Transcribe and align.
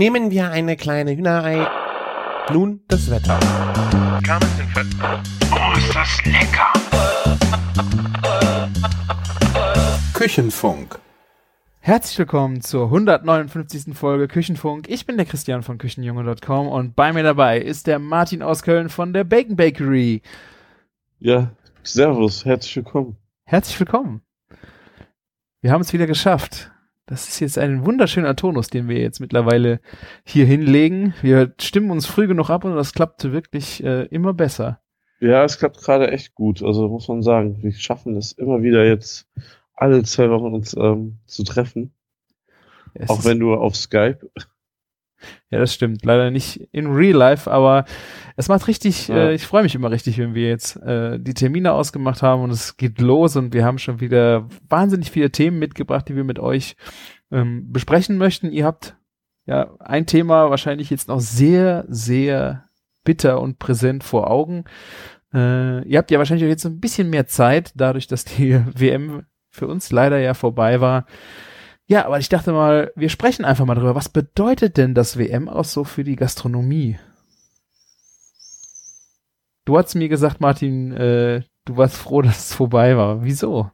Nehmen 0.00 0.30
wir 0.30 0.50
eine 0.50 0.78
kleine 0.78 1.14
Hühnerei. 1.14 1.68
Nun 2.54 2.80
das 2.88 3.10
Wetter. 3.10 3.38
Oh, 5.52 5.76
ist 5.76 5.94
das 5.94 6.24
lecker! 6.24 6.72
Küchenfunk. 10.14 10.98
Herzlich 11.80 12.18
willkommen 12.18 12.62
zur 12.62 12.86
159. 12.86 13.94
Folge 13.94 14.26
Küchenfunk. 14.26 14.88
Ich 14.88 15.04
bin 15.04 15.18
der 15.18 15.26
Christian 15.26 15.62
von 15.62 15.76
Küchenjunge.com 15.76 16.68
und 16.68 16.96
bei 16.96 17.12
mir 17.12 17.22
dabei 17.22 17.60
ist 17.60 17.86
der 17.86 17.98
Martin 17.98 18.42
aus 18.42 18.62
Köln 18.62 18.88
von 18.88 19.12
der 19.12 19.24
Bacon 19.24 19.56
Bakery. 19.56 20.22
Ja, 21.18 21.50
servus, 21.82 22.46
herzlich 22.46 22.74
willkommen. 22.74 23.18
Herzlich 23.44 23.78
willkommen. 23.78 24.22
Wir 25.60 25.72
haben 25.72 25.82
es 25.82 25.92
wieder 25.92 26.06
geschafft. 26.06 26.70
Das 27.10 27.28
ist 27.28 27.40
jetzt 27.40 27.58
ein 27.58 27.84
wunderschöner 27.84 28.36
Tonus, 28.36 28.68
den 28.68 28.88
wir 28.88 29.00
jetzt 29.00 29.18
mittlerweile 29.18 29.80
hier 30.24 30.46
hinlegen. 30.46 31.12
Wir 31.22 31.52
stimmen 31.60 31.90
uns 31.90 32.06
früh 32.06 32.28
genug 32.28 32.50
ab 32.50 32.64
und 32.64 32.76
das 32.76 32.92
klappt 32.92 33.32
wirklich 33.32 33.82
äh, 33.82 34.04
immer 34.04 34.32
besser. 34.32 34.80
Ja, 35.18 35.42
es 35.42 35.58
klappt 35.58 35.82
gerade 35.82 36.12
echt 36.12 36.36
gut. 36.36 36.62
Also 36.62 36.88
muss 36.88 37.08
man 37.08 37.22
sagen, 37.22 37.64
wir 37.64 37.72
schaffen 37.72 38.16
es 38.16 38.30
immer 38.30 38.62
wieder 38.62 38.86
jetzt 38.86 39.28
alle 39.74 40.04
zwei 40.04 40.30
Wochen 40.30 40.54
uns 40.54 40.76
ähm, 40.76 41.18
zu 41.26 41.42
treffen. 41.42 41.92
Es 42.94 43.10
auch 43.10 43.24
wenn 43.24 43.38
nur 43.38 43.60
auf 43.60 43.74
Skype. 43.74 44.30
Ja, 45.50 45.58
das 45.58 45.74
stimmt. 45.74 46.04
Leider 46.04 46.30
nicht 46.30 46.68
in 46.72 46.86
Real 46.86 47.16
Life, 47.16 47.50
aber 47.50 47.84
es 48.36 48.48
macht 48.48 48.66
richtig, 48.68 49.08
Ja. 49.08 49.16
äh, 49.28 49.34
ich 49.34 49.46
freue 49.46 49.62
mich 49.62 49.74
immer 49.74 49.90
richtig, 49.90 50.18
wenn 50.18 50.34
wir 50.34 50.48
jetzt 50.48 50.76
äh, 50.76 51.18
die 51.18 51.34
Termine 51.34 51.72
ausgemacht 51.72 52.22
haben 52.22 52.42
und 52.42 52.50
es 52.50 52.76
geht 52.76 53.00
los 53.00 53.36
und 53.36 53.52
wir 53.52 53.64
haben 53.64 53.78
schon 53.78 54.00
wieder 54.00 54.48
wahnsinnig 54.68 55.10
viele 55.10 55.30
Themen 55.30 55.58
mitgebracht, 55.58 56.08
die 56.08 56.16
wir 56.16 56.24
mit 56.24 56.38
euch 56.38 56.76
ähm, 57.30 57.72
besprechen 57.72 58.18
möchten. 58.18 58.50
Ihr 58.52 58.64
habt 58.64 58.96
ja 59.46 59.74
ein 59.80 60.06
Thema 60.06 60.50
wahrscheinlich 60.50 60.90
jetzt 60.90 61.08
noch 61.08 61.20
sehr, 61.20 61.84
sehr 61.88 62.64
bitter 63.04 63.40
und 63.40 63.58
präsent 63.58 64.04
vor 64.04 64.30
Augen. 64.30 64.64
Äh, 65.32 65.84
ihr 65.88 65.98
habt 65.98 66.10
ja 66.10 66.18
wahrscheinlich 66.18 66.44
auch 66.44 66.50
jetzt 66.50 66.66
ein 66.66 66.80
bisschen 66.80 67.08
mehr 67.10 67.26
Zeit, 67.26 67.72
dadurch, 67.76 68.06
dass 68.06 68.24
die 68.24 68.60
WM 68.76 69.24
für 69.50 69.66
uns 69.66 69.90
leider 69.90 70.18
ja 70.18 70.34
vorbei 70.34 70.80
war. 70.80 71.06
Ja, 71.90 72.06
aber 72.06 72.20
ich 72.20 72.28
dachte 72.28 72.52
mal, 72.52 72.92
wir 72.94 73.08
sprechen 73.08 73.44
einfach 73.44 73.66
mal 73.66 73.74
drüber. 73.74 73.96
Was 73.96 74.08
bedeutet 74.08 74.76
denn 74.76 74.94
das 74.94 75.18
WM 75.18 75.48
aus 75.48 75.72
so 75.72 75.82
für 75.82 76.04
die 76.04 76.14
Gastronomie? 76.14 77.00
Du 79.64 79.76
hast 79.76 79.96
mir 79.96 80.08
gesagt, 80.08 80.40
Martin, 80.40 80.92
äh, 80.92 81.42
du 81.64 81.76
warst 81.76 81.96
froh, 81.96 82.22
dass 82.22 82.50
es 82.50 82.54
vorbei 82.54 82.96
war. 82.96 83.24
Wieso? 83.24 83.72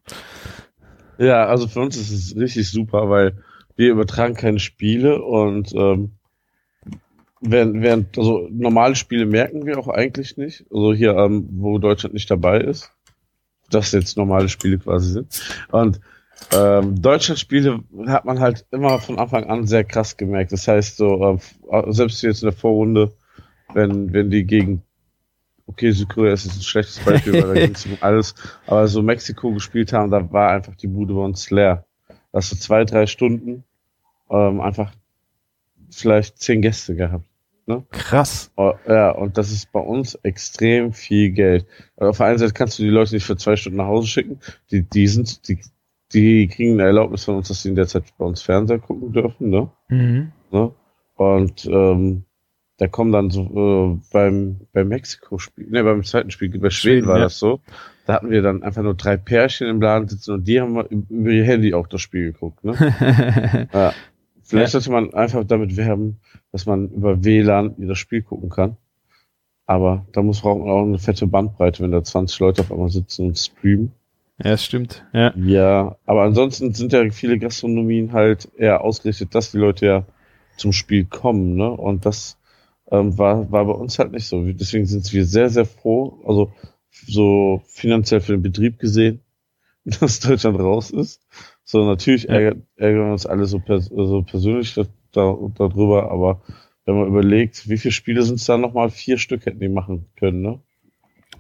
Ja, 1.19 1.45
also 1.45 1.69
für 1.69 1.81
uns 1.81 1.99
ist 1.99 2.11
es 2.11 2.35
richtig 2.35 2.71
super, 2.71 3.11
weil 3.11 3.37
wir 3.77 3.91
übertragen 3.91 4.33
keine 4.33 4.61
Spiele 4.61 5.23
und 5.23 5.75
ähm, 5.75 6.13
während, 7.43 7.83
während 7.83 8.17
also 8.17 8.49
normale 8.51 8.95
Spiele 8.95 9.27
merken 9.27 9.67
wir 9.67 9.79
auch 9.79 9.89
eigentlich 9.89 10.39
nicht. 10.39 10.65
Also 10.71 10.95
hier, 10.95 11.15
ähm, 11.17 11.51
wo 11.51 11.79
Deutschland 11.79 12.15
nicht 12.15 12.31
dabei 12.31 12.63
ist, 12.63 12.93
dass 13.69 13.93
jetzt 13.93 14.17
normale 14.17 14.49
Spiele 14.49 14.79
quasi 14.79 15.13
sind. 15.13 15.67
Und 15.71 16.01
ähm, 16.53 17.01
Deutschland-Spiele 17.01 17.81
hat 18.07 18.25
man 18.25 18.41
halt 18.41 18.67
immer 18.71 18.99
von 18.99 19.19
Anfang 19.19 19.45
an 19.45 19.67
sehr 19.67 19.85
krass 19.85 20.17
gemerkt. 20.17 20.53
Das 20.53 20.69
heißt 20.69 20.97
so, 20.97 21.39
äh, 21.71 21.93
selbst 21.93 22.23
jetzt 22.23 22.43
in 22.43 22.51
der 22.51 22.59
Vorrunde, 22.59 23.13
wenn 23.73 24.13
wenn 24.13 24.31
die 24.31 24.45
gegen 24.45 24.83
okay, 25.67 25.91
Südkorea 25.91 26.33
ist 26.33 26.45
jetzt 26.45 26.59
ein 26.59 26.63
schlechtes 26.63 26.99
Beispiel, 27.01 27.33
weil 27.35 27.55
da 27.55 27.61
ging 27.67 27.75
es 27.75 27.87
um 27.87 27.99
alles, 28.01 28.35
aber 28.67 28.87
so 28.87 29.03
Mexiko 29.03 29.53
gespielt 29.53 29.93
haben, 29.93 30.11
da 30.11 30.33
war 30.33 30.53
einfach 30.53 30.75
die 30.77 30.87
Bude 30.87 31.15
bei 31.15 31.21
uns 31.21 31.51
leer. 31.51 31.85
Da 32.09 32.39
hast 32.39 32.53
du 32.53 32.57
zwei, 32.57 32.85
drei 32.85 33.07
Stunden 33.07 33.65
ähm, 34.31 34.61
einfach 34.61 34.93
vielleicht 35.91 36.39
zehn 36.39 36.63
Gäste 36.63 36.95
gehabt. 36.95 37.25
Krass. 37.91 38.53
Oh, 38.57 38.75
ja, 38.87 39.11
und 39.11 39.39
das 39.39 39.51
ist 39.51 39.73
bei 39.73 39.81
uns 39.81 40.15
extrem 40.23 40.93
viel 40.93 41.31
Geld. 41.31 41.67
Also 41.97 42.11
auf 42.11 42.17
der 42.19 42.27
einen 42.27 42.39
Seite 42.39 42.53
kannst 42.53 42.79
du 42.79 42.85
die 42.85 42.91
Leute 42.91 43.15
nicht 43.15 43.25
für 43.25 43.37
zwei 43.37 43.57
Stunden 43.57 43.79
nach 43.79 43.87
Hause 43.87 44.07
schicken. 44.07 44.39
Die, 44.71 44.83
die 44.83 45.09
sind, 45.09 45.49
die, 45.49 45.59
die 46.13 46.49
kriegen 46.49 46.75
eine 46.75 46.85
Erlaubnis 46.85 47.25
von 47.25 47.37
uns, 47.37 47.49
dass 47.49 47.63
sie 47.63 47.71
in 47.71 47.75
der 47.75 47.87
Zeit 47.87 48.05
bei 48.19 48.25
uns 48.25 48.43
Fernseher 48.43 48.79
gucken 48.79 49.13
dürfen, 49.13 49.51
ne? 49.51 49.71
Mhm. 49.89 50.33
ne? 50.51 50.73
Und 51.17 51.67
ähm, 51.67 52.25
da 52.79 52.89
kommen 52.89 53.11
dann 53.11 53.31
so 53.31 53.43
äh, 53.43 54.09
beim 54.13 54.61
beim 54.73 54.89
Mexiko-Spiel, 54.89 55.71
ne, 55.71 55.83
beim 55.83 56.05
zweiten 56.05 56.31
Spiel, 56.31 56.51
bei 56.51 56.71
Schweden, 56.71 56.71
Schweden, 56.71 57.07
war 57.09 57.19
ja. 57.19 57.25
das 57.25 57.39
so. 57.39 57.61
Da 58.07 58.15
hatten 58.15 58.31
wir 58.31 58.43
dann 58.43 58.63
einfach 58.63 58.83
nur 58.83 58.95
drei 58.95 59.17
Pärchen 59.17 59.67
im 59.67 59.81
Laden 59.81 60.09
sitzen 60.09 60.35
und 60.35 60.47
die 60.47 60.61
haben 60.61 60.79
über 61.09 61.31
ihr 61.31 61.45
Handy 61.45 61.75
auch 61.75 61.87
das 61.87 62.03
Spiel 62.03 62.33
geguckt, 62.33 62.65
ne? 62.65 63.69
ja. 63.73 63.93
Vielleicht 64.43 64.73
sollte 64.73 64.93
man 64.93 65.13
einfach 65.13 65.43
damit 65.43 65.77
werben, 65.77 66.21
dass 66.53 66.67
man 66.67 66.89
über 66.91 67.25
WLAN 67.25 67.75
das 67.79 67.99
Spiel 67.99 68.23
gucken 68.23 68.49
kann. 68.49 68.77
Aber 69.67 70.07
da 70.13 70.23
muss 70.23 70.43
braucht 70.43 70.61
man 70.61 70.69
auch 70.69 70.83
eine 70.83 70.99
fette 70.99 71.27
Bandbreite, 71.27 71.83
wenn 71.83 71.91
da 71.91 72.05
20 72.05 72.39
Leute 72.39 72.63
auf 72.63 72.71
einmal 72.71 72.89
sitzen 72.89 73.27
und 73.27 73.37
streamen. 73.37 73.91
Ja, 74.39 74.51
das 74.51 74.65
stimmt. 74.65 75.05
Ja. 75.13 75.33
Ja, 75.37 75.97
aber 76.05 76.23
ansonsten 76.23 76.75
sind 76.75 76.93
ja 76.93 77.09
viele 77.11 77.39
Gastronomien 77.39 78.13
halt 78.13 78.49
eher 78.57 78.83
ausgerichtet, 78.83 79.35
dass 79.35 79.51
die 79.53 79.59
Leute 79.59 79.87
ja 79.87 80.07
zum 80.57 80.73
Spiel 80.73 81.05
kommen, 81.05 81.55
ne? 81.57 81.71
Und 81.71 82.07
das 82.07 82.39
ähm, 82.91 83.17
war, 83.19 83.51
war 83.51 83.65
bei 83.65 83.73
uns 83.73 83.99
halt 83.99 84.13
nicht 84.13 84.27
so. 84.27 84.43
Deswegen 84.45 84.87
sind 84.87 85.13
wir 85.13 85.25
sehr, 85.25 85.51
sehr 85.51 85.67
froh, 85.67 86.23
also 86.27 86.53
so 86.91 87.63
finanziell 87.67 88.21
für 88.21 88.33
den 88.33 88.43
Betrieb 88.43 88.79
gesehen, 88.79 89.21
dass 89.85 90.21
Deutschland 90.21 90.59
raus 90.59 90.91
ist. 90.91 91.21
So, 91.65 91.85
natürlich 91.85 92.25
Ja. 92.25 92.35
ärgern 92.35 92.67
wir 92.77 93.13
uns 93.13 93.27
alle 93.27 93.47
so, 93.47 93.59
pers 93.59 93.87
so 93.87 94.23
persönlich 94.23 94.75
da, 94.75 94.85
da, 95.13 95.37
darüber, 95.57 96.11
aber 96.11 96.43
wenn 96.85 96.97
man 96.97 97.09
überlegt, 97.09 97.69
wie 97.69 97.79
viele 97.79 97.93
Spiele 97.93 98.23
sind 98.23 98.37
es 98.37 98.45
da 98.45 98.57
nochmal? 98.57 98.91
Vier 98.91 99.19
Stück 99.19 99.45
hätten 99.45 99.59
die 99.61 99.69
machen 99.69 100.07
können, 100.17 100.41
ne? 100.41 100.61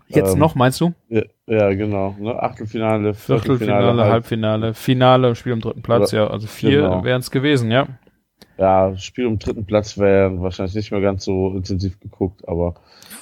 Jetzt 0.09 0.35
Ähm, 0.35 0.41
noch, 0.41 0.55
meinst 0.55 0.81
du? 0.81 0.93
Ja, 1.09 1.23
ja 1.47 1.73
genau. 1.75 2.15
Ne? 2.19 2.41
Achtelfinale, 2.43 3.15
Viertelfinale, 3.15 4.03
Halb- 4.03 4.11
Halbfinale, 4.13 4.75
Finale, 4.75 5.35
Spiel 5.35 5.53
am 5.53 5.61
dritten 5.61 5.83
Platz, 5.83 6.13
ja. 6.13 6.27
Also 6.29 6.47
vier 6.47 6.83
Genau. 6.83 7.05
wären 7.05 7.21
es 7.21 7.31
gewesen, 7.31 7.71
ja. 7.71 7.87
Ja, 8.59 8.97
Spiel 8.97 9.27
um 9.27 9.39
dritten 9.39 9.67
Platz 9.67 9.99
wäre 9.99 10.41
wahrscheinlich 10.41 10.75
nicht 10.75 10.91
mehr 10.91 11.01
ganz 11.03 11.25
so 11.25 11.53
intensiv 11.55 12.01
geguckt, 12.01 12.47
aber 12.49 12.75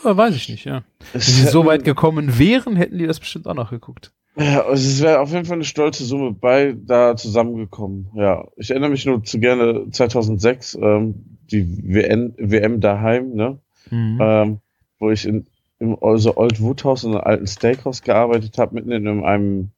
Aber 0.02 0.16
weiß 0.16 0.36
ich 0.36 0.48
nicht, 0.48 0.64
ja. 0.64 0.82
Wenn 1.12 1.20
sie 1.20 1.42
so 1.48 1.66
weit 1.66 1.84
gekommen 1.84 2.38
wären, 2.38 2.76
hätten 2.76 2.98
die 2.98 3.06
das 3.06 3.18
bestimmt 3.20 3.46
auch 3.48 3.54
noch 3.54 3.70
geguckt. 3.70 4.12
Ja, 4.36 4.62
also 4.64 4.72
es 4.88 5.00
wäre 5.02 5.20
auf 5.20 5.32
jeden 5.32 5.44
Fall 5.44 5.56
eine 5.56 5.64
stolze 5.64 6.04
Summe 6.04 6.32
bei 6.32 6.74
da 6.76 7.14
zusammengekommen. 7.16 8.08
Ja, 8.14 8.46
ich 8.56 8.70
erinnere 8.70 8.90
mich 8.90 9.06
nur 9.06 9.22
zu 9.22 9.38
gerne 9.38 9.88
2006, 9.90 10.76
ähm, 10.80 11.38
die 11.52 11.66
WN, 11.84 12.34
WM 12.38 12.80
daheim, 12.80 13.30
ne? 13.34 13.58
Mhm. 13.90 14.18
Ähm, 14.20 14.58
wo 14.98 15.10
ich 15.10 15.26
in, 15.26 15.46
im 15.84 16.02
also 16.02 16.36
Old 16.36 16.60
Woodhouse 16.60 17.04
in 17.04 17.12
einem 17.12 17.20
alten 17.20 17.46
Steakhouse 17.46 18.02
gearbeitet 18.02 18.58
habe, 18.58 18.74
mitten 18.74 18.92
in 18.92 19.24
einem 19.24 19.70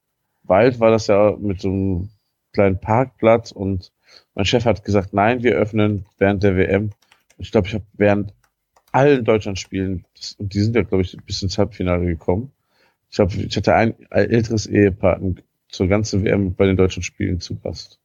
Wald 0.44 0.80
war 0.80 0.90
das 0.90 1.08
ja 1.08 1.36
mit 1.38 1.60
so 1.60 1.68
einem 1.68 2.08
kleinen 2.52 2.80
Parkplatz 2.80 3.52
und 3.52 3.92
mein 4.34 4.44
Chef 4.44 4.64
hat 4.64 4.84
gesagt, 4.84 5.12
nein, 5.12 5.42
wir 5.42 5.56
öffnen 5.56 6.06
während 6.18 6.42
der 6.42 6.56
WM. 6.56 6.90
Ich 7.38 7.50
glaube, 7.50 7.66
ich 7.66 7.74
habe 7.74 7.84
während 7.94 8.32
allen 8.92 9.24
Deutschlandspielen, 9.24 10.04
und 10.38 10.54
die 10.54 10.60
sind 10.60 10.74
ja, 10.74 10.82
glaube 10.82 11.02
ich, 11.02 11.16
bis 11.26 11.42
ins 11.42 11.58
Halbfinale 11.58 12.06
gekommen. 12.06 12.52
Ich 13.10 13.16
glaube, 13.16 13.34
ich 13.34 13.56
hatte 13.56 13.74
ein, 13.74 13.94
älteres 14.10 14.66
Ehepaar 14.66 15.20
zur 15.68 15.88
ganzen 15.88 16.24
WM 16.24 16.54
bei 16.54 16.66
den 16.66 16.76
deutschen 16.76 17.02
Spielen 17.02 17.40
zu 17.40 17.58
Gast. 17.58 18.00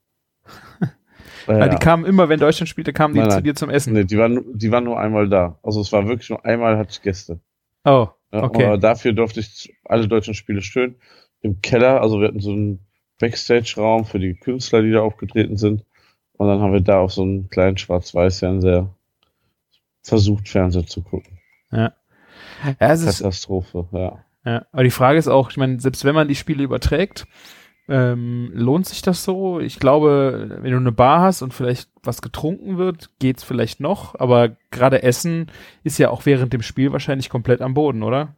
Weil 1.46 1.70
die 1.70 1.78
kamen 1.78 2.06
immer, 2.06 2.30
wenn 2.30 2.40
Deutschland 2.40 2.70
spielte, 2.70 2.94
kamen 2.94 3.14
die 3.14 3.22
Nein, 3.22 3.32
zu 3.32 3.42
dir 3.42 3.56
zum 3.56 3.70
Essen. 3.70 3.94
nee, 3.94 4.04
die 4.04 4.18
waren, 4.18 4.36
nur- 4.36 4.46
die 4.54 4.72
waren 4.72 4.84
nur 4.84 5.00
einmal 5.00 5.28
da. 5.30 5.58
Also 5.64 5.82
es 5.82 5.92
war 5.92 6.08
wirklich 6.08 6.30
nur 6.30 6.46
einmal 6.46 6.78
hatte 6.78 6.92
ich 6.92 7.02
Gäste. 7.02 7.40
Oh, 7.86 8.10
Ja, 8.32 8.44
Okay. 8.44 8.66
Aber 8.66 8.78
dafür 8.78 9.14
durfte 9.14 9.40
ich 9.40 9.74
alle 9.86 10.08
deutschen 10.08 10.34
Spiele 10.34 10.62
schön 10.62 10.96
im 11.42 11.62
Keller, 11.62 12.02
also 12.02 12.20
wir 12.20 12.28
hatten 12.28 12.40
so 12.40 12.52
einen 12.52 12.86
Backstage-Raum 13.20 14.06
für 14.06 14.20
die 14.20 14.36
Künstler, 14.36 14.82
die 14.82 14.92
da 14.92 15.02
aufgetreten 15.02 15.58
sind. 15.58 15.86
Und 16.34 16.48
dann 16.48 16.60
haben 16.60 16.74
wir 16.74 16.82
da 16.82 17.00
auf 17.00 17.14
so 17.14 17.22
einen 17.22 17.50
kleinen 17.50 17.78
Schwarz-Weiß-Fernseher 17.78 18.90
versucht, 20.02 20.50
Fernseher 20.50 20.86
zu 20.86 21.02
gucken. 21.04 21.38
ja, 22.64 22.74
es 22.80 23.02
ist, 23.02 23.20
Katastrophe, 23.20 23.88
ja. 23.92 24.26
ja. 24.46 24.66
Aber 24.72 24.84
die 24.84 24.92
Frage 24.92 25.20
ist 25.20 25.28
auch, 25.28 25.52
ich 25.52 25.58
meine, 25.58 25.80
selbst 25.80 26.04
wenn 26.04 26.16
man 26.16 26.28
die 26.28 26.36
Spiele 26.36 26.64
überträgt, 26.64 27.28
ähm, 27.92 28.52
lohnt 28.54 28.86
sich 28.86 29.02
das 29.02 29.24
so? 29.26 29.60
Ich 29.60 29.78
glaube, 29.78 30.60
wenn 30.62 30.72
du 30.72 30.78
eine 30.78 30.94
Bar 30.94 31.22
hast 31.22 31.42
und 31.42 31.54
vielleicht 31.54 31.90
was 32.02 32.22
getrunken 32.22 32.78
wird, 32.78 33.10
geht's 33.20 33.44
vielleicht 33.44 33.82
noch, 33.82 34.18
aber 34.18 34.56
gerade 34.72 35.04
Essen 35.04 35.52
ist 35.84 35.98
ja 35.98 36.10
auch 36.10 36.26
während 36.26 36.54
dem 36.54 36.62
Spiel 36.62 36.94
wahrscheinlich 36.94 37.30
komplett 37.30 37.62
am 37.62 37.74
Boden, 37.74 38.02
oder? 38.02 38.34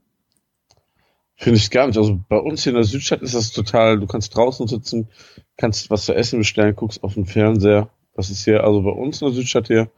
Finde 1.35 1.57
ich 1.57 1.69
gar 1.69 1.85
nicht. 1.85 1.97
Also 1.97 2.19
bei 2.27 2.37
uns 2.37 2.63
hier 2.63 2.71
in 2.71 2.77
der 2.77 2.83
Südstadt 2.83 3.21
ist 3.21 3.35
das 3.35 3.51
total, 3.51 3.99
du 3.99 4.07
kannst 4.07 4.35
draußen 4.35 4.67
sitzen, 4.67 5.09
kannst 5.55 5.91
was 5.91 6.05
zu 6.05 6.15
essen 6.15 6.39
bestellen, 6.39 6.75
guckst 6.75 7.03
auf 7.03 7.13
den 7.13 7.25
Fernseher. 7.25 7.89
Das 8.15 8.31
ist 8.31 8.43
hier, 8.45 8.63
also 8.63 8.81
bei 8.81 8.91
uns 8.91 9.21
in 9.21 9.27
der 9.27 9.35
Südstadt 9.35 9.67
hier 9.67 9.91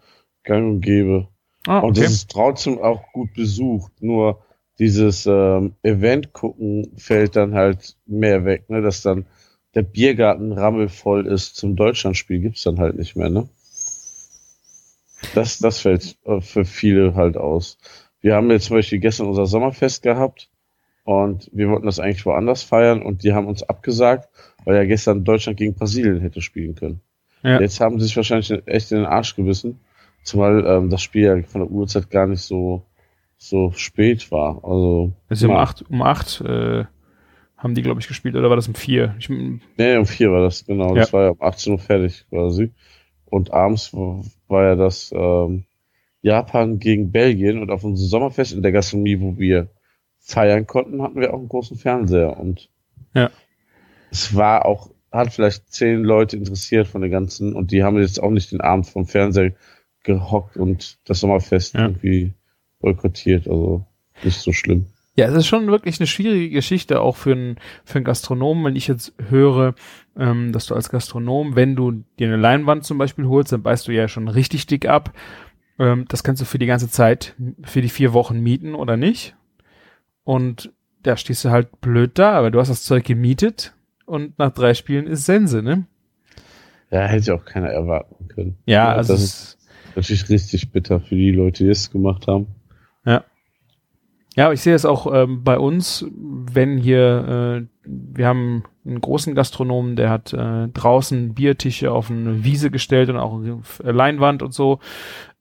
gang 0.44 0.70
und 0.70 0.82
gäbe. 0.82 1.30
Ah, 1.66 1.80
Und 1.80 1.98
das 1.98 2.12
ist 2.12 2.32
trotzdem 2.32 2.80
auch 2.80 3.04
gut 3.14 3.34
besucht. 3.34 3.92
Nur 4.02 4.42
dieses 4.80 5.26
ähm, 5.26 5.76
Event 5.82 6.34
gucken 6.34 6.92
fällt 6.98 7.38
dann 7.38 7.54
halt 7.54 7.96
mehr 8.06 8.44
weg, 8.44 8.70
ne? 8.70 8.82
Dass 8.82 9.02
dann 9.02 9.26
der 9.76 9.84
Biergarten 9.84 10.54
rammelvoll 10.54 11.28
ist 11.28 11.56
zum 11.56 11.76
Deutschlandspiel, 11.76 12.40
gibt's 12.40 12.64
dann 12.64 12.80
halt 12.80 12.96
nicht 12.96 13.16
mehr, 13.16 13.30
ne? 13.30 13.48
Das, 15.34 15.60
das 15.60 15.80
fällt 15.80 16.18
äh, 16.26 16.40
für 16.40 16.66
viele 16.66 17.16
halt 17.16 17.36
aus. 17.38 17.78
Wir 18.22 18.36
haben 18.36 18.50
jetzt 18.52 18.66
zum 18.66 18.78
Beispiel 18.78 19.00
gestern 19.00 19.28
unser 19.28 19.46
Sommerfest 19.46 20.02
gehabt 20.02 20.50
und 21.04 21.50
wir 21.54 21.70
wollten 21.70 21.86
das 21.86 22.00
eigentlich 22.00 22.26
woanders 22.26 22.64
feiern 22.64 23.02
und 23.02 23.24
die 23.24 23.34
haben 23.34 23.48
uns 23.48 23.64
abgesagt, 23.64 24.30
weil 24.64 24.76
ja 24.76 24.86
gestern 24.86 25.24
Deutschland 25.24 25.58
gegen 25.58 25.76
Brasilien 25.76 26.22
hätte 26.22 26.42
spielen 26.42 26.76
können. 26.76 27.02
Ja. 27.44 27.60
Jetzt 27.60 27.80
haben 27.80 28.00
sie 28.00 28.06
sich 28.06 28.16
wahrscheinlich 28.16 28.52
echt 28.66 28.92
in 28.92 29.00
den 29.00 29.06
Arsch 29.06 29.36
gebissen, 29.36 29.80
zumal 30.24 30.66
ähm, 30.66 30.90
das 30.90 31.02
Spiel 31.02 31.24
ja 31.24 31.44
von 31.44 31.62
der 31.62 31.70
Uhrzeit 31.70 32.10
gar 32.10 32.28
nicht 32.28 32.42
so 32.42 32.86
so 33.38 33.72
spät 33.76 34.32
war. 34.32 34.64
Also 34.64 35.12
es 35.30 35.42
ist 35.42 35.48
um 35.48 35.56
acht, 35.56 35.84
um 35.90 36.02
acht 36.02 36.42
äh, 36.42 36.86
haben 37.66 37.74
die, 37.74 37.82
glaube 37.82 38.00
ich, 38.00 38.08
gespielt, 38.08 38.36
oder 38.36 38.50
war 38.50 38.56
das 38.56 38.68
um 38.68 38.76
vier? 38.76 39.16
Ich, 39.18 39.28
nee, 39.28 39.98
um 39.98 40.06
vier 40.06 40.32
war 40.32 40.42
das, 40.42 40.66
genau. 40.68 40.90
Ja. 40.90 41.02
Das 41.02 41.14
war 41.14 41.24
ja 41.24 41.30
um 41.32 41.42
18 41.42 41.74
Uhr 41.74 41.80
fertig 41.80 42.26
quasi. 42.30 42.72
Und 43.26 43.52
abends 43.52 43.92
war 43.92 44.64
ja 44.64 44.76
das 44.76 45.12
ähm, 45.12 45.66
Japan 46.22 46.78
gegen 46.78 47.12
Belgien 47.12 47.60
und 47.60 47.72
auf 47.72 47.84
unserem 47.84 48.08
Sommerfest 48.08 48.54
in 48.54 48.62
der 48.62 48.72
Gastronomie, 48.72 49.20
wo 49.20 49.40
wir 49.40 49.70
feiern 50.20 50.68
konnten, 50.68 51.02
hatten 51.02 51.20
wir 51.20 51.34
auch 51.34 51.40
einen 51.40 51.50
großen 51.50 51.76
Fernseher 51.78 52.40
und 52.40 52.70
ja. 53.16 53.32
es 54.12 54.36
war 54.36 54.66
auch, 54.66 54.92
hat 55.12 55.34
vielleicht 55.34 55.72
zehn 55.72 56.04
Leute 56.04 56.38
interessiert 56.38 56.88
von 56.88 57.02
den 57.02 57.12
ganzen 57.12 57.54
und 57.54 57.72
die 57.72 57.84
haben 57.84 57.98
jetzt 57.98 58.22
auch 58.22 58.30
nicht 58.30 58.52
den 58.52 58.62
Abend 58.62 58.86
vom 58.86 59.08
Fernseher 59.08 59.54
gehockt 60.04 60.56
und 60.56 61.00
das 61.06 61.20
Sommerfest 61.20 61.74
ja. 61.74 61.88
irgendwie 61.88 62.34
boykottiert, 62.80 63.48
also 63.48 63.86
nicht 64.24 64.40
so 64.40 64.52
schlimm. 64.52 64.86
Ja, 65.18 65.28
es 65.28 65.34
ist 65.34 65.48
schon 65.48 65.68
wirklich 65.68 66.00
eine 66.00 66.08
schwierige 66.08 66.50
Geschichte 66.50 67.00
auch 67.00 67.16
für 67.16 67.32
einen 67.32 67.56
für 67.86 68.00
einen 68.00 68.06
Gastronomen, 68.06 68.66
wenn 68.66 68.76
ich 68.76 68.88
jetzt 68.88 69.14
höre, 69.30 69.76
ähm, 70.18 70.52
dass 70.52 70.66
du 70.66 70.76
als 70.76 70.90
Gastronom, 70.90 71.56
wenn 71.56 71.76
du 71.76 72.04
dir 72.20 72.28
eine 72.28 72.38
Leinwand 72.38 72.84
zum 72.84 72.98
Beispiel 72.98 73.26
holst, 73.26 73.54
dann 73.54 73.64
beißt 73.64 73.88
du 73.88 73.94
ja 73.94 74.10
schon 74.10 74.28
richtig 74.28 74.68
dick 74.68 74.88
ab. 74.88 75.14
Ähm, 75.80 76.06
das 76.10 76.24
kannst 76.24 76.42
du 76.42 76.46
für 76.46 76.58
die 76.58 76.66
ganze 76.66 76.90
Zeit, 76.90 77.36
für 77.64 77.82
die 77.82 77.90
vier 77.90 78.12
Wochen 78.12 78.42
mieten 78.42 78.76
oder 78.76 78.98
nicht. 78.98 79.36
Und 80.26 80.74
da 81.04 81.16
stehst 81.16 81.46
du 81.46 81.50
halt 81.50 81.80
blöd 81.80 82.12
da, 82.20 82.34
aber 82.34 82.52
du 82.52 82.60
hast 82.60 82.70
das 82.70 82.84
Zeug 82.84 83.06
gemietet 83.06 83.74
und 84.06 84.38
nach 84.38 84.52
drei 84.52 84.74
Spielen 84.74 85.08
ist 85.08 85.26
Sense, 85.26 85.62
ne? 85.62 85.86
Ja, 86.92 87.06
hätte 87.06 87.36
auch 87.36 87.46
keiner 87.46 87.70
erwarten 87.70 88.28
können. 88.28 88.58
Ja, 88.66 88.94
also 88.94 89.14
das 89.14 89.24
ist 89.24 89.58
natürlich 89.96 90.30
richtig 90.30 90.72
bitter 90.72 91.00
für 91.00 91.16
die 91.16 91.32
Leute, 91.32 91.64
die 91.64 91.70
es 91.70 91.92
gemacht 91.92 92.28
haben. 92.28 92.48
Ja. 94.36 94.52
Ich 94.52 94.62
sehe 94.62 94.76
es 94.76 94.86
auch 94.86 95.12
ähm, 95.12 95.44
bei 95.44 95.58
uns, 95.58 96.06
wenn 96.12 96.78
hier, 96.78 97.66
äh, 97.66 97.68
wir 97.86 98.28
haben 98.28 98.64
einen 98.86 99.02
großen 99.02 99.34
Gastronomen, 99.34 99.96
der 99.96 100.10
hat 100.10 100.34
äh, 100.34 100.68
draußen 100.68 101.34
Biertische 101.34 101.92
auf 101.92 102.12
eine 102.12 102.44
Wiese 102.44 102.70
gestellt 102.70 103.10
und 103.10 103.18
auch 103.18 103.34
eine 103.34 103.92
Leinwand 103.92 104.44
und 104.44 104.54
so. 104.54 104.80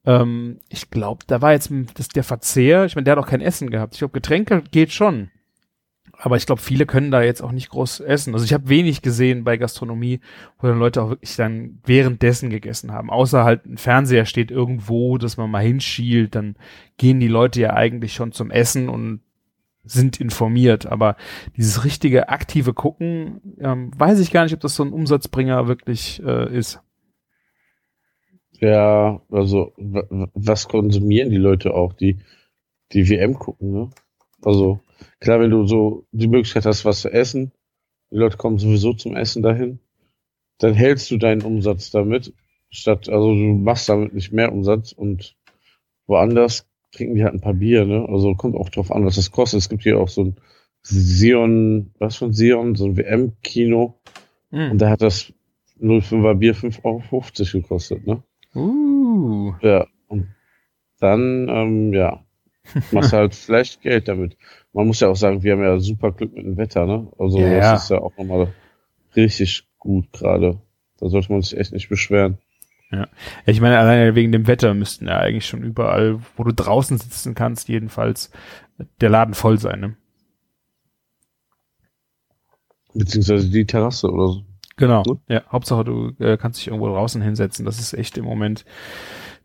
Ähm, 0.05 0.59
ich 0.69 0.89
glaube, 0.89 1.25
da 1.27 1.41
war 1.41 1.51
jetzt 1.51 1.71
das, 1.95 2.07
der 2.07 2.23
Verzehr, 2.23 2.85
ich 2.85 2.95
meine, 2.95 3.05
der 3.05 3.15
hat 3.15 3.23
auch 3.23 3.29
kein 3.29 3.41
Essen 3.41 3.69
gehabt. 3.69 3.93
Ich 3.93 3.99
glaube, 3.99 4.13
Getränke 4.13 4.63
geht 4.71 4.91
schon. 4.91 5.29
Aber 6.17 6.37
ich 6.37 6.45
glaube, 6.45 6.61
viele 6.61 6.85
können 6.85 7.11
da 7.11 7.21
jetzt 7.21 7.41
auch 7.41 7.51
nicht 7.51 7.69
groß 7.69 7.99
essen. 8.01 8.33
Also 8.33 8.45
ich 8.45 8.53
habe 8.53 8.69
wenig 8.69 9.01
gesehen 9.01 9.43
bei 9.43 9.57
Gastronomie, 9.57 10.19
wo 10.59 10.67
dann 10.67 10.79
Leute 10.79 11.01
auch 11.01 11.09
wirklich 11.09 11.35
dann 11.35 11.79
währenddessen 11.85 12.49
gegessen 12.49 12.91
haben. 12.91 13.09
Außer 13.09 13.43
halt 13.43 13.65
ein 13.65 13.77
Fernseher 13.77 14.25
steht 14.25 14.51
irgendwo, 14.51 15.17
dass 15.17 15.37
man 15.37 15.51
mal 15.51 15.63
hinschielt, 15.63 16.35
dann 16.35 16.55
gehen 16.97 17.19
die 17.19 17.27
Leute 17.27 17.61
ja 17.61 17.73
eigentlich 17.73 18.13
schon 18.13 18.31
zum 18.31 18.51
Essen 18.51 18.89
und 18.89 19.21
sind 19.83 20.19
informiert. 20.19 20.85
Aber 20.85 21.15
dieses 21.57 21.83
richtige 21.83 22.29
aktive 22.29 22.73
Gucken, 22.73 23.41
ähm, 23.59 23.91
weiß 23.97 24.19
ich 24.19 24.31
gar 24.31 24.43
nicht, 24.43 24.53
ob 24.53 24.61
das 24.61 24.75
so 24.75 24.83
ein 24.83 24.93
Umsatzbringer 24.93 25.67
wirklich 25.67 26.21
äh, 26.25 26.55
ist. 26.55 26.81
Ja, 28.59 29.21
also 29.29 29.73
was 29.77 30.67
konsumieren 30.67 31.29
die 31.29 31.37
Leute 31.37 31.73
auch, 31.73 31.93
die 31.93 32.17
die 32.93 33.09
WM 33.09 33.33
gucken, 33.33 33.71
ne? 33.71 33.89
Also 34.45 34.79
Klar, 35.19 35.39
wenn 35.39 35.51
du 35.51 35.65
so 35.65 36.05
die 36.11 36.27
Möglichkeit 36.27 36.65
hast, 36.65 36.85
was 36.85 37.01
zu 37.01 37.11
essen, 37.11 37.51
die 38.11 38.17
Leute 38.17 38.37
kommen 38.37 38.57
sowieso 38.57 38.93
zum 38.93 39.15
Essen 39.15 39.41
dahin, 39.41 39.79
dann 40.59 40.73
hältst 40.73 41.11
du 41.11 41.17
deinen 41.17 41.41
Umsatz 41.41 41.91
damit, 41.91 42.33
statt, 42.69 43.09
also 43.09 43.29
du 43.29 43.55
machst 43.55 43.89
damit 43.89 44.13
nicht 44.13 44.31
mehr 44.31 44.51
Umsatz 44.51 44.91
und 44.91 45.35
woanders 46.07 46.67
trinken 46.91 47.15
die 47.15 47.23
halt 47.23 47.33
ein 47.33 47.41
paar 47.41 47.53
Bier, 47.53 47.85
ne? 47.85 48.07
Also 48.07 48.35
kommt 48.35 48.55
auch 48.55 48.69
drauf 48.69 48.91
an, 48.91 49.05
was 49.05 49.15
das 49.15 49.31
kostet. 49.31 49.59
Es 49.59 49.69
gibt 49.69 49.83
hier 49.83 49.99
auch 49.99 50.07
so 50.07 50.25
ein 50.25 50.35
Sion, 50.83 51.91
was 51.99 52.15
von 52.15 52.31
Sion, 52.31 52.75
so 52.75 52.85
ein 52.85 52.97
WM-Kino. 52.97 53.99
Mhm. 54.51 54.71
Und 54.71 54.77
da 54.77 54.89
hat 54.89 55.01
das 55.01 55.33
05er 55.81 56.35
Bier 56.35 56.55
5,50 56.55 56.83
Euro 56.85 57.61
gekostet, 57.61 58.07
ne? 58.07 58.23
Uh. 58.53 59.53
Ja. 59.61 59.87
Und 60.07 60.27
dann, 60.99 61.49
ähm, 61.49 61.93
ja, 61.93 62.24
machst 62.91 63.13
halt 63.13 63.35
vielleicht 63.35 63.81
Geld 63.81 64.07
damit 64.07 64.37
man 64.75 64.87
muss 64.87 64.99
ja 64.99 65.07
auch 65.07 65.15
sagen, 65.15 65.41
wir 65.41 65.53
haben 65.53 65.63
ja 65.63 65.79
super 65.79 66.11
Glück 66.11 66.33
mit 66.33 66.45
dem 66.45 66.57
Wetter, 66.57 66.85
ne? 66.85 67.07
Also 67.17 67.39
ja, 67.39 67.59
das 67.59 67.83
ist 67.83 67.89
ja 67.91 67.99
auch 67.99 68.15
nochmal 68.17 68.53
richtig 69.15 69.65
gut 69.79 70.11
gerade. 70.11 70.59
Da 70.99 71.07
sollte 71.07 71.31
man 71.31 71.41
sich 71.41 71.57
echt 71.57 71.71
nicht 71.71 71.87
beschweren. 71.87 72.39
Ja. 72.91 73.07
Ich 73.45 73.61
meine, 73.61 73.79
alleine 73.79 74.15
wegen 74.15 74.33
dem 74.33 74.47
Wetter 74.47 74.73
müssten 74.73 75.07
ja 75.07 75.17
eigentlich 75.17 75.45
schon 75.45 75.63
überall, 75.63 76.19
wo 76.35 76.43
du 76.43 76.53
draußen 76.53 76.97
sitzen 76.97 77.35
kannst, 77.35 77.69
jedenfalls 77.69 78.31
der 78.99 79.09
Laden 79.09 79.33
voll 79.33 79.59
sein, 79.59 79.79
ne? 79.79 79.97
Beziehungsweise 82.93 83.49
die 83.49 83.65
Terrasse 83.65 84.11
oder 84.11 84.27
so. 84.27 84.43
Genau. 84.75 85.03
Ne? 85.07 85.19
Ja, 85.29 85.43
Hauptsache 85.49 85.85
du 85.85 86.11
äh, 86.19 86.35
kannst 86.35 86.59
dich 86.59 86.67
irgendwo 86.67 86.87
draußen 86.87 87.21
hinsetzen. 87.21 87.65
Das 87.65 87.79
ist 87.79 87.93
echt 87.93 88.17
im 88.17 88.25
Moment, 88.25 88.65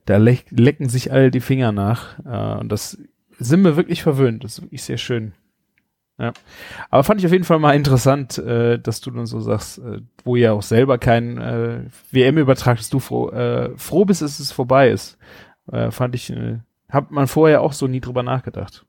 da 0.07 0.17
le 0.17 0.39
lecken 0.51 0.89
sich 0.89 1.13
alle 1.13 1.31
die 1.31 1.41
Finger 1.41 1.71
nach. 1.71 2.19
Äh, 2.25 2.61
und 2.61 2.69
das 2.69 2.99
sind 3.41 3.65
wir 3.65 3.77
wirklich 3.77 4.03
verwöhnt. 4.03 4.45
Das 4.45 4.53
ist 4.53 4.63
wirklich 4.63 4.83
sehr 4.83 4.99
schön. 4.99 5.33
Ja. 6.19 6.35
Aber 6.91 7.03
fand 7.03 7.21
ich 7.21 7.27
auf 7.27 7.33
jeden 7.33 7.45
Fall 7.45 7.59
mal 7.59 7.75
interessant, 7.75 8.37
äh, 8.37 8.79
dass 8.79 9.01
du 9.01 9.11
dann 9.11 9.25
so 9.25 9.41
sagst, 9.41 9.79
äh, 9.79 10.01
wo 10.23 10.37
ja 10.37 10.53
auch 10.53 10.63
selber 10.63 10.99
kein 10.99 11.39
äh, 11.39 11.85
WM 12.11 12.37
übertragst, 12.37 12.93
du 12.93 13.01
froh, 13.01 13.31
äh, 13.31 13.71
froh 13.79 14.05
bist, 14.05 14.21
dass 14.21 14.39
es 14.39 14.53
vorbei 14.53 14.91
ist. 14.91 15.17
Äh, 15.73 15.91
fand 15.91 16.15
ich, 16.15 16.31
äh, 16.31 16.59
hat 16.91 17.11
man 17.11 17.27
vorher 17.27 17.63
auch 17.63 17.73
so 17.73 17.87
nie 17.87 18.01
drüber 18.01 18.23
nachgedacht. 18.23 18.85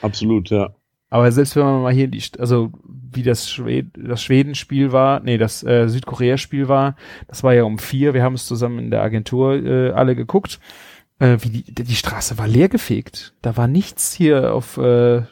Absolut, 0.00 0.50
ja. 0.50 0.74
Aber 1.10 1.30
selbst 1.32 1.56
wenn 1.56 1.64
man 1.64 1.82
mal 1.82 1.92
hier 1.92 2.08
die, 2.08 2.22
also 2.38 2.72
wie 2.84 3.22
das, 3.22 3.50
Schwed 3.50 3.86
das 3.96 4.22
Schwedenspiel 4.22 4.92
war, 4.92 5.20
nee, 5.20 5.38
das 5.38 5.64
äh, 5.64 5.88
Südkorea-Spiel 5.88 6.68
war, 6.68 6.96
das 7.26 7.42
war 7.42 7.54
ja 7.54 7.64
um 7.64 7.78
vier, 7.78 8.14
wir 8.14 8.22
haben 8.22 8.34
es 8.34 8.46
zusammen 8.46 8.78
in 8.78 8.90
der 8.90 9.02
Agentur 9.02 9.54
äh, 9.54 9.90
alle 9.90 10.14
geguckt 10.14 10.60
äh, 11.18 11.38
wie 11.40 11.48
die, 11.48 11.84
die 11.84 11.94
Straße 11.94 12.38
war 12.38 12.48
leer 12.48 12.68
gefegt. 12.68 13.34
Da 13.42 13.56
war 13.56 13.68
nichts 13.68 14.12
hier 14.12 14.54
auf, 14.54 14.76
äh, 14.78 15.22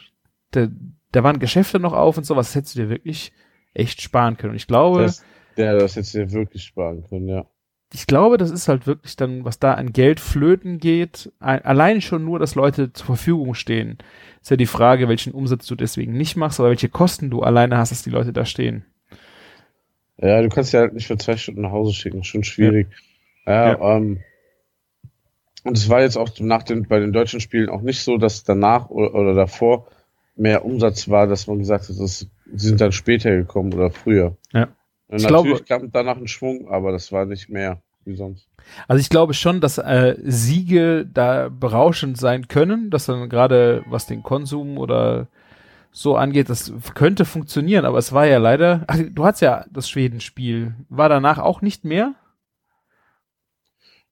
da, 0.51 0.69
da 1.13 1.23
waren 1.23 1.39
Geschäfte 1.39 1.81
noch 1.81 1.93
auf 1.93 2.19
und 2.19 2.25
sowas. 2.25 2.49
Das 2.49 2.57
hättest 2.57 2.77
du 2.77 2.83
dir 2.83 2.89
wirklich 2.89 3.33
echt 3.75 4.01
sparen 4.01 4.37
können. 4.37 4.53
Und 4.53 4.57
ich 4.57 4.67
glaube. 4.67 5.03
Das, 5.03 5.25
ja, 5.57 5.75
das 5.75 5.97
hättest 5.97 6.15
du 6.15 6.19
dir 6.19 6.33
wirklich 6.33 6.65
sparen 6.65 7.05
können, 7.09 7.29
ja. 7.29 7.47
Ich 7.95 8.07
glaube, 8.07 8.39
das 8.39 8.51
ist 8.51 8.69
halt 8.69 8.87
wirklich 8.87 9.17
dann, 9.17 9.45
was 9.45 9.59
da 9.59 9.75
an 9.75 9.93
Geld 9.93 10.19
flöten 10.19 10.79
geht. 10.79 11.31
Allein 11.41 12.01
schon 12.01 12.25
nur, 12.25 12.39
dass 12.39 12.55
Leute 12.55 12.95
zur 12.95 13.05
Verfügung 13.05 13.53
stehen. 13.53 13.99
Ist 14.41 14.51
ja 14.51 14.57
die 14.57 14.65
Frage, 14.65 15.09
welchen 15.09 15.35
Umsatz 15.35 15.67
du 15.67 15.75
deswegen 15.75 16.15
nicht 16.15 16.35
machst, 16.35 16.59
oder 16.59 16.71
welche 16.71 16.89
Kosten 16.89 17.29
du 17.29 17.43
alleine 17.43 17.77
hast, 17.77 17.93
dass 17.93 18.03
die 18.03 18.09
Leute 18.09 18.33
da 18.33 18.47
stehen. 18.47 18.87
Ja, 20.17 20.41
du 20.41 20.49
kannst 20.49 20.73
ja 20.73 20.81
halt 20.81 20.95
nicht 20.95 21.07
für 21.07 21.19
zwei 21.19 21.37
Stunden 21.37 21.61
nach 21.61 21.73
Hause 21.73 21.93
schicken. 21.93 22.25
Schon 22.25 22.45
schwierig. 22.45 22.89
Ja, 23.45 23.73
ja. 23.73 23.97
Ähm, 23.97 24.21
und 25.65 25.77
es 25.77 25.89
war 25.89 26.03
jetzt 26.03 26.17
auch 26.17 26.29
nach 26.41 26.63
den, 26.63 26.89
bei 26.89 26.99
den 26.99 27.13
deutschen 27.13 27.41
Spielen 27.41 27.69
auch 27.69 27.83
nicht 27.83 28.03
so, 28.03 28.17
dass 28.17 28.45
danach 28.45 28.91
oder, 28.91 29.15
oder 29.15 29.35
davor 29.35 29.87
mehr 30.37 30.65
Umsatz 30.65 31.09
war, 31.09 31.27
dass 31.27 31.47
man 31.47 31.59
gesagt 31.59 31.89
hat, 31.89 31.97
das, 31.99 32.27
sie 32.55 32.69
sind 32.69 32.81
dann 32.81 32.93
später 32.93 33.31
gekommen 33.31 33.73
oder 33.75 33.91
früher. 33.91 34.37
Ja. 34.53 34.69
Und 35.09 35.19
ich 35.19 35.29
natürlich 35.29 35.65
glaube, 35.65 35.83
kam 35.83 35.93
danach 35.93 36.17
ein 36.17 36.29
Schwung, 36.29 36.69
aber 36.69 36.91
das 36.91 37.13
war 37.13 37.27
nicht 37.27 37.49
mehr 37.49 37.83
wie 38.05 38.17
sonst. 38.17 38.49
Also 38.89 39.01
ich 39.01 39.11
glaube 39.11 39.35
schon, 39.35 39.61
dass 39.61 39.79
äh, 39.79 40.17
Siege 40.23 41.07
da 41.13 41.49
berauschend 41.49 42.17
sein 42.17 42.49
können, 42.49 42.91
dass 42.91 43.07
dann 43.07 43.29
gerade 43.29 43.85
was 43.87 44.07
den 44.07 44.23
Konsum 44.23 44.79
oder 44.79 45.29
so 45.93 46.17
angeht, 46.17 46.49
das 46.49 46.73
könnte 46.95 47.25
funktionieren, 47.27 47.85
aber 47.85 47.99
es 47.99 48.13
war 48.13 48.27
ja 48.27 48.39
leider, 48.39 48.85
ach, 48.87 48.99
du 49.11 49.25
hast 49.25 49.41
ja 49.41 49.67
das 49.71 49.91
Schwedenspiel, 49.91 50.75
war 50.89 51.11
danach 51.11 51.39
auch 51.39 51.61
nicht 51.61 51.85
mehr? 51.85 52.15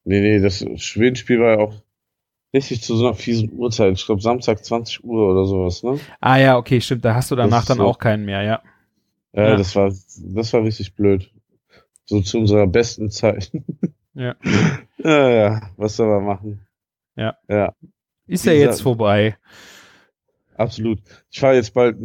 Nee, 0.04 0.20
nee, 0.20 0.40
das 0.40 0.64
Schwedenspiel 0.76 1.40
war 1.40 1.50
ja 1.52 1.58
auch 1.58 1.74
richtig 2.54 2.82
zu 2.82 2.96
so 2.96 3.06
einer 3.06 3.14
fiesen 3.14 3.52
Uhrzeit. 3.52 3.92
Ich 3.94 4.06
glaube 4.06 4.22
Samstag 4.22 4.64
20 4.64 5.04
Uhr 5.04 5.32
oder 5.32 5.46
sowas, 5.46 5.82
ne? 5.82 6.00
Ah 6.20 6.38
ja, 6.38 6.56
okay, 6.56 6.80
stimmt. 6.80 7.04
Da 7.04 7.14
hast 7.14 7.30
du 7.30 7.36
danach 7.36 7.64
dann 7.64 7.78
so, 7.78 7.84
auch 7.84 7.98
keinen 7.98 8.24
mehr, 8.24 8.42
ja. 8.42 8.62
ja. 9.32 9.50
Ja, 9.50 9.56
das 9.56 9.76
war, 9.76 9.92
das 10.18 10.52
war 10.52 10.64
richtig 10.64 10.94
blöd. 10.94 11.30
So 12.04 12.20
zu 12.20 12.38
unserer 12.38 12.66
besten 12.66 13.10
Zeit. 13.10 13.52
Ja. 14.14 14.34
ja, 14.98 15.30
ja, 15.30 15.60
was 15.76 15.96
soll 15.96 16.08
man 16.08 16.24
machen? 16.24 16.66
Ja. 17.16 17.36
Ja. 17.48 17.74
Ist 18.26 18.46
ja 18.46 18.52
jetzt 18.52 18.82
vorbei. 18.82 19.36
Absolut. 20.56 21.00
Ich 21.30 21.40
fahre 21.40 21.54
jetzt 21.54 21.74
bald 21.74 21.96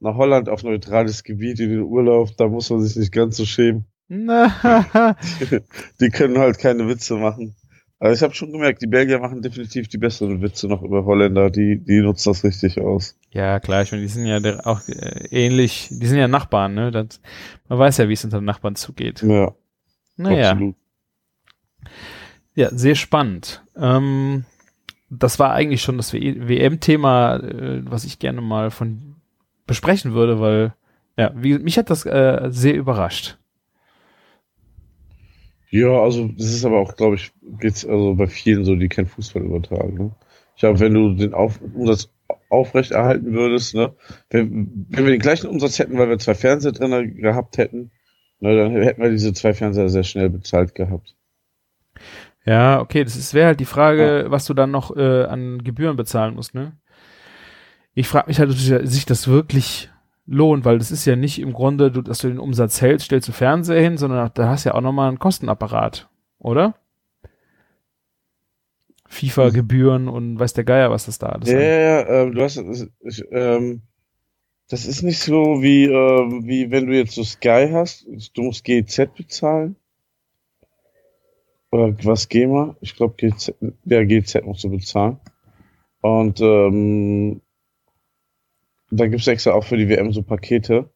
nach 0.00 0.16
Holland 0.16 0.48
auf 0.48 0.62
neutrales 0.62 1.24
Gebiet 1.24 1.60
in 1.60 1.70
den 1.70 1.82
Urlaub, 1.82 2.36
da 2.36 2.48
muss 2.48 2.70
man 2.70 2.82
sich 2.82 2.96
nicht 2.96 3.12
ganz 3.12 3.36
so 3.36 3.44
schämen. 3.44 3.86
die 6.00 6.10
können 6.10 6.38
halt 6.38 6.58
keine 6.58 6.88
Witze 6.88 7.16
machen. 7.16 7.54
Also 7.98 8.16
ich 8.16 8.22
habe 8.22 8.34
schon 8.34 8.52
gemerkt, 8.52 8.82
die 8.82 8.86
Belgier 8.86 9.18
machen 9.18 9.40
definitiv 9.40 9.88
die 9.88 9.96
besseren 9.98 10.42
Witze 10.42 10.68
noch 10.68 10.82
über 10.82 11.04
Holländer, 11.06 11.48
die, 11.50 11.78
die 11.78 12.00
nutzen 12.00 12.30
das 12.30 12.44
richtig 12.44 12.80
aus. 12.80 13.16
Ja, 13.30 13.60
klar, 13.60 13.82
ich 13.82 13.92
meine, 13.92 14.02
die 14.02 14.08
sind 14.08 14.26
ja 14.26 14.66
auch 14.66 14.86
äh, 14.88 15.26
ähnlich, 15.30 15.88
die 15.90 16.06
sind 16.06 16.18
ja 16.18 16.28
Nachbarn, 16.28 16.74
ne? 16.74 16.90
Das, 16.90 17.20
man 17.68 17.78
weiß 17.78 17.98
ja, 17.98 18.08
wie 18.08 18.12
es 18.12 18.24
unter 18.24 18.40
den 18.40 18.44
Nachbarn 18.44 18.74
zugeht. 18.76 19.22
Ja, 19.22 19.54
Naja. 20.16 20.50
absolut. 20.50 20.76
Ja, 22.54 22.68
sehr 22.72 22.94
spannend. 22.94 23.64
Ähm, 23.76 24.44
das 25.08 25.38
war 25.38 25.52
eigentlich 25.52 25.82
schon 25.82 25.96
das 25.96 26.12
WM-Thema, 26.12 27.36
äh, 27.36 27.82
was 27.84 28.04
ich 28.04 28.18
gerne 28.18 28.40
mal 28.40 28.70
von 28.70 29.16
besprechen 29.66 30.12
würde, 30.12 30.40
weil 30.40 30.74
ja, 31.16 31.32
wie, 31.34 31.58
mich 31.58 31.78
hat 31.78 31.90
das 31.90 32.04
äh, 32.04 32.48
sehr 32.50 32.74
überrascht. 32.74 33.38
Ja, 35.74 35.88
also 35.88 36.28
das 36.28 36.54
ist 36.54 36.64
aber 36.64 36.78
auch, 36.78 36.94
glaube 36.94 37.16
ich, 37.16 37.32
geht's 37.58 37.84
also 37.84 38.14
bei 38.14 38.28
vielen 38.28 38.64
so, 38.64 38.76
die 38.76 38.88
kein 38.88 39.06
Fußball 39.06 39.42
übertragen. 39.42 39.96
Ne? 39.96 40.14
Ich 40.54 40.60
glaube, 40.60 40.78
wenn 40.78 40.94
du 40.94 41.14
den 41.14 41.34
Auf 41.34 41.60
Umsatz 41.60 42.10
aufrechterhalten 42.48 43.32
würdest, 43.32 43.74
ne, 43.74 43.92
wenn, 44.30 44.86
wenn 44.88 45.04
wir 45.04 45.10
den 45.10 45.20
gleichen 45.20 45.48
Umsatz 45.48 45.80
hätten, 45.80 45.98
weil 45.98 46.08
wir 46.08 46.20
zwei 46.20 46.36
Fernseher 46.36 46.70
drin 46.70 47.16
gehabt 47.16 47.58
hätten, 47.58 47.90
ne, 48.38 48.56
dann 48.56 48.82
hätten 48.84 49.02
wir 49.02 49.10
diese 49.10 49.32
zwei 49.32 49.52
Fernseher 49.52 49.88
sehr 49.88 50.04
schnell 50.04 50.30
bezahlt 50.30 50.76
gehabt. 50.76 51.16
Ja, 52.46 52.78
okay, 52.80 53.02
das 53.02 53.34
wäre 53.34 53.48
halt 53.48 53.58
die 53.58 53.64
Frage, 53.64 54.26
was 54.28 54.44
du 54.44 54.54
dann 54.54 54.70
noch 54.70 54.96
äh, 54.96 55.24
an 55.24 55.64
Gebühren 55.64 55.96
bezahlen 55.96 56.36
musst, 56.36 56.54
ne? 56.54 56.78
Ich 57.94 58.06
frage 58.06 58.28
mich 58.28 58.38
halt, 58.38 58.50
ob 58.50 58.56
sich 58.56 59.06
das 59.06 59.26
wirklich 59.26 59.90
lohnt, 60.26 60.64
weil 60.64 60.78
das 60.78 60.90
ist 60.90 61.04
ja 61.04 61.16
nicht 61.16 61.38
im 61.38 61.52
Grunde, 61.52 61.90
du, 61.90 62.02
dass 62.02 62.18
du 62.18 62.28
den 62.28 62.38
Umsatz 62.38 62.80
hältst, 62.80 63.06
stellst 63.06 63.28
du 63.28 63.32
Fernseher 63.32 63.82
hin, 63.82 63.96
sondern 63.96 64.30
da 64.34 64.48
hast 64.48 64.64
du 64.64 64.70
ja 64.70 64.74
auch 64.74 64.80
nochmal 64.80 65.08
einen 65.08 65.18
Kostenapparat, 65.18 66.08
oder? 66.38 66.74
FIFA-Gebühren 69.06 70.08
und 70.08 70.38
weiß 70.38 70.54
der 70.54 70.64
Geier, 70.64 70.90
was 70.90 71.06
das 71.06 71.18
da 71.18 71.28
alles 71.28 71.50
Ja, 71.50 71.60
ja, 71.60 71.78
ja, 71.78 72.08
ähm, 72.08 72.34
du 72.34 72.42
hast, 72.42 72.56
ich, 72.56 73.24
ähm, 73.30 73.82
das 74.68 74.86
ist 74.86 75.02
nicht 75.02 75.20
so 75.20 75.62
wie, 75.62 75.84
ähm, 75.84 76.46
wie 76.46 76.70
wenn 76.70 76.86
du 76.86 76.96
jetzt 76.96 77.14
so 77.14 77.22
Sky 77.22 77.68
hast, 77.70 78.06
du 78.34 78.42
musst 78.42 78.64
GZ 78.64 79.14
bezahlen. 79.14 79.76
Oder 81.70 81.94
was 82.04 82.28
GEMA? 82.28 82.76
Ich 82.80 82.96
glaube 82.96 83.14
GZ, 83.16 83.54
ja, 83.84 84.04
GZ 84.04 84.44
musst 84.44 84.64
du 84.64 84.70
bezahlen. 84.70 85.18
Und 86.00 86.40
ähm, 86.40 87.40
da 88.96 89.06
gibt's 89.06 89.26
extra 89.26 89.52
auch 89.52 89.64
für 89.64 89.76
die 89.76 89.88
WM 89.88 90.12
so 90.12 90.22
Pakete. 90.22 90.90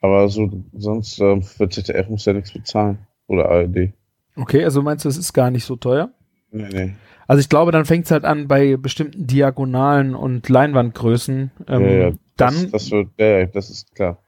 Aber 0.00 0.28
so 0.28 0.50
sonst 0.72 1.20
ähm, 1.20 1.42
für 1.42 1.68
ZDF 1.68 2.08
muss 2.08 2.24
ja 2.24 2.32
nichts 2.32 2.52
bezahlen. 2.52 3.06
Oder 3.28 3.48
ARD. 3.48 3.92
Okay, 4.36 4.64
also 4.64 4.82
meinst 4.82 5.04
du, 5.04 5.08
es 5.08 5.16
ist 5.16 5.32
gar 5.32 5.50
nicht 5.50 5.64
so 5.64 5.76
teuer? 5.76 6.10
Nee, 6.50 6.68
nee. 6.72 6.94
Also 7.28 7.40
ich 7.40 7.48
glaube, 7.48 7.72
dann 7.72 7.84
fängt 7.84 8.06
es 8.06 8.10
halt 8.10 8.24
an 8.24 8.48
bei 8.48 8.76
bestimmten 8.76 9.26
Diagonalen 9.26 10.14
und 10.14 10.48
Leinwandgrößen. 10.48 11.50
Ähm, 11.68 11.82
ja, 11.82 11.90
ja, 11.90 12.12
dann. 12.36 12.54
Das, 12.54 12.70
das, 12.70 12.90
wird, 12.90 13.08
ja, 13.18 13.46
das 13.46 13.70
ist 13.70 13.94
klar. 13.94 14.18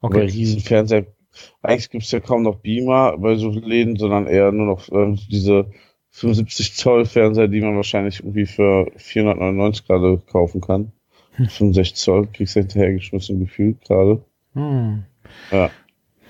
okay. 0.00 0.18
Bei 0.18 0.24
Riesenfernseher. 0.26 1.06
Eigentlich 1.62 1.90
gibt's 1.90 2.10
ja 2.12 2.20
kaum 2.20 2.42
noch 2.42 2.60
Beamer 2.60 3.18
bei 3.18 3.36
so 3.36 3.50
Läden, 3.50 3.96
sondern 3.96 4.26
eher 4.26 4.52
nur 4.52 4.66
noch 4.66 4.90
ähm, 4.90 5.18
diese 5.30 5.70
75 6.10 6.74
Zoll 6.74 7.04
Fernseher, 7.04 7.48
die 7.48 7.60
man 7.60 7.76
wahrscheinlich 7.76 8.20
irgendwie 8.20 8.46
für 8.46 8.90
499 8.96 9.86
gerade 9.86 10.18
kaufen 10.30 10.60
kann. 10.60 10.92
Hm. 11.36 11.48
65 11.48 11.96
Zoll 11.96 12.26
kriegst 12.32 12.56
du 12.56 12.60
hinterhergeschmissen 12.60 13.38
gefühlt 13.40 13.80
gerade. 13.82 14.24
Hm. 14.54 15.04
Ja. 15.50 15.70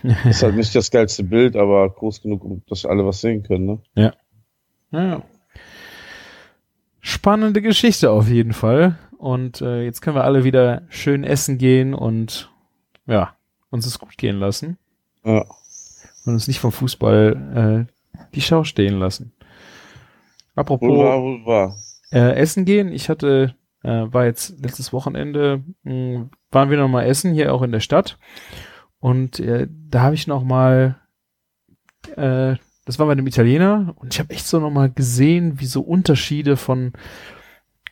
Ist 0.29 0.43
halt 0.43 0.57
nicht 0.57 0.75
das 0.75 0.91
geilste 0.91 1.25
Bild, 1.25 1.57
aber 1.57 1.89
groß 1.91 2.23
genug, 2.23 2.45
um 2.45 2.63
dass 2.69 2.85
alle 2.85 3.07
was 3.07 3.21
sehen 3.21 3.43
können, 3.43 3.67
ne? 3.67 3.81
Ja. 3.95 4.13
Spannende 7.01 7.63
Geschichte 7.63 8.11
auf 8.11 8.29
jeden 8.29 8.53
Fall. 8.53 8.99
Und 9.19 9.61
äh, 9.61 9.83
jetzt 9.85 10.03
können 10.03 10.17
wir 10.17 10.25
alle 10.25 10.45
wieder 10.45 10.83
schön 10.89 11.25
essen 11.25 11.59
gehen 11.59 11.95
und 11.95 12.51
ja, 13.07 13.37
uns 13.71 13.87
es 13.87 13.99
gut 13.99 14.17
gehen 14.19 14.39
lassen. 14.39 14.79
Ja. 15.25 15.45
Und 16.25 16.33
uns 16.35 16.49
nicht 16.49 16.61
vom 16.61 16.73
Fußball 16.73 17.87
äh, 17.89 18.19
die 18.35 18.41
Schau 18.43 18.65
stehen 18.65 18.99
lassen. 18.99 19.33
Apropos 20.55 20.89
Wohl 20.89 20.99
wahr, 20.99 21.23
wohl 21.23 21.47
wahr. 21.47 21.77
äh, 22.11 22.35
Essen 22.35 22.65
gehen, 22.65 22.93
ich 22.93 23.09
hatte, 23.09 23.55
äh, 23.87 24.13
war 24.13 24.25
jetzt 24.25 24.61
letztes 24.61 24.93
Wochenende, 24.93 25.63
mh, 25.85 26.29
waren 26.51 26.71
wir 26.71 26.77
noch 26.77 26.89
mal 26.89 27.05
essen, 27.05 27.33
hier 27.33 27.55
auch 27.55 27.63
in 27.63 27.71
der 27.71 27.81
Stadt. 27.81 28.19
Und 28.99 29.39
äh, 29.39 29.69
da 29.71 30.03
habe 30.03 30.17
ich 30.17 30.27
noch 30.27 30.43
mal, 30.43 30.97
äh, 32.17 32.57
das 32.85 32.99
war 32.99 33.07
bei 33.07 33.13
einem 33.13 33.27
Italiener, 33.27 33.95
und 33.97 34.13
ich 34.13 34.19
habe 34.19 34.31
echt 34.35 34.47
so 34.47 34.59
noch 34.59 34.71
mal 34.71 34.91
gesehen, 34.91 35.61
wie 35.61 35.67
so 35.67 35.83
Unterschiede 35.83 36.57
von 36.57 36.93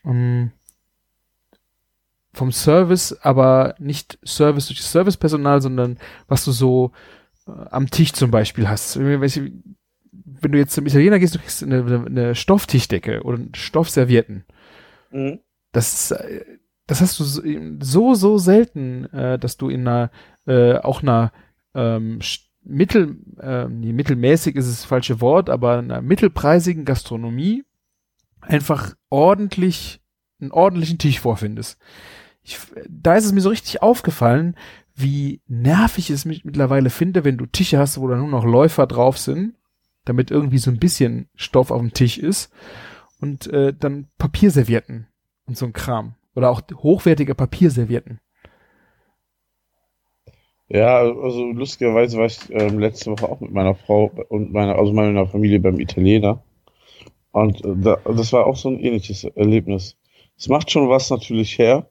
ähm, 0.04 0.50
vom 2.32 2.50
Service, 2.50 3.16
aber 3.22 3.76
nicht 3.78 4.18
Service 4.24 4.66
durch 4.66 4.80
das 4.80 4.90
Servicepersonal, 4.90 5.62
sondern 5.62 5.98
was 6.26 6.44
du 6.44 6.50
so 6.50 6.90
äh, 7.46 7.52
am 7.70 7.88
Tisch 7.88 8.12
zum 8.12 8.32
Beispiel 8.32 8.68
hast. 8.68 8.98
Wenn 8.98 10.52
du 10.52 10.58
jetzt 10.58 10.74
zum 10.74 10.86
Italiener 10.86 11.20
gehst, 11.20 11.36
du 11.36 11.38
kriegst 11.38 11.62
eine, 11.62 11.84
eine, 11.84 12.06
eine 12.06 12.34
Stofftischdecke 12.34 13.22
oder 13.22 13.38
Stoffservietten. 13.54 14.44
Mhm. 15.12 15.38
Das, 15.74 16.12
äh, 16.12 16.44
das 16.86 17.00
hast 17.00 17.18
du 17.18 17.24
so, 17.24 18.14
so, 18.14 18.38
selten, 18.38 19.06
äh, 19.12 19.38
dass 19.38 19.56
du 19.56 19.68
in 19.68 19.86
einer, 19.86 20.10
äh, 20.46 20.76
auch 20.78 21.02
einer 21.02 21.32
ähm, 21.74 22.20
mittel, 22.62 23.18
äh, 23.40 23.66
mittelmäßig 23.66 24.56
ist 24.56 24.68
das 24.68 24.84
falsche 24.84 25.20
Wort, 25.20 25.50
aber 25.50 25.78
in 25.78 25.90
einer 25.90 26.00
mittelpreisigen 26.00 26.84
Gastronomie 26.84 27.64
einfach 28.40 28.94
ordentlich, 29.10 30.00
einen 30.40 30.52
ordentlichen 30.52 30.98
Tisch 30.98 31.20
vorfindest. 31.20 31.78
Ich, 32.42 32.58
da 32.88 33.16
ist 33.16 33.24
es 33.24 33.32
mir 33.32 33.40
so 33.40 33.48
richtig 33.48 33.82
aufgefallen, 33.82 34.56
wie 34.94 35.42
nervig 35.48 36.10
es 36.10 36.24
mich 36.24 36.44
mittlerweile 36.44 36.90
finde, 36.90 37.24
wenn 37.24 37.36
du 37.36 37.46
Tische 37.46 37.78
hast, 37.78 37.98
wo 37.98 38.06
da 38.06 38.16
nur 38.16 38.28
noch 38.28 38.44
Läufer 38.44 38.86
drauf 38.86 39.18
sind, 39.18 39.54
damit 40.04 40.30
irgendwie 40.30 40.58
so 40.58 40.70
ein 40.70 40.78
bisschen 40.78 41.28
Stoff 41.34 41.70
auf 41.72 41.80
dem 41.80 41.92
Tisch 41.92 42.18
ist 42.18 42.52
und 43.20 43.48
äh, 43.48 43.74
dann 43.74 44.06
Papierservietten 44.18 45.08
und 45.46 45.56
so 45.56 45.66
ein 45.66 45.72
Kram. 45.72 46.14
Oder 46.34 46.50
auch 46.50 46.62
hochwertige 46.82 47.34
Papierservietten. 47.34 48.20
Ja, 50.68 50.98
also 50.98 51.52
lustigerweise 51.52 52.18
war 52.18 52.26
ich 52.26 52.38
ähm, 52.50 52.78
letzte 52.78 53.10
Woche 53.10 53.28
auch 53.28 53.40
mit 53.40 53.52
meiner 53.52 53.74
Frau 53.74 54.10
und 54.28 54.52
meiner, 54.52 54.76
also 54.76 54.92
meiner 54.92 55.26
Familie 55.26 55.60
beim 55.60 55.78
Italiener. 55.78 56.42
Und 57.32 57.64
äh, 57.64 57.74
da, 57.76 57.96
das 58.04 58.32
war 58.32 58.46
auch 58.46 58.56
so 58.56 58.70
ein 58.70 58.80
ähnliches 58.80 59.24
Erlebnis. 59.24 59.96
Es 60.36 60.48
macht 60.48 60.70
schon 60.70 60.88
was 60.88 61.10
natürlich 61.10 61.58
her 61.58 61.88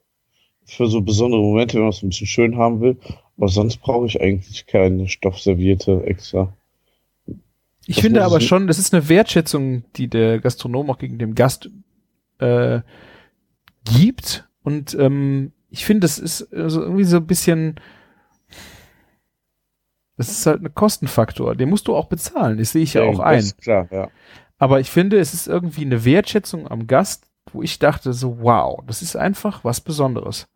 für 0.64 0.86
so 0.86 1.00
besondere 1.02 1.40
Momente, 1.40 1.74
wenn 1.74 1.82
man 1.82 1.90
es 1.90 2.02
ein 2.02 2.08
bisschen 2.08 2.26
schön 2.26 2.56
haben 2.56 2.80
will. 2.80 2.98
Aber 3.36 3.48
sonst 3.48 3.78
brauche 3.78 4.06
ich 4.06 4.20
eigentlich 4.20 4.66
keine 4.66 5.08
Stoffserviette 5.08 6.04
extra. 6.04 6.54
Ich 7.86 7.96
Das 7.96 8.00
finde 8.00 8.24
aber 8.24 8.40
schon, 8.40 8.66
das 8.66 8.78
ist 8.78 8.94
eine 8.94 9.08
Wertschätzung, 9.08 9.84
die 9.96 10.08
der 10.08 10.40
Gastronom 10.40 10.90
auch 10.90 10.98
gegen 10.98 11.18
den 11.18 11.34
Gast 11.34 11.70
äh, 12.38 12.80
gibt. 13.84 14.48
Und 14.62 14.94
ähm, 14.98 15.52
ich 15.70 15.84
finde, 15.84 16.00
das 16.00 16.18
ist 16.18 16.52
also 16.54 16.82
irgendwie 16.82 17.04
so 17.04 17.18
ein 17.18 17.26
bisschen, 17.26 17.76
das 20.16 20.28
ist 20.28 20.46
halt 20.46 20.62
ein 20.62 20.74
Kostenfaktor. 20.74 21.54
Den 21.56 21.70
musst 21.70 21.88
du 21.88 21.94
auch 21.96 22.06
bezahlen. 22.06 22.58
Das 22.58 22.72
sehe 22.72 22.82
ich 22.82 22.94
ja, 22.94 23.02
auch 23.02 23.18
das 23.28 23.52
ein. 23.52 23.52
klar, 23.60 23.88
ja. 23.90 24.10
Aber 24.58 24.80
ich 24.80 24.90
finde, 24.90 25.18
es 25.18 25.34
ist 25.34 25.48
irgendwie 25.48 25.84
eine 25.84 26.04
Wertschätzung 26.04 26.68
am 26.68 26.86
Gast, 26.86 27.26
wo 27.52 27.62
ich 27.62 27.78
dachte 27.78 28.12
so, 28.12 28.38
wow, 28.40 28.82
das 28.86 29.02
ist 29.02 29.16
einfach 29.16 29.64
was 29.64 29.80
Besonderes. 29.80 30.48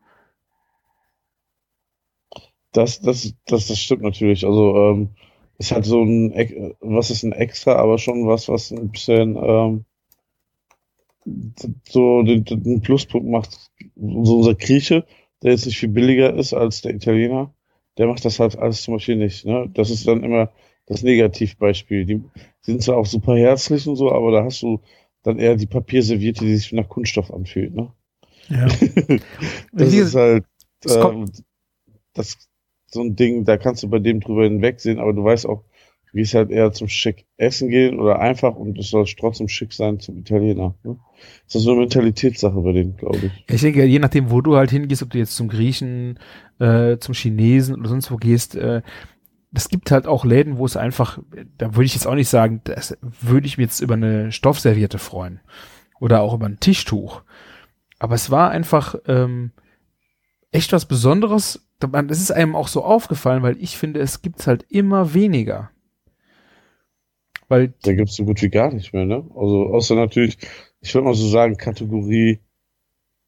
Das, 2.72 3.00
das, 3.00 3.34
das, 3.46 3.66
das 3.66 3.78
stimmt 3.78 4.02
natürlich. 4.02 4.44
Also, 4.46 4.76
ähm, 4.76 5.10
ist 5.58 5.72
halt 5.72 5.84
so 5.84 6.02
ein, 6.02 6.32
Ex- 6.32 6.76
was 6.80 7.10
ist 7.10 7.22
ein 7.24 7.32
Extra, 7.32 7.76
aber 7.76 7.98
schon 7.98 8.26
was, 8.28 8.48
was 8.48 8.70
ein 8.70 8.90
bisschen, 8.90 9.36
ähm, 9.36 9.84
so 11.88 12.22
den, 12.22 12.44
den 12.44 12.80
Pluspunkt 12.80 13.28
macht. 13.28 13.70
So 13.96 14.38
unser 14.38 14.54
Grieche, 14.54 15.04
der 15.42 15.52
jetzt 15.52 15.66
nicht 15.66 15.78
viel 15.78 15.88
billiger 15.88 16.34
ist 16.34 16.52
als 16.54 16.82
der 16.82 16.94
Italiener, 16.94 17.54
der 17.96 18.06
macht 18.06 18.24
das 18.24 18.38
halt 18.40 18.56
alles 18.58 18.82
zum 18.82 18.94
Beispiel 18.94 19.16
nicht, 19.16 19.44
ne? 19.44 19.70
Das 19.74 19.90
ist 19.90 20.06
dann 20.06 20.22
immer 20.22 20.50
das 20.86 21.02
Negativbeispiel. 21.02 22.04
Die 22.04 22.22
sind 22.60 22.82
zwar 22.82 22.96
auch 22.96 23.06
super 23.06 23.36
herzlich 23.36 23.86
und 23.86 23.96
so, 23.96 24.12
aber 24.12 24.32
da 24.32 24.44
hast 24.44 24.62
du 24.62 24.80
dann 25.22 25.38
eher 25.38 25.56
die 25.56 25.66
Papierserviette, 25.66 26.44
die 26.44 26.56
sich 26.56 26.72
nach 26.72 26.88
Kunststoff 26.88 27.32
anfühlt, 27.32 27.74
ne? 27.74 27.92
Ja. 28.48 28.68
Das 29.72 29.92
ist 29.92 30.14
halt 30.14 30.44
ähm, 30.86 31.30
das 32.14 32.48
so 32.86 33.02
ein 33.02 33.16
Ding, 33.16 33.44
da 33.44 33.56
kannst 33.58 33.82
du 33.82 33.88
bei 33.88 33.98
dem 33.98 34.20
drüber 34.20 34.44
hinwegsehen, 34.44 34.98
aber 34.98 35.12
du 35.12 35.22
weißt 35.22 35.46
auch, 35.46 35.64
du 36.12 36.18
gehst 36.18 36.34
halt 36.34 36.50
eher 36.50 36.72
zum 36.72 36.88
schick 36.88 37.26
essen 37.36 37.68
gehen 37.68 37.98
oder 37.98 38.18
einfach 38.18 38.54
und 38.54 38.78
es 38.78 38.90
soll 38.90 39.04
trotzdem 39.18 39.48
schick 39.48 39.72
sein 39.72 40.00
zum 40.00 40.18
Italiener. 40.18 40.74
Ne? 40.82 40.96
Das 41.46 41.56
ist 41.56 41.62
so 41.62 41.72
eine 41.72 41.80
Mentalitätssache 41.80 42.60
bei 42.60 42.72
denen, 42.72 42.96
glaube 42.96 43.18
ich. 43.18 43.54
Ich 43.54 43.60
denke, 43.60 43.84
je 43.84 43.98
nachdem, 43.98 44.30
wo 44.30 44.40
du 44.40 44.56
halt 44.56 44.70
hingehst, 44.70 45.02
ob 45.02 45.10
du 45.10 45.18
jetzt 45.18 45.36
zum 45.36 45.48
Griechen, 45.48 46.18
äh, 46.58 46.98
zum 46.98 47.14
Chinesen 47.14 47.74
oder 47.74 47.88
sonst 47.88 48.10
wo 48.10 48.16
gehst, 48.16 48.54
äh, 48.54 48.82
es 49.52 49.68
gibt 49.68 49.90
halt 49.90 50.06
auch 50.06 50.24
Läden, 50.24 50.58
wo 50.58 50.66
es 50.66 50.76
einfach, 50.76 51.18
da 51.56 51.74
würde 51.74 51.86
ich 51.86 51.94
jetzt 51.94 52.06
auch 52.06 52.14
nicht 52.14 52.28
sagen, 52.28 52.60
das 52.64 52.96
würde 53.00 53.46
ich 53.46 53.56
mir 53.56 53.64
jetzt 53.64 53.80
über 53.80 53.94
eine 53.94 54.30
Stoffserviette 54.30 54.98
freuen. 54.98 55.40
Oder 56.00 56.20
auch 56.20 56.34
über 56.34 56.46
ein 56.46 56.60
Tischtuch. 56.60 57.22
Aber 57.98 58.14
es 58.14 58.30
war 58.30 58.50
einfach 58.50 58.94
ähm, 59.06 59.52
echt 60.52 60.72
was 60.72 60.86
Besonderes. 60.86 61.66
Es 62.08 62.20
ist 62.20 62.30
einem 62.30 62.54
auch 62.54 62.68
so 62.68 62.84
aufgefallen, 62.84 63.42
weil 63.42 63.56
ich 63.58 63.76
finde, 63.76 64.00
es 64.00 64.22
gibt's 64.22 64.46
halt 64.46 64.64
immer 64.68 65.14
weniger. 65.14 65.70
Weil 67.48 67.72
da 67.82 67.94
gibt's 67.94 68.16
so 68.16 68.24
gut 68.24 68.42
wie 68.42 68.50
gar 68.50 68.72
nicht 68.72 68.92
mehr, 68.92 69.06
ne? 69.06 69.24
Also 69.34 69.66
außer 69.68 69.94
natürlich, 69.94 70.38
ich 70.80 70.94
würde 70.94 71.06
mal 71.06 71.14
so 71.14 71.28
sagen, 71.28 71.56
Kategorie 71.56 72.40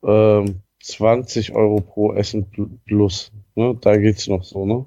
ähm, 0.05 0.61
20 0.83 1.55
Euro 1.55 1.81
pro 1.81 2.13
Essen 2.15 2.47
plus. 2.87 3.33
Ne? 3.55 3.77
Da 3.81 3.97
geht's 3.97 4.29
noch 4.29 4.45
so, 4.45 4.67
ne? 4.67 4.87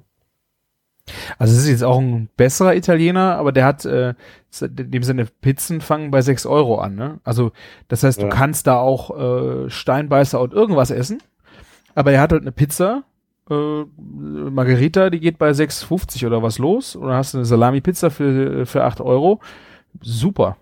Also 1.38 1.52
es 1.54 1.60
ist 1.60 1.68
jetzt 1.68 1.84
auch 1.84 1.98
ein 1.98 2.28
besserer 2.36 2.74
Italiener, 2.74 3.36
aber 3.36 3.52
der 3.52 3.66
hat, 3.66 3.84
äh, 3.84 4.14
dem 4.60 5.02
seine 5.02 5.26
Pizzen 5.26 5.80
fangen 5.80 6.10
bei 6.10 6.22
6 6.22 6.46
Euro 6.46 6.78
an, 6.78 6.94
ne? 6.94 7.20
Also 7.24 7.52
das 7.88 8.02
heißt, 8.02 8.20
ja. 8.20 8.28
du 8.28 8.34
kannst 8.34 8.66
da 8.66 8.78
auch 8.78 9.10
äh, 9.66 9.70
Steinbeißer 9.70 10.40
und 10.40 10.54
irgendwas 10.54 10.90
essen, 10.90 11.22
aber 11.94 12.12
er 12.12 12.20
hat 12.22 12.32
halt 12.32 12.42
eine 12.42 12.52
Pizza, 12.52 13.04
äh, 13.50 13.84
Margarita, 14.50 15.10
die 15.10 15.20
geht 15.20 15.38
bei 15.38 15.50
6,50 15.50 16.26
oder 16.26 16.42
was 16.42 16.58
los, 16.58 16.96
und 16.96 17.08
dann 17.08 17.16
hast 17.16 17.34
du 17.34 17.38
eine 17.38 17.44
Salami-Pizza 17.44 18.10
für, 18.10 18.66
für 18.66 18.84
8 18.84 19.00
Euro. 19.00 19.40
Super. 20.00 20.56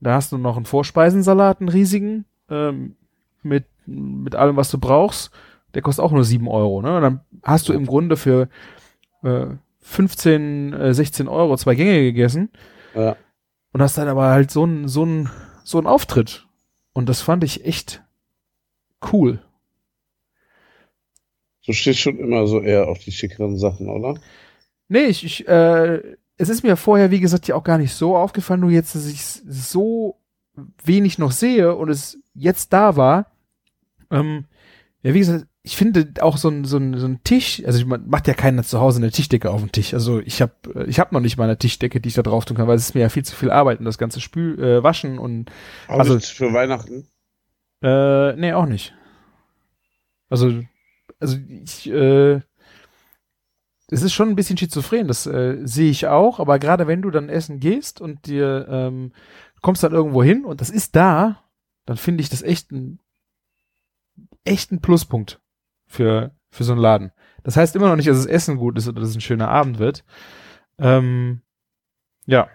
Da 0.00 0.14
hast 0.14 0.32
du 0.32 0.38
noch 0.38 0.56
einen 0.56 0.66
Vorspeisensalat, 0.66 1.60
einen 1.60 1.68
riesigen, 1.68 2.24
ähm, 2.48 2.96
mit, 3.42 3.64
mit 3.86 4.34
allem, 4.34 4.56
was 4.56 4.70
du 4.70 4.78
brauchst. 4.78 5.30
Der 5.74 5.82
kostet 5.82 6.04
auch 6.04 6.12
nur 6.12 6.24
7 6.24 6.46
Euro, 6.48 6.80
ne? 6.82 6.96
Und 6.96 7.02
dann 7.02 7.20
hast 7.42 7.68
du 7.68 7.72
im 7.72 7.86
Grunde 7.86 8.16
für 8.16 8.48
äh, 9.22 9.46
15, 9.80 10.72
äh, 10.72 10.94
16 10.94 11.28
Euro 11.28 11.56
zwei 11.56 11.74
Gänge 11.74 12.00
gegessen. 12.00 12.50
Ja. 12.94 13.16
Und 13.72 13.82
hast 13.82 13.98
dann 13.98 14.08
aber 14.08 14.28
halt 14.28 14.50
so 14.50 14.64
ein, 14.64 14.88
so 14.88 15.04
ein, 15.04 15.30
so 15.64 15.78
ein 15.78 15.86
Auftritt. 15.86 16.46
Und 16.92 17.08
das 17.08 17.20
fand 17.20 17.44
ich 17.44 17.64
echt 17.64 18.02
cool. 19.12 19.40
Du 21.68 21.74
stehst 21.74 22.00
schon 22.00 22.18
immer 22.18 22.46
so 22.46 22.62
eher 22.62 22.88
auf 22.88 22.98
die 22.98 23.12
schickeren 23.12 23.58
Sachen, 23.58 23.90
oder? 23.90 24.18
Nee, 24.88 25.04
ich, 25.04 25.22
ich 25.22 25.46
äh, 25.46 26.00
es 26.38 26.48
ist 26.48 26.62
mir 26.62 26.76
vorher, 26.76 27.10
wie 27.10 27.20
gesagt, 27.20 27.46
ja 27.46 27.56
auch 27.56 27.62
gar 27.62 27.76
nicht 27.76 27.92
so 27.92 28.16
aufgefallen, 28.16 28.60
nur 28.60 28.70
jetzt, 28.70 28.94
dass 28.94 29.04
ich 29.04 29.20
so 29.22 30.16
wenig 30.82 31.18
noch 31.18 31.30
sehe 31.30 31.74
und 31.74 31.90
es 31.90 32.18
jetzt 32.32 32.72
da 32.72 32.96
war. 32.96 33.26
Ähm, 34.10 34.46
ja, 35.02 35.12
wie 35.12 35.18
gesagt, 35.18 35.46
ich 35.62 35.76
finde 35.76 36.14
auch 36.20 36.38
so 36.38 36.48
ein, 36.48 36.64
so 36.64 36.78
ein, 36.78 36.96
so 36.98 37.06
ein 37.06 37.22
Tisch, 37.22 37.62
also 37.66 37.84
man 37.84 38.08
macht 38.08 38.28
ja 38.28 38.32
keiner 38.32 38.62
zu 38.62 38.80
Hause 38.80 39.00
eine 39.00 39.10
Tischdecke 39.10 39.50
auf 39.50 39.60
den 39.60 39.70
Tisch. 39.70 39.92
Also 39.92 40.20
ich 40.20 40.40
habe 40.40 40.86
ich 40.86 40.98
hab 40.98 41.12
noch 41.12 41.20
nicht 41.20 41.36
mal 41.36 41.44
eine 41.44 41.58
Tischdecke, 41.58 42.00
die 42.00 42.08
ich 42.08 42.14
da 42.14 42.22
drauf 42.22 42.46
tun 42.46 42.56
kann, 42.56 42.66
weil 42.66 42.76
es 42.76 42.88
ist 42.88 42.94
mir 42.94 43.02
ja 43.02 43.10
viel 43.10 43.26
zu 43.26 43.36
viel 43.36 43.50
Arbeit 43.50 43.78
und 43.78 43.84
das 43.84 43.98
ganze 43.98 44.22
Spül, 44.22 44.58
äh, 44.58 44.82
Waschen 44.82 45.18
und 45.18 45.50
Aber 45.86 46.00
also 46.00 46.18
für 46.18 46.54
Weihnachten? 46.54 47.06
Äh, 47.82 48.32
nee, 48.36 48.54
auch 48.54 48.64
nicht. 48.64 48.94
Also, 50.30 50.62
also 51.20 51.36
ich, 51.48 51.88
äh, 51.90 52.40
es 53.90 54.02
ist 54.02 54.12
schon 54.12 54.28
ein 54.28 54.36
bisschen 54.36 54.58
schizophren, 54.58 55.08
das 55.08 55.26
äh, 55.26 55.58
sehe 55.64 55.90
ich 55.90 56.06
auch, 56.06 56.40
aber 56.40 56.58
gerade 56.58 56.86
wenn 56.86 57.02
du 57.02 57.10
dann 57.10 57.28
essen 57.28 57.58
gehst 57.58 58.00
und 58.00 58.26
dir 58.26 58.66
ähm, 58.68 59.12
kommst 59.62 59.82
dann 59.82 59.92
irgendwo 59.92 60.22
hin 60.22 60.44
und 60.44 60.60
das 60.60 60.70
ist 60.70 60.94
da, 60.94 61.42
dann 61.86 61.96
finde 61.96 62.22
ich 62.22 62.28
das 62.28 62.42
echt 62.42 62.70
ein 62.70 63.00
echt 64.44 64.72
ein 64.72 64.80
Pluspunkt 64.80 65.40
für, 65.86 66.34
für 66.50 66.64
so 66.64 66.72
einen 66.72 66.80
Laden. 66.80 67.12
Das 67.42 67.56
heißt 67.56 67.76
immer 67.76 67.88
noch 67.88 67.96
nicht, 67.96 68.08
dass 68.08 68.16
das 68.16 68.26
Essen 68.26 68.56
gut 68.56 68.76
ist 68.78 68.88
oder 68.88 69.00
dass 69.00 69.10
es 69.10 69.16
ein 69.16 69.20
schöner 69.20 69.48
Abend 69.48 69.78
wird. 69.78 70.04
Ähm, 70.78 71.42
ja. 72.26 72.48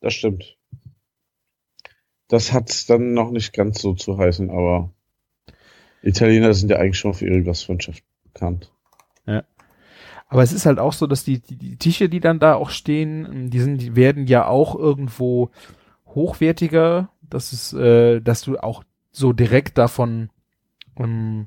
Das 0.00 0.14
stimmt. 0.14 0.56
Das 2.28 2.52
hat 2.52 2.88
dann 2.90 3.14
noch 3.14 3.30
nicht 3.30 3.52
ganz 3.52 3.80
so 3.80 3.94
zu 3.94 4.18
heißen, 4.18 4.50
aber 4.50 4.92
Italiener 6.04 6.52
sind 6.54 6.70
ja 6.70 6.78
eigentlich 6.78 6.98
schon 6.98 7.14
für 7.14 7.26
ihre 7.26 7.42
Gastfreundschaft 7.42 8.02
bekannt. 8.24 8.72
Ja. 9.26 9.44
Aber 10.28 10.42
es 10.42 10.52
ist 10.52 10.66
halt 10.66 10.78
auch 10.78 10.92
so, 10.92 11.06
dass 11.06 11.24
die, 11.24 11.40
die, 11.40 11.56
die 11.56 11.76
Tische, 11.76 12.08
die 12.08 12.20
dann 12.20 12.38
da 12.38 12.54
auch 12.54 12.70
stehen, 12.70 13.50
die 13.50 13.60
sind, 13.60 13.78
die 13.78 13.96
werden 13.96 14.26
ja 14.26 14.46
auch 14.46 14.74
irgendwo 14.74 15.50
hochwertiger. 16.06 17.10
Das 17.22 17.52
ist, 17.52 17.72
äh, 17.72 18.20
dass 18.20 18.42
du 18.42 18.58
auch 18.58 18.84
so 19.12 19.32
direkt 19.32 19.78
davon 19.78 20.30
ähm, 20.98 21.46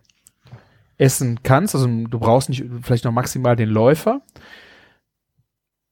essen 0.98 1.42
kannst. 1.44 1.76
Also 1.76 1.88
du 1.88 2.20
brauchst 2.20 2.50
nicht 2.50 2.66
vielleicht 2.82 3.06
noch 3.06 3.12
maximal 3.12 3.56
den 3.56 3.70
Läufer. 3.70 4.22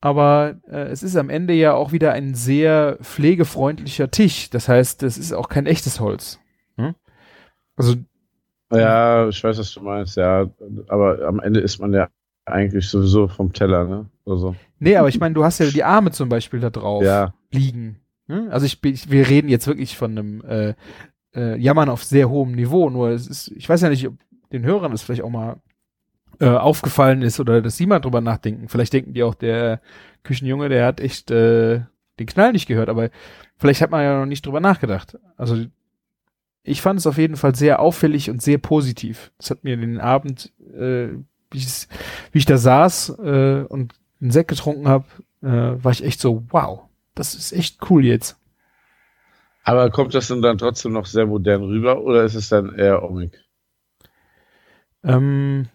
Aber 0.01 0.59
äh, 0.67 0.87
es 0.87 1.03
ist 1.03 1.15
am 1.15 1.29
Ende 1.29 1.53
ja 1.53 1.73
auch 1.73 1.91
wieder 1.91 2.13
ein 2.13 2.35
sehr 2.35 2.97
pflegefreundlicher 3.01 4.11
Tisch. 4.11 4.49
Das 4.49 4.69
heißt, 4.69 5.03
es 5.03 5.17
ist 5.17 5.33
auch 5.33 5.49
kein 5.49 5.65
echtes 5.65 5.99
Holz. 5.99 6.39
Hm? 6.77 6.95
Also 7.75 7.95
ja, 8.71 9.27
ich 9.29 9.43
weiß, 9.43 9.57
was 9.59 9.73
du 9.73 9.81
meinst, 9.81 10.17
ja. 10.17 10.49
Aber 10.87 11.25
am 11.27 11.39
Ende 11.39 11.59
ist 11.59 11.79
man 11.79 11.93
ja 11.93 12.09
eigentlich 12.45 12.87
sowieso 12.89 13.27
vom 13.27 13.53
Teller, 13.53 13.85
ne? 13.85 14.09
Also. 14.25 14.55
Nee, 14.79 14.95
aber 14.97 15.09
ich 15.09 15.19
meine, 15.19 15.33
du 15.33 15.43
hast 15.43 15.59
ja 15.59 15.67
die 15.67 15.83
Arme 15.83 16.11
zum 16.11 16.29
Beispiel 16.29 16.59
da 16.59 16.69
drauf 16.69 17.03
ja. 17.03 17.33
liegen. 17.51 17.99
Hm? 18.27 18.49
Also 18.49 18.65
ich, 18.65 18.83
ich, 18.83 19.09
wir 19.09 19.27
reden 19.27 19.49
jetzt 19.49 19.67
wirklich 19.67 19.97
von 19.97 20.11
einem 20.11 20.41
äh, 20.45 20.73
äh, 21.35 21.57
Jammern 21.57 21.89
auf 21.89 22.03
sehr 22.03 22.29
hohem 22.29 22.53
Niveau. 22.53 22.89
Nur 22.89 23.09
es 23.09 23.27
ist, 23.27 23.49
ich 23.49 23.67
weiß 23.67 23.81
ja 23.81 23.89
nicht, 23.89 24.07
ob 24.07 24.15
den 24.51 24.63
Hörern 24.63 24.91
das 24.91 25.03
vielleicht 25.03 25.23
auch 25.23 25.29
mal 25.29 25.57
äh, 26.39 26.47
aufgefallen 26.47 27.21
ist 27.21 27.39
oder 27.39 27.61
dass 27.61 27.77
sie 27.77 27.85
mal 27.85 27.99
drüber 27.99 28.21
nachdenken. 28.21 28.67
Vielleicht 28.67 28.93
denken 28.93 29.13
die 29.13 29.23
auch, 29.23 29.35
der 29.35 29.81
Küchenjunge, 30.23 30.69
der 30.69 30.85
hat 30.85 30.99
echt 30.99 31.31
äh, 31.31 31.81
den 32.19 32.27
Knall 32.27 32.51
nicht 32.51 32.67
gehört, 32.67 32.89
aber 32.89 33.09
vielleicht 33.57 33.81
hat 33.81 33.91
man 33.91 34.03
ja 34.03 34.19
noch 34.19 34.25
nicht 34.25 34.45
drüber 34.45 34.59
nachgedacht. 34.59 35.17
Also 35.37 35.65
ich 36.65 36.81
fand 36.81 36.99
es 36.99 37.07
auf 37.07 37.17
jeden 37.17 37.37
Fall 37.37 37.55
sehr 37.55 37.79
auffällig 37.79 38.29
und 38.29 38.41
sehr 38.41 38.57
positiv. 38.57 39.31
Das 39.37 39.51
hat 39.51 39.63
mir 39.63 39.77
den 39.77 39.99
Abend, 39.99 40.51
äh, 40.73 41.09
wie, 41.51 41.65
wie 42.31 42.37
ich 42.37 42.45
da 42.45 42.57
saß 42.57 43.17
äh, 43.19 43.65
und 43.69 43.93
einen 44.19 44.31
Sekt 44.31 44.49
getrunken 44.49 44.87
habe, 44.87 45.05
äh, 45.41 45.83
war 45.83 45.91
ich 45.91 46.03
echt 46.03 46.19
so, 46.19 46.43
wow, 46.49 46.81
das 47.13 47.35
ist 47.35 47.53
echt 47.53 47.89
cool 47.89 48.03
jetzt. 48.03 48.37
Aber 49.63 49.89
kommt 49.89 50.13
das 50.13 50.27
denn 50.27 50.41
dann 50.41 50.57
trotzdem 50.57 50.93
noch 50.93 51.05
sehr 51.05 51.27
modern 51.27 51.63
rüber 51.63 52.01
oder 52.01 52.23
ist 52.23 52.35
es 52.35 52.49
dann 52.49 52.73
eher 52.75 53.03
Omik? 53.03 53.43
Ähm, 55.03 55.67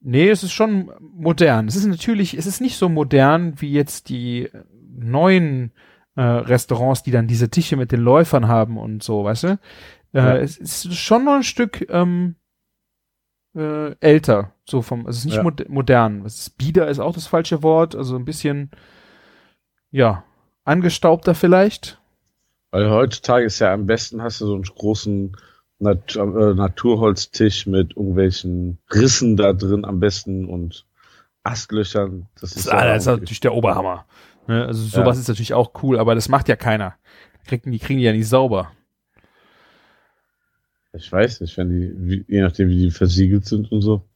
nee, 0.00 0.28
es 0.28 0.42
ist 0.42 0.52
schon 0.52 0.90
modern. 1.00 1.66
Es 1.68 1.76
ist 1.76 1.86
natürlich, 1.86 2.36
es 2.36 2.46
ist 2.46 2.60
nicht 2.60 2.76
so 2.76 2.88
modern 2.88 3.60
wie 3.60 3.72
jetzt 3.72 4.08
die 4.10 4.50
neuen 4.96 5.72
äh, 6.16 6.22
Restaurants, 6.22 7.02
die 7.02 7.10
dann 7.10 7.26
diese 7.26 7.50
Tische 7.50 7.76
mit 7.76 7.92
den 7.92 8.00
Läufern 8.00 8.48
haben 8.48 8.78
und 8.78 9.02
so, 9.02 9.24
weißt 9.24 9.42
du? 9.44 9.48
Äh, 10.12 10.18
ja. 10.18 10.36
Es 10.36 10.58
ist 10.58 10.94
schon 10.94 11.24
noch 11.24 11.34
ein 11.34 11.42
Stück 11.42 11.86
ähm, 11.90 12.36
äh, 13.54 13.94
älter, 14.00 14.52
so 14.64 14.82
vom, 14.82 15.06
es 15.06 15.18
ist 15.18 15.24
nicht 15.26 15.36
ja. 15.36 15.42
mod 15.42 15.68
modern. 15.68 16.24
Es 16.24 16.38
ist 16.38 16.58
bieder 16.58 16.88
ist 16.88 16.98
auch 16.98 17.14
das 17.14 17.26
falsche 17.26 17.62
Wort, 17.62 17.94
also 17.94 18.16
ein 18.16 18.24
bisschen, 18.24 18.70
ja, 19.90 20.24
angestaubter 20.64 21.34
vielleicht. 21.34 22.00
Weil 22.70 22.90
heutzutage 22.90 23.44
ist 23.44 23.60
ja 23.60 23.72
am 23.72 23.86
besten, 23.86 24.22
hast 24.22 24.40
du 24.40 24.46
so 24.46 24.54
einen 24.54 24.64
großen 24.64 25.36
Nat 25.78 26.16
äh, 26.16 26.54
Naturholztisch 26.54 27.66
mit 27.66 27.96
irgendwelchen 27.96 28.78
Rissen 28.92 29.36
da 29.36 29.52
drin 29.52 29.84
am 29.84 30.00
besten 30.00 30.46
und 30.46 30.86
Astlöchern. 31.42 32.26
Das 32.40 32.56
ist, 32.56 32.66
das, 32.66 32.72
ja 32.72 32.84
das 32.86 33.02
ist 33.02 33.06
natürlich 33.06 33.40
der 33.40 33.54
Oberhammer. 33.54 34.06
Ne? 34.46 34.66
Also 34.66 34.82
sowas 34.84 35.16
ja. 35.16 35.22
ist 35.22 35.28
natürlich 35.28 35.54
auch 35.54 35.82
cool, 35.82 35.98
aber 35.98 36.14
das 36.14 36.28
macht 36.28 36.48
ja 36.48 36.56
keiner. 36.56 36.94
Kriegen 37.46 37.72
die 37.72 37.78
kriegen 37.78 37.98
die 37.98 38.04
ja 38.04 38.12
nicht 38.12 38.28
sauber. 38.28 38.72
Ich 40.92 41.10
weiß 41.10 41.40
nicht, 41.40 41.56
wenn 41.56 41.70
die, 41.70 41.92
wie, 41.96 42.24
je 42.28 42.40
nachdem 42.42 42.68
wie 42.68 42.78
die 42.78 42.90
versiegelt 42.90 43.46
sind 43.46 43.70
und 43.72 43.82
so. 43.82 44.06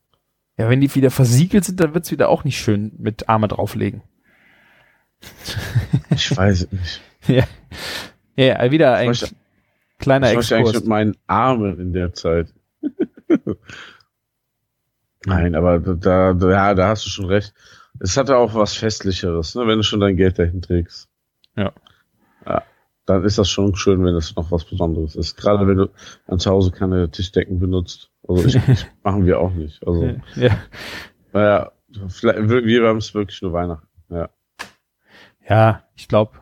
Ja, 0.57 0.69
wenn 0.71 0.81
die 0.81 0.95
wieder 0.95 1.11
versiegelt 1.11 1.65
sind, 1.65 1.81
dann 1.81 1.95
wird's 1.95 2.11
wieder 2.11 2.29
auch 2.29 2.45
nicht 2.45 2.59
schön 2.59 2.93
mit 2.99 3.29
Arme 3.29 3.49
drauflegen. 3.49 4.03
Ich 6.11 6.37
weiß 6.37 6.63
es 6.63 6.73
nicht. 6.73 7.01
ja. 7.27 7.45
Ja, 8.37 8.71
wieder 8.71 8.95
ein 8.95 9.11
ich 9.11 9.35
kleiner 9.99 10.29
Exkurs. 10.29 10.47
Ich 10.47 10.55
eigentlich 10.55 10.75
mit 10.75 10.87
meinen 10.87 11.17
Armen 11.27 11.81
in 11.81 11.93
der 11.93 12.13
Zeit. 12.13 12.55
Nein, 15.27 15.57
aber 15.57 15.81
da, 15.81 16.33
da, 16.33 16.51
ja, 16.51 16.75
da 16.75 16.89
hast 16.89 17.05
du 17.05 17.11
schon 17.11 17.27
recht. 17.27 17.53
Es 18.01 18.17
hatte 18.17 18.37
auch 18.37 18.55
was 18.55 18.75
Festlicheres, 18.75 19.55
ne, 19.55 19.67
wenn 19.67 19.79
du 19.79 19.83
schon 19.83 20.01
dein 20.01 20.17
Geld 20.17 20.39
dahin 20.39 20.63
trägst. 20.63 21.09
Ja. 21.57 21.73
Ja. 22.47 22.63
Dann 23.07 23.25
ist 23.25 23.39
das 23.39 23.49
schon 23.49 23.75
schön, 23.75 24.05
wenn 24.05 24.15
es 24.15 24.37
noch 24.37 24.51
was 24.51 24.65
Besonderes 24.65 25.17
ist. 25.17 25.37
Gerade 25.37 25.67
wenn 25.67 25.79
du 25.79 25.91
an 26.27 26.39
zu 26.39 26.51
Hause 26.51 26.71
keine 26.71 27.11
Tischdecken 27.11 27.59
benutzt. 27.59 28.11
Also 28.27 28.45
ich, 28.47 28.59
machen 29.03 29.25
wir 29.25 29.41
auch 29.41 29.53
nicht. 29.53 29.87
Also, 29.87 30.17
ja. 30.37 30.59
Naja, 31.33 31.73
wir 31.89 32.89
haben 32.89 32.99
es 32.99 33.15
wirklich 33.15 33.41
nur 33.43 33.53
Weihnachten. 33.53 33.89
Ja. 34.11 34.29
Ja, 35.49 35.85
ich 35.95 36.09
glaube, 36.09 36.39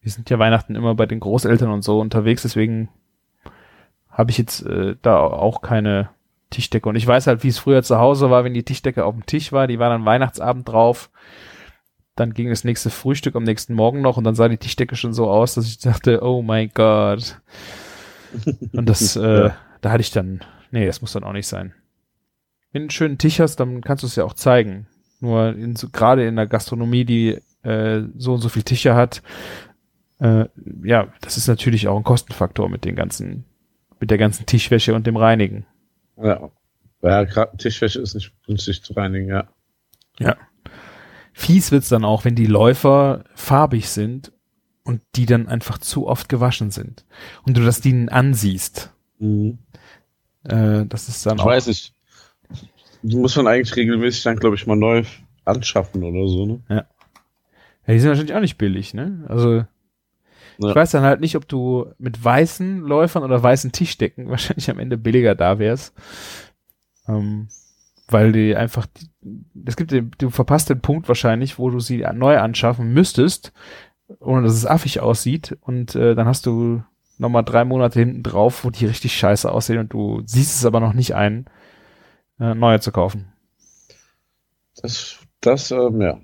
wir 0.00 0.10
sind 0.10 0.30
ja 0.30 0.38
Weihnachten 0.38 0.74
immer 0.74 0.94
bei 0.94 1.06
den 1.06 1.20
Großeltern 1.20 1.70
und 1.70 1.82
so 1.82 2.00
unterwegs, 2.00 2.42
deswegen 2.42 2.88
habe 4.08 4.30
ich 4.32 4.38
jetzt 4.38 4.66
äh, 4.66 4.96
da 5.00 5.18
auch 5.18 5.62
keine 5.62 6.10
Tischdecke. 6.50 6.88
Und 6.88 6.96
ich 6.96 7.06
weiß 7.06 7.26
halt, 7.26 7.44
wie 7.44 7.48
es 7.48 7.58
früher 7.58 7.82
zu 7.82 7.98
Hause 7.98 8.30
war, 8.30 8.44
wenn 8.44 8.54
die 8.54 8.62
Tischdecke 8.62 9.04
auf 9.04 9.14
dem 9.14 9.26
Tisch 9.26 9.52
war, 9.52 9.66
die 9.66 9.78
war 9.78 9.90
dann 9.90 10.06
Weihnachtsabend 10.06 10.68
drauf. 10.68 11.10
Dann 12.16 12.34
ging 12.34 12.48
das 12.48 12.64
nächste 12.64 12.90
Frühstück 12.90 13.36
am 13.36 13.44
nächsten 13.44 13.74
Morgen 13.74 14.00
noch 14.00 14.16
und 14.16 14.24
dann 14.24 14.34
sah 14.34 14.48
die 14.48 14.56
Tischdecke 14.56 14.96
schon 14.96 15.12
so 15.12 15.30
aus, 15.30 15.54
dass 15.54 15.66
ich 15.66 15.78
dachte, 15.78 16.22
oh 16.22 16.42
mein 16.42 16.70
Gott. 16.74 17.40
Und 18.72 18.88
das, 18.88 19.16
äh, 19.16 19.50
da 19.80 19.90
hatte 19.90 20.00
ich 20.00 20.10
dann, 20.10 20.40
nee, 20.70 20.86
das 20.86 21.00
muss 21.00 21.12
dann 21.12 21.24
auch 21.24 21.32
nicht 21.32 21.46
sein. 21.46 21.74
Wenn 22.72 22.82
du 22.82 22.84
einen 22.84 22.90
schönen 22.90 23.18
Tisch 23.18 23.40
hast, 23.40 23.56
dann 23.56 23.80
kannst 23.82 24.02
du 24.02 24.06
es 24.06 24.16
ja 24.16 24.24
auch 24.24 24.34
zeigen. 24.34 24.86
Nur 25.20 25.48
in, 25.54 25.76
so, 25.76 25.88
gerade 25.88 26.26
in 26.26 26.36
der 26.36 26.46
Gastronomie, 26.46 27.04
die 27.04 27.38
äh, 27.62 28.02
so 28.16 28.34
und 28.34 28.40
so 28.40 28.48
viel 28.48 28.62
Tische 28.62 28.94
hat, 28.94 29.22
äh, 30.20 30.46
ja, 30.82 31.08
das 31.20 31.36
ist 31.36 31.48
natürlich 31.48 31.88
auch 31.88 31.96
ein 31.96 32.04
Kostenfaktor 32.04 32.68
mit 32.68 32.84
den 32.84 32.96
ganzen, 32.96 33.44
mit 34.00 34.10
der 34.10 34.18
ganzen 34.18 34.46
Tischwäsche 34.46 34.94
und 34.94 35.06
dem 35.06 35.16
Reinigen. 35.16 35.66
Ja. 36.22 36.50
Ja, 37.02 37.24
gerade 37.24 37.56
Tischwäsche 37.56 38.00
ist 38.00 38.14
nicht 38.14 38.32
günstig 38.44 38.82
zu 38.82 38.92
reinigen, 38.94 39.28
ja. 39.28 39.48
Fies 41.32 41.70
wird's 41.70 41.88
dann 41.88 42.04
auch, 42.04 42.24
wenn 42.24 42.34
die 42.34 42.46
Läufer 42.46 43.22
farbig 43.36 43.88
sind 43.88 44.32
und 44.82 45.02
die 45.14 45.26
dann 45.26 45.46
einfach 45.46 45.78
zu 45.78 46.08
oft 46.08 46.28
gewaschen 46.28 46.70
sind. 46.72 47.04
Und 47.44 47.56
du 47.56 47.64
das 47.64 47.80
denen 47.80 48.08
ansiehst. 48.08 48.92
Mhm. 49.20 49.58
Äh, 50.42 50.86
das 50.86 51.08
ist 51.08 51.24
dann 51.24 51.36
Ich 51.36 51.42
auch. 51.42 51.46
weiß 51.46 51.68
nicht. 51.68 51.94
Die 53.02 53.16
muss 53.16 53.36
man 53.36 53.46
eigentlich 53.46 53.76
regelmäßig 53.76 54.24
dann, 54.24 54.36
glaube 54.38 54.56
ich, 54.56 54.66
mal 54.66 54.74
neu 54.74 55.04
anschaffen 55.44 56.02
oder 56.02 56.26
so, 56.28 56.46
ne? 56.46 56.60
Ja, 56.68 56.84
die 57.86 58.00
sind 58.00 58.08
wahrscheinlich 58.08 58.34
auch 58.34 58.40
nicht 58.40 58.58
billig, 58.58 58.92
ne? 58.92 59.24
Also, 59.28 59.64
Ja. 60.60 60.70
ich 60.70 60.74
weiß 60.76 60.90
dann 60.92 61.04
halt 61.04 61.20
nicht, 61.20 61.36
ob 61.36 61.46
du 61.48 61.86
mit 61.98 62.22
weißen 62.22 62.80
Läufern 62.80 63.22
oder 63.22 63.42
weißen 63.42 63.72
Tischdecken 63.72 64.28
wahrscheinlich 64.30 64.70
am 64.70 64.78
Ende 64.78 64.96
billiger 64.98 65.34
da 65.34 65.58
wärst. 65.58 65.94
Ähm, 67.06 67.48
weil 68.10 68.32
die 68.32 68.56
einfach, 68.56 68.86
es 69.66 69.76
gibt, 69.76 69.90
den- 69.92 70.10
du 70.18 70.30
verpasst 70.30 70.70
den 70.70 70.80
Punkt 70.80 71.08
wahrscheinlich, 71.08 71.58
wo 71.58 71.70
du 71.70 71.78
sie 71.80 72.04
neu 72.14 72.38
anschaffen 72.38 72.92
müsstest, 72.92 73.52
ohne 74.20 74.42
dass 74.42 74.54
es 74.54 74.66
affig 74.66 75.00
aussieht. 75.00 75.56
Und 75.60 75.94
äh, 75.94 76.14
dann 76.14 76.26
hast 76.26 76.46
du 76.46 76.82
nochmal 77.18 77.44
drei 77.44 77.64
Monate 77.64 77.98
hinten 78.00 78.22
drauf, 78.22 78.64
wo 78.64 78.70
die 78.70 78.86
richtig 78.86 79.12
scheiße 79.16 79.50
aussehen 79.50 79.78
und 79.78 79.92
du 79.92 80.22
siehst 80.24 80.56
es 80.58 80.64
aber 80.64 80.80
noch 80.80 80.92
nicht 80.94 81.14
ein, 81.14 81.46
äh, 82.40 82.54
neue 82.54 82.80
zu 82.80 82.92
kaufen. 82.92 83.32
Das, 84.80 85.18
das, 85.40 85.70
ähm, 85.70 86.00
ja. 86.00 86.20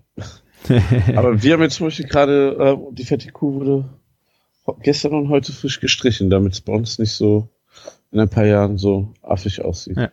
Aber 1.16 1.42
wir 1.42 1.53
haben 1.53 1.62
jetzt 1.62 1.75
zum 1.77 1.88
Beispiel 1.88 2.07
gerade, 2.07 2.57
äh, 2.81 2.94
die 2.94 3.05
fette 3.05 3.31
Kuh 3.33 3.55
wurde 3.55 3.88
gestern 4.81 5.14
und 5.14 5.29
heute 5.29 5.53
frisch 5.53 5.81
gestrichen, 5.81 6.31
damit 6.31 6.55
es 6.55 6.61
bei 6.61 6.72
uns 6.72 6.98
nicht 6.98 7.12
so 7.12 7.48
in 8.11 8.20
ein 8.20 8.29
paar 8.29 8.46
Jahren 8.46 8.79
so 8.79 9.12
affig 9.22 9.64
aussieht. 9.64 9.96
Ja. 9.96 10.11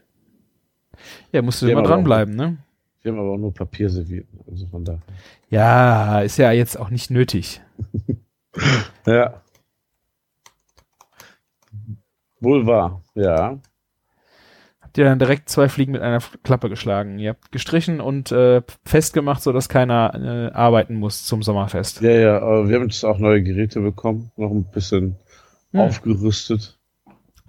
ja, 1.32 1.42
musst 1.42 1.62
du 1.62 1.68
immer 1.68 1.84
dranbleiben, 1.84 2.36
ne? 2.36 2.58
Wir 3.02 3.12
haben 3.12 3.20
aber 3.20 3.32
auch 3.32 3.38
nur 3.38 3.54
Papierservietten, 3.54 4.40
also 4.50 4.68
von 4.68 4.86
da. 4.86 5.00
Ja, 5.50 6.22
ist 6.22 6.38
ja 6.38 6.52
jetzt 6.52 6.80
auch 6.80 6.90
nicht 6.90 7.12
nötig. 7.12 7.62
Ja. 9.08 9.42
Wohl 12.40 12.68
wahr, 12.68 13.02
ja. 13.16 13.60
Ihr 14.98 15.06
dann 15.06 15.20
direkt 15.20 15.50
zwei 15.50 15.70
Fliegen 15.70 15.92
mit 15.94 16.02
einer 16.02 16.20
Klappe 16.44 16.70
geschlagen. 16.70 17.20
Ihr 17.20 17.32
habt 17.32 17.52
gestrichen 17.52 18.02
und 18.02 18.32
äh, 18.32 18.62
festgemacht, 18.86 19.42
sodass 19.42 19.70
keiner 19.70 20.14
äh, 20.52 20.54
arbeiten 20.54 20.96
muss 20.96 21.26
zum 21.26 21.44
Sommerfest. 21.44 22.02
Ja, 22.02 22.12
ja, 22.12 22.38
aber 22.40 22.68
wir 22.68 22.76
haben 22.76 22.84
jetzt 22.84 23.04
auch 23.04 23.18
neue 23.20 23.42
Geräte 23.44 23.80
bekommen, 23.82 24.32
noch 24.38 24.52
ein 24.52 24.64
bisschen 24.66 25.16
Hm. 25.72 25.80
aufgerüstet. 25.80 26.78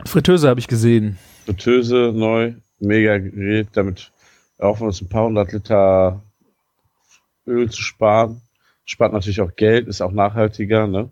Fritteuse 0.05 0.48
habe 0.48 0.61
ich 0.61 0.68
gesehen. 0.68 1.18
Fritteuse 1.44 2.12
neu, 2.14 2.55
mega 2.78 3.18
Gerät, 3.18 3.68
damit 3.72 4.12
erhoffen 4.59 4.83
wir 4.83 4.87
uns 4.87 5.00
ein 5.02 5.09
paar 5.09 5.24
hundert 5.26 5.52
Liter 5.52 6.22
Öl 7.46 7.68
zu 7.68 7.83
sparen. 7.83 8.40
Spart 8.85 9.12
natürlich 9.12 9.40
auch 9.40 9.55
Geld, 9.57 9.88
ist 9.88 10.00
auch 10.00 10.12
nachhaltiger, 10.12 10.87
ne? 10.87 11.11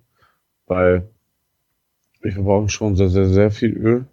Weil 0.66 1.08
wir 2.20 2.32
verbrauchen 2.32 2.68
schon 2.68 2.94
sehr, 2.96 3.08
sehr, 3.08 3.26
sehr 3.26 3.50
viel 3.50 3.72
Öl, 3.76 4.04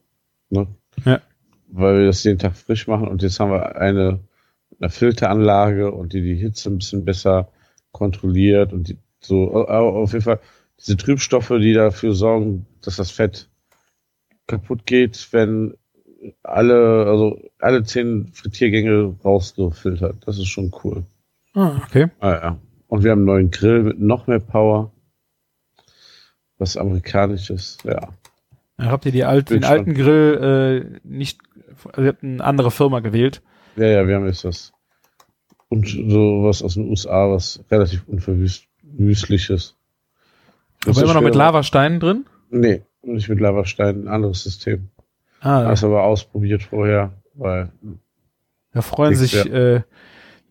ne? 0.50 0.68
Ja. 1.06 1.22
Weil 1.70 2.00
wir 2.00 2.06
das 2.08 2.24
jeden 2.24 2.40
Tag 2.40 2.56
frisch 2.56 2.88
machen 2.88 3.08
und 3.08 3.22
jetzt 3.22 3.40
haben 3.40 3.52
wir 3.52 3.76
eine, 3.76 4.20
eine 4.80 4.90
Filteranlage 4.90 5.92
und 5.92 6.14
die 6.14 6.22
die 6.22 6.36
Hitze 6.36 6.70
ein 6.70 6.78
bisschen 6.78 7.04
besser 7.06 7.50
kontrolliert 7.92 8.72
und 8.74 8.88
die, 8.90 8.98
so, 9.20 9.52
au- 9.54 10.02
auf 10.04 10.14
jeden 10.14 10.24
Fall 10.24 10.40
diese 10.80 10.96
Trübstoffe, 10.96 11.52
die 11.60 11.74
dafür 11.74 12.14
sorgen, 12.14 12.66
dass 12.82 12.96
das 12.98 13.12
Fett 13.12 13.50
kaputt 14.46 14.86
geht, 14.86 15.28
wenn 15.32 15.74
alle, 16.44 17.06
also 17.08 17.40
alle 17.60 17.84
zehn 17.84 18.28
Frittiergänge 18.34 19.16
rausgefiltert. 19.26 20.18
Das 20.26 20.38
ist 20.38 20.48
schon 20.48 20.72
cool. 20.84 21.04
Ah, 21.54 21.82
okay. 21.86 22.08
Ah, 22.20 22.32
ja. 22.32 22.58
Und 22.88 23.04
wir 23.04 23.12
haben 23.12 23.20
einen 23.20 23.26
neuen 23.26 23.52
Grill 23.52 23.84
mit 23.84 24.00
noch 24.00 24.28
mehr 24.28 24.40
Power. 24.40 24.92
Was 26.60 26.78
amerikanisches, 26.78 27.78
ja. 27.84 28.10
Habt 28.80 29.06
ihr 29.06 29.12
die 29.12 29.24
alt, 29.26 29.50
den 29.50 29.64
alten 29.64 29.94
Grill 29.96 30.94
äh, 31.04 31.08
nicht, 31.08 31.40
also 31.90 32.02
ihr 32.02 32.08
habt 32.10 32.24
eine 32.24 32.44
andere 32.44 32.72
Firma 32.72 33.00
gewählt. 33.00 33.42
Ja, 33.76 33.86
ja, 33.88 34.08
wir 34.08 34.16
haben 34.16 34.26
jetzt 34.26 34.44
was. 34.46 34.74
Und 35.70 35.88
sowas 35.88 36.64
aus 36.64 36.76
den 36.76 36.90
USA, 36.90 37.30
was 37.30 37.64
relativ 37.70 38.04
unverwüstliches. 38.08 39.76
Aber 40.86 41.02
immer 41.02 41.14
noch 41.14 41.22
mit 41.22 41.36
Lavasteinen 41.36 42.00
drin. 42.00 42.26
Nee, 42.50 42.84
nicht 43.02 43.28
mit 43.30 43.40
Lavastein, 43.40 44.04
ein 44.04 44.08
anderes 44.08 44.44
System. 44.44 44.90
Ah, 45.42 45.66
Hast 45.66 45.84
aber 45.84 46.04
ausprobiert 46.04 46.64
vorher, 46.64 47.12
weil 47.34 47.72
da 48.74 48.82
freuen 48.82 49.16
sich 49.16 49.36
äh, 49.52 49.82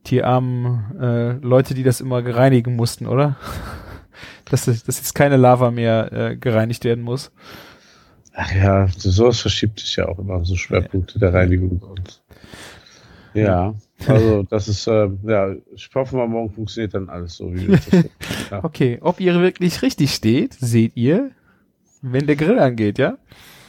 die 0.06 0.22
armen 0.22 1.00
äh, 1.00 1.32
Leute, 1.44 1.74
die 1.74 1.82
das 1.82 2.00
immer 2.00 2.22
gereinigen 2.22 2.76
mussten, 2.76 3.06
oder? 3.06 3.36
dass, 4.44 4.66
das- 4.66 4.84
dass 4.84 4.98
jetzt 4.98 5.14
keine 5.14 5.36
Lava 5.36 5.70
mehr 5.70 6.12
äh, 6.12 6.36
gereinigt 6.36 6.84
werden 6.84 7.02
muss. 7.02 7.32
Ach 8.38 8.52
ja, 8.54 8.86
sowas 8.98 9.40
verschiebt 9.40 9.80
sich 9.80 9.96
ja 9.96 10.08
auch 10.08 10.18
immer, 10.18 10.44
so 10.44 10.56
Schwerpunkte 10.56 11.18
der 11.18 11.32
Reinigung 11.32 11.78
uns. 11.78 12.22
Ja, 13.32 13.74
also 14.06 14.42
das 14.42 14.68
ist, 14.68 14.86
ähm, 14.86 15.20
ja, 15.24 15.54
ich 15.74 15.88
hoffe 15.94 16.16
mal, 16.16 16.28
morgen 16.28 16.50
funktioniert 16.52 16.92
dann 16.94 17.08
alles 17.08 17.36
so, 17.36 17.52
wie 17.54 17.68
wir 17.68 17.76
das 17.76 17.88
ja. 18.50 18.62
Okay, 18.64 18.98
ob 19.00 19.20
ihr 19.20 19.40
wirklich 19.40 19.80
richtig 19.80 20.14
steht, 20.14 20.54
seht 20.54 20.96
ihr, 20.96 21.30
wenn 22.02 22.26
der 22.26 22.36
Grill 22.36 22.58
angeht, 22.58 22.98
ja? 22.98 23.16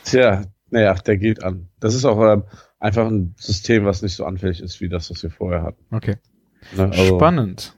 Tja, 0.04 0.44
naja, 0.70 0.94
der 0.96 1.18
geht 1.18 1.44
an. 1.44 1.70
Das 1.80 1.96
ist 1.96 2.04
auch 2.04 2.22
ähm, 2.30 2.44
einfach 2.80 3.08
ein 3.08 3.36
System, 3.38 3.86
was 3.86 4.02
nicht 4.02 4.16
so 4.16 4.26
anfällig 4.26 4.60
ist 4.62 4.82
wie 4.82 4.90
das, 4.90 5.10
was 5.12 5.24
wir 5.24 5.30
vorher 5.32 5.64
hatten. 5.64 5.96
Okay. 5.96 6.16
Ne? 6.76 6.84
Also, 6.92 7.16
Spannend. 7.16 7.74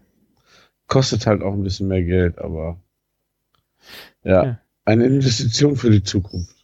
Kostet 0.87 1.27
halt 1.27 1.43
auch 1.43 1.53
ein 1.53 1.61
bisschen 1.63 1.87
mehr 1.87 2.03
Geld, 2.03 2.39
aber 2.39 2.79
ja, 4.23 4.43
Ja. 4.43 4.59
eine 4.85 5.05
Investition 5.05 5.75
für 5.75 5.91
die 5.91 6.03
Zukunft. 6.03 6.58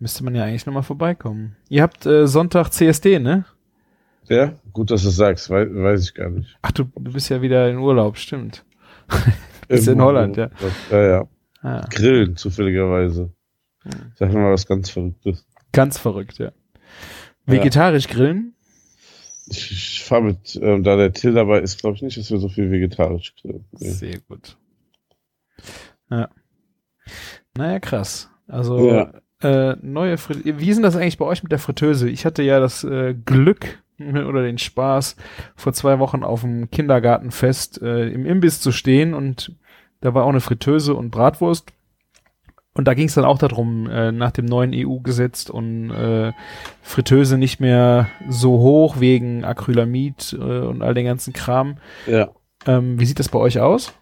Müsste 0.00 0.24
man 0.24 0.34
ja 0.34 0.44
eigentlich 0.44 0.64
nochmal 0.66 0.82
vorbeikommen. 0.82 1.56
Ihr 1.68 1.82
habt 1.82 2.06
äh, 2.06 2.26
Sonntag 2.26 2.70
CSD, 2.70 3.18
ne? 3.18 3.44
Ja, 4.28 4.54
gut, 4.72 4.90
dass 4.90 5.02
du 5.02 5.08
es 5.10 5.16
sagst, 5.16 5.50
weiß, 5.50 5.68
weiß 5.70 6.02
ich 6.04 6.14
gar 6.14 6.30
nicht. 6.30 6.56
Ach, 6.62 6.72
du, 6.72 6.84
du 6.84 7.12
bist 7.12 7.28
ja 7.28 7.42
wieder 7.42 7.68
in 7.68 7.76
Urlaub, 7.78 8.16
stimmt. 8.16 8.64
Bist 9.68 9.86
in 9.88 10.00
Holland, 10.00 10.36
ja. 10.36 10.50
Ja, 10.90 11.02
ja. 11.06 11.28
Ah, 11.62 11.86
Grillen, 11.90 12.36
zufälligerweise. 12.36 13.32
Hm. 13.82 14.12
Sag 14.16 14.32
mal 14.32 14.52
was 14.52 14.66
ganz 14.66 14.90
Verrücktes. 14.90 15.46
ganz 15.72 15.96
verrückt, 15.98 16.38
ja. 16.38 16.50
Vegetarisch 17.46 18.08
grillen? 18.08 18.54
Ich, 19.46 19.70
ich 19.70 20.02
fahre 20.04 20.22
mit, 20.22 20.58
ähm, 20.62 20.82
da 20.82 20.96
der 20.96 21.12
Till 21.12 21.34
dabei 21.34 21.60
ist, 21.60 21.80
glaube 21.80 21.96
ich 21.96 22.02
nicht, 22.02 22.16
dass 22.16 22.30
wir 22.30 22.38
so 22.38 22.48
viel 22.48 22.70
vegetarisch 22.70 23.34
grillen. 23.40 23.64
Nee. 23.72 23.90
Sehr 23.90 24.18
gut. 24.20 24.56
Ja. 26.10 26.28
Naja, 27.56 27.78
krass. 27.80 28.28
Also, 28.48 28.90
Ja. 28.90 29.12
Äh, 29.42 29.76
neue 29.82 30.18
Frit 30.18 30.42
Wie 30.44 30.68
ist 30.68 30.76
denn 30.76 30.82
das 30.82 30.96
eigentlich 30.96 31.18
bei 31.18 31.24
euch 31.24 31.42
mit 31.42 31.52
der 31.52 31.58
Fritteuse? 31.58 32.08
Ich 32.08 32.24
hatte 32.24 32.42
ja 32.42 32.60
das 32.60 32.84
äh, 32.84 33.14
Glück 33.14 33.82
oder 33.98 34.42
den 34.42 34.58
Spaß, 34.58 35.16
vor 35.56 35.72
zwei 35.72 35.98
Wochen 35.98 36.22
auf 36.22 36.42
dem 36.42 36.70
Kindergartenfest 36.70 37.82
äh, 37.82 38.08
im 38.08 38.26
Imbiss 38.26 38.60
zu 38.60 38.72
stehen 38.72 39.14
und 39.14 39.54
da 40.00 40.14
war 40.14 40.24
auch 40.24 40.30
eine 40.30 40.40
Fritteuse 40.40 40.94
und 40.94 41.10
Bratwurst. 41.10 41.72
Und 42.72 42.86
da 42.86 42.94
ging 42.94 43.08
es 43.08 43.14
dann 43.14 43.24
auch 43.24 43.38
darum, 43.38 43.90
äh, 43.90 44.12
nach 44.12 44.30
dem 44.30 44.44
neuen 44.44 44.72
EU-Gesetz 44.72 45.50
und 45.50 45.90
äh, 45.90 46.32
Fritteuse 46.82 47.36
nicht 47.36 47.60
mehr 47.60 48.08
so 48.28 48.52
hoch 48.60 49.00
wegen 49.00 49.44
Acrylamid 49.44 50.36
äh, 50.38 50.60
und 50.60 50.80
all 50.80 50.94
den 50.94 51.04
ganzen 51.04 51.32
Kram. 51.32 51.78
Ja. 52.06 52.30
Ähm, 52.66 53.00
wie 53.00 53.06
sieht 53.06 53.18
das 53.18 53.28
bei 53.28 53.38
euch 53.38 53.58
aus? 53.58 53.92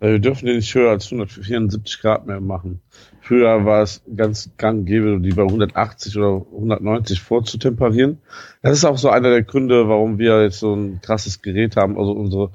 Weil 0.00 0.12
wir 0.12 0.18
dürfen 0.18 0.46
den 0.46 0.56
nicht 0.56 0.74
höher 0.74 0.90
als 0.90 1.06
174 1.06 2.00
Grad 2.00 2.26
mehr 2.26 2.40
machen. 2.40 2.80
Früher 3.26 3.64
war 3.64 3.82
es 3.82 4.02
ganz 4.14 4.50
gang 4.56 4.80
und 4.80 4.84
gäbe, 4.86 5.18
die 5.18 5.30
bei 5.30 5.42
180 5.42 6.16
oder 6.16 6.46
190 6.52 7.20
vorzutemperieren. 7.20 8.18
Das 8.62 8.78
ist 8.78 8.84
auch 8.84 8.98
so 8.98 9.10
einer 9.10 9.30
der 9.30 9.42
Gründe, 9.42 9.88
warum 9.88 10.18
wir 10.18 10.44
jetzt 10.44 10.60
so 10.60 10.72
ein 10.74 11.00
krasses 11.00 11.42
Gerät 11.42 11.74
haben. 11.74 11.98
Also 11.98 12.12
unsere 12.12 12.52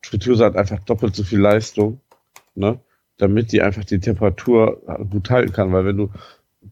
Fritteuse 0.00 0.44
hat 0.44 0.54
einfach 0.54 0.78
doppelt 0.84 1.16
so 1.16 1.24
viel 1.24 1.40
Leistung, 1.40 2.00
ne? 2.54 2.78
Damit 3.18 3.50
die 3.50 3.62
einfach 3.62 3.84
die 3.84 3.98
Temperatur 3.98 4.80
gut 5.10 5.28
halten 5.28 5.52
kann. 5.52 5.72
Weil 5.72 5.86
wenn 5.86 5.96
du 5.96 6.10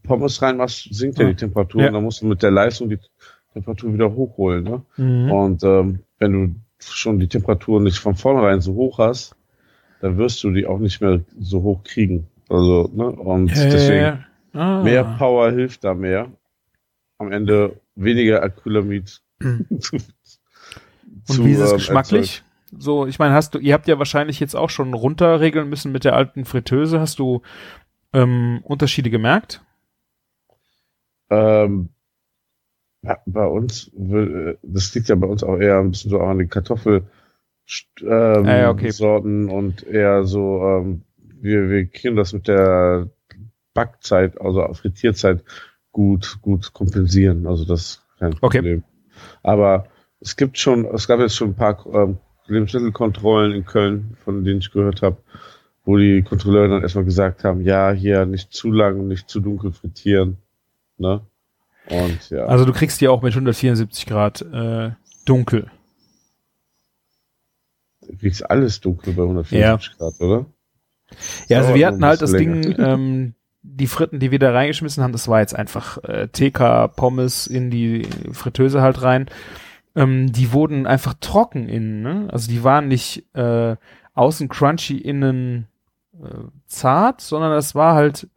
Pommes 0.05 0.41
reinmachst, 0.41 0.95
sinkt 0.95 1.19
ja 1.19 1.27
die 1.27 1.35
Temperatur 1.35 1.81
Ja. 1.81 1.89
und 1.89 1.95
dann 1.95 2.05
musst 2.05 2.23
du 2.23 2.27
mit 2.27 2.45
der 2.45 2.53
Leistung 2.53 2.89
die 2.89 3.01
Temperatur 3.53 3.93
wieder 3.93 4.15
hochholen. 4.15 4.63
Ne? 4.63 4.83
Mhm. 4.97 5.33
Und 5.33 5.65
ähm, 5.65 5.99
wenn 6.21 6.33
du 6.33 6.55
schon 6.79 7.19
die 7.19 7.27
Temperatur 7.27 7.81
nicht 7.81 7.99
von 7.99 8.15
vornherein 8.15 8.61
so 8.61 8.75
hoch 8.75 8.99
hast, 8.99 9.35
dann 10.01 10.19
wirst 10.19 10.45
du 10.45 10.53
die 10.53 10.67
auch 10.67 10.79
nicht 10.79 11.01
mehr 11.01 11.21
so 11.41 11.63
hoch 11.65 11.83
kriegen. 11.83 12.29
Also, 12.51 12.91
ne? 12.93 13.07
Und 13.11 13.55
deswegen 13.55 14.25
Ah. 14.53 14.83
mehr 14.83 15.05
Power 15.05 15.53
hilft 15.53 15.85
da 15.85 15.95
mehr. 15.95 16.31
Am 17.19 17.31
Ende 17.31 17.81
weniger 17.95 18.43
Acrylamid. 18.43 19.23
zu, 19.79 19.97
Und 21.29 21.45
wie 21.45 21.53
ist 21.53 21.61
es 21.61 21.71
ähm, 21.71 21.77
geschmacklich? 21.79 22.43
So, 22.77 23.07
ich 23.07 23.19
meine, 23.19 23.35
hast 23.35 23.55
du, 23.55 23.59
ihr 23.59 23.75
habt 23.75 23.89
ja 23.89 23.99
wahrscheinlich 23.99 24.41
jetzt 24.41 24.55
auch 24.57 24.71
schon 24.71 24.95
runterregeln 24.95 25.69
müssen 25.69 25.93
mit 25.93 26.05
der 26.05 26.15
alten 26.15 26.45
Fritteuse. 26.45 27.01
Hast 27.01 27.19
du 27.19 27.43
ähm, 28.13 28.61
Unterschiede 28.65 29.11
gemerkt? 29.11 29.63
Ähm, 31.31 31.91
ja, 33.03 33.19
bei 33.27 33.47
uns, 33.47 33.89
äh, 33.95 34.57
das 34.63 34.95
liegt 34.95 35.09
ja 35.09 35.15
bei 35.15 35.27
uns 35.27 35.45
auch 35.45 35.59
eher 35.59 35.79
ein 35.79 35.91
bisschen 35.91 36.11
so 36.11 36.21
an 36.21 36.39
den 36.39 36.49
Kartoffel 36.49 37.05
ähm, 38.03 38.47
Ah, 38.47 38.71
okay. 38.71 38.93
Und 39.01 39.85
eher 39.85 40.25
so, 40.25 40.61
ähm, 40.63 41.03
wir, 41.41 41.69
wir 41.69 41.87
kriegen 41.87 42.17
das 42.17 42.33
mit 42.33 42.49
der 42.49 43.09
Backzeit, 43.75 44.41
also 44.41 44.73
Frittierzeit 44.75 45.45
gut, 45.93 46.39
gut 46.43 46.73
kompensieren. 46.73 47.47
Also 47.47 47.65
das 47.65 47.81
ist 47.81 48.03
kein 48.19 48.35
Okay. 48.41 48.59
Problem. 48.59 48.85
Aber 49.43 49.87
es 50.21 50.37
gibt 50.37 50.59
schon, 50.59 50.85
es 50.87 51.07
gab 51.09 51.21
jetzt 51.21 51.37
schon 51.37 51.51
ein 51.51 51.57
paar 51.57 51.85
ähm, 51.93 52.19
Lebensmittelkontrollen 52.47 53.53
in 53.53 53.65
Köln, 53.65 54.17
von 54.25 54.45
denen 54.45 54.61
ich 54.61 54.71
gehört 54.71 55.03
habe, 55.03 55.17
wo 55.85 55.97
die 55.97 56.23
Kontrolleure 56.23 56.69
dann 56.69 56.83
erstmal 56.83 57.05
gesagt 57.05 57.45
haben, 57.45 57.63
ja, 57.63 57.91
hier 57.93 58.27
nicht 58.27 58.53
zu 58.53 58.71
lang, 58.71 59.09
nicht 59.09 59.29
zu 59.29 59.41
dunkel 59.41 59.73
frittieren. 59.73 60.37
Ne? 60.99 61.23
Und 61.89 62.31
ja. 62.31 62.47
Also 62.47 62.65
du 62.65 62.73
kriegst 62.73 63.01
die 63.01 63.09
auch 63.09 63.23
mit 63.23 63.33
174 63.33 64.07
Grad 64.07 64.43
äh, 64.43 64.91
dunkel. 65.25 65.71
Du 68.07 68.17
kriegst 68.17 68.49
alles 68.51 68.81
dunkel 68.81 69.15
bei 69.15 69.23
150 69.23 69.97
Grad, 69.97 70.21
oder? 70.21 70.47
Ja, 71.49 71.59
also 71.59 71.75
wir 71.75 71.87
hatten 71.87 72.05
halt 72.05 72.23
das 72.23 72.33
bisschen 72.33 72.63
Ding, 72.63 72.77
ähm, 72.79 73.35
die 73.63 73.87
Fritten, 73.87 74.21
die 74.21 74.31
wir 74.31 74.39
da 74.39 74.53
reingeschmissen 74.53 75.03
haben, 75.03 75.13
das 75.13 75.29
war 75.29 75.41
jetzt 75.41 75.55
einfach 75.55 76.03
äh, 76.05 76.29
TK 76.29 76.89
Pommes 76.97 77.47
in 77.47 77.71
die 77.71 78.07
Fritteuse 78.33 78.81
halt 78.81 79.03
rein. 79.03 79.27
Ähm, 79.95 80.33
die 80.33 80.53
wurden 80.53 80.87
einfach 80.87 81.15
trocken 81.21 81.69
innen, 81.69 82.03
ne? 82.03 82.29
Also 82.31 82.51
die 82.51 82.63
waren 82.65 82.89
nicht 82.89 83.25
äh, 83.35 83.77
außen 84.15 84.49
crunchy, 84.49 84.99
innen 84.99 85.67
äh, 86.15 86.29
zart, 86.67 87.21
sondern 87.21 87.53
das 87.53 87.75
war 87.75 87.95
halt 87.95 88.29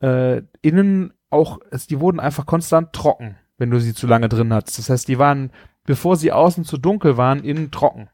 äh, 0.00 0.42
innen 0.60 1.12
auch, 1.30 1.58
es, 1.70 1.86
die 1.86 2.00
wurden 2.00 2.20
einfach 2.20 2.44
konstant 2.44 2.92
trocken, 2.92 3.36
wenn 3.56 3.70
du 3.70 3.80
sie 3.80 3.94
zu 3.94 4.06
lange 4.06 4.28
drin 4.28 4.52
hattest. 4.52 4.78
Das 4.78 4.90
heißt, 4.90 5.08
die 5.08 5.18
waren, 5.18 5.50
bevor 5.84 6.16
sie 6.16 6.30
außen 6.30 6.64
zu 6.64 6.76
dunkel 6.76 7.16
waren, 7.16 7.42
innen 7.42 7.70
trocken. 7.70 8.10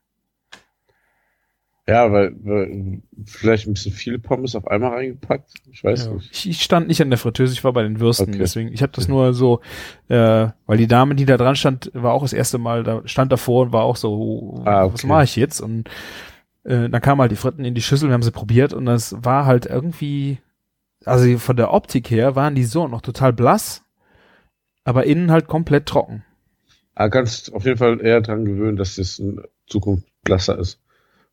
Ja, 1.88 2.12
weil, 2.12 2.36
weil 2.44 3.00
vielleicht 3.24 3.66
ein 3.66 3.72
bisschen 3.72 3.92
viele 3.92 4.18
Pommes 4.18 4.54
auf 4.54 4.68
einmal 4.68 4.90
reingepackt. 4.92 5.54
Ich 5.72 5.82
weiß 5.82 6.04
Ja. 6.06 6.12
nicht. 6.12 6.30
Ich, 6.30 6.50
ich 6.50 6.62
stand 6.62 6.86
nicht 6.86 7.00
an 7.00 7.08
der 7.08 7.18
Fritteuse, 7.18 7.54
ich 7.54 7.64
war 7.64 7.72
bei 7.72 7.82
den 7.82 7.98
Würsten, 7.98 8.28
Okay. 8.28 8.38
deswegen, 8.38 8.70
ich 8.74 8.82
habe 8.82 8.92
das 8.94 9.08
nur 9.08 9.32
so, 9.32 9.60
äh, 10.08 10.48
weil 10.66 10.76
die 10.76 10.86
Dame, 10.86 11.14
die 11.14 11.24
da 11.24 11.38
dran 11.38 11.56
stand, 11.56 11.90
war 11.94 12.12
auch 12.12 12.20
das 12.22 12.34
erste 12.34 12.58
Mal, 12.58 12.82
da 12.84 13.00
stand 13.08 13.32
davor 13.32 13.62
und 13.64 13.72
war 13.72 13.84
auch 13.84 13.96
so, 13.96 14.62
Ah, 14.66 14.84
was 14.84 15.00
okay. 15.02 15.06
mache 15.06 15.24
ich 15.24 15.36
jetzt? 15.36 15.62
Und 15.62 15.88
äh, 16.64 16.90
dann 16.90 17.00
kamen 17.00 17.22
halt 17.22 17.32
die 17.32 17.36
Fritten 17.36 17.64
in 17.64 17.74
die 17.74 17.80
Schüssel, 17.80 18.10
wir 18.10 18.14
haben 18.14 18.22
sie 18.22 18.32
probiert 18.32 18.74
und 18.74 18.84
das 18.84 19.16
war 19.24 19.46
halt 19.46 19.64
irgendwie, 19.64 20.38
also 21.06 21.38
von 21.38 21.56
der 21.56 21.72
Optik 21.72 22.10
her 22.10 22.36
waren 22.36 22.54
die 22.54 22.64
so 22.64 22.86
noch 22.86 23.00
total 23.00 23.32
blass, 23.32 23.82
aber 24.84 25.04
innen 25.06 25.30
halt 25.30 25.46
komplett 25.48 25.86
trocken. 25.86 26.22
Aber 26.94 27.08
kannst 27.08 27.50
auf 27.54 27.64
jeden 27.64 27.78
Fall 27.78 27.98
eher 28.04 28.20
dran 28.20 28.44
gewöhnen, 28.44 28.76
dass 28.76 28.96
das 28.96 29.18
in 29.18 29.40
Zukunft 29.66 30.06
blasser 30.22 30.58
ist. 30.58 30.80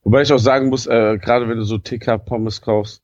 Wobei 0.05 0.21
ich 0.21 0.31
auch 0.31 0.39
sagen 0.39 0.69
muss, 0.69 0.85
äh, 0.85 1.17
gerade 1.17 1.49
wenn 1.49 1.57
du 1.57 1.63
so 1.63 1.79
TK-Pommes 1.79 2.61
kaufst, 2.61 3.03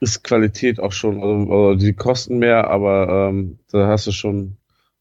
ist 0.00 0.24
Qualität 0.24 0.80
auch 0.80 0.90
schon, 0.90 1.22
also, 1.22 1.52
also 1.52 1.74
die 1.76 1.94
kosten 1.94 2.38
mehr, 2.38 2.68
aber 2.68 3.28
ähm, 3.30 3.60
da 3.70 3.86
hast 3.86 4.08
du 4.08 4.10
schon 4.10 4.56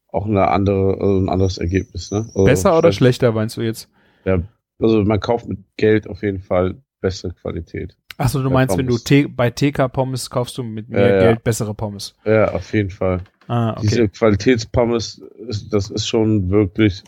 auch 0.08 0.28
eine 0.28 0.48
andere, 0.50 0.94
also 1.02 1.18
ein 1.18 1.30
anderes 1.30 1.58
Ergebnis. 1.58 2.12
Ne? 2.12 2.28
Also, 2.28 2.44
Besser 2.44 2.78
oder 2.78 2.92
schlechter 2.92 3.32
meinst 3.32 3.58
du 3.58 3.62
jetzt? 3.62 3.90
Ja, 4.24 4.44
also 4.80 5.04
man 5.04 5.20
kauft 5.20 5.48
mit 5.48 5.60
Geld 5.78 6.08
auf 6.08 6.22
jeden 6.22 6.40
Fall 6.40 6.76
bessere 7.02 7.34
Qualität. 7.34 7.98
Achso, 8.20 8.44
du 8.44 8.52
meinst, 8.52 8.78
wenn 8.78 8.86
du 8.86 8.92
Pommes. 8.94 9.04
T 9.04 9.26
bei 9.26 9.50
TK 9.50 9.92
Pommes 9.92 10.30
kaufst 10.30 10.56
du 10.60 10.64
mit 10.64 10.90
mehr 10.90 11.10
Ja, 11.10 11.16
ja. 11.16 11.22
Geld 11.22 11.44
bessere 11.44 11.74
Pommes. 11.74 12.16
Ja, 12.24 12.52
auf 12.54 12.72
jeden 12.72 12.92
Fall. 12.92 13.22
Ah, 13.48 13.72
okay. 13.72 13.88
Diese 13.88 14.10
Qualitätspommes, 14.10 15.24
das 15.72 15.90
ist 15.90 16.08
schon 16.08 16.52
wirklich 16.52 17.04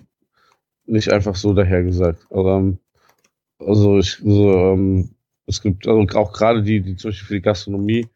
nicht 0.87 1.11
einfach 1.11 1.35
so 1.35 1.53
dahergesagt. 1.53 2.25
Also, 2.31 2.49
ähm, 2.49 2.79
also 3.59 3.99
ich, 3.99 4.17
so, 4.23 4.51
ähm, 4.53 5.09
es 5.47 5.61
gibt 5.61 5.87
also 5.87 6.01
auch 6.17 6.33
gerade 6.33 6.63
die, 6.63 6.81
die 6.81 6.95
zum 6.95 7.09
Beispiel 7.09 7.27
für 7.27 7.33
die 7.35 7.41
Gastronomie 7.41 8.07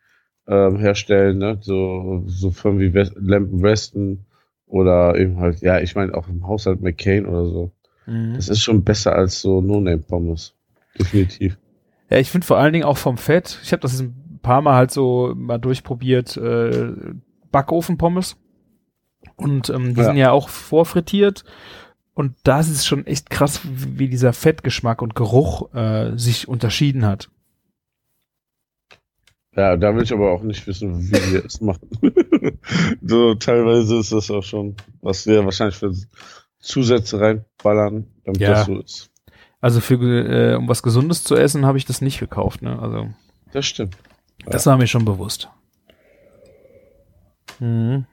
ähm, 0.48 0.78
herstellen, 0.78 1.38
ne? 1.38 1.58
so, 1.62 2.24
so 2.28 2.52
Firmen 2.52 2.80
wie 2.80 2.94
West, 2.94 3.14
Lamp 3.18 3.50
Weston 3.52 4.26
oder 4.66 5.16
eben 5.16 5.38
halt, 5.38 5.62
ja, 5.62 5.80
ich 5.80 5.96
meine 5.96 6.14
auch 6.14 6.28
im 6.28 6.48
Haushalt 6.48 6.82
McCain 6.82 7.26
oder 7.26 7.46
so. 7.46 7.72
Mhm. 8.06 8.34
Das 8.36 8.50
ist 8.50 8.62
schon 8.62 8.84
besser 8.84 9.16
als 9.16 9.42
so 9.42 9.62
No-Name-Pommes. 9.62 10.56
Definitiv. 10.98 11.58
Ja, 12.10 12.18
ich 12.18 12.32
finde 12.32 12.48
vor 12.48 12.58
allen 12.58 12.74
Dingen 12.74 12.86
auch 12.86 12.98
vom 12.98 13.18
Fett, 13.18 13.60
ich 13.64 13.72
habe 13.72 13.82
das 13.82 14.00
ein 14.00 14.40
paar 14.42 14.62
Mal 14.62 14.76
halt 14.76 14.92
so 14.92 15.34
mal 15.36 15.60
durchprobiert, 15.60 16.36
äh, 16.38 16.94
Backofenpommes. 17.52 18.38
Und 19.36 19.70
ähm, 19.70 19.94
die 19.94 20.00
Ja. 20.00 20.06
sind 20.08 20.18
ja 20.18 20.32
auch 20.32 20.50
vorfrittiert. 20.50 21.44
Und 22.20 22.36
da 22.44 22.60
ist 22.60 22.68
es 22.68 22.86
schon 22.86 23.08
echt 23.08 23.30
krass, 23.30 23.62
wie, 23.64 24.10
dieser 24.10 24.34
Fettgeschmack 24.34 25.02
und 25.02 25.16
Geruch 25.16 25.74
äh, 25.74 26.18
sich 26.18 26.50
unterschieden 26.50 27.06
hat. 27.06 27.30
Ja, 29.56 29.78
da 29.78 29.96
will 29.96 30.04
ich 30.04 30.12
aber 30.12 30.30
auch 30.34 30.44
nicht 30.44 30.68
wissen, 30.68 31.00
wie 31.00 31.32
wir 31.32 31.46
es 31.46 31.62
machen. 31.62 31.88
so 33.02 33.36
teilweise 33.36 34.00
ist 34.00 34.12
das 34.12 34.30
auch 34.32 34.44
schon, 34.44 34.76
was 35.02 35.28
wir 35.28 35.46
wahrscheinlich 35.46 35.78
für 35.78 35.94
Zusätze 36.60 37.22
reinballern, 37.22 38.06
damit 38.26 38.42
Ja. 38.42 38.50
das 38.50 38.66
so 38.66 38.80
ist. 38.82 39.10
Also 39.62 39.80
für 39.80 39.96
äh, 39.96 40.56
um 40.56 40.68
was 40.68 40.84
Gesundes 40.84 41.24
zu 41.24 41.38
essen, 41.38 41.66
habe 41.66 41.78
ich 41.78 41.86
das 41.86 42.02
nicht 42.02 42.20
gekauft. 42.20 42.62
Ne? 42.62 42.78
Also 42.82 43.08
Das 43.54 43.66
stimmt. 43.66 43.96
das 44.46 44.66
war 44.66 44.76
mir 44.76 44.88
schon 44.88 45.06
bewusst. 45.06 45.48
Mhm. 47.62 48.08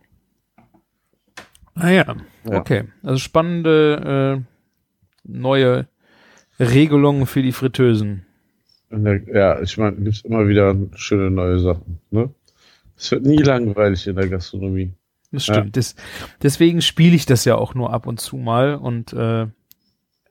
Ah 1.77 1.91
ja, 1.91 2.17
Ja. 2.45 2.59
okay. 2.59 2.85
Also 3.03 3.19
spannende 3.19 4.43
äh, 4.45 5.29
neue 5.31 5.87
Regelungen 6.59 7.27
für 7.27 7.43
die 7.43 7.53
Fritteusen. 7.53 8.25
Ja, 8.91 9.61
ich 9.61 9.77
meine, 9.79 9.97
gibt's 9.97 10.23
immer 10.23 10.49
wieder 10.49 10.75
schöne 10.95 11.31
neue 11.31 11.59
Sachen. 11.59 11.99
Ne? 12.11 12.31
Es 12.97 13.11
wird 13.11 13.25
nie 13.25 13.39
langweilig 13.43 14.07
in 14.07 14.17
der 14.17 14.29
Gastronomie. 14.29 14.93
Das 15.33 15.47
Ja. 15.49 15.55
stimmt. 15.55 15.77
Das, 15.77 15.97
deswegen 16.43 16.81
spiele 16.81 17.15
ich 17.17 17.27
das 17.27 17.45
ja 17.45 17.57
auch 17.57 17.75
nur 17.75 17.93
ab 17.93 18.07
und 18.07 18.21
zu 18.21 18.37
mal 18.37 18.77
und 18.77 19.13
äh, 19.13 19.47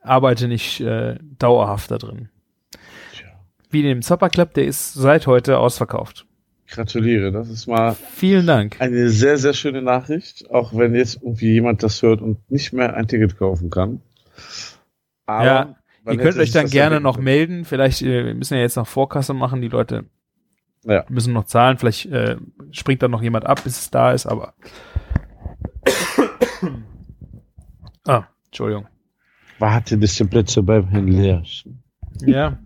arbeite 0.02 0.48
nicht 0.48 0.80
äh, 0.82 1.18
dauerhaft 1.38 1.92
da 1.92 1.98
drin. 1.98 2.30
Tja. 3.14 3.28
Wie 3.70 3.82
in 3.82 3.88
dem 3.88 4.02
Zapper 4.02 4.30
Club, 4.30 4.54
der 4.54 4.66
ist 4.66 4.94
seit 4.94 5.28
heute 5.28 5.60
ausverkauft. 5.60 6.26
Gratuliere, 6.68 7.32
das 7.32 7.50
ist 7.50 7.68
mal 7.68 7.94
Vielen 7.94 8.48
Dank. 8.48 8.78
eine 8.80 9.10
sehr, 9.10 9.38
sehr 9.38 9.54
schöne 9.54 9.82
Nachricht, 9.82 10.50
auch 10.50 10.76
wenn 10.76 10.96
jetzt 10.96 11.18
irgendwie 11.22 11.54
jemand 11.54 11.84
das 11.84 12.02
hört 12.02 12.22
und 12.22 12.50
nicht 12.52 12.74
mehr 12.74 12.96
ein 12.96 13.08
Ticket 13.08 13.38
kaufen 13.38 13.70
kann. 13.70 14.02
Aber 15.28 15.46
Ja, 15.46 15.76
Ihr 16.12 16.18
könnt 16.18 16.38
euch 16.38 16.52
dann 16.52 16.68
gerne 16.68 17.00
noch 17.02 17.16
denken 17.16 17.24
melden. 17.26 17.66
Vielleicht, 17.66 18.02
äh, 18.02 18.26
wir 18.26 18.34
müssen 18.36 18.56
ja 18.56 18.62
jetzt 18.62 18.76
noch 18.78 18.88
Vorkasse 18.88 19.34
machen. 19.34 19.62
Die 19.62 19.68
Leute 19.70 20.06
Ja. 20.84 21.04
müssen 21.10 21.34
noch 21.34 21.46
zahlen. 21.46 21.78
Vielleicht 21.78 22.06
äh, 22.08 22.38
springt 22.72 23.02
dann 23.02 23.12
noch 23.12 23.22
jemand 23.24 23.46
ab, 23.46 23.64
bis 23.64 23.80
es 23.80 23.90
da 23.92 24.12
ist, 24.12 24.26
aber. 24.26 24.54
ah, 28.08 28.24
Entschuldigung. 28.46 28.84
können. 28.84 28.96
Warte, 29.60 29.98
bis 29.98 30.16
die 30.16 30.26
Plätze 30.26 30.62
beim 30.64 30.88
Herrn 30.90 31.08
leer. 31.08 31.44
Ja. 32.22 32.60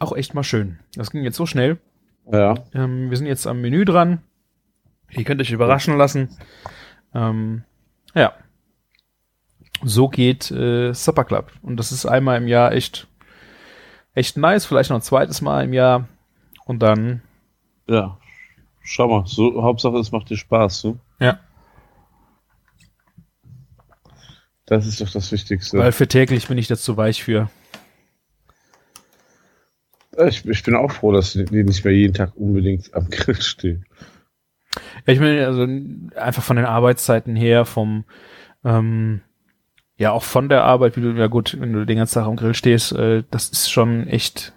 Auch 0.00 0.12
echt 0.16 0.34
mal 0.34 0.42
schön. 0.42 0.80
Das 0.96 1.10
ging 1.10 1.22
jetzt 1.22 1.36
so 1.36 1.46
schnell. 1.46 1.78
Ja, 2.32 2.54
Ähm, 2.74 3.10
wir 3.10 3.16
sind 3.16 3.26
jetzt 3.26 3.46
am 3.46 3.60
Menü 3.60 3.84
dran. 3.84 4.22
Ihr 5.10 5.24
könnt 5.24 5.40
euch 5.40 5.50
überraschen 5.52 5.96
lassen. 5.96 6.36
Ähm, 7.14 7.64
ja. 8.14 8.32
So 9.82 10.08
geht 10.08 10.50
äh, 10.50 10.92
Supper 10.92 11.24
Club. 11.24 11.52
Und 11.62 11.76
das 11.76 11.92
ist 11.92 12.06
einmal 12.06 12.38
im 12.38 12.48
Jahr 12.48 12.72
echt, 12.72 13.08
echt 14.14 14.36
nice. 14.36 14.64
Vielleicht 14.64 14.90
noch 14.90 14.98
ein 14.98 15.02
zweites 15.02 15.40
Mal 15.42 15.64
im 15.64 15.72
Jahr. 15.72 16.08
Und 16.64 16.80
dann, 16.80 17.22
ja. 17.86 18.16
Schau 18.82 19.08
mal, 19.08 19.26
so, 19.26 19.62
Hauptsache 19.62 19.98
es 19.98 20.10
macht 20.12 20.30
dir 20.30 20.36
Spaß, 20.38 20.80
so. 20.80 20.98
ja, 21.18 21.38
Das 24.64 24.86
ist 24.86 25.00
doch 25.00 25.10
das 25.10 25.30
Wichtigste. 25.32 25.78
weil 25.78 25.92
für 25.92 26.08
täglich 26.08 26.48
bin 26.48 26.56
ich 26.58 26.68
das 26.68 26.82
zu 26.82 26.96
weich 26.96 27.22
für. 27.22 27.50
Ich, 30.16 30.44
ich 30.44 30.62
bin 30.62 30.74
auch 30.74 30.90
froh, 30.90 31.12
dass 31.12 31.32
die 31.32 31.44
nicht 31.44 31.84
mehr 31.84 31.94
jeden 31.94 32.14
Tag 32.14 32.32
unbedingt 32.36 32.94
am 32.94 33.08
Grill 33.10 33.40
stehen. 33.40 33.86
Ja, 35.06 35.12
ich 35.12 35.20
meine, 35.20 35.46
also 35.46 35.66
einfach 36.16 36.42
von 36.42 36.56
den 36.56 36.66
Arbeitszeiten 36.66 37.36
her, 37.36 37.64
vom 37.64 38.04
ähm, 38.64 39.20
ja 39.96 40.12
auch 40.12 40.22
von 40.22 40.48
der 40.48 40.64
Arbeit, 40.64 40.96
wie 40.96 41.02
du, 41.02 41.12
ja 41.12 41.26
gut, 41.26 41.56
wenn 41.60 41.72
du 41.72 41.84
den 41.84 41.98
ganzen 41.98 42.14
Tag 42.14 42.26
am 42.26 42.36
Grill 42.36 42.54
stehst, 42.54 42.92
äh, 42.92 43.22
das 43.30 43.50
ist 43.50 43.70
schon 43.70 44.06
echt, 44.06 44.52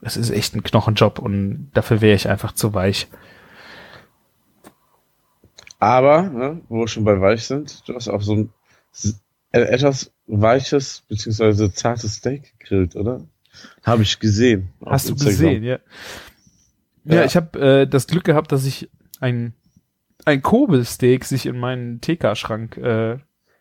das 0.00 0.16
ist 0.16 0.30
echt 0.30 0.54
ein 0.54 0.62
Knochenjob 0.62 1.18
und 1.18 1.70
dafür 1.74 2.00
wäre 2.00 2.14
ich 2.16 2.28
einfach 2.28 2.52
zu 2.52 2.74
weich. 2.74 3.08
Aber, 5.78 6.22
ne, 6.22 6.62
wo 6.68 6.80
wir 6.80 6.88
schon 6.88 7.04
bei 7.04 7.20
weich 7.20 7.44
sind, 7.44 7.86
du 7.86 7.94
hast 7.94 8.08
auch 8.08 8.22
so 8.22 8.34
ein 8.34 8.50
etwas 9.50 10.12
weiches 10.26 11.02
beziehungsweise 11.08 11.72
zartes 11.72 12.14
Steak 12.14 12.58
gegrillt, 12.58 12.96
oder? 12.96 13.20
Habe 13.82 14.02
ich 14.02 14.18
gesehen. 14.18 14.70
Hast 14.84 15.08
du 15.08 15.14
gesehen, 15.14 15.62
ja. 15.62 15.78
Ja, 17.04 17.14
ja 17.16 17.24
ich 17.24 17.36
habe 17.36 17.58
äh, 17.82 17.86
das 17.86 18.06
Glück 18.06 18.24
gehabt, 18.24 18.52
dass 18.52 18.64
ich 18.64 18.88
ein 19.20 19.54
ein 20.24 20.42
Kobelsteak 20.42 21.24
sich 21.24 21.46
in 21.46 21.58
meinen 21.58 22.00
TK-Schrank 22.00 22.76
äh, 22.78 23.18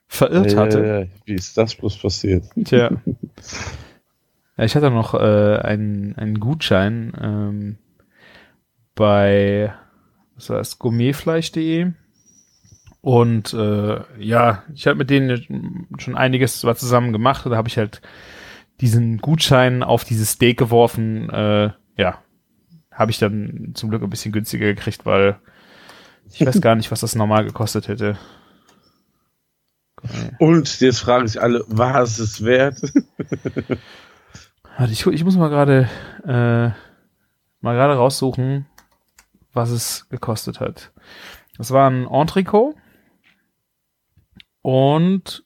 verirrt 0.08 0.56
hatte. 0.56 0.80
Ja, 0.80 1.00
ja, 1.00 1.08
Wie 1.26 1.34
ist 1.34 1.58
das 1.58 1.76
bloß 1.76 1.98
passiert? 1.98 2.46
Tja. 2.64 2.92
ja, 4.58 4.64
ich 4.64 4.76
hatte 4.76 4.92
noch 4.92 5.14
äh, 5.14 5.58
einen, 5.58 6.16
einen 6.16 6.40
Gutschein 6.40 7.14
ähm, 7.20 7.78
bei 8.96 9.74
was 10.36 10.50
heißt 10.50 10.80
gourmetfleisch.de 10.80 11.92
und 13.02 13.54
äh, 13.54 14.00
ja, 14.18 14.64
ich 14.74 14.88
habe 14.88 14.98
mit 14.98 15.10
denen 15.10 15.88
schon 15.98 16.16
einiges 16.16 16.60
zusammen 16.60 17.12
gemacht. 17.12 17.46
Da 17.46 17.58
habe 17.58 17.68
ich 17.68 17.78
halt 17.78 18.02
diesen 18.82 19.20
Gutschein 19.20 19.84
auf 19.84 20.04
dieses 20.04 20.32
Steak 20.32 20.58
geworfen. 20.58 21.30
Äh, 21.30 21.72
ja, 21.98 22.20
habe 22.92 23.12
ich 23.12 23.20
dann 23.20 23.72
zum 23.74 23.90
Glück 23.90 24.04
ein 24.04 24.10
bisschen 24.10 24.32
günstiger 24.32 24.66
gekriegt, 24.66 25.06
weil 25.06 25.40
ich 26.32 26.46
weiß 26.46 26.62
gar 26.62 26.76
nicht, 26.76 26.92
was 26.92 27.02
das 27.02 27.16
normal 27.16 27.46
gekostet 27.46 27.88
hätte. 27.88 28.18
Und 30.40 30.82
jetzt 30.82 31.00
fragen 31.00 31.28
sich 31.28 31.42
alle, 31.42 31.64
war 31.68 32.02
es 32.02 32.20
es 32.20 32.44
wert? 32.44 32.82
Warte, 34.78 34.92
ich, 34.92 35.06
ich 35.06 35.24
muss 35.24 35.38
mal 35.38 35.50
gerade 35.50 35.88
äh, 36.26 36.72
mal 37.62 37.76
gerade 37.76 37.96
raussuchen, 37.96 38.66
was 39.54 39.70
es 39.70 40.08
gekostet 40.10 40.60
hat. 40.60 40.92
Das 41.58 41.72
war 41.72 41.90
ein 41.90 42.08
Entrecot 42.08 42.76
und 44.62 45.46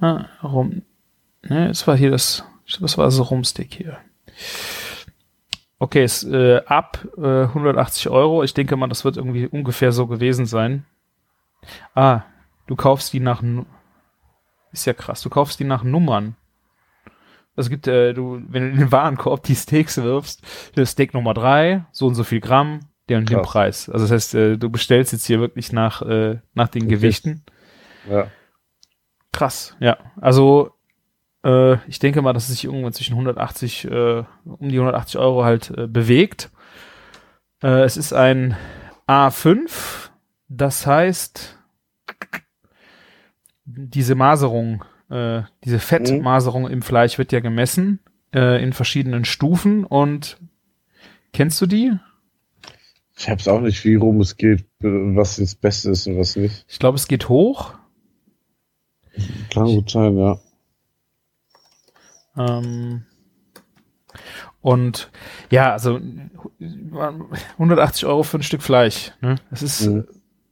ah, 0.00 0.26
rum. 0.42 0.82
Ne, 1.42 1.68
es 1.68 1.86
war 1.86 1.96
hier 1.96 2.10
das, 2.10 2.44
was 2.80 2.98
war 2.98 3.06
das 3.06 3.30
Rumstick 3.30 3.74
hier. 3.74 3.98
Okay, 5.78 6.04
ist 6.04 6.24
äh, 6.24 6.60
ab 6.66 7.06
äh, 7.16 7.44
180 7.44 8.10
Euro. 8.10 8.42
Ich 8.42 8.52
denke 8.52 8.76
mal, 8.76 8.88
das 8.88 9.04
wird 9.04 9.16
irgendwie 9.16 9.46
ungefähr 9.46 9.92
so 9.92 10.06
gewesen 10.06 10.44
sein. 10.44 10.84
Ah, 11.94 12.22
du 12.66 12.76
kaufst 12.76 13.12
die 13.12 13.20
nach 13.20 13.42
ist 14.72 14.86
ja 14.86 14.92
krass. 14.92 15.22
Du 15.22 15.30
kaufst 15.30 15.58
die 15.58 15.64
nach 15.64 15.82
Nummern. 15.82 16.36
Es 17.56 17.68
gibt, 17.68 17.88
äh, 17.88 18.14
du, 18.14 18.40
wenn 18.48 18.62
du 18.62 18.68
in 18.70 18.78
den 18.78 18.92
Warenkorb 18.92 19.42
die 19.42 19.56
Steaks 19.56 20.00
wirfst, 20.00 20.42
das 20.76 20.92
Steak 20.92 21.14
Nummer 21.14 21.34
drei, 21.34 21.84
so 21.90 22.06
und 22.06 22.14
so 22.14 22.24
viel 22.24 22.40
Gramm, 22.40 22.80
der 23.08 23.18
und 23.18 23.28
den 23.28 23.42
Preis. 23.42 23.88
Also 23.88 24.04
das 24.04 24.12
heißt, 24.12 24.34
äh, 24.34 24.56
du 24.56 24.70
bestellst 24.70 25.12
jetzt 25.12 25.26
hier 25.26 25.40
wirklich 25.40 25.72
nach, 25.72 26.02
äh, 26.02 26.38
nach 26.54 26.68
den 26.68 26.84
okay. 26.84 26.94
Gewichten. 26.94 27.42
Ja. 28.08 28.28
Krass, 29.32 29.76
ja. 29.80 29.96
Also 30.20 30.72
äh, 31.44 31.76
ich 31.88 31.98
denke 31.98 32.22
mal, 32.22 32.32
dass 32.32 32.44
es 32.44 32.56
sich 32.56 32.64
irgendwann 32.64 32.92
zwischen 32.92 33.14
180, 33.14 33.84
äh, 33.86 34.24
um 34.44 34.68
die 34.68 34.76
180 34.76 35.18
Euro 35.18 35.44
halt 35.44 35.70
äh, 35.76 35.86
bewegt. 35.86 36.50
Äh, 37.62 37.82
es 37.82 37.96
ist 37.96 38.12
ein 38.12 38.56
A5, 39.06 40.10
das 40.48 40.86
heißt, 40.86 41.58
diese 43.64 44.14
Maserung, 44.14 44.84
äh, 45.10 45.42
diese 45.64 45.78
Fettmaserung 45.78 46.64
mhm. 46.64 46.70
im 46.70 46.82
Fleisch 46.82 47.18
wird 47.18 47.32
ja 47.32 47.40
gemessen 47.40 48.00
äh, 48.34 48.62
in 48.62 48.72
verschiedenen 48.72 49.24
Stufen 49.24 49.84
und 49.84 50.38
kennst 51.32 51.60
du 51.60 51.66
die? 51.66 51.92
Ich 53.16 53.28
hab's 53.28 53.48
auch 53.48 53.60
nicht, 53.60 53.84
wie 53.84 53.96
rum 53.96 54.20
es 54.20 54.36
geht, 54.36 54.64
was 54.80 55.36
das 55.36 55.54
Beste 55.54 55.90
ist 55.90 56.06
und 56.06 56.18
was 56.18 56.36
nicht. 56.36 56.64
Ich 56.68 56.78
glaube, 56.78 56.96
es 56.96 57.06
geht 57.06 57.28
hoch. 57.28 57.74
Kann 59.52 59.66
gut 59.66 59.90
sein, 59.90 60.16
ja. 60.16 60.38
Ähm, 62.36 63.04
und 64.60 65.10
ja, 65.50 65.72
also 65.72 65.98
180 66.60 68.06
Euro 68.06 68.22
für 68.22 68.38
ein 68.38 68.42
Stück 68.42 68.62
Fleisch. 68.62 69.12
Ne? 69.20 69.36
Es 69.50 69.62
ist, 69.62 69.86
mhm. 69.86 70.06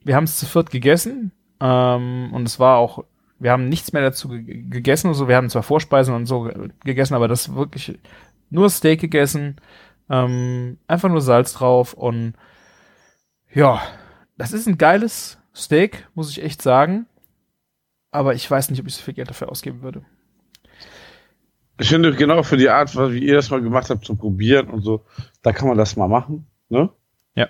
wir 0.04 0.16
haben 0.16 0.24
es 0.24 0.38
zu 0.38 0.46
viert 0.46 0.70
gegessen 0.70 1.32
ähm, 1.60 2.30
und 2.32 2.46
es 2.46 2.58
war 2.58 2.78
auch, 2.78 3.04
wir 3.38 3.52
haben 3.52 3.68
nichts 3.68 3.92
mehr 3.92 4.02
dazu 4.02 4.28
gegessen. 4.28 5.08
Also 5.08 5.28
wir 5.28 5.36
haben 5.36 5.50
zwar 5.50 5.62
Vorspeisen 5.62 6.14
und 6.14 6.26
so 6.26 6.50
gegessen, 6.84 7.14
aber 7.14 7.28
das 7.28 7.54
wirklich 7.54 7.98
nur 8.50 8.70
Steak 8.70 9.00
gegessen, 9.00 9.56
ähm, 10.08 10.78
einfach 10.86 11.10
nur 11.10 11.20
Salz 11.20 11.52
drauf 11.52 11.92
und 11.92 12.32
ja, 13.52 13.80
das 14.36 14.52
ist 14.52 14.66
ein 14.66 14.78
geiles 14.78 15.38
Steak, 15.54 16.08
muss 16.14 16.30
ich 16.30 16.42
echt 16.42 16.62
sagen. 16.62 17.06
Aber 18.10 18.34
ich 18.34 18.50
weiß 18.50 18.70
nicht, 18.70 18.80
ob 18.80 18.86
ich 18.86 18.94
so 18.94 19.02
viel 19.02 19.14
Geld 19.14 19.28
dafür 19.28 19.50
ausgeben 19.50 19.82
würde. 19.82 20.04
Ich 21.80 21.88
finde 21.90 22.14
genau 22.14 22.42
für 22.42 22.56
die 22.56 22.70
Art, 22.70 22.96
wie 22.96 23.24
ihr 23.24 23.34
das 23.34 23.50
mal 23.50 23.62
gemacht 23.62 23.88
habt 23.90 24.04
zum 24.04 24.18
Probieren 24.18 24.68
und 24.68 24.82
so, 24.82 25.04
da 25.42 25.52
kann 25.52 25.68
man 25.68 25.78
das 25.78 25.96
mal 25.96 26.08
machen, 26.08 26.46
ne? 26.68 26.90
Ja. 27.34 27.48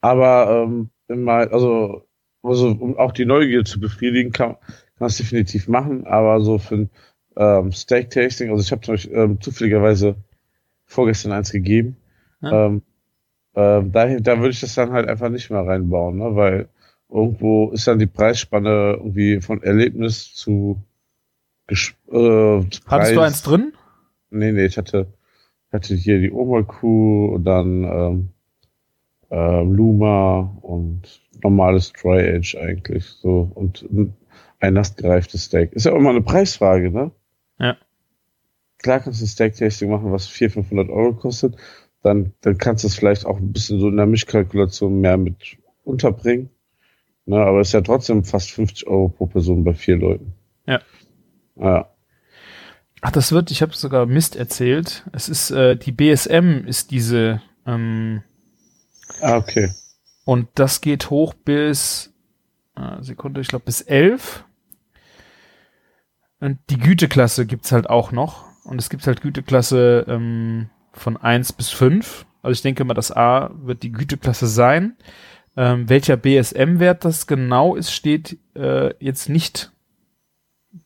Aber 0.00 0.64
ähm, 0.64 0.90
mal, 1.08 1.48
also, 1.48 2.06
also 2.42 2.68
um 2.68 2.96
auch 2.96 3.12
die 3.12 3.26
Neugier 3.26 3.64
zu 3.64 3.80
befriedigen, 3.80 4.32
kann 4.32 4.56
man 4.98 5.08
es 5.08 5.18
definitiv 5.18 5.68
machen. 5.68 6.06
Aber 6.06 6.40
so 6.40 6.58
für 6.58 6.74
ein 6.74 6.90
ähm, 7.36 7.72
Steak-Tasting, 7.72 8.50
also 8.50 8.62
ich 8.62 8.72
habe 8.72 8.80
zum 8.80 8.94
Beispiel 8.94 9.14
ähm, 9.14 9.40
zufälligerweise 9.40 10.16
vorgestern 10.86 11.32
eins 11.32 11.52
gegeben. 11.52 11.96
Ja. 12.40 12.66
Ähm, 12.66 12.82
ähm, 13.54 13.92
da, 13.92 14.18
da 14.20 14.38
würde 14.38 14.50
ich 14.50 14.60
das 14.60 14.74
dann 14.74 14.92
halt 14.92 15.08
einfach 15.08 15.28
nicht 15.28 15.50
mehr 15.50 15.66
reinbauen, 15.66 16.18
ne? 16.18 16.34
weil 16.34 16.68
irgendwo 17.10 17.70
ist 17.70 17.86
dann 17.86 17.98
die 17.98 18.06
Preisspanne 18.06 18.96
irgendwie 18.98 19.40
von 19.40 19.62
Erlebnis 19.62 20.34
zu, 20.34 20.82
äh, 21.68 21.74
zu 22.08 22.80
Hattest 22.86 23.16
du 23.16 23.20
eins 23.20 23.42
drin? 23.42 23.72
Nee, 24.30 24.52
nee, 24.52 24.66
ich 24.66 24.76
hatte, 24.76 25.06
hatte 25.72 25.94
hier 25.94 26.20
die 26.20 26.30
Oberkuh 26.30 27.34
und 27.34 27.44
dann 27.44 27.84
ähm, 27.84 28.28
äh, 29.30 29.62
Luma 29.62 30.58
und 30.62 31.22
normales 31.42 31.92
Dry 31.92 32.36
Age 32.36 32.56
eigentlich 32.56 33.04
so 33.04 33.50
und 33.54 33.86
ein 34.60 34.74
nassgereiftes 34.74 35.44
Steak. 35.44 35.72
Ist 35.72 35.86
ja 35.86 35.96
immer 35.96 36.10
eine 36.10 36.22
Preisfrage, 36.22 36.90
ne? 36.90 37.10
Ja. 37.58 37.76
Klar 38.78 39.00
kannst 39.00 39.20
du 39.20 39.24
ein 39.24 39.28
Steak-Tasting 39.28 39.90
machen, 39.90 40.12
was 40.12 40.26
400, 40.26 40.68
500 40.68 40.90
Euro 40.90 41.14
kostet 41.14 41.56
dann, 42.02 42.32
dann 42.40 42.58
kannst 42.58 42.84
du 42.84 42.88
es 42.88 42.94
vielleicht 42.94 43.26
auch 43.26 43.38
ein 43.38 43.52
bisschen 43.52 43.80
so 43.80 43.88
in 43.88 43.96
der 43.96 44.06
Mischkalkulation 44.06 45.00
mehr 45.00 45.16
mit 45.16 45.58
unterbringen. 45.84 46.50
Ne, 47.28 47.36
aber 47.44 47.60
es 47.60 47.68
ist 47.68 47.72
ja 47.74 47.82
trotzdem 47.82 48.24
fast 48.24 48.50
50 48.52 48.86
Euro 48.86 49.10
pro 49.10 49.26
Person 49.26 49.62
bei 49.62 49.74
vier 49.74 49.98
Leuten. 49.98 50.32
Ja. 50.66 50.80
Ja. 51.56 51.90
Ach, 53.02 53.10
das 53.10 53.32
wird, 53.32 53.50
ich 53.50 53.60
habe 53.60 53.74
sogar 53.74 54.06
Mist 54.06 54.34
erzählt. 54.34 55.04
Es 55.12 55.28
ist, 55.28 55.50
äh, 55.50 55.76
die 55.76 55.92
BSM 55.92 56.64
ist 56.66 56.90
diese, 56.90 57.42
ähm, 57.66 58.22
Ah, 59.20 59.36
okay. 59.36 59.70
Und 60.24 60.48
das 60.54 60.80
geht 60.80 61.10
hoch 61.10 61.34
bis, 61.34 62.14
äh, 62.76 63.02
Sekunde, 63.02 63.42
ich 63.42 63.48
glaube 63.48 63.66
bis 63.66 63.82
11. 63.82 64.44
Und 66.40 66.58
die 66.70 66.78
Güteklasse 66.78 67.44
gibt's 67.44 67.72
halt 67.72 67.90
auch 67.90 68.10
noch. 68.10 68.46
Und 68.64 68.80
es 68.80 68.88
gibt 68.88 69.06
halt 69.06 69.20
Güteklasse, 69.20 70.06
ähm, 70.08 70.70
von 70.94 71.18
1 71.18 71.52
bis 71.52 71.68
5. 71.68 72.24
Also 72.40 72.52
ich 72.52 72.62
denke 72.62 72.84
mal, 72.84 72.94
das 72.94 73.12
A 73.12 73.50
wird 73.54 73.82
die 73.82 73.92
Güteklasse 73.92 74.46
sein. 74.46 74.96
Ähm, 75.58 75.88
welcher 75.88 76.16
BSM-Wert 76.16 77.04
das 77.04 77.26
genau 77.26 77.74
ist, 77.74 77.90
steht 77.90 78.38
äh, 78.54 78.94
jetzt 79.04 79.28
nicht 79.28 79.72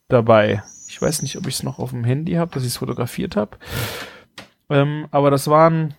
dabei. 0.08 0.62
Ich 0.88 1.00
weiß 1.00 1.20
nicht, 1.20 1.36
ob 1.36 1.46
ich 1.46 1.56
es 1.56 1.62
noch 1.62 1.78
auf 1.78 1.90
dem 1.90 2.04
Handy 2.04 2.32
habe, 2.32 2.54
dass 2.54 2.62
ich 2.62 2.70
es 2.70 2.76
fotografiert 2.78 3.36
habe. 3.36 3.58
Ähm, 4.70 5.08
aber 5.10 5.30
das 5.30 5.48
waren, 5.48 5.92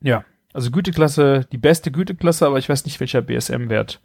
ja, 0.00 0.24
also 0.54 0.70
Güteklasse, 0.70 1.46
die 1.52 1.58
beste 1.58 1.90
Güteklasse, 1.90 2.46
aber 2.46 2.56
ich 2.56 2.70
weiß 2.70 2.86
nicht, 2.86 3.00
welcher 3.00 3.20
BSM-Wert 3.20 4.00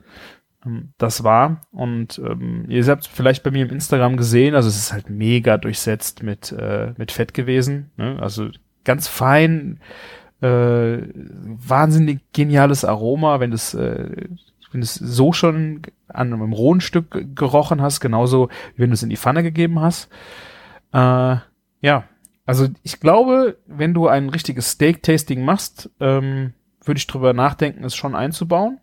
ähm, 0.66 0.92
das 0.98 1.24
war. 1.24 1.62
Und 1.72 2.20
ähm, 2.20 2.66
ihr 2.68 2.86
habt 2.88 3.08
vielleicht 3.08 3.44
bei 3.44 3.52
mir 3.52 3.64
im 3.64 3.72
Instagram 3.72 4.18
gesehen, 4.18 4.56
also 4.56 4.68
es 4.68 4.76
ist 4.76 4.92
halt 4.92 5.10
mega 5.10 5.58
durchsetzt 5.58 6.22
mit, 6.22 6.52
äh, 6.52 6.94
mit 6.98 7.14
Fett 7.14 7.34
gewesen. 7.34 7.92
Ne? 7.96 8.18
Also 8.22 8.50
ganz 8.84 9.08
fein, 9.08 9.80
äh, 10.42 10.98
wahnsinnig 11.14 12.20
geniales 12.34 12.84
Aroma, 12.86 13.40
wenn 13.40 13.54
es 13.54 13.74
äh, 13.74 14.28
wenn 14.72 14.82
es 14.82 14.96
so 14.96 15.34
schon 15.34 15.82
an 16.08 16.34
einem 16.34 16.54
rohen 16.54 16.82
Stück 16.82 17.36
gerochen 17.36 17.82
hast, 17.82 18.00
genauso 18.00 18.50
wie 18.76 18.84
wenn 18.84 18.90
du 18.90 18.94
es 18.94 19.04
in 19.04 19.10
die 19.10 19.18
Pfanne 19.18 19.44
gegeben 19.44 19.80
hast. 19.80 20.10
Äh, 20.94 21.38
ja, 21.82 22.04
Also 22.46 22.68
ich 22.84 23.00
glaube, 23.00 23.58
wenn 23.68 23.94
du 23.94 24.08
ein 24.08 24.30
richtiges 24.30 24.72
Steak-Tasting 24.72 25.44
machst, 25.46 25.90
ähm, 26.00 26.54
würde 26.84 26.98
ich 26.98 27.08
drüber 27.08 27.34
nachdenken, 27.34 27.84
es 27.84 27.96
schon 27.96 28.16
einzubauen, 28.16 28.80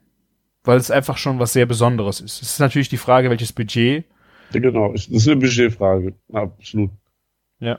weil 0.64 0.78
es 0.78 0.90
einfach 0.90 1.16
schon 1.16 1.38
was 1.38 1.52
sehr 1.52 1.66
Besonderes 1.66 2.20
ist. 2.20 2.40
Es 2.42 2.52
ist 2.52 2.60
natürlich 2.60 2.88
die 2.88 2.96
Frage, 2.96 3.30
welches 3.30 3.52
Budget. 3.52 4.04
Ja, 4.52 4.60
genau, 4.60 4.92
das 4.92 5.06
ist 5.06 5.28
eine 5.28 5.36
Budgetfrage, 5.36 6.14
absolut. 6.32 6.90
Ja. 7.60 7.78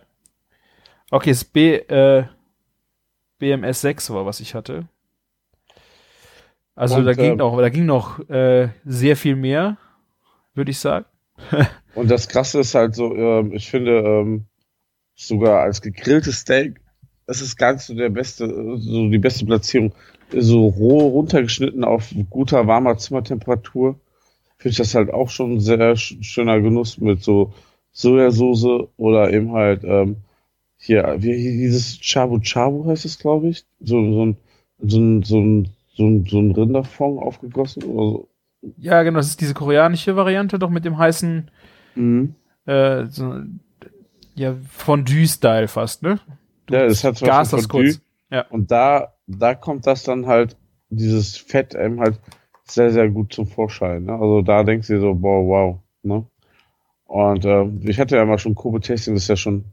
Okay, 1.10 1.32
das 1.32 1.44
B, 1.44 1.76
äh, 1.76 2.26
BMS 3.40 3.82
6 3.82 4.10
war, 4.12 4.26
was 4.26 4.40
ich 4.42 4.56
hatte. 4.56 4.88
Also 6.76 7.04
Und, 7.04 7.04
da 7.04 7.14
ging 7.14 7.36
ähm, 7.36 7.36
noch, 7.36 7.58
da 7.58 7.70
ging 7.70 7.86
noch 7.86 8.20
äh, 8.30 8.70
sehr 8.86 9.18
viel 9.18 9.36
mehr, 9.36 9.78
würde 10.56 10.72
ich 10.72 10.80
sagen. 10.80 11.06
Und 11.94 12.10
das 12.12 12.28
Krasse 12.28 12.60
ist 12.60 12.76
halt 12.76 12.96
so, 12.96 13.16
ähm, 13.16 13.52
ich 13.54 13.70
finde, 13.70 14.00
ähm, 14.00 14.46
sogar 15.16 15.62
als 15.62 15.82
gegrilltes 15.82 16.40
Steak, 16.42 16.82
das 17.28 17.42
ist 17.42 17.60
nicht 17.60 17.82
so 17.82 17.96
der 17.96 18.10
beste, 18.10 18.48
so 18.80 19.10
die 19.10 19.20
beste 19.20 19.46
Platzierung. 19.46 19.94
So 20.32 20.68
roh 20.68 21.10
runtergeschnitten 21.10 21.84
auf 21.84 22.14
guter, 22.30 22.68
warmer 22.68 22.98
Zimmertemperatur, 22.98 24.00
finde 24.58 24.72
ich 24.72 24.78
das 24.78 24.96
halt 24.96 25.12
auch 25.12 25.30
schon 25.30 25.56
ein 25.56 25.62
sehr 25.62 25.80
sch- 25.98 26.24
schöner 26.24 26.62
Genuss 26.62 27.00
mit 27.00 27.24
so 27.24 27.54
Sojasauce 27.94 28.90
oder 28.98 29.32
eben 29.34 29.54
halt, 29.54 29.84
ähm, 29.84 30.18
hier, 30.80 31.16
wie 31.20 31.34
hieß 31.34 31.76
es, 31.76 32.00
Chabu 32.02 32.40
Chabu 32.42 32.86
heißt 32.86 33.06
es, 33.06 33.20
glaube 33.20 33.50
ich. 33.50 33.66
So, 33.82 34.02
so 34.14 34.26
ein, 34.26 34.38
so 34.80 34.98
ein, 35.00 35.24
so 35.24 35.40
ein, 35.40 35.70
so 35.94 36.08
ein, 36.08 36.26
so 36.26 36.40
ein 36.40 36.52
Rinderfond 36.52 37.20
aufgegossen 37.22 37.84
oder 37.84 38.10
so. 38.10 38.30
Ja, 38.78 39.04
genau, 39.04 39.18
das 39.20 39.28
ist 39.28 39.42
diese 39.42 39.54
koreanische 39.54 40.16
Variante, 40.16 40.58
doch 40.58 40.70
mit 40.70 40.86
dem 40.86 40.98
heißen, 40.98 41.52
Mhm. 41.96 42.36
äh, 42.66 43.06
so, 43.08 43.42
ja, 44.36 44.56
Fondue-Style 44.72 45.68
fast, 45.68 46.02
ne? 46.04 46.20
Du 46.66 46.76
Ja, 46.76 46.86
das 46.88 47.04
hat 47.04 47.22
was 47.22 47.28
Gas 47.28 47.50
das 47.50 47.68
kurz. 47.68 48.00
Ja. 48.32 48.46
Und 48.50 48.72
da, 48.72 49.14
da 49.28 49.56
kommt 49.56 49.86
das 49.86 50.04
dann 50.04 50.28
halt, 50.28 50.56
dieses 50.90 51.38
Fett 51.38 51.76
eben 51.76 52.00
halt 52.00 52.20
sehr, 52.64 52.92
sehr 52.92 53.10
gut 53.10 53.34
zum 53.34 53.48
Vorschein. 53.48 54.06
Ne? 54.06 54.14
Also 54.14 54.42
da 54.42 54.64
denkst 54.64 54.88
du 54.88 54.94
dir 54.94 55.02
so, 55.02 55.14
boah, 55.16 55.46
wow. 55.46 55.80
Ne? 56.04 56.26
Und 57.06 57.44
äh, 57.46 57.66
ich 57.90 58.00
hatte 58.00 58.16
ja 58.16 58.26
mal 58.26 58.38
schon 58.38 58.56
Kobe-Tasting, 58.56 59.16
das 59.16 59.24
ist 59.24 59.30
ja 59.30 59.36
schon 59.36 59.66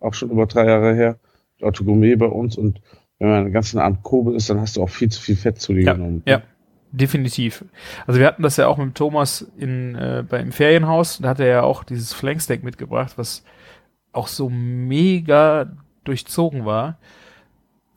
auch 0.00 0.14
schon 0.14 0.30
über 0.30 0.46
drei 0.46 0.66
Jahre 0.66 0.94
her, 0.94 1.18
Otto 1.60 1.84
Gourmet 1.84 2.16
bei 2.16 2.26
uns. 2.26 2.56
Und 2.56 2.80
wenn 3.18 3.28
man 3.30 3.44
den 3.44 3.52
ganzen 3.52 3.78
Abend 3.78 4.02
Kobe 4.02 4.34
ist, 4.34 4.48
dann 4.50 4.60
hast 4.60 4.76
du 4.76 4.82
auch 4.82 4.88
viel 4.90 5.08
zu 5.10 5.20
viel 5.20 5.36
Fett 5.36 5.60
zu 5.60 5.72
dir 5.72 5.82
Ja, 5.84 5.92
genommen. 5.94 6.22
ja. 6.26 6.42
Definitiv. 6.90 7.66
Also 8.06 8.18
wir 8.18 8.26
hatten 8.26 8.42
das 8.42 8.56
ja 8.56 8.66
auch 8.66 8.78
mit 8.78 8.94
Thomas 8.94 9.46
in, 9.58 9.94
äh, 9.94 10.24
beim 10.26 10.52
Ferienhaus. 10.52 11.18
Da 11.18 11.28
hat 11.28 11.38
er 11.40 11.46
ja 11.46 11.62
auch 11.62 11.84
dieses 11.84 12.14
Flanksteak 12.14 12.62
mitgebracht, 12.64 13.12
was 13.16 13.44
auch 14.12 14.26
so 14.26 14.48
mega 14.48 15.70
durchzogen 16.04 16.64
war. 16.64 16.96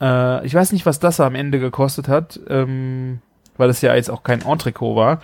Äh, 0.02 0.46
ich 0.46 0.54
weiß 0.54 0.74
nicht, 0.74 0.86
was 0.86 1.00
das 1.00 1.22
am 1.22 1.36
Ende 1.36 1.58
gekostet 1.60 2.10
hat, 2.10 2.38
ähm, 2.50 3.20
weil 3.56 3.70
es 3.70 3.82
ja 3.82 3.96
jetzt 3.96 4.10
auch 4.12 4.24
kein 4.24 4.42
Entrecot 4.42 4.96
war. 4.98 5.22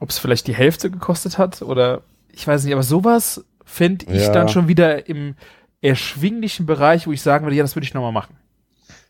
Ob 0.00 0.08
es 0.08 0.18
vielleicht 0.18 0.46
die 0.46 0.54
Hälfte 0.54 0.90
gekostet 0.90 1.36
hat 1.36 1.60
oder 1.60 2.00
ich 2.32 2.46
weiß 2.48 2.64
nicht, 2.64 2.72
aber 2.72 2.82
sowas 2.82 3.44
finde 3.66 4.06
ich 4.10 4.22
Ja. 4.26 4.32
dann 4.32 4.48
schon 4.48 4.68
wieder 4.68 5.06
im 5.06 5.34
erschwinglichen 5.80 6.66
Bereich, 6.66 7.06
wo 7.06 7.12
ich 7.12 7.22
sagen 7.22 7.44
würde, 7.44 7.56
ja, 7.56 7.62
das 7.62 7.76
würde 7.76 7.84
ich 7.86 7.94
nochmal 7.94 8.12
machen. 8.12 8.36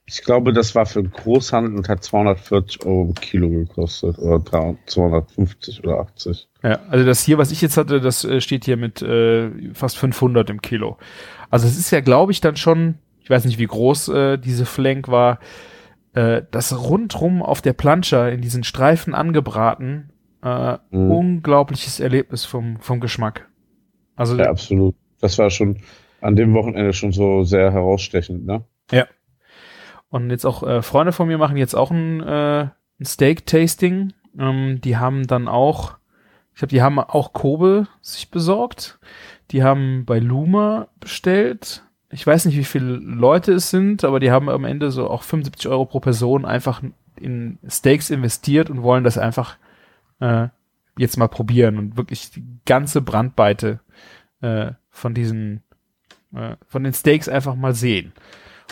Ich 0.08 0.22
glaube, 0.22 0.52
das 0.52 0.74
war 0.76 0.86
für 0.86 1.00
einen 1.00 1.10
Großhandel 1.10 1.74
und 1.74 1.88
hat 1.88 2.04
240 2.04 2.86
Euro 2.86 3.06
im 3.06 3.14
Kilo 3.14 3.48
gekostet. 3.48 4.18
Oder 4.18 4.38
300 4.38 4.78
250 4.88 5.82
oder 5.82 5.98
80. 5.98 6.48
Ja, 6.62 6.78
also 6.88 7.04
das 7.04 7.22
hier, 7.24 7.38
was 7.38 7.50
ich 7.50 7.60
jetzt 7.60 7.76
hatte, 7.76 8.00
das 8.00 8.24
äh, 8.24 8.40
steht 8.40 8.64
hier 8.64 8.76
mit 8.76 9.02
äh, 9.02 9.50
fast 9.74 9.98
500 9.98 10.48
im 10.50 10.62
Kilo. 10.62 10.96
Also 11.50 11.66
es 11.66 11.76
ist 11.76 11.90
ja, 11.90 12.00
glaube 12.00 12.30
ich, 12.30 12.40
dann 12.40 12.54
schon, 12.56 12.96
ich 13.20 13.30
weiß 13.30 13.44
nicht, 13.46 13.58
wie 13.58 13.66
groß 13.66 14.08
äh, 14.08 14.36
diese 14.38 14.64
Flank 14.64 15.08
war, 15.08 15.40
äh, 16.14 16.42
das 16.52 16.78
rundrum 16.78 17.42
auf 17.42 17.60
der 17.60 17.72
Plancha 17.72 18.28
in 18.28 18.40
diesen 18.40 18.62
Streifen 18.62 19.12
angebraten, 19.12 20.10
äh, 20.42 20.78
Mhm. 20.90 21.10
unglaubliches 21.10 21.98
Erlebnis 21.98 22.44
vom, 22.44 22.78
vom 22.80 23.00
Geschmack. 23.00 23.48
Also 24.14 24.36
Ja, 24.36 24.50
absolut. 24.50 24.94
Das 25.20 25.36
war 25.38 25.50
schon 25.50 25.78
an 26.20 26.36
dem 26.36 26.54
Wochenende 26.54 26.92
schon 26.92 27.12
so 27.12 27.44
sehr 27.44 27.72
herausstechend, 27.72 28.46
ne? 28.46 28.64
Und 30.08 30.30
jetzt 30.30 30.44
auch 30.44 30.62
äh, 30.62 30.82
Freunde 30.82 31.12
von 31.12 31.28
mir 31.28 31.38
machen 31.38 31.56
jetzt 31.56 31.74
auch 31.74 31.90
ein, 31.90 32.22
äh, 32.22 32.68
ein 33.00 33.04
Steak-Tasting. 33.04 34.12
Ähm, 34.38 34.80
die 34.80 34.96
haben 34.96 35.26
dann 35.26 35.48
auch, 35.48 35.96
ich 36.54 36.60
glaube, 36.60 36.70
die 36.70 36.82
haben 36.82 36.98
auch 36.98 37.32
Kobe 37.32 37.88
sich 38.00 38.30
besorgt. 38.30 38.98
Die 39.50 39.62
haben 39.62 40.04
bei 40.06 40.18
Luma 40.18 40.88
bestellt. 41.00 41.84
Ich 42.10 42.26
weiß 42.26 42.46
nicht, 42.46 42.56
wie 42.56 42.64
viele 42.64 42.96
Leute 42.96 43.52
es 43.52 43.70
sind, 43.70 44.04
aber 44.04 44.20
die 44.20 44.30
haben 44.30 44.48
am 44.48 44.64
Ende 44.64 44.90
so 44.90 45.10
auch 45.10 45.22
75 45.22 45.68
Euro 45.68 45.84
pro 45.84 46.00
Person 46.00 46.44
einfach 46.44 46.82
in 47.20 47.58
Steaks 47.68 48.10
investiert 48.10 48.70
und 48.70 48.82
wollen 48.82 49.04
das 49.04 49.18
einfach 49.18 49.56
äh, 50.20 50.48
jetzt 50.98 51.16
mal 51.16 51.28
probieren 51.28 51.78
und 51.78 51.96
wirklich 51.96 52.30
die 52.30 52.44
ganze 52.64 53.02
Brandweite 53.02 53.80
äh, 54.40 54.72
von 54.90 55.14
diesen 55.14 55.62
von 56.66 56.84
den 56.84 56.93
Steaks 56.93 57.28
einfach 57.28 57.55
mal 57.55 57.74
sehen. 57.74 58.12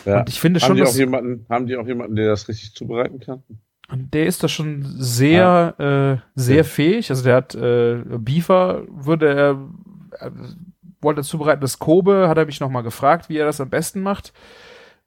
Ja. 0.04 0.20
Und 0.20 0.28
ich 0.28 0.40
finde 0.40 0.60
haben 0.60 0.66
schon, 0.68 0.76
die 0.76 0.82
auch 0.82 0.94
jemanden, 0.94 1.46
haben 1.48 1.66
die 1.66 1.76
auch 1.76 1.86
jemanden, 1.86 2.16
der 2.16 2.28
das 2.28 2.48
richtig 2.48 2.74
zubereiten 2.74 3.20
kann? 3.20 3.42
Und 3.90 4.14
der 4.14 4.26
ist 4.26 4.42
da 4.42 4.48
schon 4.48 4.82
sehr, 4.98 5.74
äh, 5.78 6.30
sehr 6.34 6.56
Ja. 6.58 6.64
fähig. 6.64 7.10
Also 7.10 7.22
der 7.24 7.36
hat 7.36 7.54
äh, 7.54 8.02
Beaver, 8.18 8.84
würde 8.88 9.34
er, 9.34 10.26
äh, 10.26 10.30
wollte 11.00 11.20
er 11.20 11.24
zubereiten. 11.24 11.60
Das 11.60 11.78
Kobe 11.78 12.28
hat 12.28 12.38
er 12.38 12.46
mich 12.46 12.60
nochmal 12.60 12.82
gefragt, 12.82 13.28
wie 13.28 13.36
er 13.36 13.44
das 13.46 13.60
am 13.60 13.70
besten 13.70 14.00
macht. 14.00 14.32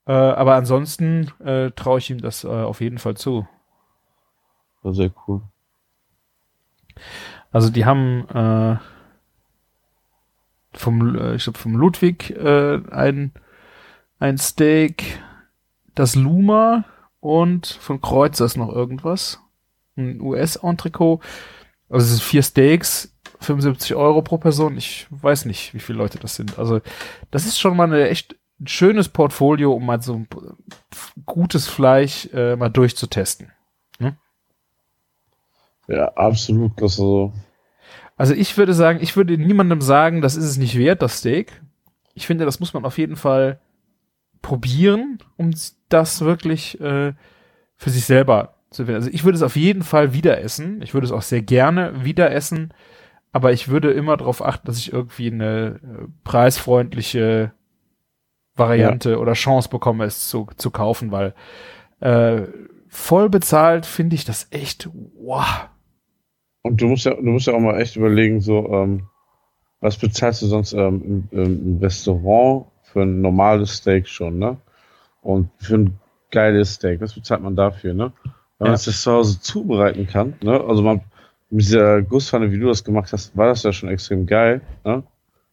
Äh, 0.05 0.11
aber 0.13 0.55
ansonsten 0.55 1.31
äh, 1.43 1.71
traue 1.71 1.99
ich 1.99 2.09
ihm 2.09 2.21
das 2.21 2.43
äh, 2.43 2.47
auf 2.47 2.79
jeden 2.81 2.97
Fall 2.97 3.17
zu. 3.17 3.47
War 4.83 4.93
sehr 4.93 5.11
cool. 5.27 5.41
Also 7.51 7.69
die 7.69 7.85
haben 7.85 8.27
äh, 8.29 8.77
vom, 10.73 11.15
äh, 11.15 11.35
ich 11.35 11.43
glaube 11.43 11.59
vom 11.59 11.75
Ludwig 11.75 12.31
äh, 12.31 12.81
ein 12.91 13.33
ein 14.19 14.37
Steak, 14.37 15.21
das 15.95 16.15
Luma 16.15 16.85
und 17.19 17.67
von 17.67 18.01
Kreuzer 18.01 18.45
ist 18.45 18.57
noch 18.57 18.73
irgendwas, 18.73 19.39
ein 19.95 20.21
US-Entrecot. 20.21 21.21
Also 21.89 22.03
es 22.03 22.11
sind 22.11 22.23
vier 22.23 22.43
Steaks, 22.43 23.15
75 23.39 23.95
Euro 23.95 24.21
pro 24.21 24.37
Person. 24.37 24.77
Ich 24.77 25.07
weiß 25.09 25.45
nicht, 25.45 25.73
wie 25.73 25.79
viele 25.79 25.99
Leute 25.99 26.19
das 26.19 26.35
sind. 26.35 26.57
Also 26.57 26.81
das 27.31 27.45
ist 27.45 27.59
schon 27.59 27.77
mal 27.77 27.85
eine 27.85 28.09
echt 28.09 28.35
ein 28.59 28.67
schönes 28.67 29.09
Portfolio, 29.09 29.73
um 29.73 29.85
mal 29.85 30.01
so 30.01 30.15
ein 30.15 30.27
gutes 31.25 31.67
Fleisch 31.67 32.27
äh, 32.33 32.55
mal 32.55 32.69
durchzutesten. 32.69 33.51
Ja, 35.87 36.11
absolut. 36.15 36.73
Das 36.77 36.91
ist 36.91 36.97
so. 36.97 37.33
Also 38.17 38.33
ich 38.33 38.57
würde 38.57 38.73
sagen, 38.73 38.99
ich 39.01 39.15
würde 39.15 39.37
niemandem 39.37 39.79
sagen, 39.79 40.21
das 40.21 40.35
ist 40.35 40.45
es 40.45 40.57
nicht 40.57 40.77
wert, 40.77 41.01
das 41.01 41.19
Steak. 41.19 41.61
Ich 42.15 42.25
finde, 42.25 42.45
das 42.45 42.59
muss 42.59 42.73
man 42.73 42.83
auf 42.83 42.97
jeden 42.97 43.15
Fall 43.15 43.59
probieren, 44.41 45.19
um 45.37 45.53
das 45.89 46.21
wirklich 46.21 46.81
äh, 46.81 47.13
für 47.75 47.89
sich 47.89 48.05
selber 48.05 48.55
zu 48.71 48.85
finden. 48.85 48.95
Also 48.95 49.09
ich 49.11 49.23
würde 49.23 49.35
es 49.35 49.43
auf 49.43 49.55
jeden 49.55 49.83
Fall 49.83 50.13
wieder 50.13 50.41
essen. 50.41 50.81
Ich 50.81 50.93
würde 50.93 51.05
es 51.05 51.11
auch 51.11 51.21
sehr 51.21 51.43
gerne 51.43 52.03
wieder 52.03 52.31
essen. 52.31 52.73
Aber 53.31 53.51
ich 53.51 53.67
würde 53.67 53.91
immer 53.91 54.17
darauf 54.17 54.43
achten, 54.43 54.65
dass 54.65 54.79
ich 54.79 54.91
irgendwie 54.91 55.31
eine 55.31 55.79
äh, 55.83 56.07
preisfreundliche 56.23 57.51
Variante 58.55 59.19
oder 59.19 59.33
Chance 59.33 59.69
bekomme, 59.69 60.05
es 60.05 60.27
zu, 60.27 60.47
zu 60.57 60.71
kaufen, 60.71 61.11
weil 61.11 61.35
äh, 61.99 62.47
voll 62.87 63.29
bezahlt 63.29 63.85
finde 63.85 64.15
ich 64.15 64.25
das 64.25 64.47
echt, 64.49 64.89
wow. 65.19 65.69
Und 66.61 66.81
du 66.81 66.87
musst 66.87 67.05
ja, 67.05 67.13
du 67.13 67.21
musst 67.23 67.47
ja 67.47 67.53
auch 67.53 67.59
mal 67.59 67.79
echt 67.79 67.95
überlegen, 67.95 68.41
so, 68.41 68.67
ähm, 68.73 69.03
was 69.79 69.97
bezahlst 69.97 70.41
du 70.41 70.47
sonst 70.47 70.73
ähm, 70.73 71.27
im, 71.31 71.39
im 71.39 71.77
Restaurant 71.79 72.65
für 72.83 73.01
ein 73.03 73.21
normales 73.21 73.77
Steak 73.77 74.07
schon, 74.07 74.39
ne? 74.39 74.57
Und 75.21 75.49
für 75.57 75.75
ein 75.75 75.99
geiles 76.31 76.73
Steak, 76.75 76.99
was 77.01 77.13
bezahlt 77.13 77.41
man 77.41 77.55
dafür, 77.55 77.93
ne? 77.93 78.11
Wenn 78.59 78.65
Ja. 78.65 78.71
man 78.71 78.73
es 78.73 78.85
das 78.85 79.01
zu 79.01 79.11
Hause 79.11 79.39
zubereiten 79.39 80.07
kann, 80.07 80.33
ne? 80.41 80.59
Also 80.67 80.81
man, 80.81 81.01
mit 81.49 81.61
dieser 81.61 82.01
Gusspfanne, 82.01 82.51
wie 82.51 82.59
du 82.59 82.67
das 82.67 82.83
gemacht 82.83 83.13
hast, 83.13 83.37
war 83.37 83.47
das 83.47 83.63
ja 83.63 83.71
schon 83.71 83.89
extrem 83.89 84.25
geil, 84.25 84.61
ne? 84.83 85.03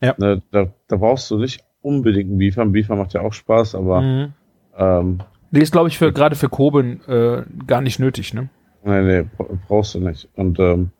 Ja. 0.00 0.14
Ne, 0.18 0.42
da, 0.50 0.66
da 0.88 0.96
brauchst 0.96 1.30
du 1.30 1.38
nicht 1.38 1.62
unbedingt 1.80 2.28
einen 2.30 2.38
Beefer. 2.38 2.62
Ein 2.62 2.72
Beefer 2.72 2.96
macht 2.96 3.14
ja 3.14 3.20
auch 3.20 3.32
Spaß, 3.32 3.74
aber 3.74 4.00
Mhm. 4.02 4.32
ähm, 4.76 5.18
Die 5.50 5.60
ist, 5.60 5.70
glaube 5.72 5.88
ich, 5.88 5.98
für 5.98 6.12
gerade 6.12 6.34
für 6.34 6.48
Koben 6.48 7.00
äh, 7.06 7.42
gar 7.66 7.80
nicht 7.80 7.98
nötig, 8.00 8.34
ne? 8.34 8.48
Nee, 8.84 9.02
nee, 9.02 9.22
bra- 9.22 9.58
brauchst 9.66 9.94
du 9.94 10.00
nicht. 10.00 10.28
Und 10.34 10.58
ähm, 10.58 10.90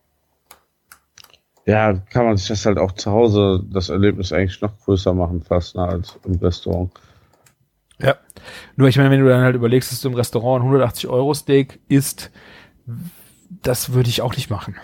ja, 1.66 1.92
kann 1.94 2.26
man 2.26 2.36
sich 2.36 2.48
das 2.48 2.66
halt 2.66 2.78
auch 2.78 2.92
zu 2.92 3.10
Hause, 3.10 3.62
das 3.70 3.88
Erlebnis 3.88 4.32
eigentlich 4.32 4.60
noch 4.60 4.78
größer 4.80 5.14
machen, 5.14 5.42
fast, 5.42 5.76
ne, 5.76 5.82
als 5.82 6.18
im 6.24 6.36
Restaurant. 6.36 6.92
Ja. 8.00 8.16
Nur 8.76 8.88
ich 8.88 8.96
meine, 8.96 9.10
wenn 9.10 9.20
du 9.20 9.28
dann 9.28 9.42
halt 9.42 9.54
überlegst, 9.54 9.92
dass 9.92 10.00
du 10.00 10.08
im 10.08 10.14
Restaurant 10.14 10.62
ein 10.62 10.66
180 10.66 11.08
Euro 11.08 11.32
Steak 11.32 11.80
isst, 11.88 12.30
das 13.62 13.92
würde 13.92 14.08
ich 14.10 14.20
auch 14.20 14.34
nicht 14.34 14.50
machen. 14.50 14.76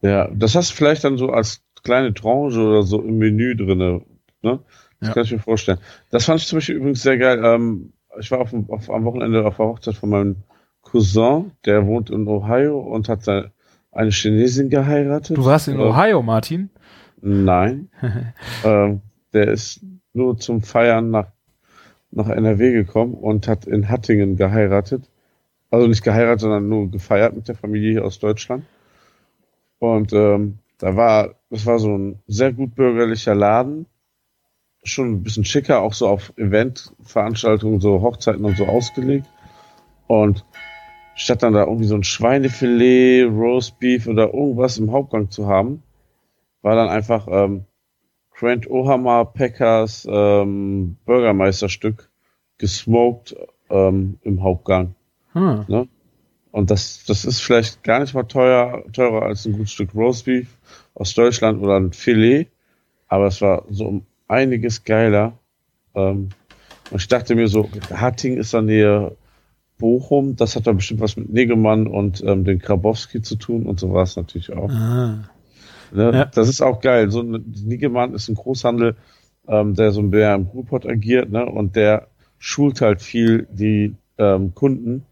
Ja, 0.00 0.28
das 0.32 0.54
hast 0.54 0.70
du 0.72 0.76
vielleicht 0.76 1.04
dann 1.04 1.18
so 1.18 1.30
als 1.30 1.62
kleine 1.82 2.14
Tranche 2.14 2.60
oder 2.60 2.82
so 2.82 3.00
im 3.02 3.18
Menü 3.18 3.56
drinne, 3.56 4.02
ne? 4.42 4.60
Das 5.00 5.08
ja. 5.08 5.14
kann 5.14 5.24
ich 5.24 5.32
mir 5.32 5.38
vorstellen. 5.38 5.78
Das 6.10 6.24
fand 6.24 6.40
ich 6.40 6.46
zum 6.46 6.56
Beispiel 6.56 6.76
übrigens 6.76 7.02
sehr 7.02 7.18
geil. 7.18 7.40
Ähm, 7.44 7.92
ich 8.18 8.30
war 8.30 8.40
auf, 8.40 8.52
auf, 8.68 8.90
am 8.90 9.04
Wochenende 9.04 9.44
auf 9.44 9.56
der 9.56 9.66
Hochzeit 9.66 9.94
von 9.94 10.08
meinem 10.08 10.36
Cousin, 10.94 11.50
der 11.64 11.84
wohnt 11.88 12.08
in 12.08 12.28
Ohio 12.28 12.78
und 12.78 13.08
hat 13.08 13.26
eine 13.28 14.10
Chinesin 14.10 14.70
geheiratet. 14.70 15.36
Du 15.36 15.44
warst 15.44 15.66
in 15.66 15.76
äh, 15.76 15.82
Ohio, 15.82 16.22
Martin? 16.22 16.70
Nein. 17.20 17.88
ähm, 18.64 19.00
der 19.32 19.48
ist 19.48 19.80
nur 20.12 20.38
zum 20.38 20.62
Feiern 20.62 21.10
nach, 21.10 21.32
nach 22.12 22.28
NRW 22.28 22.70
gekommen 22.70 23.14
und 23.14 23.48
hat 23.48 23.66
in 23.66 23.88
Hattingen 23.88 24.36
geheiratet. 24.36 25.10
Also 25.68 25.88
nicht 25.88 26.04
geheiratet, 26.04 26.42
sondern 26.42 26.68
nur 26.68 26.88
gefeiert 26.88 27.34
mit 27.34 27.48
der 27.48 27.56
Familie 27.56 27.90
hier 27.90 28.04
aus 28.04 28.20
Deutschland. 28.20 28.64
Und 29.80 30.12
ähm, 30.12 30.58
da 30.78 30.94
war, 30.94 31.34
das 31.50 31.66
war 31.66 31.80
so 31.80 31.98
ein 31.98 32.20
sehr 32.28 32.52
gut 32.52 32.76
bürgerlicher 32.76 33.34
Laden. 33.34 33.86
Schon 34.84 35.10
ein 35.10 35.22
bisschen 35.24 35.44
schicker, 35.44 35.80
auch 35.80 35.94
so 35.94 36.06
auf 36.06 36.32
Eventveranstaltungen, 36.36 37.80
so 37.80 38.00
Hochzeiten 38.00 38.44
und 38.44 38.56
so 38.56 38.66
ausgelegt. 38.66 39.26
Und 40.06 40.44
statt 41.14 41.42
dann 41.42 41.52
da 41.52 41.64
irgendwie 41.64 41.86
so 41.86 41.94
ein 41.94 42.04
Schweinefilet, 42.04 43.24
Roastbeef 43.24 44.06
oder 44.06 44.32
irgendwas 44.34 44.78
im 44.78 44.92
Hauptgang 44.92 45.30
zu 45.30 45.46
haben, 45.46 45.82
war 46.62 46.76
dann 46.76 46.88
einfach 46.88 47.26
ähm, 47.30 47.64
Grant 48.32 48.68
Ohammer 48.68 49.24
Packers 49.24 50.06
ähm, 50.10 50.96
Bürgermeisterstück 51.04 52.10
gesmoked 52.58 53.36
ähm, 53.70 54.18
im 54.22 54.42
Hauptgang. 54.42 54.94
Hm. 55.32 55.64
Ne? 55.68 55.88
Und 56.50 56.70
das, 56.70 57.04
das 57.06 57.24
ist 57.24 57.40
vielleicht 57.40 57.82
gar 57.82 58.00
nicht 58.00 58.14
mal 58.14 58.24
teuer, 58.24 58.84
teurer 58.92 59.22
als 59.22 59.44
ein 59.44 59.52
gutes 59.52 59.72
Stück 59.72 59.94
Roastbeef 59.94 60.48
aus 60.94 61.14
Deutschland 61.14 61.60
oder 61.60 61.76
ein 61.76 61.92
Filet, 61.92 62.46
aber 63.08 63.26
es 63.26 63.40
war 63.40 63.64
so 63.70 63.86
um 63.86 64.06
einiges 64.28 64.84
geiler. 64.84 65.38
Ähm, 65.94 66.30
und 66.90 67.00
ich 67.00 67.08
dachte 67.08 67.34
mir 67.34 67.48
so, 67.48 67.68
Hatting 67.92 68.36
ist 68.36 68.52
der 68.52 68.62
Nähe 68.62 69.16
Bochum, 69.84 70.34
das 70.34 70.56
hat 70.56 70.66
da 70.66 70.72
bestimmt 70.72 71.00
was 71.00 71.18
mit 71.18 71.30
Negemann 71.30 71.86
und 71.86 72.24
ähm, 72.24 72.44
den 72.44 72.58
Grabowski 72.58 73.20
zu 73.20 73.36
tun 73.36 73.66
und 73.66 73.78
so 73.78 73.92
war 73.92 74.04
es 74.04 74.16
natürlich 74.16 74.50
auch. 74.50 74.70
Ah. 74.70 75.28
Ne? 75.92 76.10
Ja. 76.10 76.24
Das 76.24 76.48
ist 76.48 76.62
auch 76.62 76.80
geil. 76.80 77.10
So 77.10 77.20
ein 77.20 77.52
Niggemann 77.66 78.14
ist 78.14 78.30
ein 78.30 78.34
Großhandel, 78.34 78.96
ähm, 79.46 79.74
der 79.74 79.92
so 79.92 80.00
ein 80.00 80.10
bisschen 80.10 80.40
im 80.40 80.46
Ruhrpott 80.46 80.86
agiert, 80.86 81.30
ne? 81.30 81.44
Und 81.44 81.76
der 81.76 82.08
schult 82.38 82.80
halt 82.80 83.02
viel 83.02 83.46
die 83.52 83.94
ähm, 84.16 84.54
Kunden 84.54 85.04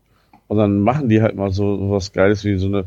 und 0.49 0.57
dann 0.57 0.81
machen 0.81 1.11
die 1.11 1.21
halt 1.21 1.37
mal 1.37 1.51
so, 1.51 1.77
so 1.77 1.91
was 1.91 2.13
Geiles 2.13 2.43
wie 2.47 2.57
so 2.57 2.69
eine 2.69 2.87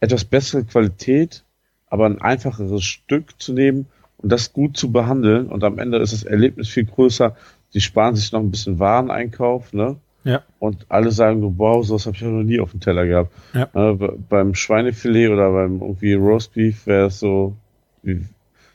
etwas 0.00 0.24
bessere 0.24 0.64
Qualität, 0.64 1.44
aber 1.86 2.06
ein 2.06 2.18
einfacheres 2.18 2.82
Stück 2.82 3.38
zu 3.38 3.52
nehmen 3.52 3.88
und 4.16 4.32
das 4.32 4.54
gut 4.54 4.78
zu 4.78 4.90
behandeln 4.90 5.48
und 5.48 5.64
am 5.64 5.78
Ende 5.78 5.98
ist 5.98 6.14
das 6.14 6.24
Erlebnis 6.24 6.70
viel 6.70 6.86
größer. 6.86 7.36
Die 7.74 7.82
sparen 7.82 8.16
sich 8.16 8.32
noch 8.32 8.40
ein 8.40 8.50
bisschen 8.50 8.78
Wareneinkauf, 8.78 9.74
ne? 9.74 9.96
Ja. 10.26 10.42
Und 10.58 10.86
alle 10.88 11.12
sagen 11.12 11.40
so, 11.40 11.54
wow, 11.56 11.86
sowas 11.86 12.04
habe 12.04 12.16
ich 12.16 12.22
ja 12.22 12.28
noch 12.28 12.42
nie 12.42 12.58
auf 12.58 12.72
dem 12.72 12.80
Teller 12.80 13.06
gehabt. 13.06 13.32
Ja. 13.54 13.68
Äh, 13.74 13.96
beim 14.28 14.56
Schweinefilet 14.56 15.30
oder 15.30 15.52
beim 15.52 15.80
irgendwie 15.80 16.14
Roastbeef 16.14 16.84
wäre 16.86 17.06
es 17.06 17.20
so 17.20 17.54
wie, 18.02 18.26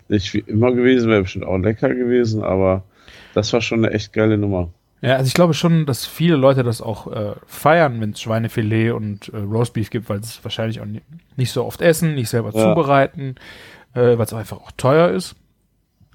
nicht 0.07 0.33
wie 0.33 0.39
immer 0.39 0.71
gewesen, 0.71 1.09
wäre 1.09 1.23
bestimmt 1.23 1.43
auch 1.43 1.57
lecker 1.57 1.93
gewesen, 1.93 2.41
aber 2.41 2.83
das 3.33 3.51
war 3.51 3.59
schon 3.59 3.83
eine 3.83 3.93
echt 3.93 4.13
geile 4.13 4.37
Nummer. 4.37 4.69
Ja, 5.01 5.15
also 5.15 5.27
ich 5.27 5.33
glaube 5.33 5.53
schon, 5.53 5.85
dass 5.85 6.05
viele 6.05 6.37
Leute 6.37 6.63
das 6.63 6.81
auch 6.81 7.11
äh, 7.11 7.33
feiern, 7.47 7.99
wenn 7.99 8.11
es 8.11 8.21
Schweinefilet 8.21 8.91
und 8.91 9.27
äh, 9.33 9.37
Roastbeef 9.37 9.89
gibt, 9.89 10.07
weil 10.07 10.23
sie 10.23 10.29
es 10.29 10.43
wahrscheinlich 10.45 10.79
auch 10.79 10.87
nicht 11.35 11.51
so 11.51 11.65
oft 11.65 11.81
essen, 11.81 12.15
nicht 12.15 12.29
selber 12.29 12.51
ja. 12.53 12.61
zubereiten, 12.61 13.35
äh, 13.93 14.17
weil 14.17 14.21
es 14.21 14.33
einfach 14.33 14.61
auch 14.61 14.71
teuer 14.77 15.09
ist. 15.09 15.35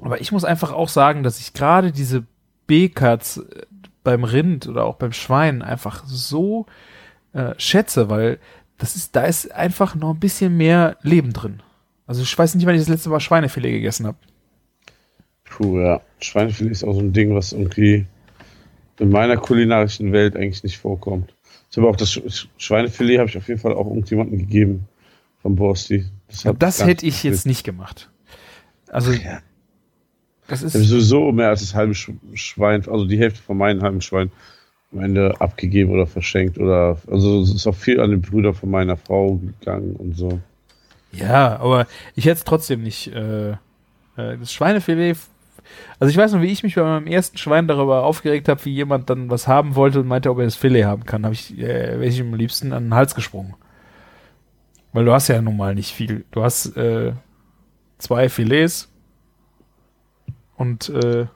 Aber 0.00 0.20
ich 0.22 0.32
muss 0.32 0.44
einfach 0.44 0.72
auch 0.72 0.88
sagen, 0.88 1.22
dass 1.22 1.40
ich 1.40 1.52
gerade 1.52 1.92
diese 1.92 2.24
B-Cuts 2.66 3.38
äh, 3.38 3.66
beim 4.06 4.22
Rind 4.22 4.68
oder 4.68 4.84
auch 4.84 4.94
beim 4.94 5.12
Schwein 5.12 5.62
einfach 5.62 6.04
so 6.06 6.66
äh, 7.32 7.54
schätze, 7.58 8.08
weil 8.08 8.38
das 8.78 8.94
ist, 8.94 9.16
da 9.16 9.24
ist 9.24 9.50
einfach 9.50 9.96
noch 9.96 10.14
ein 10.14 10.20
bisschen 10.20 10.56
mehr 10.56 10.96
Leben 11.02 11.32
drin. 11.32 11.60
Also 12.06 12.22
ich 12.22 12.38
weiß 12.38 12.54
nicht, 12.54 12.66
wann 12.66 12.76
ich 12.76 12.82
das 12.82 12.88
letzte 12.88 13.08
Mal 13.08 13.18
Schweinefilet 13.18 13.72
gegessen 13.72 14.06
habe. 14.06 14.16
Puh, 15.44 15.80
ja. 15.80 16.00
Schweinefilet 16.20 16.70
ist 16.70 16.84
auch 16.84 16.94
so 16.94 17.00
ein 17.00 17.12
Ding, 17.12 17.34
was 17.34 17.52
irgendwie 17.52 18.06
in 19.00 19.10
meiner 19.10 19.36
kulinarischen 19.36 20.12
Welt 20.12 20.36
eigentlich 20.36 20.62
nicht 20.62 20.78
vorkommt. 20.78 21.34
Ich 21.68 21.76
habe 21.76 21.88
auch 21.88 21.96
das 21.96 22.20
Schweinefilet 22.58 23.18
habe 23.18 23.28
ich 23.28 23.36
auf 23.36 23.48
jeden 23.48 23.58
Fall 23.58 23.72
auch 23.72 23.86
irgendjemandem 23.86 24.38
gegeben 24.38 24.86
vom 25.42 25.56
Borsti. 25.56 26.04
Das, 26.28 26.44
ja, 26.44 26.52
das 26.52 26.86
hätte 26.86 27.04
ich 27.04 27.24
jetzt 27.24 27.44
nicht 27.44 27.64
gemacht. 27.64 28.08
Also 28.88 29.10
ja. 29.10 29.40
Das 30.48 30.62
ist 30.62 30.74
ich 30.74 30.80
habe 30.80 30.88
sowieso 30.88 31.32
mehr 31.32 31.48
als 31.48 31.60
das 31.60 31.74
halbe 31.74 31.94
Schwein, 31.94 32.86
also 32.88 33.04
die 33.04 33.18
Hälfte 33.18 33.42
von 33.42 33.58
meinem 33.58 33.82
halben 33.82 34.00
Schwein 34.00 34.30
am 34.92 35.00
Ende 35.00 35.34
abgegeben 35.40 35.90
oder 35.90 36.06
verschenkt 36.06 36.58
oder 36.58 36.98
also 37.10 37.42
es 37.42 37.52
ist 37.52 37.66
auch 37.66 37.74
viel 37.74 38.00
an 38.00 38.10
den 38.10 38.22
Brüder 38.22 38.54
von 38.54 38.70
meiner 38.70 38.96
Frau 38.96 39.36
gegangen 39.36 39.96
und 39.96 40.16
so. 40.16 40.40
Ja, 41.12 41.58
aber 41.58 41.86
ich 42.14 42.26
hätte 42.26 42.38
es 42.38 42.44
trotzdem 42.44 42.82
nicht. 42.82 43.08
Äh, 43.08 43.50
äh, 43.52 43.56
das 44.38 44.52
Schweinefilet. 44.52 45.16
Also 45.98 46.10
ich 46.10 46.16
weiß 46.16 46.32
noch, 46.32 46.42
wie 46.42 46.52
ich 46.52 46.62
mich 46.62 46.76
bei 46.76 46.82
meinem 46.82 47.06
ersten 47.06 47.38
Schwein 47.38 47.66
darüber 47.66 48.04
aufgeregt 48.04 48.48
habe, 48.48 48.64
wie 48.64 48.74
jemand 48.74 49.10
dann 49.10 49.30
was 49.30 49.48
haben 49.48 49.74
wollte 49.74 50.00
und 50.00 50.06
meinte, 50.06 50.30
ob 50.30 50.38
er 50.38 50.44
das 50.44 50.54
Filet 50.54 50.84
haben 50.84 51.04
kann, 51.04 51.24
habe 51.24 51.34
ich, 51.34 51.58
äh, 51.58 51.98
wäre 51.98 52.06
ich 52.06 52.20
ihm 52.20 52.32
am 52.32 52.38
liebsten 52.38 52.72
an 52.72 52.84
den 52.84 52.94
Hals 52.94 53.14
gesprungen. 53.14 53.54
Weil 54.92 55.04
du 55.04 55.12
hast 55.12 55.28
ja 55.28 55.42
nun 55.42 55.56
mal 55.56 55.74
nicht 55.74 55.92
viel. 55.92 56.24
Du 56.30 56.42
hast 56.42 56.76
äh, 56.76 57.12
zwei 57.98 58.28
Filets 58.28 58.88
und 60.56 60.88
äh, 60.88 61.26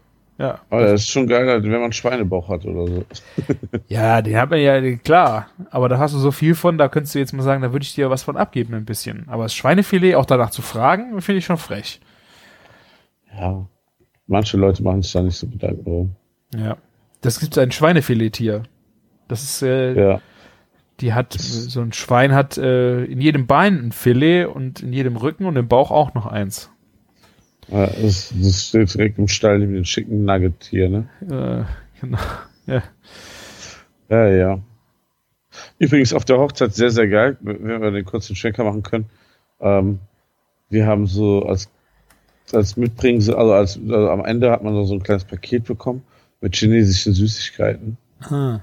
ja. 0.40 0.58
Aber 0.70 0.86
das 0.86 1.02
ist 1.02 1.10
schon 1.10 1.26
geil, 1.26 1.62
wenn 1.62 1.80
man 1.80 1.92
Schweinebauch 1.92 2.48
hat 2.48 2.64
oder 2.64 2.86
so. 2.86 3.04
ja, 3.88 4.22
den 4.22 4.36
hat 4.38 4.48
man 4.48 4.58
ja, 4.58 4.80
klar. 4.96 5.48
Aber 5.70 5.90
da 5.90 5.98
hast 5.98 6.14
du 6.14 6.18
so 6.18 6.30
viel 6.30 6.54
von, 6.54 6.78
da 6.78 6.88
könntest 6.88 7.14
du 7.14 7.18
jetzt 7.18 7.34
mal 7.34 7.42
sagen, 7.42 7.60
da 7.60 7.72
würde 7.72 7.82
ich 7.82 7.94
dir 7.94 8.08
was 8.08 8.22
von 8.22 8.38
abgeben, 8.38 8.72
ein 8.72 8.86
bisschen. 8.86 9.28
Aber 9.28 9.42
das 9.42 9.54
Schweinefilet 9.54 10.14
auch 10.14 10.24
danach 10.24 10.48
zu 10.48 10.62
fragen, 10.62 11.20
finde 11.20 11.40
ich 11.40 11.44
schon 11.44 11.58
frech. 11.58 12.00
Ja. 13.38 13.66
Manche 14.26 14.56
Leute 14.56 14.82
machen 14.82 15.02
sich 15.02 15.12
da 15.12 15.20
nicht 15.20 15.36
so 15.36 15.46
drum. 15.50 16.16
Ja. 16.56 16.78
Das 17.20 17.38
gibt 17.38 17.58
ein 17.58 17.70
Schweinefilet-Tier. 17.70 18.62
Das 19.28 19.42
ist, 19.42 19.62
äh, 19.62 19.92
ja. 19.92 20.20
die 21.00 21.12
hat, 21.12 21.34
so 21.34 21.82
ein 21.82 21.92
Schwein 21.92 22.34
hat 22.34 22.56
äh, 22.56 23.04
in 23.04 23.20
jedem 23.20 23.46
Bein 23.46 23.76
ein 23.76 23.92
Filet 23.92 24.46
und 24.46 24.80
in 24.80 24.94
jedem 24.94 25.16
Rücken 25.16 25.44
und 25.44 25.56
im 25.56 25.68
Bauch 25.68 25.90
auch 25.90 26.14
noch 26.14 26.24
eins. 26.24 26.70
Das, 27.70 28.32
das 28.36 28.68
steht 28.68 28.94
direkt 28.94 29.18
im 29.18 29.28
Stall 29.28 29.60
neben 29.60 29.74
den 29.74 29.84
schicken 29.84 30.24
Nugget 30.24 30.64
hier, 30.64 30.88
ne? 30.88 31.08
Äh, 31.22 32.00
genau. 32.00 32.18
Ja. 32.66 32.82
Ja, 34.08 34.28
ja. 34.28 34.60
Übrigens 35.78 36.12
auf 36.12 36.24
der 36.24 36.38
Hochzeit 36.38 36.74
sehr, 36.74 36.90
sehr 36.90 37.08
geil, 37.08 37.36
wenn 37.40 37.80
wir 37.80 37.90
den 37.90 38.04
kurzen 38.04 38.34
Schwenker 38.34 38.64
machen 38.64 38.82
können. 38.82 39.06
Ähm, 39.60 40.00
wir 40.68 40.86
haben 40.86 41.06
so 41.06 41.44
als, 41.44 41.70
als 42.52 42.76
Mitbringen, 42.76 43.18
also, 43.18 43.52
als, 43.52 43.78
also 43.78 44.10
am 44.10 44.24
Ende 44.24 44.50
hat 44.50 44.62
man 44.62 44.84
so 44.84 44.94
ein 44.94 45.02
kleines 45.02 45.24
Paket 45.24 45.64
bekommen 45.64 46.02
mit 46.40 46.56
chinesischen 46.56 47.12
Süßigkeiten. 47.12 47.96
Ah. 48.20 48.60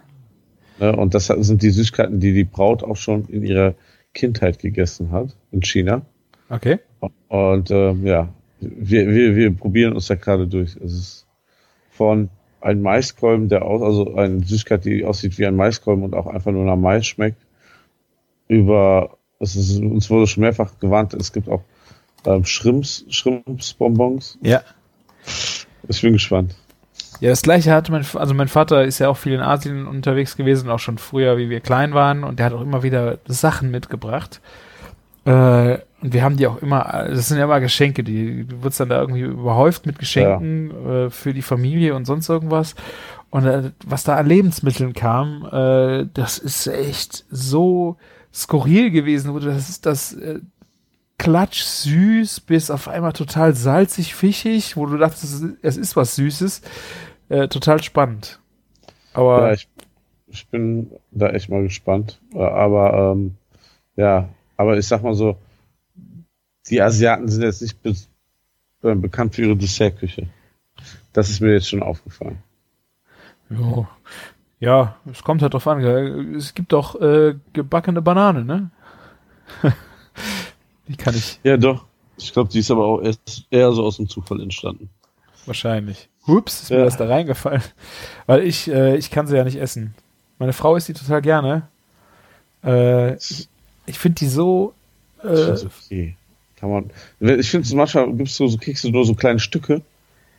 Ja, 0.80 0.92
und 0.92 1.14
das 1.14 1.28
sind 1.28 1.62
die 1.62 1.70
Süßigkeiten, 1.70 2.20
die 2.20 2.34
die 2.34 2.44
Braut 2.44 2.84
auch 2.84 2.98
schon 2.98 3.26
in 3.26 3.44
ihrer 3.44 3.74
Kindheit 4.14 4.60
gegessen 4.60 5.12
hat 5.12 5.36
in 5.52 5.62
China. 5.62 6.02
Okay. 6.50 6.80
Und 7.28 7.72
ähm, 7.72 8.06
ja, 8.06 8.30
wir, 8.60 9.08
wir, 9.08 9.36
wir 9.36 9.56
probieren 9.56 9.94
uns 9.94 10.08
da 10.08 10.16
gerade 10.16 10.48
durch. 10.48 10.76
Es 10.78 10.94
ist 10.94 11.28
von 11.92 12.30
einem 12.62 12.82
Maiskolben, 12.82 13.50
der 13.50 13.64
aus, 13.64 13.82
also 13.82 14.16
eine 14.16 14.44
Süßigkeit, 14.44 14.86
die 14.86 15.06
aussieht 15.06 15.38
wie 15.38 15.46
ein 15.46 15.56
Maiskolben 15.56 16.04
und 16.04 16.16
auch 16.16 16.28
einfach 16.28 16.52
nur 16.52 16.66
nach 16.66 16.76
Mais 16.76 17.06
schmeckt, 17.06 17.42
über, 18.48 19.18
es 19.40 19.56
ist, 19.56 19.80
uns 19.80 20.10
wurde 20.10 20.28
schon 20.28 20.42
mehrfach 20.42 20.80
gewarnt, 20.80 21.14
es 21.14 21.34
gibt 21.34 21.50
auch 21.50 21.64
ähm, 22.26 22.46
Schrimps, 22.46 23.06
Schrimpsbonbons. 23.10 24.40
Ja. 24.42 24.62
Ich 25.88 26.02
bin 26.02 26.14
gespannt. 26.14 26.56
Ja, 27.20 27.30
das 27.30 27.42
gleiche 27.42 27.72
hatte 27.74 27.92
mein, 27.92 28.06
also 28.14 28.34
mein 28.34 28.48
Vater 28.48 28.84
ist 28.84 29.00
ja 29.00 29.10
auch 29.10 29.18
viel 29.18 29.34
in 29.34 29.42
Asien 29.42 29.88
unterwegs 29.88 30.38
gewesen, 30.38 30.70
auch 30.70 30.80
schon 30.80 30.98
früher, 30.98 31.38
wie 31.38 31.50
wir 31.50 31.62
klein 31.62 31.94
waren, 31.94 32.24
und 32.24 32.40
der 32.40 32.48
hat 32.48 32.54
auch 32.54 32.62
immer 32.62 32.84
wieder 32.84 33.18
Sachen 33.28 33.72
mitgebracht. 33.72 34.42
Äh, 35.26 35.80
und 36.02 36.14
wir 36.14 36.24
haben 36.24 36.38
die 36.38 36.48
auch 36.48 36.62
immer, 36.62 37.06
das 37.08 37.28
sind 37.28 37.38
ja 37.38 37.46
immer 37.46 37.60
Geschenke, 37.60 38.04
die, 38.04 38.46
du 38.46 38.64
wirst 38.64 38.80
dann 38.80 38.90
da 38.90 39.02
irgendwie 39.02 39.22
überhäuft 39.22 39.86
mit 39.86 39.98
Geschenken 39.98 40.72
ja. 40.72 41.06
äh, 41.06 41.10
für 41.10 41.34
die 41.34 41.42
Familie 41.42 41.96
und 41.96 42.06
sonst 42.06 42.30
irgendwas. 42.30 42.76
Und 43.30 43.46
äh, 43.46 43.72
was 43.86 44.04
da 44.04 44.16
an 44.16 44.28
Lebensmitteln 44.28 44.94
kam, 44.94 45.48
äh, 45.52 46.08
das 46.14 46.38
ist 46.38 46.68
echt 46.68 47.26
so 47.32 47.98
skurril 48.34 48.92
gewesen, 48.92 49.34
wo 49.34 49.40
das 49.40 49.70
ist 49.70 49.86
das 49.86 50.14
äh, 50.14 50.40
klatsch 51.18 51.64
süß 51.64 52.42
bis 52.42 52.70
auf 52.70 52.88
einmal 52.88 53.14
total 53.14 53.56
salzig, 53.56 54.14
fischig, 54.14 54.78
wo 54.78 54.86
du 54.86 54.98
dachtest, 54.98 55.44
es 55.64 55.78
ist 55.78 55.96
was 55.96 56.16
Süßes. 56.16 56.62
Äh, 57.30 57.48
total 57.48 57.82
spannend. 57.84 58.40
Aber 59.14 59.48
ja, 59.48 59.54
ich, 59.54 59.68
ich 60.28 60.48
bin 60.48 60.92
da 61.12 61.30
echt 61.30 61.50
mal 61.50 61.64
gespannt. 61.64 62.22
Äh, 62.34 62.44
aber 62.44 63.14
ähm, 63.14 63.36
ja, 63.96 64.30
aber 64.56 64.78
ich 64.78 64.88
sag 64.88 65.02
mal 65.04 65.16
so, 65.16 65.38
die 66.70 66.82
Asiaten 66.82 67.28
sind 67.30 67.42
jetzt 67.44 67.62
nicht 67.62 67.82
be 67.82 67.96
äh, 68.84 68.96
bekannt 68.96 69.36
für 69.36 69.44
ihre 69.44 69.56
Dessertküche. 69.56 70.28
Das 71.14 71.30
ist 71.30 71.40
mir 71.42 71.54
jetzt 71.54 71.70
schon 71.70 71.82
aufgefallen. 71.84 72.38
Jo. 73.50 73.88
Ja, 74.60 74.96
es 75.12 75.24
kommt 75.24 75.42
halt 75.42 75.54
drauf 75.54 75.68
an. 75.68 75.80
gell? 75.80 76.36
Es 76.36 76.54
gibt 76.54 76.74
doch 76.74 77.00
äh, 77.02 77.36
gebackene 77.54 78.02
Banane, 78.02 78.44
ne? 78.44 78.70
Die 80.88 80.96
kann 80.96 81.16
ich 81.16 81.40
Ja, 81.44 81.58
doch. 81.58 81.86
Ich 82.18 82.34
glaube, 82.34 82.50
die 82.50 82.60
ist 82.60 82.72
aber 82.72 82.86
auch 82.86 83.14
eher 83.52 83.72
so 83.74 83.84
aus 83.86 83.98
dem 83.98 84.10
Zufall 84.10 84.42
entstanden. 84.42 84.90
wahrscheinlich. 85.46 86.10
Hups, 86.26 86.64
ist 86.64 86.72
mir 86.72 86.80
Ja. 86.80 86.86
das 86.86 86.98
da 86.98 87.06
reingefallen. 87.08 87.62
Weil 88.26 88.42
ich, 88.44 88.68
äh, 88.70 88.98
ich 88.98 89.12
kann 89.12 89.28
sie 89.28 89.38
ja 89.38 89.44
nicht 89.44 89.58
essen. 89.62 89.94
Meine 90.40 90.54
Frau 90.54 90.76
isst 90.76 90.88
die 90.88 90.94
total 90.94 91.22
gerne. 91.22 91.68
Äh, 92.64 93.16
ich 93.16 94.00
finde 94.00 94.16
die 94.16 94.28
so. 94.28 94.74
Äh, 95.24 95.52
okay. 95.52 96.18
Kann 96.60 96.72
man. 96.72 97.40
Ich 97.40 97.50
finde, 97.50 97.76
manchmal 97.76 98.12
gibst 98.14 98.40
du 98.40 98.48
so, 98.48 98.58
kriegst 98.58 98.84
du 98.84 98.90
nur 98.90 99.06
so 99.06 99.14
kleine 99.14 99.40
Stücke 99.40 99.82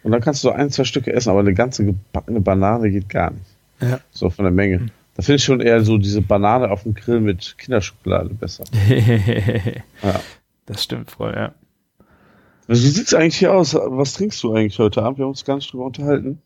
und 0.03 0.13
dann 0.13 0.21
kannst 0.21 0.43
du 0.43 0.49
so 0.49 0.53
ein, 0.53 0.71
zwei 0.71 0.85
Stücke 0.85 1.13
essen, 1.13 1.31
aber 1.31 1.41
eine 1.41 1.55
ganze 1.55 1.85
gebackene 1.85 2.41
Banane 2.41 2.91
geht 2.91 3.09
gar 3.09 3.31
nicht. 3.31 3.45
Ja. 3.81 4.01
So 4.11 4.31
von 4.31 4.45
der 4.45 4.53
Menge. 4.53 4.91
Da 5.15 5.23
finde 5.23 5.37
ich 5.37 5.45
schon 5.45 5.61
eher 5.61 5.83
so 5.83 5.99
diese 5.99 6.23
Banane 6.23 6.71
auf 6.71 6.85
dem 6.85 6.95
Grill 6.95 7.21
mit 7.21 7.57
Kinderschokolade 7.59 8.35
besser. 8.35 8.65
Ja. 10.03 10.21
Das 10.67 10.85
stimmt 10.85 11.11
voll, 11.11 11.33
ja. 11.35 11.55
Also, 12.69 12.85
wie 12.85 12.89
sieht's 12.89 13.15
eigentlich 13.15 13.39
hier 13.39 13.55
aus? 13.55 13.75
Was 13.75 14.13
trinkst 14.13 14.43
du 14.43 14.55
eigentlich 14.55 14.79
heute 14.79 15.03
Abend? 15.03 15.19
Wir 15.19 15.25
haben 15.25 15.31
uns 15.31 15.45
gar 15.45 15.57
nicht 15.57 15.73
drüber 15.73 15.87
unterhalten. 15.87 16.43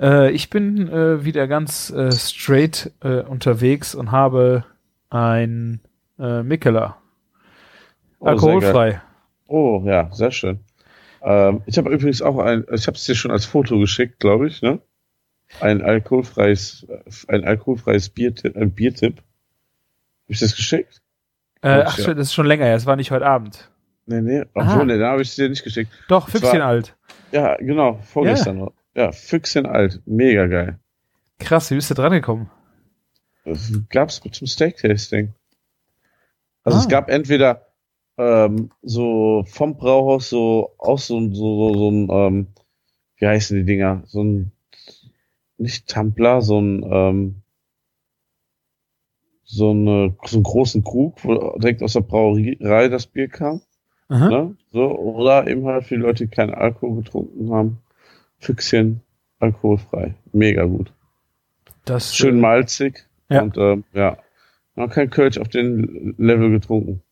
Äh, 0.00 0.30
ich 0.30 0.50
bin 0.50 0.88
äh, 0.88 1.24
wieder 1.24 1.48
ganz 1.48 1.90
äh, 1.90 2.12
straight 2.12 2.92
äh, 3.02 3.22
unterwegs 3.22 3.94
und 3.94 4.12
habe 4.12 4.64
ein 5.10 5.80
äh, 6.18 6.42
Mikkeler. 6.42 6.96
Oh. 8.24 8.28
Alkoholfrei. 8.28 9.00
Oh, 9.46 9.82
ja, 9.84 10.10
sehr 10.12 10.30
schön. 10.30 10.60
Ähm, 11.22 11.62
ich 11.66 11.78
habe 11.78 11.90
übrigens 11.90 12.22
auch 12.22 12.38
ein, 12.38 12.64
ich 12.72 12.86
habe 12.86 12.96
es 12.96 13.04
dir 13.04 13.14
schon 13.14 13.30
als 13.30 13.44
Foto 13.44 13.78
geschickt, 13.78 14.18
glaube 14.20 14.46
ich, 14.48 14.62
ne? 14.62 14.80
Ein 15.60 15.82
alkoholfreies, 15.82 16.86
ein 17.28 17.44
alkoholfreies 17.44 18.08
Biertipp, 18.08 18.56
ein 18.56 18.72
Biertipp. 18.72 19.18
Hab 19.18 19.24
ich 20.28 20.40
das 20.40 20.56
geschickt? 20.56 21.02
Äh, 21.62 21.84
ach, 21.86 21.98
ja. 21.98 22.14
das 22.14 22.28
ist 22.28 22.34
schon 22.34 22.46
länger, 22.46 22.66
es 22.66 22.86
war 22.86 22.96
nicht 22.96 23.10
heute 23.10 23.26
Abend. 23.26 23.70
Nee, 24.06 24.20
nee, 24.20 24.40
Aha. 24.54 24.72
obwohl, 24.72 24.86
nee, 24.86 24.98
da 24.98 25.10
habe 25.12 25.22
ich 25.22 25.28
es 25.28 25.36
dir 25.36 25.48
nicht 25.48 25.62
geschickt. 25.64 25.90
Doch, 26.08 26.28
Das 26.30 26.40
Füchschen 26.40 26.60
war- 26.60 26.66
alt. 26.68 26.96
Ja, 27.32 27.56
genau, 27.56 27.98
vorgestern 28.02 28.58
noch. 28.58 28.72
Ja, 28.94 29.12
Füchschen 29.12 29.66
alt, 29.66 30.00
mega 30.06 30.46
geil. 30.46 30.78
Krass, 31.38 31.70
wie 31.70 31.74
bist 31.74 31.90
du 31.90 31.94
dran 31.94 32.12
gekommen? 32.12 32.50
Das 33.44 33.70
gab's 33.90 34.20
zum 34.32 34.46
Steak-Tasting. 34.46 35.34
Also 36.64 36.78
Ah. 36.78 36.80
es 36.80 36.88
gab 36.88 37.08
entweder 37.10 37.66
ähm, 38.16 38.70
so 38.82 39.44
vom 39.46 39.76
Brauhaus 39.76 40.30
so 40.30 40.72
aus 40.78 41.06
so, 41.06 41.20
so, 41.32 41.72
so, 41.72 41.74
so 41.74 41.90
ein, 41.90 42.08
ähm, 42.10 42.46
wie 43.16 43.26
heißen 43.26 43.56
die 43.56 43.64
Dinger? 43.64 44.02
So 44.06 44.22
ein, 44.22 44.52
nicht 45.58 45.88
Tampler, 45.88 46.42
so 46.42 46.60
ein, 46.60 46.84
ähm, 46.90 47.42
so, 49.44 49.70
eine, 49.70 50.16
so 50.24 50.36
einen 50.36 50.42
großen 50.42 50.84
Krug, 50.84 51.24
wo 51.24 51.56
direkt 51.58 51.82
aus 51.82 51.92
der 51.92 52.00
Brauerei 52.00 52.88
das 52.88 53.06
Bier 53.06 53.28
kam. 53.28 53.60
Aha. 54.08 54.28
Ne? 54.28 54.56
So, 54.72 54.98
oder 54.98 55.46
eben 55.46 55.66
halt 55.66 55.84
für 55.84 55.96
die 55.96 56.02
Leute, 56.02 56.26
die 56.26 56.34
keinen 56.34 56.54
Alkohol 56.54 57.02
getrunken 57.02 57.52
haben. 57.52 57.78
Füchschen, 58.38 59.00
alkoholfrei. 59.38 60.14
Mega 60.32 60.64
gut. 60.64 60.92
Das, 61.84 62.14
Schön 62.14 62.38
äh, 62.38 62.40
malzig. 62.40 63.06
Ja. 63.28 63.42
Und 63.42 63.56
ähm, 63.56 63.84
ja, 63.92 64.18
noch 64.74 64.90
kein 64.90 65.10
Kölsch 65.10 65.38
auf 65.38 65.48
den 65.48 66.14
Level 66.18 66.50
getrunken. 66.50 67.02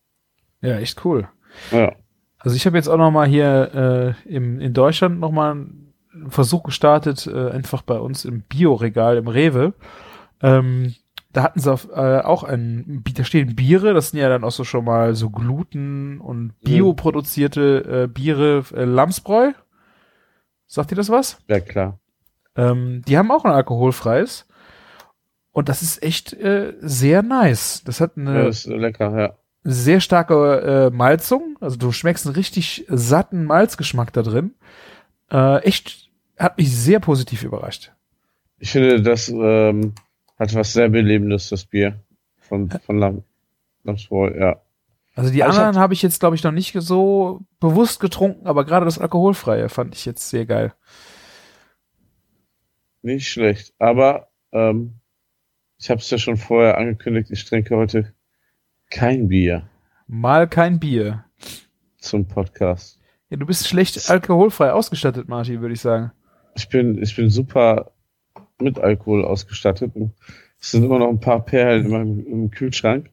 Ja, 0.63 0.79
echt 0.79 1.05
cool. 1.05 1.29
Ja. 1.71 1.93
Also 2.39 2.57
ich 2.57 2.67
habe 2.67 2.77
jetzt 2.77 2.89
auch 2.89 2.97
noch 2.97 3.11
mal 3.11 3.29
hier 3.29 4.17
äh, 4.27 4.35
im, 4.35 4.61
in 4.61 4.73
Deutschland 4.73 5.21
noch 5.21 5.31
mal 5.31 5.53
einen 5.53 5.93
Versuch 6.29 6.63
gestartet, 6.63 7.27
äh, 7.27 7.51
einfach 7.51 7.83
bei 7.83 7.99
uns 7.99 8.25
im 8.25 8.43
Bioregal 8.43 9.17
im 9.17 9.29
Rewe. 9.29 9.75
Ähm, 10.41 10.95
da 11.33 11.43
hatten 11.43 11.61
sie 11.61 11.73
auf, 11.73 11.89
äh, 11.91 12.21
auch 12.21 12.43
ein, 12.43 13.03
da 13.15 13.25
stehen 13.25 13.55
Biere, 13.55 13.95
das 13.95 14.11
sind 14.11 14.21
ja 14.21 14.29
dann 14.29 14.45
auch 14.45 14.51
so 14.51 14.65
schon 14.65 14.85
mal 14.85 15.15
so 15.15 15.31
Gluten 15.31 16.21
und 16.21 16.53
bioproduzierte 16.61 18.05
äh, 18.05 18.07
Biere, 18.07 18.65
äh, 18.75 18.85
Lamsbräu. 18.85 19.53
Sagt 20.67 20.93
ihr 20.93 20.97
das 20.97 21.11
was? 21.11 21.39
Ja, 21.49 21.61
klar. 21.61 21.99
Ähm, 22.57 23.03
die 23.07 23.17
haben 23.17 23.31
auch 23.31 23.45
ein 23.45 23.53
alkoholfreies. 23.53 24.47
Und 25.53 25.69
das 25.69 25.83
ist 25.83 26.03
echt 26.03 26.33
äh, 26.33 26.75
sehr 26.81 27.23
nice. 27.23 27.83
Das 27.85 28.01
hat 28.01 28.17
eine 28.17 28.43
Ja, 28.43 28.49
ist 28.49 28.67
lecker, 28.67 29.19
ja. 29.19 29.35
Sehr 29.65 30.01
starke 30.01 30.91
äh, 30.93 30.95
Malzung. 30.95 31.57
Also 31.61 31.77
du 31.77 31.93
schmeckst 31.93 32.27
einen 32.27 32.35
richtig 32.35 32.85
satten 32.89 33.45
Malzgeschmack 33.45 34.13
da 34.13 34.23
drin. 34.23 34.55
Äh, 35.31 35.63
echt, 35.63 36.11
hat 36.37 36.59
mich 36.59 36.75
sehr 36.75 37.01
positiv 37.01 37.43
überrascht. 37.43 37.93
Ich 38.59 38.71
finde, 38.71 39.03
das 39.03 39.29
ähm, 39.29 39.95
hat 40.39 40.55
was 40.55 40.73
sehr 40.73 40.89
Belebendes, 40.89 41.49
das 41.49 41.65
Bier 41.65 42.01
von, 42.41 42.71
von 42.71 42.99
Lam 42.99 43.25
Lamsbräu, 43.85 44.39
ja. 44.39 44.61
Also 45.15 45.33
die 45.33 45.43
Aber 45.43 45.53
anderen 45.53 45.79
habe 45.79 45.95
ich 45.95 46.03
jetzt, 46.03 46.21
glaube 46.21 46.37
ich, 46.37 46.43
noch 46.43 46.53
nicht 46.53 46.75
so 46.81 47.41
bewusst 47.61 48.01
getrunken, 48.01 48.47
aber 48.47 48.65
gerade 48.65 48.87
das 48.87 48.99
Alkoholfreie 48.99 49.69
fand 49.69 49.95
ich 49.95 50.07
jetzt 50.07 50.31
sehr 50.31 50.47
geil. 50.47 50.73
Nicht 53.03 53.29
schlecht. 53.29 53.75
Aber 53.79 54.29
ähm, 54.53 54.95
ich 55.79 55.91
habe 55.91 56.01
es 56.01 56.09
ja 56.09 56.19
schon 56.19 56.37
vorher 56.37 56.79
angekündigt, 56.79 57.31
ich 57.31 57.45
trinke 57.45 57.77
heute 57.77 58.15
kein 58.93 59.28
Bier 59.28 59.62
Mal 60.07 60.47
kein 60.49 60.78
Bier. 60.78 61.24
zum 61.99 62.26
Podcast. 62.26 62.99
Ja, 63.30 63.36
du 63.38 63.47
bist 63.47 63.66
schlecht 63.66 64.11
alkoholfrei 64.11 64.72
ausgestattet, 64.72 65.28
Martin, 65.28 65.61
würde 65.61 65.72
ich 65.74 65.80
sagen. 65.80 66.12
Ich 66.55 66.68
bin, 66.68 67.03
ich 67.03 67.16
bin 67.16 67.30
super 67.30 67.93
mit 68.61 68.78
Alkohol 68.78 69.24
ausgestattet. 69.24 69.93
Es 70.61 70.70
sind 70.72 70.84
immer 70.84 70.99
noch 70.99 71.09
ein 71.09 71.20
paar 71.20 71.43
Perlen 71.45 71.86
in 71.86 71.90
meinem 71.90 72.26
im 72.26 72.51
Kühlschrank. 72.51 73.11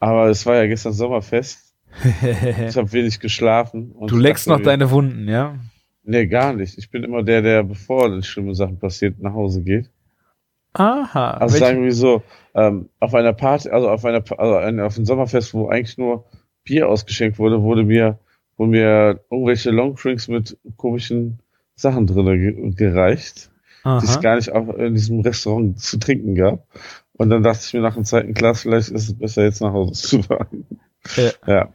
Aber 0.00 0.28
es 0.28 0.46
war 0.46 0.56
ja 0.56 0.66
gestern 0.66 0.92
Sommerfest. 0.94 1.74
Ich 2.22 2.76
habe 2.76 2.92
wenig 2.92 3.20
geschlafen. 3.20 3.92
Und 3.92 4.10
du 4.10 4.16
leckst 4.16 4.48
noch 4.48 4.58
mir- 4.58 4.64
deine 4.64 4.90
Wunden, 4.90 5.28
ja? 5.28 5.58
Nee, 6.02 6.26
gar 6.26 6.52
nicht. 6.52 6.76
Ich 6.78 6.90
bin 6.90 7.04
immer 7.04 7.22
der, 7.22 7.40
der, 7.42 7.62
bevor 7.62 8.08
dann 8.10 8.22
schlimme 8.22 8.54
Sachen 8.54 8.78
passiert, 8.78 9.18
nach 9.20 9.32
Hause 9.34 9.62
geht. 9.62 9.90
Aha. 10.74 11.30
Also 11.32 11.54
welche- 11.54 11.66
sagen 11.66 11.84
wir 11.84 11.92
so, 11.92 12.22
ähm, 12.54 12.88
auf 13.00 13.14
einer 13.14 13.32
Party, 13.32 13.70
also 13.70 13.88
auf 13.88 14.04
einer, 14.04 14.22
also 14.38 14.56
ein- 14.56 14.80
auf 14.80 14.96
einem 14.96 15.06
Sommerfest, 15.06 15.54
wo 15.54 15.68
eigentlich 15.68 15.98
nur 15.98 16.24
Bier 16.64 16.88
ausgeschenkt 16.88 17.38
wurde, 17.38 17.62
wurde 17.62 17.84
mir, 17.84 18.18
wurden 18.56 18.70
mir 18.70 19.20
irgendwelche 19.30 19.70
Longdrinks 19.70 20.28
mit 20.28 20.56
komischen 20.76 21.40
Sachen 21.76 22.06
drin 22.06 22.26
ge 22.26 22.70
gereicht, 22.74 23.50
die 24.00 24.06
es 24.06 24.20
gar 24.20 24.36
nicht 24.36 24.52
auch 24.52 24.68
in 24.74 24.94
diesem 24.94 25.20
Restaurant 25.20 25.78
zu 25.80 25.98
trinken 25.98 26.34
gab. 26.34 26.66
Und 27.16 27.30
dann 27.30 27.42
dachte 27.42 27.60
ich 27.64 27.74
mir 27.74 27.80
nach 27.80 27.94
dem 27.94 28.04
zweiten 28.04 28.32
Glas, 28.34 28.62
vielleicht 28.62 28.90
ist 28.90 29.08
es 29.08 29.18
besser, 29.18 29.44
jetzt 29.44 29.60
nach 29.60 29.72
Hause 29.72 29.92
zu 29.92 30.22
fahren. 30.22 30.66
Ja. 31.16 31.30
ja. 31.46 31.68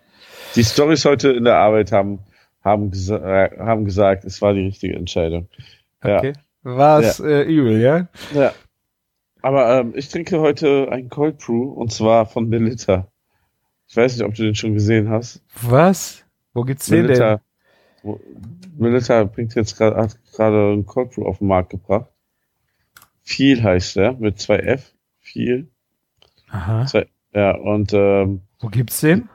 Die 0.55 0.63
Stories 0.63 1.05
heute 1.05 1.29
in 1.31 1.43
der 1.43 1.57
Arbeit 1.57 1.91
haben, 1.91 2.19
haben, 2.63 2.91
gesa 2.91 3.17
äh, 3.45 3.57
haben 3.59 3.85
gesagt, 3.85 4.25
es 4.25 4.41
war 4.41 4.53
die 4.53 4.65
richtige 4.65 4.95
Entscheidung. 4.95 5.47
Ja. 6.03 6.17
Okay. 6.17 6.33
War 6.63 6.99
es 6.99 7.19
äh, 7.19 7.43
übel, 7.43 7.79
ja? 7.79 8.07
Ja. 8.33 8.51
Aber 9.41 9.79
ähm, 9.79 9.93
ich 9.95 10.09
trinke 10.09 10.39
heute 10.39 10.89
ein 10.91 11.09
Cold 11.09 11.37
Brew 11.37 11.71
und 11.71 11.91
zwar 11.91 12.25
von 12.25 12.49
Melita. 12.49 13.07
Ich 13.87 13.95
weiß 13.95 14.17
nicht, 14.17 14.25
ob 14.25 14.35
du 14.35 14.43
den 14.43 14.55
schon 14.55 14.73
gesehen 14.73 15.09
hast. 15.09 15.41
Was? 15.61 16.25
Wo 16.53 16.63
gibt's 16.63 16.87
den 16.87 17.07
denn? 17.07 17.39
Melita 18.77 19.23
bringt 19.23 19.55
jetzt 19.55 19.77
gerade 19.77 19.95
hat 19.97 20.17
gerade 20.33 20.73
ein 20.73 20.85
Cold 20.85 21.11
Brew 21.11 21.25
auf 21.25 21.39
den 21.39 21.47
Markt 21.47 21.71
gebracht. 21.71 22.09
Viel 23.21 23.63
heißt 23.63 23.95
der 23.95 24.13
mit 24.13 24.39
zwei 24.39 24.57
F. 24.57 24.93
Viel. 25.19 25.69
Aha. 26.49 26.85
Zwei, 26.87 27.07
ja, 27.33 27.55
und 27.55 27.93
ähm, 27.93 28.41
Wo 28.59 28.67
gibt's 28.67 29.01
den? 29.01 29.29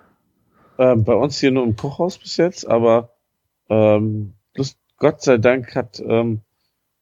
ähm, 0.78 1.04
bei 1.04 1.14
uns 1.14 1.38
hier 1.38 1.52
nur 1.52 1.64
im 1.64 1.76
Kochhaus 1.76 2.18
bis 2.18 2.36
jetzt, 2.36 2.66
aber 2.66 3.10
ähm, 3.68 4.34
Lust, 4.56 4.78
Gott 4.96 5.22
sei 5.22 5.38
Dank 5.38 5.74
hat 5.76 6.00
ähm, 6.04 6.40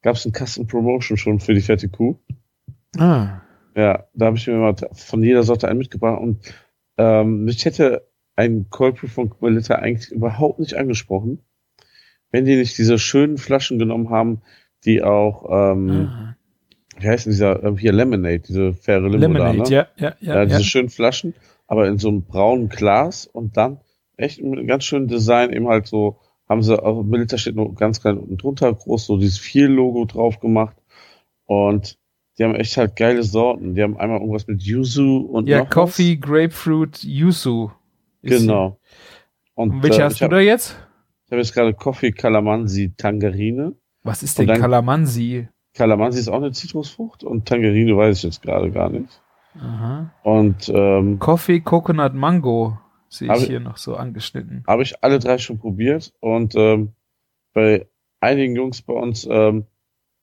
gab 0.02 0.16
es 0.16 0.26
ein 0.26 0.32
Custom 0.32 0.66
Promotion 0.66 1.16
schon 1.16 1.40
für 1.40 1.54
die 1.54 1.60
fette 1.62 1.88
Kuh. 1.88 2.18
Ah. 2.98 3.40
Ja, 3.74 4.04
da 4.14 4.26
habe 4.26 4.36
ich 4.36 4.46
mir 4.46 4.54
mal 4.56 4.74
von 4.92 5.22
jeder 5.22 5.42
Sorte 5.42 5.68
einen 5.68 5.78
mitgebracht 5.78 6.20
und 6.20 6.40
ähm, 6.98 7.44
mich 7.44 7.64
hätte 7.64 8.06
ein 8.36 8.66
Cold 8.70 8.96
Brew 8.96 9.06
von 9.08 9.30
Qualita 9.30 9.76
eigentlich 9.76 10.10
überhaupt 10.10 10.58
nicht 10.58 10.74
angesprochen, 10.74 11.40
wenn 12.30 12.44
die 12.44 12.56
nicht 12.56 12.76
diese 12.76 12.98
schönen 12.98 13.38
Flaschen 13.38 13.78
genommen 13.78 14.10
haben, 14.10 14.42
die 14.84 15.02
auch, 15.02 15.46
ähm, 15.50 16.08
Ah. 16.10 16.36
wie 16.98 17.08
heißt 17.08 17.26
denn 17.26 17.32
dieser, 17.32 17.62
äh, 17.64 17.76
hier 17.78 17.92
Lemonade, 17.92 18.40
diese 18.40 18.74
faire 18.74 19.00
Limo 19.00 19.16
Lemonade, 19.16 19.58
da, 19.58 19.64
ne? 19.64 19.70
ja, 19.70 19.86
ja, 19.96 20.14
ja. 20.20 20.34
Ja, 20.34 20.34
ja. 20.34 20.44
diese 20.46 20.64
schönen 20.64 20.90
Flaschen, 20.90 21.34
aber 21.66 21.88
in 21.88 21.98
so 21.98 22.08
einem 22.08 22.24
braunen 22.24 22.68
Glas 22.68 23.26
und 23.26 23.56
dann 23.56 23.80
echt 24.16 24.42
mit 24.42 24.58
einem 24.58 24.66
ganz 24.66 24.84
schönen 24.84 25.08
Design 25.08 25.52
eben 25.52 25.68
halt 25.68 25.86
so, 25.86 26.18
haben 26.48 26.62
sie 26.62 26.82
auch, 26.82 27.02
Milita 27.02 27.38
steht 27.38 27.56
nur 27.56 27.74
ganz 27.74 28.00
klein 28.02 28.18
unten 28.18 28.36
drunter, 28.36 28.72
groß 28.72 29.06
so 29.06 29.16
dieses 29.16 29.38
Viel-Logo 29.38 30.04
drauf 30.04 30.40
gemacht 30.40 30.76
und 31.46 31.98
die 32.42 32.48
haben 32.48 32.56
echt 32.56 32.76
halt 32.76 32.96
geile 32.96 33.22
Sorten. 33.22 33.76
Die 33.76 33.82
haben 33.84 33.96
einmal 33.96 34.18
irgendwas 34.18 34.48
mit 34.48 34.62
Yuzu 34.62 35.28
und 35.30 35.46
ja, 35.48 35.64
Coffee, 35.64 36.16
Grapefruit, 36.16 37.04
Yuzu. 37.04 37.70
Was. 38.22 38.40
Genau. 38.40 38.78
Und 39.54 39.80
welche 39.84 40.00
äh, 40.00 40.04
hast 40.04 40.14
ich 40.14 40.18
du 40.18 40.24
hab, 40.24 40.30
da 40.32 40.40
jetzt? 40.40 40.76
habe 41.30 41.40
jetzt 41.40 41.54
gerade 41.54 41.72
Coffee 41.72 42.10
Calamansi 42.12 42.94
Tangerine. 42.96 43.74
Was 44.02 44.24
ist 44.24 44.38
Und 44.38 44.46
denn 44.48 44.54
dann- 44.54 44.60
Kalamansi? 44.60 45.48
Calamansi 45.74 46.18
ist 46.18 46.28
auch 46.28 46.36
eine 46.36 46.50
Zitrusfrucht 46.52 47.22
und 47.24 47.46
Tangerine 47.46 47.96
weiß 47.96 48.18
ich 48.18 48.24
jetzt 48.24 48.42
gerade 48.42 48.70
gar 48.72 48.90
nicht. 48.90 49.22
Aha. 49.58 50.12
Und 50.24 50.68
ähm, 50.68 51.18
Coffee 51.20 51.60
Coconut 51.60 52.12
Mango 52.14 52.76
sehe 53.08 53.32
ich 53.36 53.44
hier 53.44 53.60
noch 53.60 53.76
so 53.76 53.94
angeschnitten. 53.96 54.64
habe 54.66 54.82
ich 54.82 55.02
alle 55.04 55.18
drei 55.20 55.38
schon 55.38 55.58
probiert 55.58 56.12
und 56.20 56.54
ähm, 56.56 56.92
bei 57.54 57.86
einigen 58.20 58.56
Jungs 58.56 58.82
bei 58.82 58.94
uns 58.94 59.26
ähm, 59.30 59.66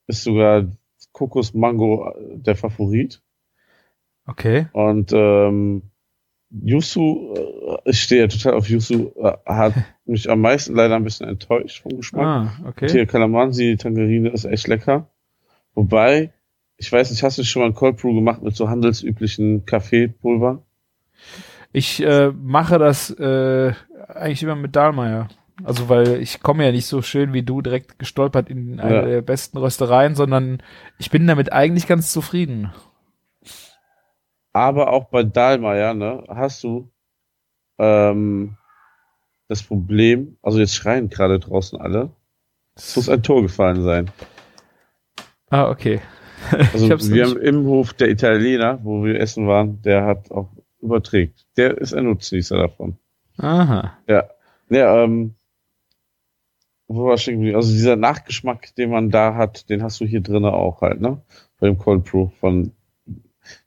ist 0.07 0.24
sogar 0.24 0.65
Kokos 1.12 1.53
Mango 1.53 2.10
äh, 2.10 2.38
der 2.38 2.55
Favorit. 2.55 3.22
Okay. 4.26 4.68
Und 4.74 5.12
ähm, 5.14 5.84
Yusu, 6.51 7.34
äh, 7.36 7.89
ich 7.89 8.01
stehe 8.01 8.28
total 8.28 8.53
auf 8.53 8.70
Yusu, 8.70 9.12
äh, 9.22 9.34
hat 9.45 9.74
mich 10.05 10.30
am 10.30 10.41
meisten 10.41 10.76
leider 10.76 10.95
ein 10.95 11.03
bisschen 11.03 11.28
enttäuscht 11.28 11.82
vom 11.82 11.97
Geschmack. 11.97 12.26
Ah, 12.26 12.53
Und 12.60 12.68
okay. 12.68 12.89
Hier 12.89 13.05
Calamansi 13.05 13.78
Tangerine 13.78 14.30
ist 14.30 14.45
echt 14.45 14.68
lecker. 14.68 15.10
Wobei, 15.76 16.34
ich 16.78 16.91
weiß 16.91 17.12
nicht, 17.12 17.24
hast 17.24 17.38
du 17.38 17.43
schon 17.43 17.62
mal 17.62 17.70
ein 17.70 17.76
Cold 17.76 17.97
Brew 17.97 18.14
gemacht 18.16 18.41
mit 18.41 18.55
so 18.55 18.70
handelsüblichen 18.70 19.66
Kaffeepulver? 19.66 20.64
Ich 21.72 22.01
äh, 22.03 22.32
mache 22.32 22.80
das 22.80 23.12
äh, 23.12 23.74
eigentlich 24.07 24.41
immer 24.43 24.55
mit 24.55 24.76
Dahlmeier. 24.76 25.28
Also 25.64 25.89
weil 25.89 26.22
ich 26.22 26.41
komme 26.41 26.66
ja 26.66 26.72
nicht 26.72 26.86
so 26.88 27.01
schön 27.01 27.34
wie 27.34 27.43
du 27.43 27.62
direkt 27.62 27.99
gestolpert 27.99 28.49
in 28.49 28.80
eine 28.80 28.95
Ja. 28.95 29.01
der 29.05 29.22
besten 29.22 29.57
Röstereien, 29.57 30.16
sondern 30.16 30.62
ich 30.97 31.10
bin 31.12 31.28
damit 31.28 31.51
eigentlich 31.51 31.88
ganz 31.88 32.12
zufrieden. 32.14 32.72
Aber 34.53 34.91
auch 34.91 35.05
bei 35.10 35.24
Dahlmeier, 35.24 35.93
ne, 35.93 36.24
hast 36.28 36.64
du 36.64 36.89
ähm, 37.78 38.57
das 39.47 39.64
Problem, 39.64 40.38
also 40.41 40.60
jetzt 40.60 40.76
schreien 40.76 41.10
gerade 41.10 41.39
draußen 41.39 41.80
alle, 41.80 42.12
es 42.76 42.95
muss 42.95 43.10
ein 43.10 43.24
Tor 43.24 43.41
gefallen 43.41 43.84
sein. 43.84 44.12
Ah, 45.49 45.70
okay. 45.70 46.01
Also 46.74 46.86
Ich 46.86 46.91
hab's 46.91 47.10
wir 47.12 47.26
nicht- 47.26 47.36
haben 47.36 47.41
im 47.41 47.66
Hof 47.66 47.93
der 47.93 48.10
Italiener, 48.10 48.80
wo 48.84 49.03
wir 49.03 49.20
essen 49.20 49.45
waren, 49.47 49.82
der 49.82 50.05
hat 50.05 50.32
auch 50.32 50.49
überträgt. 50.82 51.45
Der 51.57 51.78
ist 51.78 51.93
ein 51.93 52.05
Nutznießer 52.05 52.57
davon. 52.57 52.97
Aha. 53.38 53.97
Ja, 54.07 55.03
ähm, 55.03 55.36
wo 56.89 57.05
war 57.05 57.13
ich 57.13 57.21
stehen 57.21 57.35
geblieben? 57.35 57.55
Also 57.55 57.71
dieser 57.71 57.95
Nachgeschmack, 57.95 58.75
den 58.75 58.89
man 58.89 59.09
da 59.09 59.35
hat, 59.35 59.69
den 59.69 59.83
hast 59.83 60.01
du 60.01 60.05
hier 60.05 60.21
drinnen 60.21 60.45
auch 60.45 60.81
halt, 60.81 60.99
ne? 60.99 61.21
Bei 61.59 61.67
dem 61.67 61.77
Cold 61.77 62.03
Brew 62.05 62.29
von, 62.39 62.71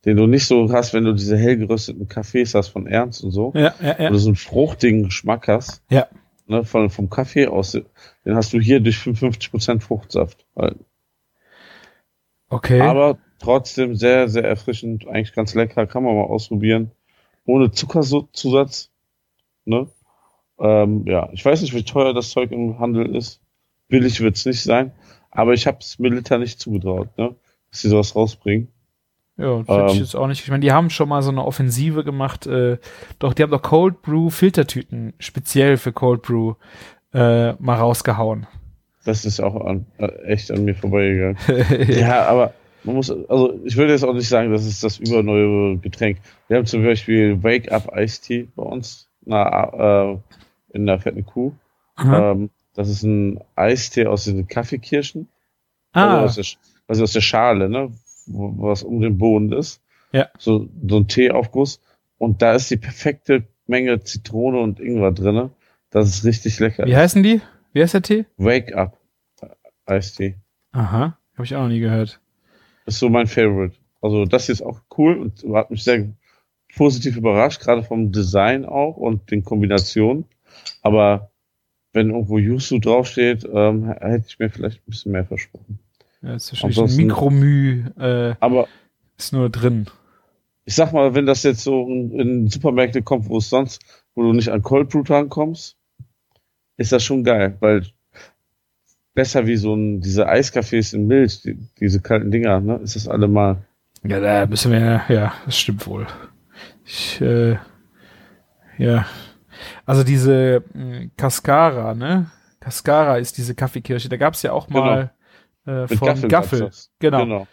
den 0.04 0.16
du 0.16 0.26
nicht 0.26 0.46
so 0.46 0.70
hast, 0.72 0.92
wenn 0.92 1.04
du 1.04 1.12
diese 1.14 1.36
hell 1.38 1.56
gerösteten 1.56 2.08
Kaffees 2.08 2.54
hast 2.54 2.68
von 2.68 2.86
Ernst 2.86 3.22
und 3.22 3.30
so, 3.30 3.52
Ja, 3.54 3.74
ja, 3.80 3.96
ja. 3.98 4.10
du 4.10 4.18
so 4.18 4.28
einen 4.28 4.36
fruchtigen 4.36 5.04
Geschmack 5.04 5.48
hast, 5.48 5.82
Ja. 5.88 6.08
ne? 6.46 6.64
Von, 6.64 6.90
vom 6.90 7.08
Kaffee 7.10 7.46
aus, 7.46 7.72
den 7.72 8.34
hast 8.34 8.52
du 8.52 8.60
hier 8.60 8.80
durch 8.80 8.96
55% 8.96 9.80
Fruchtsaft 9.80 10.44
halt. 10.56 10.78
Okay. 12.48 12.80
Aber 12.80 13.18
trotzdem 13.38 13.94
sehr, 13.94 14.28
sehr 14.28 14.44
erfrischend, 14.44 15.06
eigentlich 15.06 15.32
ganz 15.34 15.54
lecker, 15.54 15.86
kann 15.86 16.02
man 16.02 16.14
mal 16.16 16.24
ausprobieren. 16.24 16.90
Ohne 17.46 17.70
Zuckerzusatz. 17.70 18.90
Ne? 19.64 19.88
Ähm, 20.62 21.04
ja, 21.06 21.28
ich 21.32 21.44
weiß 21.44 21.60
nicht, 21.60 21.74
wie 21.74 21.82
teuer 21.82 22.14
das 22.14 22.30
Zeug 22.30 22.52
im 22.52 22.78
Handel 22.78 23.16
ist. 23.16 23.40
Billig 23.88 24.20
wird's 24.20 24.46
nicht 24.46 24.62
sein. 24.62 24.92
Aber 25.30 25.54
ich 25.54 25.66
habe 25.66 25.78
es 25.80 25.98
Milita 25.98 26.38
nicht 26.38 26.60
zugetraut, 26.60 27.08
ne? 27.18 27.34
dass 27.70 27.80
sie 27.80 27.88
sowas 27.88 28.14
rausbringen. 28.14 28.68
ja, 29.36 29.62
das 29.62 29.68
hätte 29.68 29.86
ich 29.88 29.94
ähm, 29.94 30.02
jetzt 30.02 30.14
auch 30.14 30.28
nicht. 30.28 30.42
Ich 30.42 30.50
meine, 30.50 30.60
die 30.60 30.72
haben 30.72 30.88
schon 30.88 31.08
mal 31.08 31.22
so 31.22 31.30
eine 31.30 31.44
Offensive 31.44 32.04
gemacht. 32.04 32.46
Äh, 32.46 32.78
doch, 33.18 33.34
die 33.34 33.42
haben 33.42 33.50
doch 33.50 33.62
Cold 33.62 34.02
Brew 34.02 34.30
Filtertüten 34.30 35.14
speziell 35.18 35.78
für 35.78 35.92
Cold 35.92 36.22
Brew 36.22 36.54
äh, 37.12 37.52
mal 37.54 37.76
rausgehauen. 37.76 38.46
Das 39.04 39.24
ist 39.24 39.40
auch 39.40 39.64
an, 39.64 39.86
äh, 39.98 40.06
echt 40.26 40.52
an 40.52 40.64
mir 40.64 40.76
vorbeigegangen. 40.76 41.38
ja, 41.88 42.26
aber 42.26 42.54
man 42.84 42.96
muss, 42.96 43.10
also 43.10 43.58
ich 43.64 43.76
würde 43.76 43.92
jetzt 43.92 44.04
auch 44.04 44.14
nicht 44.14 44.28
sagen, 44.28 44.52
das 44.52 44.64
ist 44.64 44.84
das 44.84 44.98
überneue 44.98 45.78
Getränk. 45.78 46.18
Wir 46.46 46.58
haben 46.58 46.66
zum 46.66 46.84
Beispiel 46.84 47.42
Wake 47.42 47.72
Up 47.72 47.90
Iced 47.96 48.24
Tea 48.24 48.48
bei 48.54 48.62
uns 48.62 49.08
na, 49.24 50.12
äh, 50.12 50.18
in 50.72 50.86
der 50.86 50.98
fetten 50.98 51.24
Kuh. 51.26 51.52
Ähm, 51.98 52.50
das 52.74 52.88
ist 52.88 53.02
ein 53.02 53.40
Eistee 53.54 54.06
aus 54.06 54.24
den 54.24 54.46
Kaffeekirschen. 54.48 55.28
ah, 55.92 56.20
Also 56.22 56.40
aus 56.40 56.48
der, 56.48 56.58
also 56.88 57.02
aus 57.04 57.12
der 57.12 57.20
Schale, 57.20 57.68
ne? 57.68 57.92
Wo, 58.26 58.54
was 58.68 58.82
um 58.82 59.00
den 59.00 59.18
Boden 59.18 59.52
ist. 59.52 59.80
Ja. 60.12 60.28
So, 60.38 60.68
so 60.88 60.96
ein 60.98 61.08
Teeaufguss. 61.08 61.80
Und 62.18 62.40
da 62.42 62.54
ist 62.54 62.70
die 62.70 62.76
perfekte 62.76 63.46
Menge 63.66 64.00
Zitrone 64.00 64.60
und 64.60 64.80
Ingwer 64.80 65.12
drinne. 65.12 65.50
Das 65.90 66.08
ist 66.08 66.24
richtig 66.24 66.58
lecker. 66.60 66.86
wie 66.86 66.96
heißen 66.96 67.22
die? 67.22 67.40
Wie 67.72 67.82
heißt 67.82 67.94
der 67.94 68.02
Tee? 68.02 68.24
Wake 68.36 68.74
Up 68.74 68.98
Eistee. 69.86 70.36
Aha, 70.72 71.18
habe 71.34 71.44
ich 71.44 71.54
auch 71.56 71.62
noch 71.62 71.68
nie 71.68 71.80
gehört. 71.80 72.20
Ist 72.86 72.98
so 72.98 73.08
mein 73.08 73.26
Favorite. 73.26 73.76
Also 74.00 74.24
das 74.24 74.46
hier 74.46 74.52
ist 74.54 74.62
auch 74.62 74.80
cool 74.96 75.18
und 75.18 75.44
hat 75.54 75.70
mich 75.70 75.84
sehr 75.84 76.08
positiv 76.76 77.16
überrascht, 77.16 77.60
gerade 77.60 77.82
vom 77.82 78.10
Design 78.12 78.64
auch 78.64 78.96
und 78.96 79.30
den 79.30 79.44
Kombinationen. 79.44 80.24
Aber 80.83 81.30
wenn 81.93 82.11
irgendwo 82.11 82.39
Yuzu 82.39 82.78
draufsteht, 82.78 83.47
ähm, 83.53 83.89
hätte 83.89 84.24
ich 84.28 84.39
mir 84.39 84.51
vielleicht 84.51 84.78
ein 84.78 84.91
bisschen 84.91 85.12
mehr 85.12 85.24
versprochen. 85.24 85.78
Ja, 86.22 86.35
ist 86.35 86.53
wahrscheinlich 86.53 86.78
ein 86.78 86.83
Ansonsten- 86.83 87.03
Mikromü 87.07 87.85
äh, 87.99 88.35
Aber 88.41 88.68
ist 89.18 89.33
nur 89.33 89.51
drin. 89.51 89.87
ich 90.64 90.74
sag 90.74 90.93
mal, 90.93 91.14
wenn 91.14 91.26
das 91.26 91.43
jetzt 91.43 91.62
so 91.64 91.87
in, 91.87 92.18
in 92.18 92.49
Supermärkte 92.49 93.03
kommt, 93.03 93.28
wo 93.28 93.39
es 93.39 93.49
sonst, 93.51 93.83
wo 94.14 94.22
du 94.22 94.33
nicht 94.33 94.49
an 94.51 94.62
Cold 94.62 94.89
Brew 94.89 95.03
rankommst, 95.09 95.76
ist 96.76 96.93
das 96.93 97.03
schon 97.05 97.24
geil, 97.24 97.57
weil 97.61 97.87
besser 99.14 99.47
wie 99.47 99.57
so 99.57 99.74
ein, 99.74 100.01
diese 100.01 100.26
Eiskaffees 100.28 100.93
in 100.95 101.07
Milch, 101.07 101.43
die, 101.43 101.59
diese 101.80 102.01
kalten 102.01 102.30
Dinger, 102.30 102.61
ne, 102.61 102.76
ist 102.83 102.97
das 102.97 103.09
allemal. 103.09 103.59
Ja, 104.05 104.18
da 104.20 104.47
müssen 104.47 104.72
wir, 104.72 105.03
ja, 105.09 105.35
das 105.45 105.59
stimmt 105.59 105.87
wohl. 105.87 106.07
Ich, 106.85 107.20
äh, 107.20 107.57
ja. 108.78 109.07
Also 109.86 110.04
diese 110.04 110.64
mh, 110.74 111.10
Cascara, 111.16 111.94
ne? 111.94 112.30
Cascara 112.60 113.16
ist 113.18 113.38
diese 113.38 113.54
Kaffeekirche. 113.54 114.08
Da 114.08 114.16
gab's 114.16 114.42
ja 114.42 114.52
auch 114.52 114.68
mal 114.68 115.12
äh, 115.66 115.86
von 115.88 116.06
Gaffel 116.08 116.28
Gaffel. 116.28 116.70
Genau. 117.00 117.18
genau. 117.24 117.46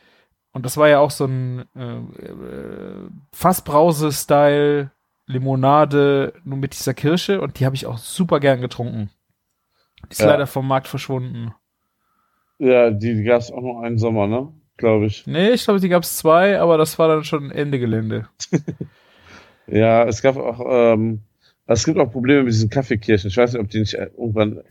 Und 0.52 0.66
das 0.66 0.78
war 0.78 0.88
ja 0.90 1.00
auch 1.00 1.12
so 1.12 1.26
ein 1.26 1.66
äh, 1.76 1.98
äh, 1.98 3.10
Fassbrause-Style 3.34 4.92
Limonade 5.28 6.34
nur 6.44 6.58
mit 6.58 6.74
dieser 6.74 6.94
Kirsche 6.96 7.40
und 7.40 7.60
die 7.60 7.66
habe 7.66 7.76
ich 7.76 7.86
auch 7.86 7.98
super 8.00 8.40
gern 8.40 8.62
getrunken. 8.62 9.12
Die 10.06 10.12
ist 10.12 10.22
Ja. 10.22 10.28
leider 10.28 10.48
vom 10.48 10.68
Markt 10.68 10.88
verschwunden. 10.88 11.54
Ja, 12.58 12.90
die, 12.90 13.14
die 13.16 13.24
gab 13.24 13.40
es 13.42 13.52
auch 13.52 13.62
noch 13.62 13.82
einen 13.82 14.00
Sommer, 14.00 14.26
ne? 14.28 14.52
Glaube 14.78 15.06
ich. 15.06 15.28
Nee, 15.28 15.52
ich 15.52 15.66
glaube, 15.66 15.80
die 15.80 15.90
gab's 15.90 16.18
zwei, 16.18 16.60
aber 16.60 16.78
das 16.78 16.98
war 16.98 17.08
dann 17.08 17.24
schon 17.24 17.52
Ende 17.52 17.80
Gelände. 17.80 18.28
Ja, 19.72 20.04
es 20.06 20.24
gab 20.24 20.36
auch, 20.36 20.60
ähm, 20.68 21.22
es 21.74 21.86
gibt 21.86 22.00
auch 22.00 22.12
Probleme 22.12 22.44
mit 22.44 22.54
diesen 22.54 22.70
Kaffeekirchen. 22.70 23.30
Ich 23.30 23.38
weiß 23.38 23.54
nicht, 23.54 23.62
ob 23.62 23.70
die 23.70 23.80
nicht 23.80 23.94
äh, 23.94 24.10
irgendwann 24.18 24.62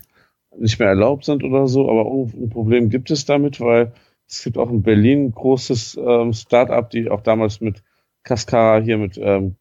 nicht 0.57 0.79
mehr 0.79 0.89
erlaubt 0.89 1.25
sind 1.25 1.43
oder 1.43 1.67
so, 1.67 1.89
aber 1.89 2.09
ein 2.11 2.49
Problem 2.49 2.89
gibt 2.89 3.11
es 3.11 3.25
damit, 3.25 3.61
weil 3.61 3.93
es 4.27 4.43
gibt 4.43 4.57
auch 4.57 4.69
in 4.69 4.83
Berlin 4.83 5.25
ein 5.25 5.31
großes 5.31 5.97
ähm, 5.97 6.33
Start-up, 6.33 6.89
die 6.89 7.09
auch 7.09 7.21
damals 7.21 7.61
mit 7.61 7.83
Cascara 8.23 8.81
hier 8.81 8.97
mit 8.97 9.17
ähm, 9.17 9.55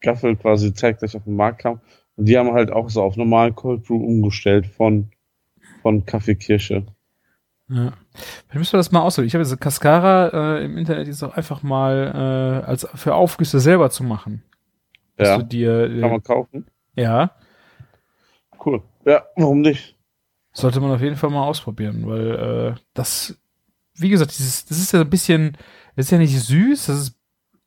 Gaffel 0.00 0.36
quasi 0.36 0.74
zeitgleich 0.74 1.16
auf 1.16 1.24
den 1.24 1.36
Markt 1.36 1.60
kam. 1.60 1.80
Und 2.16 2.26
die 2.26 2.36
haben 2.36 2.52
halt 2.52 2.72
auch 2.72 2.90
so 2.90 3.02
auf 3.02 3.16
normalen 3.16 3.54
Cold 3.54 3.84
Brew 3.84 4.04
umgestellt 4.04 4.66
von, 4.66 5.10
von 5.82 6.04
Kaffeekirsche. 6.04 6.84
Ja. 7.68 7.92
Vielleicht 8.12 8.54
müssen 8.54 8.72
wir 8.72 8.78
das 8.78 8.92
mal 8.92 9.00
ausprobieren. 9.00 9.28
Ich 9.28 9.34
habe 9.34 9.44
diese 9.44 9.56
Cascara 9.56 10.58
äh, 10.58 10.64
im 10.64 10.76
Internet 10.76 11.06
jetzt 11.06 11.22
auch 11.22 11.34
einfach 11.36 11.62
mal 11.62 12.62
äh, 12.64 12.66
als 12.66 12.86
für 12.94 13.14
Aufgüsse 13.14 13.60
selber 13.60 13.88
zu 13.90 14.02
machen. 14.02 14.42
Ja, 15.18 15.40
dir, 15.40 15.88
kann 15.88 16.02
äh, 16.02 16.08
man 16.08 16.22
kaufen. 16.22 16.66
Ja, 16.96 17.30
Cool. 18.64 18.82
Ja, 19.04 19.24
warum 19.36 19.60
nicht? 19.60 19.96
sollte 20.54 20.80
man 20.80 20.90
auf 20.92 21.00
jeden 21.00 21.16
Fall 21.16 21.30
mal 21.30 21.44
ausprobieren, 21.46 22.06
weil 22.06 22.74
äh, 22.76 22.80
das, 22.94 23.40
wie 23.94 24.10
gesagt, 24.10 24.36
dieses, 24.38 24.66
das 24.66 24.78
ist 24.78 24.92
ja 24.92 25.00
ein 25.00 25.10
bisschen, 25.10 25.56
das 25.96 26.06
ist 26.06 26.10
ja 26.10 26.18
nicht 26.18 26.38
süß, 26.38 26.86
das 26.86 26.96
ist 26.98 27.18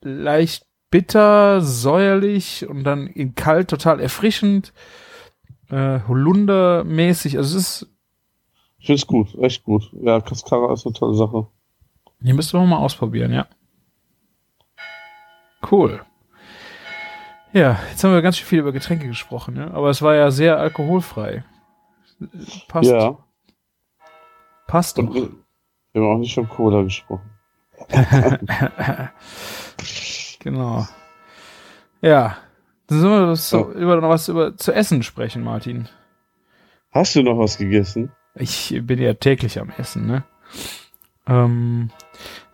leicht 0.02 0.66
bitter, 0.90 1.60
säuerlich 1.60 2.66
und 2.68 2.84
dann 2.84 3.08
in 3.08 3.34
kalt 3.34 3.68
total 3.68 4.00
erfrischend, 4.00 4.72
äh, 5.68 5.98
Holundermäßig. 6.06 7.36
Also 7.36 7.58
es 7.58 7.82
ist, 7.82 7.92
Ich 8.78 8.86
finde 8.86 9.00
es 9.00 9.06
gut, 9.06 9.34
echt 9.40 9.64
gut. 9.64 9.90
Ja, 10.00 10.20
Cascara 10.20 10.72
ist 10.72 10.86
eine 10.86 10.94
tolle 10.94 11.16
Sache. 11.16 11.48
hier 12.22 12.34
müssten 12.34 12.56
wir 12.58 12.64
mal 12.66 12.78
ausprobieren, 12.78 13.32
ja. 13.32 13.48
Cool. 15.70 16.02
Ja, 17.56 17.80
jetzt 17.88 18.04
haben 18.04 18.12
wir 18.12 18.20
ganz 18.20 18.36
schön 18.36 18.46
viel 18.46 18.58
über 18.58 18.72
Getränke 18.72 19.06
gesprochen, 19.06 19.54
ne? 19.54 19.70
aber 19.72 19.88
es 19.88 20.02
war 20.02 20.14
ja 20.14 20.30
sehr 20.30 20.58
alkoholfrei. 20.58 21.42
Passt, 22.68 22.90
Ja. 22.90 23.16
passt 24.66 24.98
Und 24.98 25.06
doch. 25.06 25.14
wir, 25.14 26.02
haben 26.02 26.16
auch 26.16 26.18
nicht 26.18 26.34
von 26.34 26.48
Cola 26.50 26.82
gesprochen. 26.82 27.30
Genau. 30.40 30.86
Ja. 32.02 32.36
Dann 32.86 33.00
sollen 33.00 33.28
wir 33.28 33.36
so 33.36 33.72
über 33.72 34.00
noch 34.00 34.10
was 34.10 34.28
über 34.28 34.56
zu 34.56 34.72
essen 34.72 35.02
sprechen, 35.02 35.42
Martin. 35.42 35.88
Hast 36.92 37.16
du 37.16 37.22
noch 37.22 37.36
was 37.38 37.58
gegessen? 37.58 38.12
Ich 38.36 38.78
bin 38.82 39.00
ja 39.00 39.14
täglich 39.14 39.58
am 39.58 39.70
Essen, 39.76 40.06
ne? 40.06 40.22
Ähm, 41.26 41.90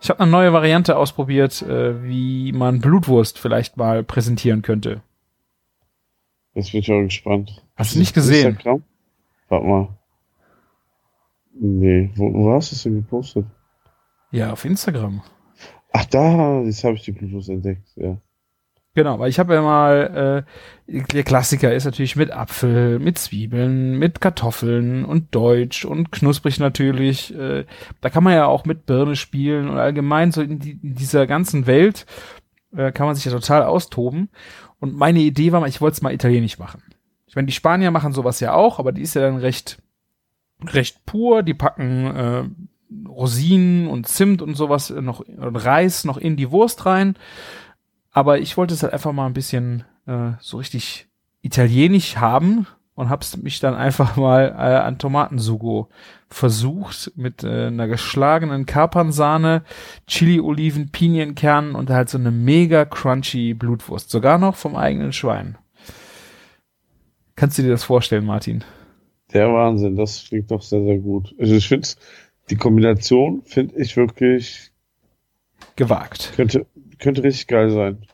ich 0.01 0.09
habe 0.09 0.21
eine 0.21 0.31
neue 0.31 0.53
Variante 0.53 0.97
ausprobiert, 0.97 1.61
äh, 1.61 2.03
wie 2.03 2.51
man 2.51 2.79
Blutwurst 2.79 3.39
vielleicht 3.39 3.77
mal 3.77 4.03
präsentieren 4.03 4.61
könnte. 4.61 5.01
Jetzt 6.53 6.71
bin 6.71 6.81
ich 6.81 6.91
auch 6.91 7.01
gespannt. 7.01 7.63
Hast 7.75 7.95
du 7.95 7.99
nicht 7.99 8.13
gesehen? 8.13 8.49
Instagram? 8.49 8.83
Warte 9.49 9.65
mal. 9.65 9.87
Nee, 11.53 12.11
wo, 12.15 12.33
wo 12.33 12.53
hast 12.53 12.71
du 12.71 12.75
es 12.75 12.83
denn 12.83 12.95
gepostet? 12.95 13.45
Ja, 14.31 14.51
auf 14.51 14.65
Instagram. 14.65 15.21
Ach 15.91 16.05
da, 16.05 16.61
jetzt 16.61 16.83
habe 16.83 16.95
ich 16.95 17.03
die 17.03 17.11
Blutwurst 17.11 17.49
entdeckt, 17.49 17.87
ja. 17.95 18.17
Genau, 18.95 19.17
weil 19.17 19.29
ich 19.29 19.39
habe 19.39 19.55
ja 19.55 19.61
mal, 19.63 20.45
äh, 20.87 21.03
der 21.13 21.23
Klassiker 21.23 21.73
ist 21.73 21.85
natürlich 21.85 22.15
mit 22.15 22.31
Apfel, 22.31 22.99
mit 22.99 23.17
Zwiebeln, 23.17 23.97
mit 23.97 24.21
Kartoffeln 24.21 25.03
und 25.03 25.33
Deutsch 25.33 25.83
und 25.83 26.11
knusprig 26.11 26.59
natürlich. 26.59 27.33
Äh, 27.33 27.65
da 28.01 28.09
kann 28.11 28.23
man 28.23 28.33
ja 28.33 28.45
auch 28.45 28.65
mit 28.65 28.85
Birne 28.85 29.15
spielen 29.15 29.67
und 29.67 29.77
allgemein 29.77 30.31
so 30.31 30.43
in, 30.43 30.59
die, 30.59 30.79
in 30.83 30.93
dieser 30.93 31.25
ganzen 31.25 31.65
Welt 31.65 32.05
äh, 32.75 32.91
kann 32.91 33.07
man 33.07 33.15
sich 33.15 33.25
ja 33.25 33.31
total 33.31 33.63
austoben. 33.63 34.29
Und 34.79 34.95
meine 34.95 35.21
Idee 35.21 35.51
war 35.51 35.59
mal, 35.59 35.69
ich 35.69 35.81
wollte 35.81 35.95
es 35.95 36.01
mal 36.03 36.13
italienisch 36.13 36.59
machen. 36.59 36.83
Ich 37.25 37.35
meine, 37.35 37.47
die 37.47 37.53
Spanier 37.53 37.89
machen 37.89 38.13
sowas 38.13 38.39
ja 38.41 38.53
auch, 38.53 38.77
aber 38.77 38.91
die 38.91 39.01
ist 39.01 39.15
ja 39.15 39.23
dann 39.23 39.37
recht, 39.37 39.79
recht 40.65 41.03
pur. 41.07 41.41
Die 41.41 41.55
packen 41.55 42.05
äh, 42.15 42.43
Rosinen 43.09 43.87
und 43.87 44.07
Zimt 44.07 44.43
und 44.43 44.53
sowas 44.53 44.91
noch 44.91 45.21
und 45.21 45.55
Reis 45.55 46.03
noch 46.03 46.17
in 46.17 46.35
die 46.35 46.51
Wurst 46.51 46.85
rein 46.85 47.15
aber 48.13 48.39
ich 48.39 48.55
wollte 48.55 48.73
es 48.73 48.83
halt 48.83 48.93
einfach 48.93 49.11
mal 49.11 49.25
ein 49.25 49.33
bisschen 49.33 49.83
äh, 50.07 50.31
so 50.39 50.57
richtig 50.57 51.07
italienisch 51.41 52.17
haben 52.17 52.67
und 52.95 53.09
hab's 53.09 53.35
mich 53.37 53.59
dann 53.59 53.75
einfach 53.75 54.15
mal 54.17 54.49
äh, 54.49 54.77
an 54.77 54.99
Tomatensugo 54.99 55.89
versucht 56.29 57.11
mit 57.15 57.43
äh, 57.43 57.67
einer 57.67 57.87
geschlagenen 57.87 58.65
Kapernsahne, 58.65 59.63
Chili-Oliven, 60.07 60.91
Pinienkernen 60.91 61.75
und 61.75 61.89
halt 61.89 62.09
so 62.09 62.17
eine 62.17 62.31
mega 62.31 62.85
crunchy 62.85 63.53
Blutwurst, 63.53 64.09
sogar 64.09 64.37
noch 64.37 64.55
vom 64.55 64.75
eigenen 64.75 65.11
Schwein. 65.11 65.57
Kannst 67.35 67.57
du 67.57 67.63
dir 67.63 67.71
das 67.71 67.83
vorstellen, 67.83 68.25
Martin? 68.25 68.63
Der 69.33 69.51
Wahnsinn, 69.51 69.95
das 69.95 70.25
klingt 70.27 70.51
doch 70.51 70.61
sehr, 70.61 70.83
sehr 70.83 70.99
gut. 70.99 71.33
Also 71.39 71.55
ich 71.55 71.67
finde 71.67 71.87
die 72.49 72.55
Kombination 72.55 73.41
finde 73.45 73.75
ich 73.77 73.97
wirklich 73.97 74.71
gewagt. 75.75 76.33
Könnte, 76.35 76.65
könnte 77.03 77.23
richtig 77.23 77.47
geil 77.47 77.69
sein. 77.69 78.05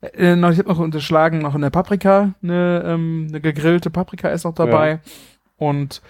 Äh, 0.00 0.36
noch, 0.36 0.50
ich 0.50 0.58
habe 0.58 0.68
noch 0.68 0.78
unterschlagen, 0.78 1.38
noch 1.38 1.54
eine 1.54 1.70
Paprika, 1.70 2.34
eine, 2.42 2.82
ähm, 2.84 3.26
eine 3.28 3.40
gegrillte 3.40 3.90
Paprika 3.90 4.28
ist 4.28 4.44
noch 4.44 4.54
dabei. 4.54 4.90
Ja. 4.90 5.00
Und 5.56 6.02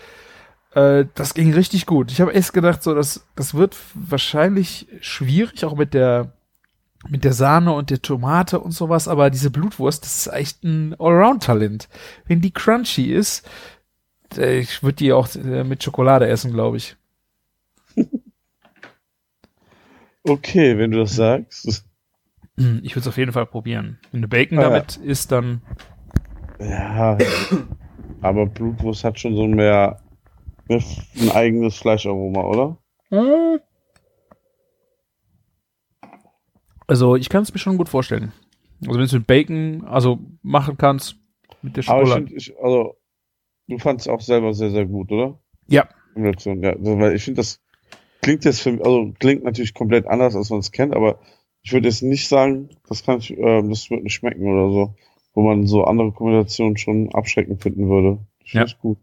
äh, 0.75 1.07
das 1.15 1.35
ging 1.35 1.53
richtig 1.53 1.87
gut. 1.87 2.13
Ich 2.13 2.21
habe 2.21 2.33
erst 2.33 2.53
gedacht, 2.53 2.83
so, 2.83 2.95
das, 2.95 3.27
das 3.35 3.55
wird 3.55 3.77
wahrscheinlich 3.95 4.87
schwierig, 5.01 5.65
auch 5.65 5.77
mit 5.77 5.95
der 5.95 6.33
mit 7.09 7.23
der 7.23 7.33
Sahne 7.33 7.73
und 7.73 7.91
der 7.91 8.03
Tomate 8.03 8.59
und 8.59 8.73
sowas, 8.73 9.07
aber 9.07 9.31
diese 9.31 9.53
Blutwurst, 9.53 10.03
das 10.05 10.27
ist 10.27 10.33
echt 10.33 10.65
ein 10.65 10.97
Allround-Talent. 10.99 11.89
Wenn 12.27 12.41
die 12.41 12.51
crunchy 12.51 13.13
ist, 13.13 13.49
äh, 14.37 14.59
ich 14.59 14.83
würde 14.83 14.97
die 14.97 15.13
auch 15.13 15.33
äh, 15.37 15.63
mit 15.63 15.83
Schokolade 15.83 16.27
essen, 16.27 16.53
glaube 16.53 16.77
ich. 16.77 16.97
Okay, 20.25 20.77
wenn 20.77 20.91
du 20.91 20.99
das 20.99 21.15
sagst. 21.15 21.88
Hm, 22.59 22.81
ich 22.83 22.93
würde 22.93 23.01
es 23.01 23.09
auf 23.09 23.17
jeden 23.17 23.33
Fall 23.33 23.47
probieren. 23.47 23.99
Wenn 24.11 24.23
du 24.23 24.29
Bacon 24.29 24.59
ah, 24.59 24.63
damit 24.63 24.97
ja. 24.97 25.11
isst, 25.11 25.31
dann. 25.31 25.63
Ja, 26.59 27.17
aber 28.21 28.47
Blutwurst 28.47 29.05
hat 29.05 29.19
schon 29.19 29.37
so 29.37 29.47
mehr, 29.47 30.01
mehr 30.69 30.83
ein 31.21 31.31
eigenes 31.31 31.77
Fleischaroma, 31.77 32.43
oder? 32.43 32.77
Hm. 33.11 33.61
Also 36.89 37.15
ich 37.15 37.29
kann 37.29 37.43
es 37.43 37.53
mir 37.53 37.61
schon 37.61 37.79
gut 37.79 37.89
vorstellen. 37.89 38.33
Also 38.81 38.93
wenn 38.93 39.01
du 39.01 39.05
es 39.05 39.13
mit 39.13 39.27
Bacon 39.27 39.85
also 39.87 40.19
machen 40.43 40.77
kannst, 40.77 41.17
mit 41.63 41.77
der 41.77 41.83
Schokolade. 41.83 42.13
Aber 42.13 42.21
ich, 42.21 42.47
find, 42.47 42.57
ich 42.57 42.59
also 42.61 42.97
du 43.69 43.79
fandest 43.79 44.09
es 44.09 44.13
auch 44.13 44.21
selber 44.21 44.53
sehr, 44.53 44.71
sehr 44.71 44.87
gut, 44.87 45.13
oder? 45.13 45.39
Ja. 45.69 45.89
Ja, 46.17 46.33
weil 46.81 47.15
ich 47.15 47.23
finde, 47.23 47.41
das 47.41 47.61
klingt 48.23 48.45
jetzt 48.45 48.63
für 48.63 48.71
also 48.85 49.13
klingt 49.21 49.45
natürlich 49.45 49.75
komplett 49.75 50.07
anders, 50.07 50.35
als 50.35 50.51
man 50.51 50.59
es 50.59 50.73
kennt, 50.73 50.97
aber 50.97 51.21
ich 51.69 51.75
würde 51.75 51.87
jetzt 51.87 52.03
nicht 52.03 52.29
sagen, 52.29 52.71
das 52.89 53.05
kann 53.05 53.19
ich, 53.19 53.31
äh, 53.37 53.63
das 53.69 53.91
wird 53.91 54.03
nicht 54.03 54.15
schmecken 54.15 54.51
oder 54.51 54.73
so, 54.73 54.95
wo 55.35 55.43
man 55.43 55.67
so 55.67 55.85
andere 55.85 56.13
Kombinationen 56.13 56.79
schon 56.79 57.15
abschreckend 57.15 57.63
finden 57.63 57.91
würde. 57.91 58.21
Ich 58.43 58.55
ja. 58.55 58.65
gut. 58.81 58.97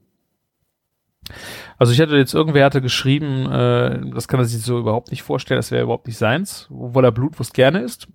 Also 1.78 1.94
ich 1.94 2.02
hatte 2.02 2.18
jetzt 2.18 2.34
irgendwer 2.34 2.66
hatte 2.66 2.82
geschrieben, 2.82 3.46
äh, 3.52 4.12
das 4.16 4.28
kann 4.28 4.40
er 4.40 4.46
sich 4.46 4.64
so 4.64 4.80
überhaupt 4.80 5.12
nicht 5.12 5.22
vorstellen, 5.22 5.60
das 5.60 5.70
wäre 5.70 5.84
überhaupt 5.84 6.08
nicht 6.08 6.18
seins, 6.18 6.68
obwohl 6.72 7.06
er 7.06 7.12
Blutwurst 7.12 7.54
gerne 7.54 7.82
isst. 7.82 8.08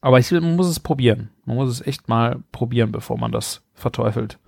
Aber 0.00 0.20
ich, 0.20 0.30
man 0.30 0.54
muss 0.54 0.68
es 0.68 0.78
probieren. 0.78 1.30
Man 1.44 1.56
muss 1.56 1.70
es 1.70 1.84
echt 1.84 2.08
mal 2.08 2.44
probieren, 2.52 2.92
bevor 2.92 3.18
man 3.18 3.32
das 3.32 3.64
verteufelt. 3.74 4.38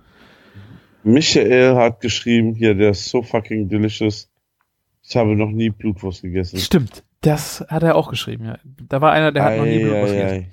Michael 1.02 1.74
hat 1.74 2.00
geschrieben, 2.00 2.54
hier, 2.54 2.76
der 2.76 2.90
ist 2.90 3.06
so 3.06 3.20
fucking 3.20 3.68
delicious. 3.68 4.30
Ich 5.02 5.16
habe 5.16 5.34
noch 5.34 5.50
nie 5.50 5.70
Blutwurst 5.70 6.22
gegessen. 6.22 6.60
Stimmt. 6.60 7.02
Das 7.24 7.64
hat 7.68 7.82
er 7.82 7.96
auch 7.96 8.10
geschrieben, 8.10 8.44
ja. 8.44 8.58
Da 8.64 9.00
war 9.00 9.12
einer, 9.12 9.32
der 9.32 9.44
hat 9.44 9.52
ei, 9.52 9.56
noch 9.56 9.64
nie 9.64 9.78
Blutwurst 9.78 10.12
gegessen. 10.12 10.52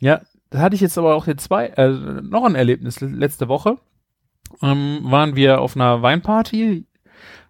Ja, 0.00 0.20
da 0.50 0.60
hatte 0.60 0.74
ich 0.74 0.80
jetzt 0.80 0.96
aber 0.96 1.14
auch 1.14 1.26
jetzt 1.26 1.44
zwei, 1.44 1.66
äh, 1.66 1.90
noch 1.90 2.44
ein 2.44 2.54
Erlebnis 2.54 3.00
letzte 3.00 3.48
Woche. 3.48 3.76
Ähm, 4.62 5.00
waren 5.02 5.36
wir 5.36 5.60
auf 5.60 5.76
einer 5.76 6.00
Weinparty 6.00 6.86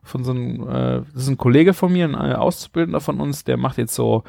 von 0.02 0.24
so 0.24 0.32
einem, 0.32 0.62
äh, 0.68 1.02
das 1.12 1.22
ist 1.22 1.28
ein 1.28 1.36
Kollege 1.36 1.74
von 1.74 1.92
mir, 1.92 2.06
ein 2.06 2.14
äh, 2.14 2.34
Auszubildender 2.34 3.00
von 3.00 3.20
uns, 3.20 3.44
der 3.44 3.56
macht 3.56 3.78
jetzt 3.78 3.94
so, 3.94 4.24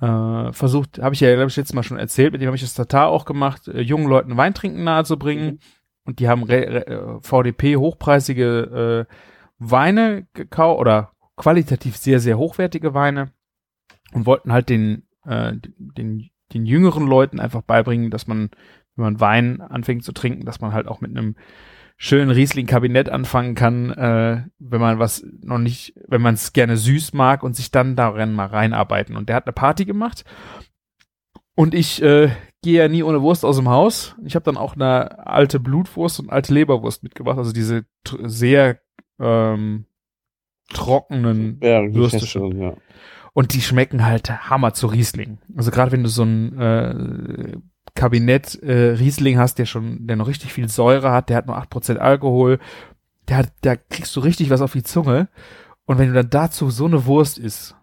äh, 0.00 0.52
versucht, 0.52 1.00
habe 1.00 1.14
ich 1.14 1.20
ja, 1.20 1.34
glaube 1.34 1.48
ich, 1.48 1.56
letztes 1.56 1.74
Mal 1.74 1.82
schon 1.82 1.98
erzählt, 1.98 2.32
mit 2.32 2.40
dem 2.40 2.46
habe 2.46 2.56
ich 2.56 2.62
das 2.62 2.74
Tatar 2.74 3.08
auch 3.08 3.24
gemacht, 3.24 3.66
äh, 3.66 3.80
jungen 3.80 4.06
Leuten 4.06 4.36
Weintrinken 4.36 4.84
nahezubringen. 4.84 5.46
Mhm. 5.46 5.58
Und 6.06 6.18
die 6.18 6.28
haben 6.28 6.42
re, 6.42 6.68
re, 6.68 6.86
äh, 6.86 7.20
VDP 7.22 7.76
hochpreisige 7.76 9.06
äh, 9.08 9.14
Weine 9.58 10.26
gekauft 10.34 10.80
oder 10.80 11.13
qualitativ 11.36 11.96
sehr, 11.96 12.20
sehr 12.20 12.38
hochwertige 12.38 12.94
Weine 12.94 13.32
und 14.12 14.26
wollten 14.26 14.52
halt 14.52 14.68
den, 14.68 15.06
äh, 15.26 15.52
den, 15.76 16.30
den 16.52 16.66
jüngeren 16.66 17.06
Leuten 17.06 17.40
einfach 17.40 17.62
beibringen, 17.62 18.10
dass 18.10 18.26
man, 18.26 18.50
wenn 18.96 19.04
man 19.04 19.20
Wein 19.20 19.60
anfängt 19.60 20.04
zu 20.04 20.12
trinken, 20.12 20.44
dass 20.44 20.60
man 20.60 20.72
halt 20.72 20.86
auch 20.86 21.00
mit 21.00 21.10
einem 21.10 21.36
schönen 21.96 22.30
Riesling-Kabinett 22.30 23.08
anfangen 23.08 23.54
kann, 23.54 23.90
äh, 23.90 24.44
wenn 24.58 24.80
man 24.80 24.98
was 24.98 25.24
noch 25.42 25.58
nicht, 25.58 25.94
wenn 26.08 26.22
man 26.22 26.34
es 26.34 26.52
gerne 26.52 26.76
süß 26.76 27.12
mag 27.12 27.42
und 27.42 27.54
sich 27.54 27.70
dann 27.70 27.96
darin 27.96 28.32
mal 28.32 28.46
reinarbeiten. 28.46 29.16
Und 29.16 29.28
der 29.28 29.36
hat 29.36 29.46
eine 29.46 29.52
Party 29.52 29.84
gemacht 29.84 30.24
und 31.54 31.74
ich 31.74 32.02
äh, 32.02 32.30
gehe 32.62 32.82
ja 32.82 32.88
nie 32.88 33.02
ohne 33.02 33.22
Wurst 33.22 33.44
aus 33.44 33.56
dem 33.56 33.68
Haus. 33.68 34.16
Ich 34.24 34.34
habe 34.34 34.44
dann 34.44 34.56
auch 34.56 34.74
eine 34.74 35.26
alte 35.26 35.60
Blutwurst 35.60 36.18
und 36.18 36.30
alte 36.30 36.52
Leberwurst 36.52 37.02
mitgebracht, 37.02 37.38
also 37.38 37.52
diese 37.52 37.86
sehr 38.22 38.80
ähm, 39.20 39.86
trockenen 40.70 41.58
ja, 41.62 41.82
Würstchen. 41.92 42.60
Ja. 42.60 42.74
Und 43.32 43.52
die 43.54 43.60
schmecken 43.60 44.04
halt 44.04 44.30
Hammer 44.48 44.74
zu 44.74 44.86
Riesling. 44.86 45.38
Also 45.56 45.70
gerade 45.70 45.92
wenn 45.92 46.04
du 46.04 46.08
so 46.08 46.22
ein 46.22 46.58
äh, 46.58 47.56
Kabinett 47.94 48.62
äh, 48.62 48.92
Riesling 48.92 49.38
hast, 49.38 49.58
der 49.58 49.66
schon, 49.66 50.06
der 50.06 50.16
noch 50.16 50.28
richtig 50.28 50.52
viel 50.52 50.68
Säure 50.68 51.10
hat, 51.10 51.28
der 51.28 51.36
hat 51.36 51.46
nur 51.46 51.58
8% 51.58 51.96
Alkohol, 51.96 52.58
der 53.28 53.38
hat, 53.38 53.52
da 53.62 53.76
kriegst 53.76 54.14
du 54.16 54.20
richtig 54.20 54.50
was 54.50 54.60
auf 54.60 54.72
die 54.72 54.82
Zunge. 54.82 55.28
Und 55.86 55.98
wenn 55.98 56.08
du 56.08 56.14
dann 56.14 56.30
dazu 56.30 56.70
so 56.70 56.86
eine 56.86 57.06
Wurst 57.06 57.38
isst, 57.38 57.76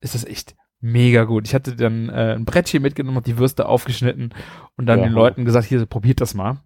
ist 0.00 0.14
das 0.14 0.24
echt 0.24 0.54
mega 0.80 1.24
gut. 1.24 1.46
Ich 1.46 1.54
hatte 1.54 1.74
dann 1.74 2.08
äh, 2.08 2.34
ein 2.34 2.44
Brettchen 2.44 2.82
mitgenommen, 2.82 3.16
hab 3.16 3.24
die 3.24 3.38
Würste 3.38 3.66
aufgeschnitten 3.66 4.34
und 4.76 4.86
dann 4.86 5.00
ja. 5.00 5.06
den 5.06 5.12
Leuten 5.12 5.44
gesagt, 5.44 5.66
hier, 5.66 5.84
probiert 5.86 6.20
das 6.20 6.34
mal. 6.34 6.58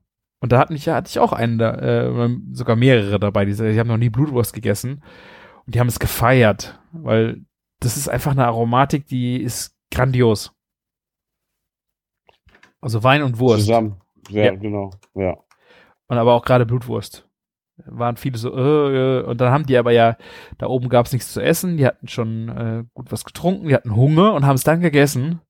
Und 0.43 0.51
da 0.51 0.59
hatte 0.59 0.75
ich, 0.75 0.89
hatte 0.89 1.09
ich 1.09 1.21
auch 1.21 1.33
einen 1.33 1.57
da, 1.57 1.75
äh, 1.77 2.37
sogar 2.51 2.75
mehrere 2.75 3.21
dabei, 3.21 3.45
die, 3.45 3.55
die 3.55 3.79
haben 3.79 3.87
noch 3.87 3.97
nie 3.97 4.11
Blutwurst 4.11 4.53
gegessen. 4.53 5.05
Und 5.65 5.77
die 5.77 5.79
haben 5.79 5.87
es 5.87 6.01
gefeiert, 6.01 6.81
weil 6.91 7.45
das 7.79 7.97
ist 7.97 8.09
einfach 8.09 8.33
eine 8.33 8.47
Aromatik, 8.47 9.07
die 9.07 9.41
ist 9.41 9.77
grandios. 9.93 10.53
Also 12.81 13.05
Wein 13.05 13.23
und 13.23 13.39
Wurst. 13.39 13.67
Zusammen, 13.67 14.01
ja, 14.31 14.47
ja. 14.47 14.55
genau, 14.57 14.91
ja. 15.15 15.39
Und 16.09 16.19
aber 16.19 16.35
auch 16.35 16.45
gerade 16.45 16.67
Blutwurst. 16.67 17.29
Waren 17.77 18.17
viele 18.17 18.37
so, 18.37 18.53
äh, 18.53 19.21
äh, 19.21 19.23
und 19.23 19.41
dann 19.41 19.53
haben 19.53 19.67
die 19.67 19.77
aber 19.77 19.93
ja, 19.93 20.17
da 20.59 20.67
oben 20.67 20.89
gab 20.89 21.07
es 21.07 21.13
nichts 21.13 21.33
zu 21.33 21.41
essen, 21.41 21.77
die 21.77 21.87
hatten 21.87 22.09
schon 22.09 22.49
äh, 22.49 22.85
gut 22.95 23.13
was 23.13 23.25
getrunken, 23.25 23.69
die 23.69 23.75
hatten 23.77 23.95
Hunger 23.95 24.35
und 24.35 24.45
haben 24.45 24.57
es 24.57 24.65
dann 24.65 24.81
gegessen. 24.81 25.41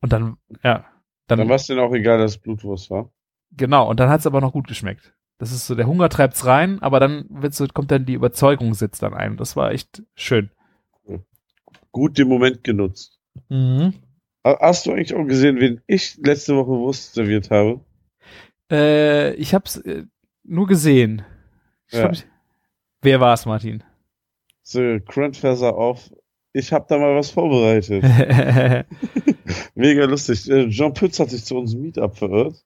Und 0.00 0.14
dann, 0.14 0.38
ja. 0.64 0.86
Dann, 1.26 1.40
dann 1.40 1.48
war 1.50 1.56
es 1.56 1.66
denen 1.66 1.80
auch 1.80 1.92
egal, 1.92 2.16
dass 2.16 2.32
es 2.32 2.38
Blutwurst 2.38 2.90
war. 2.90 3.10
Genau, 3.52 3.88
und 3.88 4.00
dann 4.00 4.08
hat 4.08 4.20
es 4.20 4.26
aber 4.26 4.40
noch 4.40 4.52
gut 4.52 4.68
geschmeckt. 4.68 5.14
Das 5.38 5.52
ist 5.52 5.66
so, 5.66 5.74
der 5.74 5.86
Hunger 5.86 6.08
treibt's 6.10 6.44
rein, 6.44 6.82
aber 6.82 7.00
dann 7.00 7.24
wird 7.30 7.54
so, 7.54 7.66
kommt 7.66 7.90
dann 7.90 8.04
die 8.04 8.12
Überzeugung 8.14 8.74
sitzt 8.74 9.02
dann 9.02 9.14
ein. 9.14 9.36
Das 9.36 9.56
war 9.56 9.72
echt 9.72 10.02
schön. 10.14 10.50
Gut 11.92 12.18
den 12.18 12.28
Moment 12.28 12.62
genutzt. 12.62 13.18
Mhm. 13.48 13.94
Hast 14.44 14.86
du 14.86 14.92
eigentlich 14.92 15.14
auch 15.14 15.24
gesehen, 15.24 15.58
wen 15.58 15.80
ich 15.86 16.16
letzte 16.18 16.56
Woche 16.56 16.68
Wurst 16.68 17.14
serviert 17.14 17.50
habe? 17.50 17.80
Äh, 18.70 19.34
ich 19.34 19.54
hab's 19.54 19.76
äh, 19.78 20.04
nur 20.44 20.66
gesehen. 20.66 21.22
Ja. 21.90 22.00
glaub, 22.00 22.12
ich, 22.12 22.26
wer 23.02 23.20
war's, 23.20 23.46
Martin? 23.46 23.82
So, 24.62 24.98
Grandfather 25.04 25.74
auf. 25.74 26.10
Ich 26.52 26.72
habe 26.72 26.86
da 26.88 26.98
mal 26.98 27.16
was 27.16 27.30
vorbereitet. 27.30 28.02
Mega 29.74 30.04
lustig. 30.04 30.50
Äh, 30.50 30.68
Jean 30.68 30.94
Pütz 30.94 31.18
hat 31.18 31.30
sich 31.30 31.44
zu 31.44 31.56
unserem 31.56 31.82
Meetup 31.82 32.16
verirrt. 32.16 32.64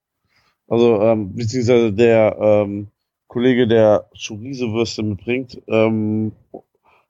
Also, 0.69 1.01
ähm, 1.03 1.35
beziehungsweise 1.35 1.93
der 1.93 2.37
ähm, 2.41 2.89
Kollege, 3.29 3.67
der 3.67 4.09
Chorizo-Würste 4.17 5.03
mitbringt, 5.03 5.61
ähm, 5.69 6.33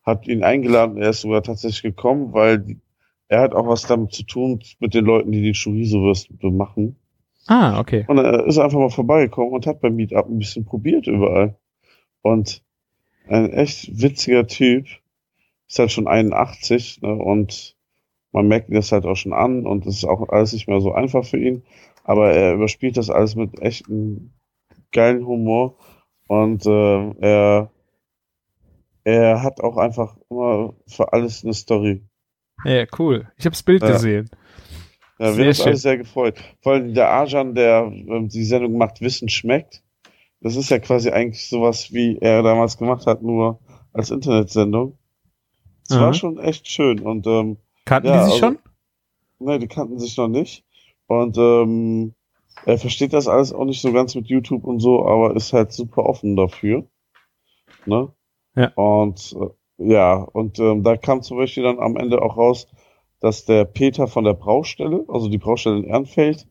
hat 0.03 0.27
ihn 0.27 0.43
eingeladen. 0.43 0.99
Er 0.99 1.11
ist 1.11 1.21
sogar 1.21 1.43
tatsächlich 1.43 1.83
gekommen, 1.83 2.33
weil 2.33 2.59
die, 2.59 2.81
er 3.29 3.41
hat 3.41 3.55
auch 3.55 3.67
was 3.67 3.83
damit 3.83 4.13
zu 4.13 4.25
tun 4.25 4.61
mit 4.81 4.95
den 4.95 5.05
Leuten, 5.05 5.33
die 5.33 5.43
die 5.43 5.59
Chorizo-Würste 5.59 6.35
machen. 6.51 6.97
ah, 7.47 7.79
okay. 7.81 8.05
Und 8.09 8.19
er 8.19 8.47
ist 8.47 8.59
einfach 8.59 8.79
mal 8.79 8.91
vorbeigekommen 8.91 9.53
und 9.53 9.67
hat 9.67 9.81
beim 9.81 9.97
Meetup 9.97 10.29
ein 10.29 10.39
bisschen 10.39 10.65
probiert 10.65 11.07
überall. 11.07 11.57
Und 12.23 12.63
ein 13.29 13.51
echt 13.51 14.01
witziger 14.01 14.47
Typ. 14.47 14.87
Ist 15.67 15.79
halt 15.79 15.93
schon 15.93 16.07
81, 16.07 17.01
ne, 17.03 17.15
und 17.15 17.77
man 18.33 18.49
merkt 18.49 18.69
ihn 18.69 18.75
das 18.75 18.93
halt 18.93 19.07
auch 19.07 19.17
schon 19.17 19.33
an 19.33 19.67
und 19.67 19.87
es 19.87 19.99
ist 19.99 20.05
auch 20.05 20.29
alles 20.29 20.53
nicht 20.53 20.69
mehr 20.69 20.81
so 20.81 20.93
einfach 20.93 21.25
für 21.25 21.39
ihn. 21.39 21.63
Aber 22.05 22.31
er 22.33 22.55
überspielt 22.55 22.97
das 22.97 23.11
alles 23.11 23.35
mit 23.35 23.61
echtem 23.61 24.33
geilen 24.93 25.27
Humor 25.27 25.77
und 26.29 26.65
äh, 26.67 27.11
er 27.21 27.71
er 29.05 29.43
hat 29.43 29.61
auch 29.61 29.77
einfach 29.77 30.17
immer 30.31 30.75
für 30.87 31.13
alles 31.13 31.45
eine 31.45 31.53
Story. 31.55 32.03
Ja, 32.65 32.85
cool. 32.99 33.31
Ich 33.37 33.45
hab's 33.47 33.63
Bild 33.63 33.83
Ja. 33.83 33.91
gesehen. 33.93 34.31
Ja, 35.19 35.27
Sehr 35.33 35.37
wir 35.37 35.45
haben 35.45 35.49
uns 35.49 35.61
alle 35.63 35.77
sehr 35.77 35.99
gefreut. 35.99 36.39
Vor 36.63 36.73
allem 36.73 36.95
der 36.95 37.11
Arjan, 37.11 37.55
der 37.55 37.85
ähm, 37.85 38.29
die 38.29 38.45
Sendung 38.45 38.77
macht, 38.79 39.01
Wissen 39.01 39.29
schmeckt. 39.29 39.83
Das 40.41 40.57
ist 40.57 40.71
ja 40.71 40.79
quasi 40.79 41.11
eigentlich 41.11 41.49
sowas, 41.49 41.93
wie 41.93 42.19
er 42.19 42.43
damals 42.43 42.77
gemacht 42.79 43.07
hat, 43.07 43.23
nur 43.23 43.61
als 43.93 44.11
Internetsendung. 44.11 44.99
Es 45.89 45.99
war 45.99 46.15
schon 46.15 46.39
echt 46.39 46.67
schön 46.69 47.01
und 47.01 47.27
ähm, 47.27 47.59
Kannten 47.85 48.09
Ja, 48.09 48.25
die 48.25 48.31
sich 48.33 48.43
also- 48.43 48.57
schon? 49.39 49.47
ne, 49.47 49.59
die 49.59 49.69
kannten 49.69 49.99
sich 49.99 50.17
noch 50.17 50.29
nicht. 50.29 50.65
Und 51.07 51.37
ähm, 51.39 52.15
er 52.65 52.79
versteht 52.79 53.13
das 53.13 53.29
alles 53.29 53.53
auch 53.53 53.65
nicht 53.65 53.81
so 53.81 53.93
ganz 53.93 54.15
mit 54.15 54.27
YouTube 54.27 54.65
und 54.65 54.81
so, 54.81 55.07
aber 55.07 55.37
ist 55.37 55.53
halt 55.53 55.73
super 55.73 56.05
offen 56.07 56.37
dafür. 56.37 56.85
Ne? 57.87 58.13
Ja. 58.57 58.69
Und 58.75 59.37
äh, 59.39 59.93
ja, 59.93 60.15
und 60.15 60.59
ähm, 60.61 60.83
da 60.83 60.97
kam 60.97 61.23
zum 61.23 61.37
Beispiel 61.37 61.65
dann 61.65 61.81
am 61.81 61.97
Ende 61.97 62.23
auch 62.23 62.37
raus, 62.37 62.69
dass 63.21 63.45
der 63.45 63.65
Peter 63.65 64.07
von 64.07 64.25
der 64.25 64.35
Braustelle, 64.35 65.05
also 65.09 65.29
die 65.29 65.39
Braustelle 65.39 65.79
in 65.79 65.85
Ehrenfeld, 65.85 66.47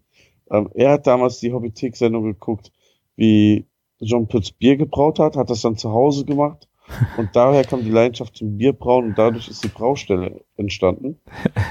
ähm, 0.51 0.69
er 0.73 0.91
hat 0.91 1.07
damals 1.07 1.39
die 1.39 1.53
Hobbythek-Sendung 1.53 2.23
geguckt, 2.23 2.71
wie 3.15 3.65
John 3.99 4.27
Pütz 4.27 4.51
Bier 4.51 4.75
gebraut 4.75 5.19
hat, 5.19 5.37
hat 5.37 5.49
das 5.49 5.61
dann 5.61 5.77
zu 5.77 5.91
Hause 5.91 6.25
gemacht 6.25 6.67
und 7.17 7.29
daher 7.35 7.63
kam 7.63 7.83
die 7.83 7.89
Leidenschaft 7.89 8.35
zum 8.35 8.57
Bierbrauen 8.57 9.05
und 9.05 9.17
dadurch 9.17 9.47
ist 9.47 9.63
die 9.63 9.67
Braustelle 9.69 10.41
entstanden. 10.57 11.19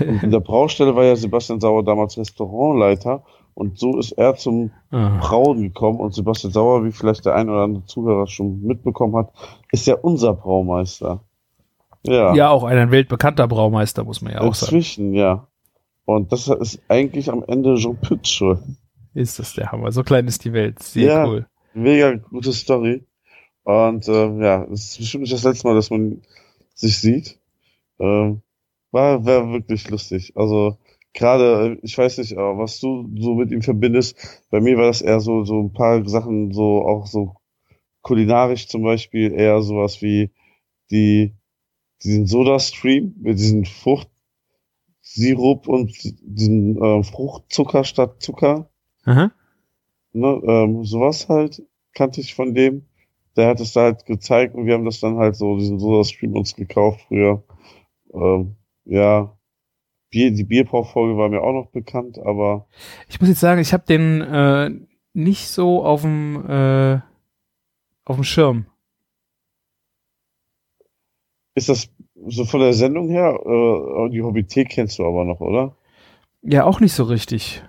Und 0.00 0.22
in 0.22 0.30
der 0.30 0.40
Braustelle 0.40 0.94
war 0.96 1.04
ja 1.04 1.16
Sebastian 1.16 1.60
Sauer 1.60 1.84
damals 1.84 2.16
Restaurantleiter 2.18 3.22
und 3.54 3.78
so 3.78 3.98
ist 3.98 4.12
er 4.12 4.36
zum 4.36 4.70
Ah. 4.90 5.18
Brauen 5.20 5.62
gekommen 5.62 6.00
und 6.00 6.14
Sebastian 6.14 6.52
Sauer, 6.52 6.84
wie 6.84 6.92
vielleicht 6.92 7.24
der 7.26 7.34
ein 7.34 7.48
oder 7.50 7.62
andere 7.62 7.84
Zuhörer 7.84 8.26
schon 8.26 8.62
mitbekommen 8.62 9.16
hat, 9.16 9.32
ist 9.70 9.86
ja 9.86 9.94
unser 9.96 10.34
Braumeister. 10.34 11.20
Ja, 12.04 12.34
Ja, 12.34 12.50
auch 12.50 12.64
ein 12.64 12.90
weltbekannter 12.90 13.46
Braumeister, 13.46 14.04
muss 14.04 14.22
man 14.22 14.32
ja 14.32 14.40
auch 14.40 14.54
sagen. 14.54 14.74
inzwischen, 14.76 15.14
ja. 15.14 15.46
Und 16.04 16.32
das 16.32 16.48
ist 16.48 16.80
eigentlich 16.88 17.30
am 17.30 17.44
Ende 17.46 17.76
Jean 17.76 17.96
Pütz 17.96 18.28
schuld. 18.30 18.58
Ist 19.14 19.38
das 19.38 19.54
der 19.54 19.70
Hammer. 19.70 19.92
So 19.92 20.02
klein 20.02 20.26
ist 20.26 20.44
die 20.44 20.52
Welt. 20.52 20.78
Sehr 20.82 21.06
Ja. 21.12 21.26
cool. 21.26 21.46
Mega 21.74 22.14
gute 22.16 22.52
Story. 22.52 23.04
Und 23.64 24.08
ähm, 24.08 24.42
ja, 24.42 24.64
es 24.64 24.90
ist 24.90 24.98
bestimmt 24.98 25.22
nicht 25.22 25.32
das 25.32 25.44
letzte 25.44 25.66
Mal, 25.66 25.74
dass 25.74 25.90
man 25.90 26.22
sich 26.74 26.98
sieht. 26.98 27.38
Ähm, 27.98 28.42
war, 28.90 29.24
war 29.24 29.52
wirklich 29.52 29.88
lustig. 29.90 30.32
Also 30.36 30.78
gerade, 31.12 31.76
äh, 31.76 31.78
ich 31.82 31.96
weiß 31.96 32.18
nicht, 32.18 32.36
was 32.36 32.80
du 32.80 33.08
so 33.18 33.34
mit 33.34 33.50
ihm 33.52 33.62
verbindest. 33.62 34.44
Bei 34.50 34.60
mir 34.60 34.76
war 34.76 34.86
das 34.86 35.02
eher 35.02 35.20
so 35.20 35.44
so 35.44 35.60
ein 35.60 35.72
paar 35.72 36.08
Sachen, 36.08 36.52
so 36.52 36.82
auch 36.82 37.06
so 37.06 37.36
kulinarisch 38.02 38.68
zum 38.68 38.82
Beispiel 38.82 39.32
eher 39.32 39.62
sowas 39.62 40.02
wie 40.02 40.30
die 40.90 41.34
diesen 42.02 42.26
Soda-Stream 42.26 43.14
mit 43.20 43.38
diesem 43.38 43.64
Fruchtsirup 43.64 44.08
und 45.68 45.92
diesen 46.22 46.82
äh, 46.82 47.02
Fruchtzucker 47.04 47.84
statt 47.84 48.20
Zucker. 48.20 48.68
Aha. 49.04 49.30
Ne, 50.12 50.42
ähm, 50.46 50.84
sowas 50.84 51.28
halt 51.28 51.62
kannte 51.94 52.20
ich 52.20 52.34
von 52.34 52.54
dem. 52.54 52.86
Der 53.36 53.48
hat 53.48 53.60
es 53.60 53.72
da 53.72 53.82
halt 53.82 54.04
gezeigt 54.06 54.54
und 54.54 54.66
wir 54.66 54.74
haben 54.74 54.84
das 54.84 55.00
dann 55.00 55.16
halt 55.16 55.36
so, 55.36 55.56
diesen 55.58 55.78
Soda-Stream 55.78 56.36
uns 56.36 56.54
gekauft 56.54 57.00
früher. 57.08 57.42
Ähm, 58.12 58.56
ja, 58.84 59.36
Bier, 60.10 60.30
die 60.32 60.44
Bierbrauchfolge 60.44 61.16
war 61.16 61.28
mir 61.30 61.42
auch 61.42 61.52
noch 61.54 61.70
bekannt, 61.70 62.18
aber 62.18 62.66
Ich 63.08 63.18
muss 63.20 63.30
jetzt 63.30 63.40
sagen, 63.40 63.60
ich 63.60 63.72
habe 63.72 63.84
den 63.86 64.20
äh, 64.20 64.70
nicht 65.14 65.48
so 65.48 65.84
auf 65.84 66.02
dem 66.02 66.44
äh, 66.48 67.00
auf 68.04 68.16
dem 68.16 68.24
Schirm. 68.24 68.66
ist 71.54 71.68
das 71.68 71.88
so 72.26 72.44
von 72.44 72.60
der 72.60 72.72
Sendung 72.72 73.08
her, 73.10 73.38
äh, 73.44 74.10
die 74.10 74.22
Hobbythek 74.22 74.68
kennst 74.70 74.98
du 74.98 75.06
aber 75.06 75.24
noch, 75.24 75.40
oder? 75.40 75.76
Ja, 76.42 76.64
auch 76.64 76.80
nicht 76.80 76.92
so 76.94 77.04
richtig. 77.04 77.62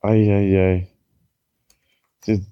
Eieiei. 0.00 0.88
Die- 2.26 2.44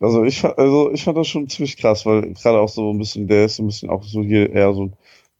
Also 0.00 0.24
ich, 0.24 0.44
also 0.44 0.90
ich 0.92 1.04
fand 1.04 1.16
das 1.16 1.28
schon 1.28 1.48
ziemlich 1.48 1.76
krass, 1.76 2.04
weil 2.04 2.32
gerade 2.34 2.58
auch 2.58 2.68
so 2.68 2.90
ein 2.90 2.98
bisschen, 2.98 3.28
der 3.28 3.46
ist 3.46 3.56
so 3.56 3.62
ein 3.62 3.66
bisschen 3.66 3.90
auch 3.90 4.02
so 4.02 4.22
hier 4.22 4.50
eher 4.50 4.74
so 4.74 4.90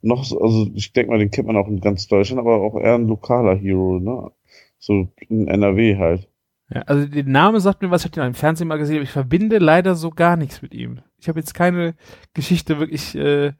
noch 0.05 0.25
so, 0.25 0.41
also 0.41 0.69
ich 0.75 0.93
denke 0.93 1.11
mal, 1.11 1.19
den 1.19 1.31
kennt 1.31 1.47
man 1.47 1.57
auch 1.57 1.67
in 1.67 1.81
ganz 1.81 2.07
Deutschland, 2.07 2.39
aber 2.39 2.61
auch 2.61 2.79
eher 2.79 2.95
ein 2.95 3.09
lokaler 3.09 3.57
Hero, 3.57 3.99
ne? 3.99 4.31
So 4.79 5.09
in 5.29 5.49
NRW 5.49 5.97
halt. 5.97 6.29
Ja, 6.71 6.83
also 6.83 7.07
der 7.07 7.25
Name 7.25 7.61
sagt 7.61 7.83
mir 7.83 7.91
was, 7.91 8.03
ich 8.03 8.07
habe 8.07 8.21
den 8.21 8.29
im 8.29 8.35
Fernsehen 8.35 8.69
mal 8.69 8.79
gesehen, 8.79 8.97
aber 8.97 9.05
ich 9.05 9.11
verbinde 9.11 9.59
leider 9.59 9.95
so 9.95 10.11
gar 10.11 10.37
nichts 10.37 10.63
mit 10.63 10.75
ihm. 10.75 11.01
Ich 11.19 11.29
habe 11.29 11.41
jetzt 11.41 11.55
keine 11.55 11.95
Geschichte 12.35 12.79
wirklich, 12.79 13.15
äh, 13.15 13.53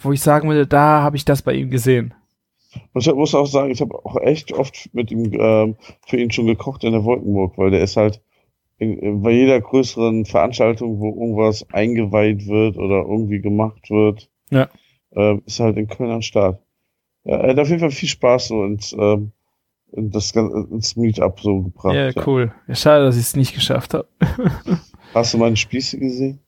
wo 0.00 0.12
ich 0.12 0.20
sagen 0.20 0.48
würde, 0.48 0.66
da 0.66 1.02
habe 1.02 1.16
ich 1.16 1.24
das 1.24 1.42
bei 1.42 1.54
ihm 1.54 1.70
gesehen. 1.70 2.14
Und 2.92 3.06
ich 3.06 3.14
muss 3.14 3.34
auch 3.34 3.46
sagen, 3.46 3.70
ich 3.70 3.80
habe 3.80 3.94
auch 4.04 4.20
echt 4.20 4.52
oft 4.52 4.90
mit 4.92 5.10
ihm 5.10 5.32
ähm, 5.32 5.76
für 6.06 6.18
ihn 6.18 6.30
schon 6.30 6.46
gekocht 6.46 6.84
in 6.84 6.92
der 6.92 7.04
Wolkenburg, 7.04 7.56
weil 7.56 7.70
der 7.70 7.80
ist 7.80 7.96
halt 7.96 8.20
bei 8.78 9.30
jeder 9.30 9.60
größeren 9.60 10.24
Veranstaltung, 10.26 10.98
wo 11.00 11.08
irgendwas 11.20 11.66
eingeweiht 11.72 12.46
wird 12.46 12.76
oder 12.76 13.02
irgendwie 13.08 13.40
gemacht 13.40 13.88
wird, 13.90 14.28
Ja. 14.50 14.68
ähm, 15.14 15.42
ist 15.46 15.60
halt 15.60 15.76
in 15.78 15.88
Köln 15.88 16.10
am 16.10 16.22
Start. 16.22 16.60
Ja, 17.24 17.36
er 17.38 17.50
hat 17.50 17.58
auf 17.58 17.68
jeden 17.68 17.80
Fall 17.80 17.90
viel 17.90 18.08
Spaß 18.08 18.48
so 18.48 18.64
ins, 18.64 18.94
ähm, 18.98 19.32
in 19.92 20.10
das, 20.10 20.32
ins 20.32 20.94
Meetup 20.96 21.40
so 21.40 21.62
gebracht. 21.62 21.94
ja, 21.94 22.10
ja. 22.10 22.26
cool. 22.26 22.52
Ja, 22.68 22.74
schade, 22.74 23.04
dass 23.04 23.16
ich 23.16 23.22
es 23.22 23.36
nicht 23.36 23.54
geschafft 23.54 23.94
habe. 23.94 24.08
Hast 25.14 25.32
du 25.34 25.38
meine 25.38 25.56
Spieße 25.56 25.98
gesehen? 25.98 26.40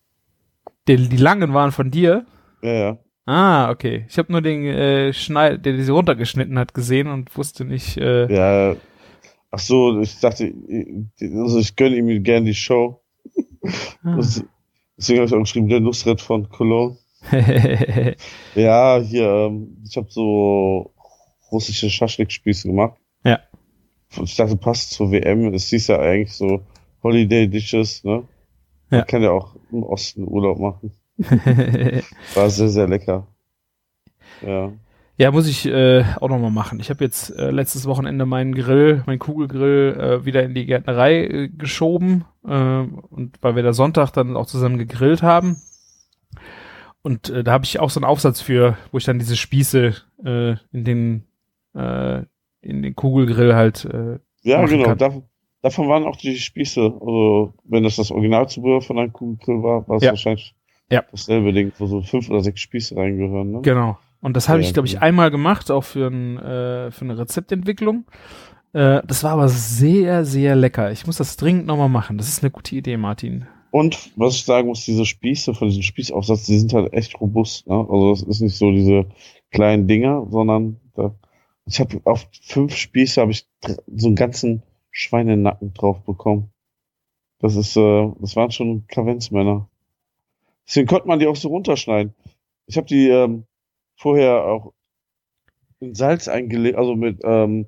Die, 0.86 0.96
die 1.08 1.16
langen 1.16 1.54
waren 1.54 1.72
von 1.72 1.90
dir. 1.90 2.26
Ja, 2.62 2.72
ja. 2.72 2.98
Ah, 3.24 3.70
okay. 3.70 4.06
Ich 4.08 4.16
habe 4.18 4.32
nur 4.32 4.40
den 4.42 4.64
äh, 4.64 5.12
Schneid, 5.12 5.64
der 5.66 5.74
diese 5.74 5.92
runtergeschnitten 5.92 6.58
hat, 6.58 6.72
gesehen 6.74 7.08
und 7.08 7.36
wusste 7.36 7.64
nicht. 7.64 7.96
Äh, 7.98 8.32
Ja. 8.32 8.76
Ach 9.50 9.58
so, 9.58 10.00
ich 10.00 10.20
dachte, 10.20 10.52
also 11.20 11.58
ich 11.58 11.74
gönne 11.76 11.96
ihm 11.96 12.22
gerne 12.22 12.46
die 12.46 12.54
Show. 12.54 13.00
ah. 14.04 14.20
Deswegen 14.96 15.20
habe 15.20 15.28
ich 15.28 15.34
auch 15.34 15.38
geschrieben, 15.38 15.68
der 15.68 15.80
Nusret 15.80 16.20
von 16.20 16.48
Cologne. 16.48 16.98
Ja, 18.54 19.00
hier, 19.00 19.28
ähm, 19.28 19.78
ich 19.84 19.96
habe 19.96 20.08
so 20.10 20.92
russische 21.50 21.88
Schaschlik-Spieße 21.90 22.68
gemacht. 22.68 22.98
Ja. 23.24 23.40
Ich 24.22 24.36
dachte, 24.36 24.56
passt 24.56 24.90
zur 24.90 25.10
WM. 25.12 25.52
Es 25.54 25.68
hieß 25.68 25.88
ja 25.88 25.98
eigentlich 25.98 26.32
so 26.32 26.62
Holiday 27.02 27.48
Dishes, 27.48 28.04
ne? 28.04 28.24
Ja. 28.90 28.98
Man 28.98 29.06
kann 29.06 29.22
ja 29.22 29.30
auch 29.30 29.56
im 29.70 29.82
Osten 29.82 30.26
Urlaub 30.26 30.58
machen. 30.58 30.92
War 32.34 32.50
sehr, 32.50 32.68
sehr 32.68 32.88
lecker. 32.88 33.26
Ja. 34.44 34.72
Ja, 35.20 35.32
muss 35.32 35.48
ich 35.48 35.66
äh, 35.66 36.04
auch 36.20 36.28
nochmal 36.28 36.52
machen. 36.52 36.78
Ich 36.78 36.90
habe 36.90 37.02
jetzt 37.04 37.30
äh, 37.36 37.50
letztes 37.50 37.86
Wochenende 37.86 38.24
meinen 38.24 38.54
Grill, 38.54 39.02
meinen 39.06 39.18
Kugelgrill 39.18 39.96
äh, 39.98 40.24
wieder 40.24 40.44
in 40.44 40.54
die 40.54 40.64
Gärtnerei 40.64 41.24
äh, 41.24 41.48
geschoben 41.48 42.24
äh, 42.46 42.50
und 42.50 43.36
weil 43.40 43.56
wir 43.56 43.64
da 43.64 43.72
Sonntag 43.72 44.12
dann 44.12 44.36
auch 44.36 44.46
zusammen 44.46 44.78
gegrillt 44.78 45.22
haben. 45.22 45.56
Und 47.02 47.30
äh, 47.30 47.42
da 47.42 47.50
habe 47.52 47.64
ich 47.64 47.80
auch 47.80 47.90
so 47.90 47.98
einen 47.98 48.04
Aufsatz 48.04 48.40
für, 48.40 48.76
wo 48.92 48.98
ich 48.98 49.04
dann 49.04 49.18
diese 49.18 49.36
Spieße 49.36 49.94
äh, 50.24 50.50
in 50.72 50.84
den 50.84 51.24
äh, 51.74 52.22
in 52.60 52.82
den 52.82 52.94
Kugelgrill 52.94 53.54
halt 53.54 53.84
äh, 53.86 54.18
Ja, 54.42 54.64
genau. 54.66 54.94
Davon, 54.94 55.24
davon 55.62 55.88
waren 55.88 56.04
auch 56.04 56.16
die 56.16 56.36
Spieße. 56.36 56.80
Also, 56.80 57.54
wenn 57.64 57.82
das 57.82 57.96
das 57.96 58.10
Originalzubehör 58.12 58.82
von 58.82 58.98
einem 58.98 59.12
Kugelgrill 59.12 59.62
war, 59.64 59.88
war 59.88 59.96
es 59.96 60.04
Ja. 60.04 60.10
wahrscheinlich 60.10 60.54
Ja. 60.90 61.02
dasselbe 61.10 61.52
Ding, 61.52 61.72
wo 61.78 61.86
so 61.86 62.02
fünf 62.02 62.30
oder 62.30 62.40
sechs 62.42 62.60
Spieße 62.60 62.94
reingehören, 62.96 63.50
ne? 63.50 63.60
Genau. 63.62 63.98
Und 64.20 64.36
das 64.36 64.48
habe 64.48 64.60
ich, 64.60 64.72
glaube 64.72 64.88
ich, 64.88 65.00
einmal 65.00 65.30
gemacht, 65.30 65.70
auch 65.70 65.84
für, 65.84 66.08
ein, 66.08 66.38
äh, 66.38 66.90
für 66.90 67.04
eine 67.04 67.18
Rezeptentwicklung. 67.18 68.04
Äh, 68.72 69.00
das 69.06 69.22
war 69.22 69.32
aber 69.32 69.48
sehr, 69.48 70.24
sehr 70.24 70.56
lecker. 70.56 70.90
Ich 70.90 71.06
muss 71.06 71.18
das 71.18 71.36
dringend 71.36 71.66
nochmal 71.66 71.88
machen. 71.88 72.18
Das 72.18 72.28
ist 72.28 72.42
eine 72.42 72.50
gute 72.50 72.74
Idee, 72.74 72.96
Martin. 72.96 73.46
Und 73.70 74.10
was 74.16 74.34
ich 74.34 74.44
sagen 74.44 74.68
muss, 74.68 74.84
diese 74.84 75.04
Spieße 75.04 75.54
von 75.54 75.68
diesem 75.68 75.82
Spießaufsatz, 75.82 76.46
die 76.46 76.58
sind 76.58 76.72
halt 76.72 76.92
echt 76.92 77.20
robust. 77.20 77.66
Ne? 77.66 77.74
Also 77.74 78.10
das 78.10 78.22
ist 78.22 78.40
nicht 78.40 78.56
so 78.56 78.72
diese 78.72 79.06
kleinen 79.50 79.86
Dinger, 79.86 80.26
sondern 80.30 80.80
da, 80.94 81.14
ich 81.66 81.78
habe 81.80 82.00
auf 82.04 82.26
fünf 82.42 82.74
Spieße 82.74 83.20
habe 83.20 83.30
ich 83.30 83.46
so 83.94 84.06
einen 84.06 84.16
ganzen 84.16 84.62
Schweinenacken 84.90 85.74
drauf 85.74 86.02
bekommen. 86.04 86.50
Das 87.40 87.56
ist, 87.56 87.76
äh, 87.76 88.10
das 88.20 88.36
waren 88.36 88.50
schon 88.50 88.86
Kavenzmänner. 88.88 89.68
Deswegen 90.66 90.88
konnte 90.88 91.06
man 91.06 91.18
die 91.18 91.26
auch 91.26 91.36
so 91.36 91.48
runterschneiden. 91.48 92.14
Ich 92.66 92.76
habe 92.76 92.86
die 92.86 93.08
ähm, 93.08 93.44
vorher 93.98 94.44
auch 94.44 94.72
in 95.80 95.94
Salz 95.94 96.28
eingelegt, 96.28 96.78
also 96.78 96.94
mit 96.94 97.20
ähm, 97.24 97.66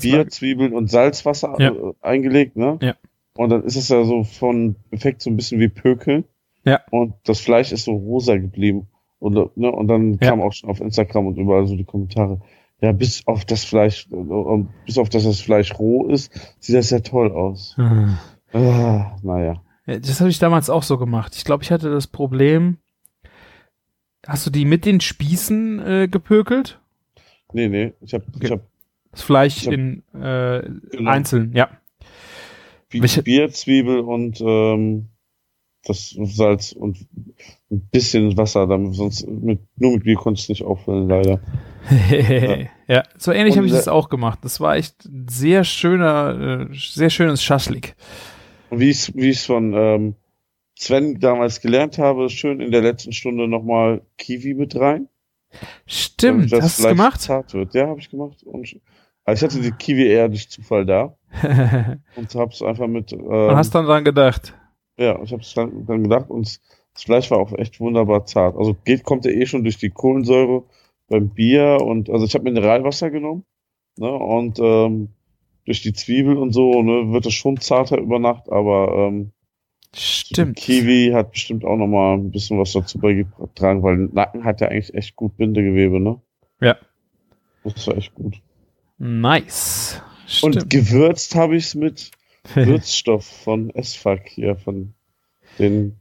Bier, 0.00 0.28
Zwiebeln 0.28 0.74
und 0.74 0.90
Salzwasser 0.90 1.56
ja. 1.58 1.72
äh, 1.72 1.92
eingelegt, 2.00 2.56
ne? 2.56 2.78
Ja. 2.82 2.94
Und 3.36 3.50
dann 3.50 3.64
ist 3.64 3.76
es 3.76 3.88
ja 3.88 4.04
so 4.04 4.24
von 4.24 4.76
Effekt 4.90 5.22
so 5.22 5.30
ein 5.30 5.36
bisschen 5.36 5.60
wie 5.60 5.68
Pökeln. 5.68 6.24
Ja. 6.64 6.80
Und 6.90 7.14
das 7.24 7.40
Fleisch 7.40 7.72
ist 7.72 7.84
so 7.84 7.92
rosa 7.92 8.36
geblieben. 8.36 8.88
Und, 9.18 9.56
ne, 9.56 9.72
und 9.72 9.88
dann 9.88 10.18
ja. 10.20 10.30
kam 10.30 10.42
auch 10.42 10.52
schon 10.52 10.68
auf 10.68 10.80
Instagram 10.80 11.26
und 11.26 11.38
überall 11.38 11.66
so 11.66 11.76
die 11.76 11.84
Kommentare. 11.84 12.40
Ja, 12.82 12.92
bis 12.92 13.26
auf 13.26 13.44
das 13.44 13.64
Fleisch, 13.64 14.08
äh, 14.10 14.64
bis 14.86 14.98
auf 14.98 15.08
dass 15.08 15.24
das 15.24 15.40
Fleisch 15.40 15.78
roh 15.78 16.06
ist, 16.08 16.32
sieht 16.58 16.76
das 16.76 16.90
ja 16.90 17.00
toll 17.00 17.32
aus. 17.32 17.74
Mhm. 17.78 18.18
Ah, 18.52 19.16
naja. 19.22 19.62
Ja, 19.86 19.98
das 19.98 20.20
habe 20.20 20.30
ich 20.30 20.38
damals 20.38 20.68
auch 20.70 20.82
so 20.82 20.98
gemacht. 20.98 21.34
Ich 21.36 21.44
glaube, 21.44 21.62
ich 21.62 21.70
hatte 21.70 21.90
das 21.90 22.06
Problem. 22.06 22.78
Hast 24.26 24.46
du 24.46 24.50
die 24.50 24.64
mit 24.64 24.84
den 24.84 25.00
Spießen 25.00 25.78
äh, 25.86 26.08
gepökelt? 26.08 26.78
Nee, 27.52 27.68
nee. 27.68 27.92
Ich 28.00 28.14
habe 28.14 28.24
okay. 28.34 28.50
hab, 28.50 28.60
das 29.10 29.22
Fleisch 29.22 29.66
hab, 29.66 29.72
in 29.72 30.02
äh, 30.14 30.62
genau. 30.90 31.10
einzeln, 31.10 31.52
ja. 31.54 31.70
Wie 32.90 33.00
Welche? 33.00 33.22
Bier, 33.22 33.50
Zwiebel 33.50 34.00
und 34.00 34.40
ähm, 34.40 35.08
das 35.84 36.10
Salz 36.10 36.72
und 36.72 36.98
ein 37.70 37.88
bisschen 37.90 38.36
Wasser, 38.36 38.66
damit 38.66 38.94
sonst 38.94 39.26
mit, 39.26 39.60
nur 39.76 39.92
mit 39.92 40.04
Bier 40.04 40.16
konnte 40.16 40.40
ich 40.40 40.48
nicht 40.48 40.64
auffüllen, 40.64 41.08
leider. 41.08 41.40
ja. 42.10 42.66
ja. 42.86 43.02
so 43.16 43.32
ähnlich 43.32 43.56
habe 43.56 43.66
ich 43.66 43.72
das 43.72 43.88
auch 43.88 44.08
gemacht. 44.08 44.40
Das 44.42 44.60
war 44.60 44.76
echt 44.76 45.04
ein 45.06 45.26
sehr 45.28 45.64
schöner, 45.64 46.68
äh, 46.70 46.74
sehr 46.74 47.10
schönes 47.10 47.42
Schaschlik. 47.42 47.94
Wie 48.70 48.90
ich 48.90 49.14
wie 49.14 49.30
ich 49.30 49.40
von 49.40 49.72
ähm, 49.72 50.14
Sven 50.80 51.20
damals 51.20 51.60
gelernt 51.60 51.98
habe, 51.98 52.30
schön 52.30 52.60
in 52.60 52.70
der 52.70 52.80
letzten 52.80 53.12
Stunde 53.12 53.46
nochmal 53.46 54.00
Kiwi 54.16 54.54
mit 54.54 54.74
rein. 54.76 55.10
Stimmt, 55.84 56.50
hast 56.52 56.78
du 56.78 56.84
es 56.84 56.88
gemacht? 56.88 57.20
Zart 57.20 57.52
wird. 57.52 57.74
Ja, 57.74 57.88
habe 57.88 58.00
ich 58.00 58.08
gemacht. 58.08 58.42
Und, 58.44 58.80
also 59.24 59.46
ich 59.46 59.52
hatte 59.52 59.62
die 59.62 59.72
Kiwi 59.72 60.06
eher 60.06 60.30
durch 60.30 60.48
Zufall 60.48 60.86
da. 60.86 61.18
und 62.16 62.34
hab's 62.34 62.62
einfach 62.62 62.86
mit. 62.86 63.12
Ähm, 63.12 63.20
und 63.20 63.56
hast 63.56 63.74
dann 63.74 63.84
dran 63.84 64.04
gedacht. 64.04 64.54
Ja, 64.96 65.20
ich 65.22 65.34
hab's 65.34 65.52
dann, 65.52 65.84
dann 65.84 66.02
gedacht 66.04 66.30
und 66.30 66.58
das 66.94 67.02
Fleisch 67.02 67.30
war 67.30 67.38
auch 67.38 67.52
echt 67.52 67.78
wunderbar 67.78 68.24
zart. 68.24 68.56
Also 68.56 68.74
geht, 68.84 69.04
kommt 69.04 69.26
ja 69.26 69.32
eh 69.32 69.44
schon 69.44 69.64
durch 69.64 69.76
die 69.76 69.90
Kohlensäure 69.90 70.64
beim 71.08 71.28
Bier 71.28 71.76
und 71.82 72.08
also 72.08 72.24
ich 72.24 72.32
habe 72.32 72.44
Mineralwasser 72.44 73.10
genommen, 73.10 73.44
ne, 73.98 74.10
und 74.10 74.58
ähm, 74.58 75.10
durch 75.66 75.82
die 75.82 75.92
Zwiebel 75.92 76.38
und 76.38 76.52
so, 76.52 76.82
ne, 76.82 77.12
wird 77.12 77.26
es 77.26 77.34
schon 77.34 77.58
zarter 77.58 77.98
über 77.98 78.18
Nacht, 78.18 78.50
aber 78.50 78.94
ähm, 78.96 79.32
Stimmt. 79.94 80.56
Kiwi 80.56 81.10
hat 81.12 81.32
bestimmt 81.32 81.64
auch 81.64 81.76
nochmal 81.76 82.16
ein 82.16 82.30
bisschen 82.30 82.58
was 82.58 82.72
dazu 82.72 82.98
beigetragen, 82.98 83.82
weil 83.82 83.96
Nacken 83.96 84.44
hat 84.44 84.60
ja 84.60 84.68
eigentlich 84.68 84.94
echt 84.94 85.16
gut 85.16 85.36
Bindegewebe, 85.36 86.00
ne? 86.00 86.20
Ja. 86.60 86.76
Das 87.64 87.86
war 87.86 87.96
echt 87.96 88.14
gut. 88.14 88.40
Nice. 88.98 90.00
Stimmt. 90.26 90.56
Und 90.56 90.70
gewürzt 90.70 91.34
habe 91.34 91.56
ich 91.56 91.66
es 91.66 91.74
mit 91.74 92.10
Würzstoff 92.54 93.26
von 93.26 93.70
S-Fuck 93.70 94.28
hier, 94.28 94.56
von 94.56 94.94
den 95.58 96.00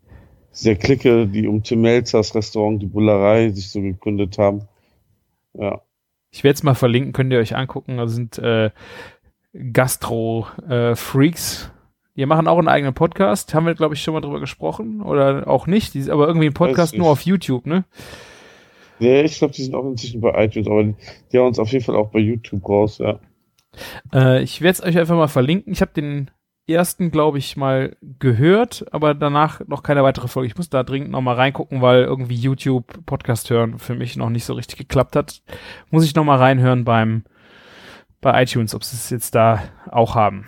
der 0.63 0.75
Clique, 0.75 1.27
die 1.27 1.47
um 1.47 1.63
Tim 1.63 1.81
Melzers 1.81 2.35
Restaurant, 2.35 2.81
die 2.81 2.87
Bullerei, 2.87 3.49
sich 3.49 3.69
so 3.69 3.81
gegründet 3.81 4.37
haben. 4.37 4.67
Ja. 5.53 5.81
Ich 6.31 6.43
werde 6.43 6.55
es 6.55 6.63
mal 6.63 6.75
verlinken, 6.75 7.13
könnt 7.13 7.31
ihr 7.33 7.39
euch 7.39 7.55
angucken. 7.55 7.97
Da 7.97 8.07
sind 8.07 8.37
äh, 8.37 8.69
Gastro-Freaks. 9.53 11.71
Die 12.20 12.26
machen 12.26 12.49
auch 12.49 12.57
einen 12.57 12.67
eigenen 12.67 12.93
Podcast. 12.93 13.53
Haben 13.53 13.65
wir, 13.65 13.76
glaube 13.76 13.95
ich, 13.95 14.03
schon 14.03 14.13
mal 14.13 14.20
drüber 14.20 14.41
gesprochen. 14.41 15.01
Oder 15.01 15.47
auch 15.47 15.67
nicht. 15.67 15.93
Die, 15.93 16.11
aber 16.11 16.28
irgendwie 16.28 16.47
ein 16.47 16.53
Podcast 16.53 16.97
nur 16.97 17.07
auf 17.07 17.22
YouTube, 17.22 17.65
ne? 17.65 17.86
Ja, 18.99 19.22
ich 19.22 19.38
glaube, 19.38 19.53
die 19.53 19.63
sind 19.63 19.74
auch 19.74 19.86
inzwischen 19.86 20.20
bei 20.20 20.43
iTunes, 20.43 20.67
aber 20.67 20.84
die, 20.84 21.38
haben 21.38 21.47
uns 21.47 21.59
auf 21.59 21.72
jeden 21.72 21.86
Fall 21.86 21.95
auch 21.95 22.09
bei 22.09 22.20
YouTube 22.20 22.67
raus, 22.67 22.97
ja. 22.97 23.22
Äh, 24.13 24.43
ich 24.43 24.59
werde 24.59 24.74
es 24.74 24.84
euch 24.84 24.99
einfach 24.99 25.15
mal 25.15 25.30
verlinken. 25.30 25.72
Ich 25.72 25.80
habe 25.80 25.93
den 25.95 26.30
ersten, 26.67 27.09
glaube 27.09 27.38
ich, 27.38 27.55
mal 27.55 27.95
gehört, 28.01 28.86
aber 28.91 29.13
danach 29.13 29.65
noch 29.67 29.82
keine 29.82 30.03
weitere 30.03 30.28
Folge. 30.28 30.47
Ich 30.47 30.57
muss 30.57 30.70
da 30.70 30.84
dringend 30.84 31.11
noch 31.11 31.22
mal 31.22 31.36
reingucken, 31.36 31.82
weil 31.82 32.03
irgendwie 32.03 32.36
YouTube 32.36 33.05
Podcast 33.05 33.49
hören 33.49 33.80
für 33.80 33.95
mich 33.95 34.17
noch 34.17 34.30
nicht 34.30 34.43
so 34.43 34.55
richtig 34.55 34.78
geklappt 34.78 35.15
hat. 35.15 35.41
Muss 35.89 36.03
ich 36.03 36.15
noch 36.15 36.26
mal 36.26 36.38
reinhören 36.38 36.84
beim 36.84 37.24
bei 38.20 38.43
iTunes, 38.43 38.76
ob 38.76 38.84
sie 38.84 38.97
es 38.97 39.09
jetzt 39.09 39.36
da 39.36 39.63
auch 39.89 40.15
haben. 40.15 40.47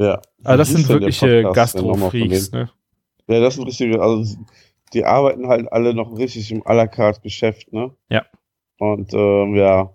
Ja. 0.00 0.22
Also 0.42 0.56
das 0.56 0.68
sind 0.70 0.88
wirkliche 0.88 1.42
Gastro-Freaks, 1.42 2.52
ne? 2.52 2.70
Ja, 3.28 3.40
das 3.40 3.56
sind 3.56 3.66
richtige, 3.66 4.00
also 4.00 4.34
die 4.94 5.04
arbeiten 5.04 5.46
halt 5.46 5.70
alle 5.70 5.92
noch 5.92 6.16
richtig 6.16 6.50
im 6.50 6.62
à 6.62 6.72
la 6.72 6.86
carte 6.86 7.20
Geschäft, 7.20 7.70
ne? 7.74 7.94
Ja. 8.08 8.24
Und 8.78 9.12
ähm, 9.12 9.54
ja, 9.56 9.94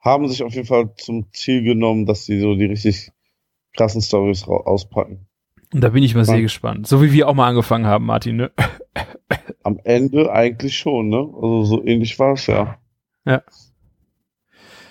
haben 0.00 0.26
sich 0.26 0.42
auf 0.42 0.52
jeden 0.52 0.66
Fall 0.66 0.92
zum 0.96 1.32
Ziel 1.32 1.62
genommen, 1.62 2.04
dass 2.04 2.24
sie 2.24 2.40
so 2.40 2.56
die 2.56 2.64
richtig 2.64 3.12
krassen 3.76 4.02
Stories 4.02 4.42
auspacken. 4.48 5.28
Und 5.72 5.84
da 5.84 5.90
bin 5.90 6.02
ich 6.02 6.16
mal 6.16 6.24
sehr 6.24 6.42
gespannt. 6.42 6.88
So 6.88 7.00
wie 7.00 7.12
wir 7.12 7.28
auch 7.28 7.34
mal 7.34 7.46
angefangen 7.46 7.86
haben, 7.86 8.06
Martin, 8.06 8.36
ne? 8.36 8.50
Am 9.62 9.78
Ende 9.84 10.32
eigentlich 10.32 10.76
schon, 10.76 11.10
ne? 11.10 11.18
Also 11.18 11.62
so 11.62 11.84
ähnlich 11.84 12.18
war 12.18 12.32
es 12.32 12.48
ja. 12.48 12.78
Ja. 13.24 13.44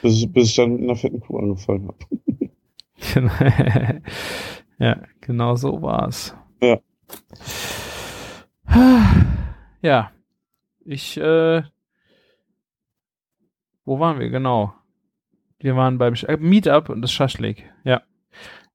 Bis, 0.01 0.31
bis 0.31 0.49
ich 0.49 0.55
dann 0.55 0.71
mit 0.73 0.83
einer 0.83 0.95
fetten 0.95 1.19
Kuh 1.19 1.37
angefangen 1.37 1.89
habe. 1.89 1.97
Genau. 3.13 3.31
ja, 4.79 5.01
genau 5.21 5.55
so 5.55 5.81
war 5.81 6.07
es. 6.07 6.35
Ja. 6.61 6.79
Ja. 9.81 10.11
Ich, 10.83 11.17
äh, 11.17 11.61
wo 13.85 13.99
waren 13.99 14.19
wir? 14.19 14.29
Genau. 14.29 14.73
Wir 15.59 15.75
waren 15.75 15.97
beim 15.97 16.13
äh, 16.13 16.37
Meetup 16.37 16.89
und 16.89 17.01
das 17.01 17.11
Schaschlik. 17.11 17.69
Ja. 17.83 18.01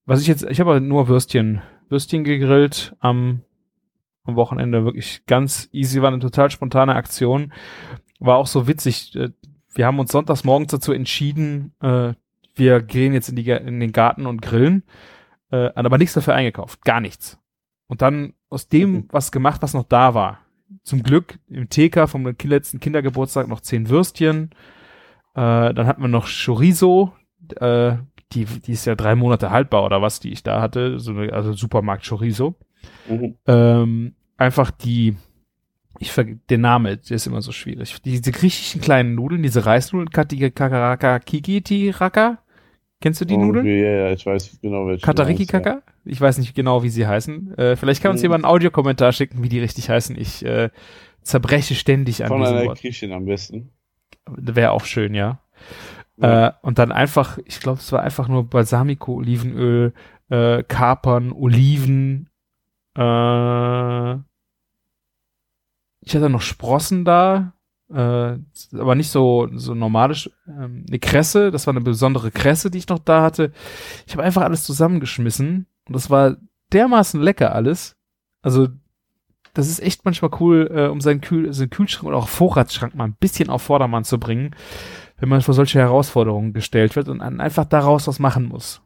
Was 0.05 0.21
ich 0.21 0.27
jetzt, 0.27 0.45
ich 0.45 0.61
habe 0.61 0.81
nur 0.81 1.09
Würstchen, 1.09 1.63
Würstchen 1.89 2.25
gegrillt 2.25 2.97
am, 3.01 3.43
am 4.25 4.37
Wochenende. 4.37 4.85
Wirklich 4.85 5.25
ganz 5.27 5.69
easy, 5.73 6.03
war 6.03 6.09
eine 6.09 6.19
total 6.19 6.51
spontane 6.51 6.95
Aktion. 6.95 7.53
War 8.21 8.37
auch 8.37 8.47
so 8.47 8.67
witzig. 8.69 9.15
Äh, 9.17 9.31
wir 9.75 9.87
haben 9.87 9.99
uns 9.99 10.13
sonntags 10.13 10.45
morgens 10.45 10.71
dazu 10.73 10.93
entschieden, 10.93 11.75
äh, 11.81 12.15
wir 12.55 12.83
gehen 12.83 13.13
jetzt 13.13 13.29
in, 13.29 13.37
die, 13.37 13.49
in 13.49 13.81
den 13.81 13.93
Garten 13.93 14.27
und 14.27 14.43
grillen, 14.43 14.85
äh, 15.51 15.71
aber 15.75 15.99
nichts 15.99 16.15
dafür 16.15 16.35
eingekauft. 16.35 16.85
Gar 16.85 17.01
nichts. 17.01 17.39
Und 17.87 18.03
dann 18.03 18.35
aus 18.49 18.69
dem 18.69 18.93
mhm. 18.93 19.09
was 19.11 19.33
gemacht, 19.33 19.63
was 19.63 19.75
noch 19.75 19.85
da 19.85 20.15
war. 20.15 20.41
Zum 20.83 21.03
Glück 21.03 21.39
im 21.49 21.69
TK 21.69 22.09
vom 22.09 22.35
letzten 22.45 22.81
Kindergeburtstag 22.81 23.49
noch 23.49 23.61
zehn 23.61 23.89
Würstchen, 23.89 24.51
äh, 25.35 25.75
dann 25.75 25.87
hatten 25.87 26.03
wir 26.03 26.09
noch 26.09 26.27
Chorizo, 26.27 27.15
äh, 27.57 27.97
die, 28.33 28.45
die 28.45 28.73
ist 28.73 28.87
ja 28.87 28.95
drei 28.95 29.15
Monate 29.15 29.51
haltbar 29.51 29.85
oder 29.85 30.01
was, 30.01 30.21
die 30.21 30.33
ich 30.33 30.43
da 30.43 30.61
hatte, 30.61 30.99
so 30.99 31.13
eine, 31.13 31.33
also 31.33 31.53
Supermarkt 31.53 32.09
Chorizo. 32.09 32.55
Mhm. 33.09 33.37
Ähm, 33.47 34.15
einfach 34.37 34.71
die, 34.71 35.17
ich 36.03 36.11
vergesse, 36.11 36.41
der 36.49 36.59
Name, 36.59 36.97
der 36.97 37.17
ist 37.17 37.27
immer 37.27 37.43
so 37.43 37.53
schwierig. 37.53 38.03
Diese 38.03 38.33
griechischen 38.33 38.81
kleinen 38.81 39.15
Nudeln, 39.15 39.43
diese 39.43 39.65
Reisnudeln, 39.65 40.11
Kakaraka 40.11 41.21
Kikiti 41.21 41.91
Raka. 41.91 42.39
Kennst 43.01 43.21
du 43.21 43.25
die 43.25 43.35
oh, 43.35 43.45
Nudeln? 43.45 43.67
Ja, 43.67 43.73
ja, 43.73 44.13
ich 44.13 44.27
weiß 44.27 44.59
genau 44.61 44.87
welche. 44.89 45.05
Katariki 45.05 45.47
Kaka? 45.47 45.71
Ja. 45.71 45.83
Ich 46.05 46.21
weiß 46.21 46.39
nicht 46.39 46.55
genau, 46.55 46.83
wie 46.83 46.89
sie 46.89 47.07
heißen. 47.07 47.57
Äh, 47.57 47.77
vielleicht 47.77 48.03
kann 48.03 48.11
uns 48.11 48.21
mhm. 48.21 48.25
jemand 48.25 48.45
einen 48.45 48.53
Audiokommentar 48.53 49.13
schicken, 49.13 49.45
wie 49.45 49.49
die 49.49 49.61
richtig 49.61 49.91
heißen. 49.91 50.19
Ich 50.19 50.45
äh, 50.45 50.71
zerbreche 51.23 51.77
ständig 51.77 52.25
an 52.25 52.29
Von 52.29 52.45
einer 52.45 52.65
Wort. 52.65 52.81
Griechin 52.81 53.13
am 53.13 53.25
besten. 53.25 53.71
Wäre 54.27 54.73
auch 54.73 54.85
schön, 54.85 55.15
ja. 55.15 55.41
ja. 56.17 56.49
Äh, 56.49 56.53
und 56.63 56.79
dann 56.79 56.91
einfach, 56.91 57.39
ich 57.45 57.61
glaube, 57.61 57.79
es 57.79 57.93
war 57.93 58.03
einfach 58.03 58.27
nur 58.27 58.49
Balsamico, 58.49 59.15
Olivenöl, 59.15 59.93
äh, 60.31 60.65
Kapern, 60.65 61.31
Oliven. 61.33 62.29
Äh, 62.97 64.17
ich 66.03 66.15
hatte 66.15 66.29
noch 66.29 66.41
Sprossen 66.43 67.05
da, 67.05 67.55
äh, 67.91 68.37
aber 68.79 68.95
nicht 68.95 69.11
so 69.11 69.49
so 69.55 69.75
normale, 69.75 70.15
ähm, 70.47 70.85
eine 70.89 70.99
Kresse. 70.99 71.51
Das 71.51 71.67
war 71.67 71.73
eine 71.73 71.83
besondere 71.83 72.31
Kresse, 72.31 72.71
die 72.71 72.79
ich 72.79 72.89
noch 72.89 72.99
da 72.99 73.23
hatte. 73.23 73.53
Ich 74.07 74.13
habe 74.13 74.23
einfach 74.23 74.43
alles 74.43 74.65
zusammengeschmissen 74.65 75.67
und 75.87 75.97
das 75.97 76.11
war 76.11 76.37
dermaßen 76.73 77.21
lecker 77.21 77.55
alles. 77.55 77.97
Also 78.43 78.69
das 79.55 79.69
ist 79.69 79.81
echt 79.81 80.05
manchmal 80.05 80.31
cool, 80.41 80.71
äh, 80.75 80.89
um 80.89 81.01
seinen, 81.01 81.21
Kühl 81.21 81.53
seinen 81.53 81.71
Kühlschrank 81.71 82.09
oder 82.09 82.17
auch 82.17 82.29
Vorratsschrank 82.29 82.95
mal 82.95 83.05
ein 83.05 83.17
bisschen 83.21 83.51
auf 83.51 83.63
Vordermann 83.63 84.05
zu 84.05 84.19
bringen. 84.19 84.55
wenn 85.19 85.29
man 85.29 85.41
vor 85.41 85.55
solche 85.55 85.79
Herausforderungen 85.79 86.53
gestellt 86.53 86.97
wird 86.97 87.09
und 87.09 87.21
einfach 87.21 87.65
daraus 87.65 88.09
was 88.09 88.19
machen 88.19 88.47
muss. 88.49 88.83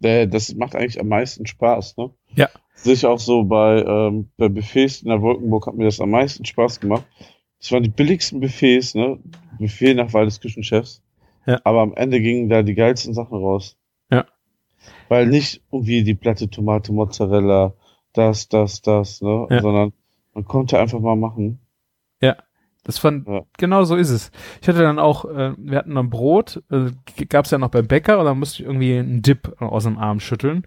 Das 0.00 0.54
macht 0.54 0.74
eigentlich 0.74 0.98
am 0.98 1.08
meisten 1.08 1.46
Spaß, 1.46 1.96
ne? 1.98 2.10
Ja. 2.34 2.48
Sicher 2.74 3.10
auch 3.10 3.18
so 3.18 3.44
bei, 3.44 3.82
ähm, 3.82 4.30
bei 4.38 4.48
Buffets 4.48 5.02
in 5.02 5.10
der 5.10 5.20
Wolkenburg 5.20 5.66
hat 5.66 5.74
mir 5.74 5.84
das 5.84 6.00
am 6.00 6.10
meisten 6.10 6.46
Spaß 6.46 6.80
gemacht. 6.80 7.04
Das 7.58 7.70
waren 7.72 7.82
die 7.82 7.90
billigsten 7.90 8.40
Buffets, 8.40 8.94
ne? 8.94 9.18
Buffet 9.58 9.94
nach 9.94 10.12
Wahl 10.14 10.24
des 10.24 10.40
Küchenchefs. 10.40 11.02
Ja. 11.46 11.60
Aber 11.64 11.82
am 11.82 11.92
Ende 11.94 12.20
gingen 12.20 12.48
da 12.48 12.62
die 12.62 12.74
geilsten 12.74 13.12
Sachen 13.12 13.36
raus. 13.36 13.76
Ja. 14.10 14.24
Weil 15.08 15.26
nicht 15.26 15.62
irgendwie 15.70 16.02
die 16.02 16.14
platte 16.14 16.48
Tomate, 16.48 16.92
Mozzarella, 16.92 17.74
das, 18.14 18.48
das, 18.48 18.80
das, 18.80 19.20
ne? 19.20 19.46
Ja. 19.50 19.60
Sondern 19.60 19.92
man 20.32 20.44
konnte 20.46 20.78
einfach 20.78 21.00
mal 21.00 21.16
machen. 21.16 21.60
Das 22.84 22.98
fand, 22.98 23.26
Ja. 23.28 23.42
genau 23.58 23.84
so 23.84 23.96
ist 23.96 24.10
es. 24.10 24.30
Ich 24.62 24.68
hatte 24.68 24.80
dann 24.80 24.98
auch, 24.98 25.24
äh, 25.26 25.52
wir 25.58 25.78
hatten 25.78 25.94
dann 25.94 26.10
Brot, 26.10 26.62
äh, 26.70 26.90
gab 27.26 27.44
es 27.44 27.50
ja 27.50 27.58
noch 27.58 27.68
beim 27.70 27.86
Bäcker 27.86 28.18
und 28.18 28.24
dann 28.24 28.38
musste 28.38 28.62
ich 28.62 28.66
irgendwie 28.68 28.98
einen 28.98 29.22
Dip 29.22 29.60
aus 29.60 29.84
dem 29.84 29.98
Arm 29.98 30.20
schütteln. 30.20 30.66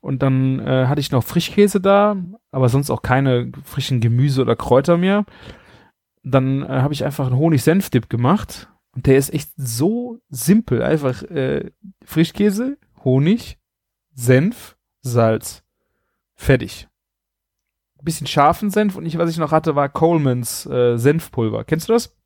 Und 0.00 0.22
dann 0.22 0.60
äh, 0.60 0.86
hatte 0.86 1.00
ich 1.00 1.10
noch 1.12 1.22
Frischkäse 1.22 1.80
da, 1.80 2.16
aber 2.50 2.70
sonst 2.70 2.90
auch 2.90 3.02
keine 3.02 3.52
frischen 3.64 4.00
Gemüse 4.00 4.40
oder 4.40 4.56
Kräuter 4.56 4.96
mehr. 4.96 5.26
Dann 6.22 6.62
äh, 6.62 6.68
habe 6.68 6.94
ich 6.94 7.04
einfach 7.04 7.26
einen 7.26 7.36
Honig-Senf-Dip 7.36 8.08
gemacht 8.08 8.70
und 8.92 9.06
der 9.06 9.18
ist 9.18 9.32
echt 9.32 9.50
so 9.56 10.18
simpel. 10.30 10.82
Einfach 10.82 11.22
äh, 11.24 11.70
Frischkäse, 12.04 12.78
Honig, 13.04 13.58
Senf, 14.14 14.76
Salz. 15.02 15.62
Fertig. 16.34 16.88
Bisschen 18.02 18.26
scharfen 18.26 18.70
Senf 18.70 18.96
und 18.96 19.06
ich, 19.06 19.18
was 19.18 19.30
ich 19.30 19.38
noch 19.38 19.52
hatte, 19.52 19.74
war 19.74 19.88
Colemans 19.88 20.66
äh, 20.66 20.96
Senfpulver. 20.96 21.64
Kennst 21.64 21.88
du 21.88 21.92
das? 21.92 22.16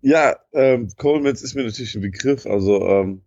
Ja, 0.00 0.36
ähm, 0.52 0.88
Coleman's 0.96 1.42
ist 1.42 1.54
mir 1.54 1.64
natürlich 1.64 1.94
ein 1.94 2.02
Begriff. 2.02 2.46
Also, 2.46 2.86
ähm, 2.86 3.22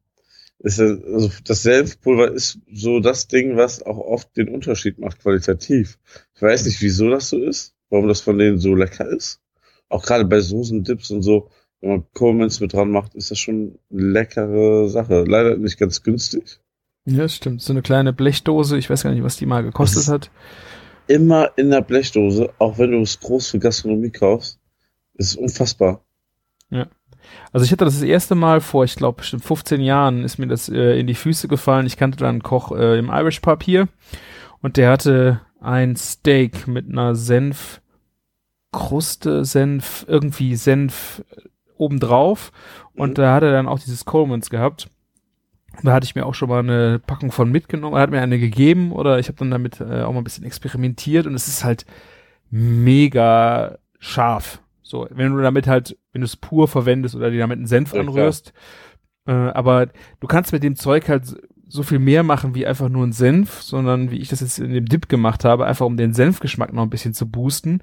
ist 0.59 0.79
also 0.79 1.29
das 1.43 1.63
Senfpulver 1.63 2.31
ist 2.31 2.59
so 2.71 2.99
das 2.99 3.27
Ding, 3.27 3.57
was 3.57 3.83
auch 3.83 3.97
oft 3.97 4.35
den 4.37 4.49
Unterschied 4.49 4.97
macht 4.97 5.19
qualitativ. 5.19 5.99
Ich 6.35 6.41
weiß 6.41 6.65
nicht, 6.65 6.81
wieso 6.81 7.09
das 7.09 7.29
so 7.29 7.37
ist, 7.37 7.75
warum 7.89 8.07
das 8.07 8.21
von 8.21 8.37
denen 8.37 8.57
so 8.57 8.73
lecker 8.73 9.07
ist. 9.07 9.39
Auch 9.89 10.03
gerade 10.03 10.25
bei 10.25 10.39
Soßendips 10.39 11.11
und 11.11 11.21
so, 11.21 11.49
wenn 11.81 11.89
man 11.91 12.03
Coleman's 12.13 12.59
mit 12.59 12.73
dran 12.73 12.89
macht, 12.89 13.13
ist 13.15 13.29
das 13.29 13.39
schon 13.39 13.77
eine 13.91 14.01
leckere 14.01 14.89
Sache. 14.89 15.23
Leider 15.27 15.57
nicht 15.57 15.77
ganz 15.77 16.01
günstig. 16.01 16.59
Ja, 17.05 17.29
stimmt. 17.29 17.61
So 17.61 17.71
eine 17.71 17.81
kleine 17.81 18.11
Blechdose. 18.11 18.77
Ich 18.77 18.89
weiß 18.89 19.03
gar 19.03 19.11
nicht, 19.11 19.23
was 19.23 19.37
die 19.37 19.45
mal 19.45 19.63
gekostet 19.63 20.07
hat. 20.07 20.31
Immer 21.07 21.51
in 21.55 21.69
der 21.69 21.81
Blechdose, 21.81 22.49
auch 22.59 22.77
wenn 22.77 22.91
du 22.91 23.01
es 23.01 23.19
groß 23.19 23.49
für 23.51 23.59
Gastronomie 23.59 24.11
kaufst, 24.11 24.59
ist 25.15 25.35
unfassbar. 25.37 26.01
Also 27.51 27.65
ich 27.65 27.71
hatte 27.71 27.85
das 27.85 27.95
das 27.95 28.03
erste 28.03 28.35
Mal 28.35 28.61
vor, 28.61 28.83
ich 28.83 28.95
glaube, 28.95 29.17
bestimmt 29.17 29.43
15 29.43 29.81
Jahren 29.81 30.23
ist 30.23 30.37
mir 30.37 30.47
das 30.47 30.69
äh, 30.69 30.99
in 30.99 31.07
die 31.07 31.15
Füße 31.15 31.47
gefallen. 31.47 31.85
Ich 31.85 31.97
kannte 31.97 32.17
da 32.17 32.29
einen 32.29 32.43
Koch 32.43 32.71
äh, 32.71 32.97
im 32.97 33.09
Irish 33.09 33.39
Pub 33.39 33.63
hier 33.63 33.87
und 34.61 34.77
der 34.77 34.91
hatte 34.91 35.41
ein 35.59 35.95
Steak 35.95 36.67
mit 36.67 36.89
einer 36.89 37.15
Senf, 37.15 37.81
Kruste, 38.71 39.43
Senf, 39.43 40.05
irgendwie 40.07 40.55
Senf 40.55 41.23
äh, 41.35 41.41
obendrauf 41.77 42.51
und 42.95 43.11
Mhm. 43.11 43.15
da 43.15 43.33
hat 43.33 43.43
er 43.43 43.51
dann 43.51 43.67
auch 43.67 43.79
dieses 43.79 44.05
Coleman's 44.05 44.49
gehabt. 44.49 44.89
Da 45.83 45.93
hatte 45.93 46.05
ich 46.05 46.15
mir 46.15 46.25
auch 46.25 46.33
schon 46.33 46.49
mal 46.49 46.59
eine 46.59 46.99
Packung 46.99 47.31
von 47.31 47.51
mitgenommen, 47.51 47.95
er 47.95 48.01
hat 48.01 48.09
mir 48.09 48.21
eine 48.21 48.39
gegeben 48.39 48.91
oder 48.91 49.19
ich 49.19 49.27
habe 49.27 49.37
dann 49.37 49.51
damit 49.51 49.79
äh, 49.79 50.01
auch 50.01 50.11
mal 50.11 50.19
ein 50.19 50.23
bisschen 50.23 50.45
experimentiert 50.45 51.27
und 51.27 51.35
es 51.35 51.47
ist 51.47 51.63
halt 51.63 51.85
mega 52.49 53.77
scharf. 53.99 54.61
So, 54.81 55.07
wenn 55.11 55.33
du 55.33 55.41
damit 55.41 55.67
halt, 55.67 55.97
wenn 56.13 56.21
du 56.21 56.25
es 56.25 56.37
pur 56.37 56.67
verwendest 56.67 57.15
oder 57.15 57.29
dir 57.29 57.39
damit 57.39 57.57
einen 57.57 57.67
Senf 57.67 57.93
Ja, 57.93 57.99
anrührst, 57.99 58.53
äh, 59.27 59.31
aber 59.31 59.87
du 60.19 60.27
kannst 60.27 60.53
mit 60.53 60.63
dem 60.63 60.75
Zeug 60.75 61.09
halt 61.09 61.35
so 61.67 61.83
viel 61.83 61.99
mehr 61.99 62.23
machen 62.23 62.55
wie 62.55 62.65
einfach 62.65 62.87
nur 62.87 63.05
ein 63.05 63.11
Senf, 63.11 63.61
sondern 63.61 64.09
wie 64.09 64.19
ich 64.19 64.29
das 64.29 64.39
jetzt 64.39 64.59
in 64.59 64.73
dem 64.73 64.85
Dip 64.85 65.09
gemacht 65.09 65.43
habe, 65.43 65.65
einfach 65.65 65.85
um 65.85 65.97
den 65.97 66.13
Senfgeschmack 66.13 66.71
noch 66.71 66.83
ein 66.83 66.89
bisschen 66.89 67.13
zu 67.13 67.29
boosten. 67.29 67.81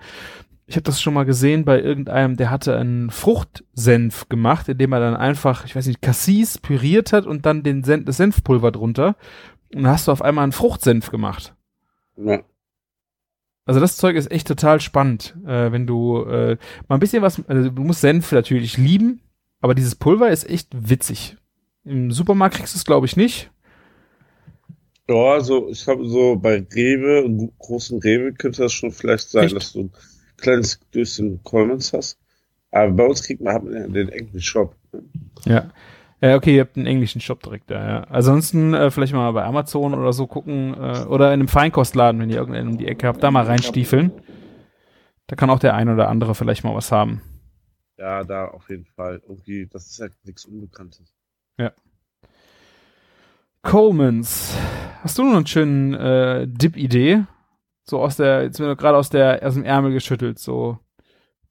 Ich 0.66 0.76
habe 0.76 0.84
das 0.84 1.00
schon 1.00 1.14
mal 1.14 1.24
gesehen 1.24 1.64
bei 1.64 1.80
irgendeinem, 1.80 2.36
der 2.36 2.50
hatte 2.50 2.76
einen 2.76 3.10
Fruchtsenf 3.10 4.28
gemacht, 4.28 4.68
indem 4.68 4.92
er 4.92 5.00
dann 5.00 5.16
einfach, 5.16 5.66
ich 5.66 5.76
weiß 5.76 5.86
nicht, 5.86 6.00
Cassis 6.00 6.56
püriert 6.58 7.12
hat 7.12 7.26
und 7.26 7.44
dann 7.44 7.62
den 7.62 7.84
Sen 7.84 8.06
das 8.06 8.16
Senfpulver 8.16 8.72
drunter. 8.72 9.16
Und 9.74 9.82
dann 9.82 9.92
hast 9.92 10.08
du 10.08 10.12
auf 10.12 10.22
einmal 10.22 10.44
einen 10.44 10.52
Fruchtsenf 10.52 11.10
gemacht. 11.10 11.54
Ja. 12.16 12.42
Also 13.66 13.80
das 13.80 13.96
Zeug 13.96 14.16
ist 14.16 14.30
echt 14.30 14.46
total 14.46 14.80
spannend, 14.80 15.36
äh, 15.46 15.72
wenn 15.72 15.86
du 15.86 16.22
äh, 16.24 16.56
mal 16.88 16.96
ein 16.96 17.00
bisschen 17.00 17.22
was, 17.22 17.42
also 17.48 17.70
du 17.70 17.82
musst 17.82 18.02
Senf 18.02 18.30
natürlich 18.32 18.76
lieben, 18.76 19.22
aber 19.60 19.74
dieses 19.74 19.94
Pulver 19.94 20.30
ist 20.30 20.48
echt 20.48 20.68
witzig. 20.72 21.36
Im 21.84 22.10
Supermarkt 22.10 22.56
kriegst 22.56 22.74
du 22.74 22.78
es, 22.78 22.84
glaube 22.84 23.06
ich, 23.06 23.16
nicht. 23.16 23.50
Ja, 25.08 25.40
so, 25.40 25.68
ich 25.68 25.86
habe 25.86 26.06
so 26.06 26.36
bei 26.36 26.66
Rewe, 26.74 27.50
großen 27.58 27.98
Rewe, 28.00 28.32
könnte 28.32 28.62
das 28.62 28.72
schon 28.72 28.90
vielleicht 28.90 29.30
sein, 29.30 29.44
Echt? 29.44 29.56
dass 29.56 29.72
du 29.72 29.90
kleines 30.36 30.80
Döschen 30.94 31.42
Coleman's 31.42 31.92
hast. 31.92 32.18
Aber 32.70 32.92
bei 32.92 33.04
uns 33.06 33.22
kriegt 33.22 33.40
man, 33.40 33.54
hat 33.54 33.64
man 33.64 33.74
ja 33.74 33.86
den 33.86 34.08
englischen 34.08 34.42
Shop. 34.42 34.76
Ja. 35.44 35.70
Ja, 36.20 36.36
okay, 36.36 36.54
ihr 36.54 36.62
habt 36.62 36.76
einen 36.76 36.86
englischen 36.86 37.20
Shop 37.20 37.42
direkt 37.42 37.70
da, 37.70 37.86
ja. 37.86 38.00
Ansonsten 38.04 38.72
äh, 38.72 38.90
vielleicht 38.90 39.12
mal 39.12 39.30
bei 39.32 39.44
Amazon 39.44 39.92
oder 39.92 40.12
so 40.14 40.26
gucken 40.26 40.72
äh, 40.72 41.04
oder 41.04 41.28
in 41.28 41.40
einem 41.40 41.48
Feinkostladen, 41.48 42.18
wenn 42.20 42.30
ihr 42.30 42.36
irgendeinen 42.36 42.68
um 42.68 42.78
die 42.78 42.88
Ecke 42.88 43.08
habt, 43.08 43.22
da 43.22 43.30
mal 43.30 43.44
reinstiefeln. 43.44 44.10
Da 45.26 45.36
kann 45.36 45.50
auch 45.50 45.58
der 45.58 45.74
ein 45.74 45.90
oder 45.90 46.08
andere 46.08 46.34
vielleicht 46.34 46.64
mal 46.64 46.74
was 46.74 46.90
haben. 46.90 47.20
Ja, 47.98 48.24
da 48.24 48.46
auf 48.46 48.70
jeden 48.70 48.86
Fall. 48.86 49.20
Irgendwie, 49.28 49.66
das 49.70 49.86
ist 49.86 49.98
ja 49.98 50.06
nichts 50.24 50.46
Unbekanntes. 50.46 51.14
Coleman's. 53.64 54.54
Hast 55.02 55.18
du 55.18 55.24
noch 55.24 55.36
einen 55.36 55.46
schönen 55.46 55.94
äh, 55.94 56.46
Dip-Idee? 56.46 57.24
So 57.84 58.00
aus 58.00 58.16
der, 58.16 58.44
jetzt 58.44 58.58
wird 58.58 58.78
gerade 58.78 58.96
aus 58.96 59.10
der, 59.10 59.46
aus 59.46 59.54
dem 59.54 59.64
Ärmel 59.64 59.92
geschüttelt, 59.92 60.38
so 60.38 60.78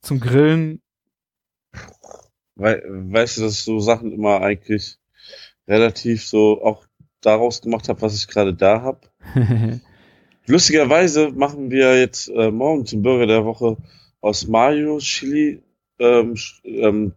zum 0.01 0.19
Grillen. 0.19 0.81
Weil, 2.55 2.83
weißt 2.85 3.37
du, 3.37 3.41
dass 3.41 3.53
ich 3.53 3.63
so 3.63 3.79
Sachen 3.79 4.11
immer 4.11 4.41
eigentlich 4.41 4.97
relativ 5.67 6.25
so 6.25 6.61
auch 6.63 6.85
daraus 7.21 7.61
gemacht 7.61 7.87
habe, 7.89 8.01
was 8.01 8.15
ich 8.15 8.27
gerade 8.27 8.53
da 8.53 8.81
habe. 8.81 9.01
Lustigerweise 10.45 11.29
machen 11.31 11.71
wir 11.71 11.99
jetzt 11.99 12.27
äh, 12.29 12.51
morgen 12.51 12.85
zum 12.85 13.01
Burger 13.01 13.27
der 13.27 13.45
Woche 13.45 13.77
aus 14.19 14.47
Mayo, 14.47 14.97
Chili, 14.99 15.61
ähm, 15.99 16.35
ähm, 16.65 17.13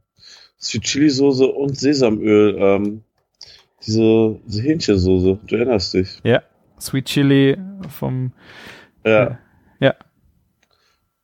Sweet 0.61 0.83
Chili 0.83 1.11
Soße 1.11 1.47
und 1.47 1.79
Sesamöl, 1.79 2.57
ähm, 2.59 3.03
diese, 3.85 4.39
diese 4.47 4.63
Hähnchensoße. 4.63 5.39
Du 5.47 5.57
erinnerst 5.57 5.95
dich. 5.95 6.21
Sweet 6.81 7.07
Chili 7.07 7.57
vom, 7.89 8.33
Ja. 9.07 9.39
Ja. 9.81 9.95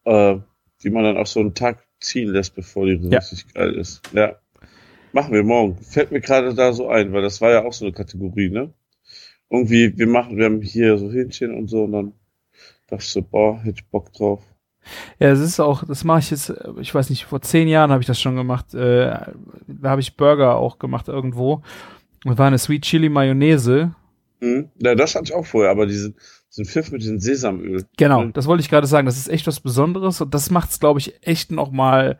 Äh, 0.04 0.40
die 0.82 0.90
man 0.90 1.04
dann 1.04 1.16
auch 1.16 1.26
so 1.26 1.40
einen 1.40 1.54
Tag 1.54 1.84
ziehen 2.00 2.28
lässt, 2.30 2.54
bevor 2.54 2.86
die 2.86 2.94
Ja. 3.08 3.18
richtig 3.18 3.52
geil 3.54 3.74
ist. 3.74 4.02
Ja. 4.12 4.36
Machen 5.12 5.32
wir 5.34 5.42
morgen. 5.44 5.76
Fällt 5.82 6.10
mir 6.10 6.20
gerade 6.20 6.54
da 6.54 6.72
so 6.72 6.88
ein, 6.88 7.12
weil 7.12 7.22
das 7.22 7.40
war 7.40 7.50
ja 7.50 7.64
auch 7.64 7.72
so 7.72 7.84
eine 7.84 7.92
Kategorie, 7.92 8.48
ne? 8.48 8.72
Irgendwie, 9.50 9.96
wir 9.98 10.06
machen, 10.06 10.38
wir 10.38 10.46
haben 10.46 10.62
hier 10.62 10.96
so 10.96 11.10
Hähnchen 11.12 11.54
und 11.54 11.68
so 11.68 11.84
und 11.84 11.92
dann 11.92 12.12
dachte 12.88 13.02
ich 13.02 13.10
so, 13.10 13.20
boah, 13.22 13.58
hätte 13.58 13.80
ich 13.80 13.90
Bock 13.90 14.12
drauf. 14.14 14.42
Ja, 15.18 15.28
es 15.30 15.40
ist 15.40 15.60
auch, 15.60 15.84
das 15.84 16.04
mache 16.04 16.20
ich 16.20 16.30
jetzt, 16.30 16.48
äh, 16.50 16.70
ich 16.80 16.94
weiß 16.94 17.10
nicht, 17.10 17.26
vor 17.26 17.42
zehn 17.42 17.68
Jahren 17.68 17.90
habe 17.90 18.00
ich 18.00 18.06
das 18.06 18.20
schon 18.20 18.36
gemacht. 18.36 18.74
Äh, 18.74 19.10
da 19.66 19.90
habe 19.90 20.00
ich 20.00 20.16
Burger 20.16 20.56
auch 20.56 20.78
gemacht 20.78 21.08
irgendwo. 21.08 21.62
Und 22.24 22.38
war 22.38 22.46
eine 22.46 22.58
Sweet 22.58 22.82
Chili 22.82 23.08
Mayonnaise. 23.08 23.94
Hm? 24.40 24.70
Ja, 24.78 24.94
das 24.94 25.14
hatte 25.14 25.24
ich 25.24 25.34
auch 25.34 25.46
vorher, 25.46 25.70
aber 25.70 25.86
diesen, 25.86 26.16
diesen 26.52 26.64
Pfiff 26.66 26.92
mit 26.92 27.02
diesem 27.02 27.18
Sesamöl. 27.18 27.84
Genau, 27.96 28.24
Mhm. 28.24 28.32
das 28.32 28.46
wollte 28.46 28.60
ich 28.62 28.68
gerade 28.70 28.86
sagen. 28.86 29.06
Das 29.06 29.16
ist 29.16 29.28
echt 29.28 29.46
was 29.46 29.60
Besonderes 29.60 30.20
und 30.20 30.32
das 30.34 30.50
macht's, 30.50 30.78
glaube 30.80 31.00
ich, 31.00 31.14
echt 31.26 31.50
noch 31.50 31.70
mal 31.70 32.18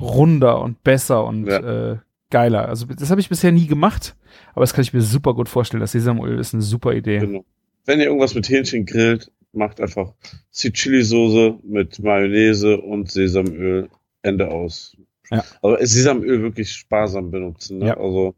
runder 0.00 0.60
und 0.62 0.82
besser 0.82 1.24
und 1.24 1.46
Ja. 1.46 1.92
äh, 1.92 1.96
geiler. 2.30 2.68
Also 2.68 2.86
das 2.86 3.10
habe 3.10 3.20
ich 3.20 3.28
bisher 3.28 3.52
nie 3.52 3.66
gemacht, 3.66 4.16
aber 4.54 4.62
das 4.62 4.72
kann 4.72 4.82
ich 4.82 4.92
mir 4.92 5.02
super 5.02 5.34
gut 5.34 5.48
vorstellen. 5.48 5.80
Das 5.80 5.92
Sesamöl 5.92 6.38
ist 6.38 6.54
eine 6.54 6.62
super 6.62 6.92
Idee. 6.94 7.18
Genau. 7.18 7.44
Wenn 7.86 7.98
ihr 8.00 8.06
irgendwas 8.06 8.34
mit 8.34 8.48
Hähnchen 8.48 8.86
grillt, 8.86 9.30
macht 9.52 9.80
einfach 9.80 10.12
Sweet 10.52 10.74
Chili 10.74 11.02
Soße 11.02 11.58
mit 11.64 11.98
Mayonnaise 12.02 12.78
und 12.80 13.10
Sesamöl. 13.10 13.88
Ende 14.22 14.48
aus. 14.50 14.96
Ja. 15.30 15.42
Aber 15.62 15.84
Sesamöl 15.84 16.42
wirklich 16.42 16.70
sparsam 16.72 17.30
benutzen. 17.30 17.78
Ne? 17.78 17.86
Ja. 17.86 17.96
Also, 17.96 18.34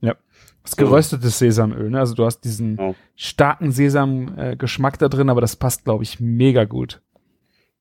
Das 0.62 0.76
geröstetes 0.76 1.39
Sesamöl, 1.39 1.90
ne? 1.90 1.98
Also 1.98 2.14
du 2.14 2.24
hast 2.24 2.40
diesen 2.40 2.76
Genau. 2.76 2.94
starken 3.16 3.72
Sesam-Geschmack 3.72 4.94
äh, 4.94 4.98
da 4.98 5.09
drin, 5.09 5.28
aber 5.30 5.40
das 5.40 5.56
passt, 5.56 5.84
glaube 5.84 6.05
ich, 6.05 6.20
mega 6.20 6.64
gut. 6.64 7.02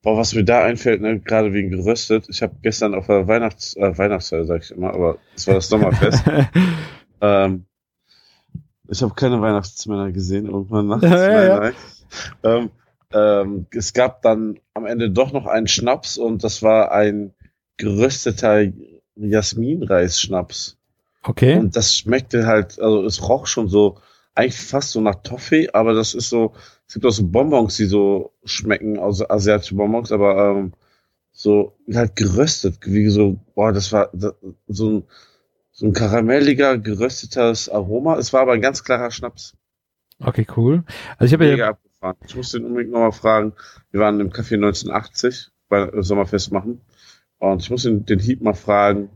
boah, 0.04 0.18
was 0.18 0.34
mir 0.34 0.44
da 0.44 0.64
einfällt, 0.64 1.00
ne, 1.02 1.20
gerade 1.20 1.54
wegen 1.54 1.70
geröstet. 1.70 2.26
Ich 2.30 2.42
habe 2.42 2.56
gestern 2.64 2.96
auf 2.96 3.06
der 3.06 3.28
Weihnachts 3.28 3.76
äh, 3.76 3.96
Weihnachtsfeier, 3.98 4.46
sag 4.46 4.64
ich 4.64 4.72
immer, 4.72 4.94
aber 4.94 5.20
es 5.36 5.46
war 5.48 5.54
das 5.56 5.70
Sommerfest. 5.70 6.24
ähm, 7.22 7.66
ich 8.90 9.02
habe 9.04 9.14
keine 9.14 9.40
Weihnachtsmänner 9.42 10.12
gesehen 10.12 10.48
irgendwann 10.48 10.88
nachts. 10.88 11.04
Ja, 11.10 11.44
ja, 11.44 11.66
ja. 11.66 11.72
Ähm, 12.44 12.70
ähm, 13.14 13.68
es 13.72 13.94
gab 13.94 14.22
dann 14.24 14.58
am 14.74 14.86
Ende 14.88 15.12
doch 15.12 15.32
noch 15.34 15.46
einen 15.46 15.68
Schnaps 15.68 16.18
und 16.18 16.44
das 16.44 16.64
war 16.64 16.92
ein 16.92 17.34
gerösteter 17.78 18.64
Jasminreisschnaps. 19.16 20.78
Okay. 21.24 21.58
Und 21.58 21.76
das 21.76 21.96
schmeckte 21.96 22.48
halt, 22.48 22.80
also 22.80 23.06
es 23.06 23.28
roch 23.28 23.48
schon 23.48 23.68
so, 23.68 24.00
eigentlich 24.34 24.60
fast 24.60 24.92
so 24.92 25.02
nach 25.02 25.22
Toffee, 25.24 25.70
aber 25.74 25.94
das 25.94 26.14
ist 26.14 26.30
so, 26.30 26.54
es 26.88 26.94
gibt 26.94 27.06
auch 27.06 27.12
so 27.12 27.28
Bonbons, 27.28 27.78
die 27.78 27.86
so 27.86 28.34
schmecken, 28.44 29.00
also 29.00 29.28
asiatische 29.28 29.76
Bonbons, 29.76 30.12
aber 30.12 30.52
ähm, 30.52 30.74
so 31.32 31.78
halt 31.94 32.16
geröstet, 32.16 32.80
wie 32.86 33.08
so, 33.10 33.40
boah, 33.56 33.72
das 33.72 33.92
war 33.92 34.10
das, 34.14 34.34
so 34.68 34.90
ein, 34.90 35.04
so 35.72 35.86
ein 35.86 35.94
karamelliger, 35.94 36.78
geröstetes 36.78 37.70
Aroma. 37.70 38.18
Es 38.18 38.34
war 38.34 38.42
aber 38.42 38.54
ein 38.54 38.62
ganz 38.62 38.84
klarer 38.84 39.12
Schnaps. 39.12 39.56
Okay, 40.20 40.46
cool. 40.56 40.84
Also 41.18 41.26
ich 41.26 41.34
habe 41.34 41.58
ja, 41.58 41.70
abgefahren. 41.70 42.18
Ich 42.26 42.36
muss 42.36 42.52
den 42.52 42.66
unbedingt 42.66 42.92
nochmal 42.92 43.12
fragen. 43.12 43.54
Wir 43.92 44.02
waren 44.02 44.20
im 44.20 44.30
Café 44.30 44.56
1980 44.56 45.50
bei 45.70 45.90
Sommerfest 46.02 46.52
machen. 46.52 46.82
Und 47.40 47.62
ich 47.62 47.72
muss 47.72 47.84
den, 47.84 48.06
den 48.06 48.20
Hieb 48.20 48.42
mal 48.42 48.54
fragen, 48.54 49.10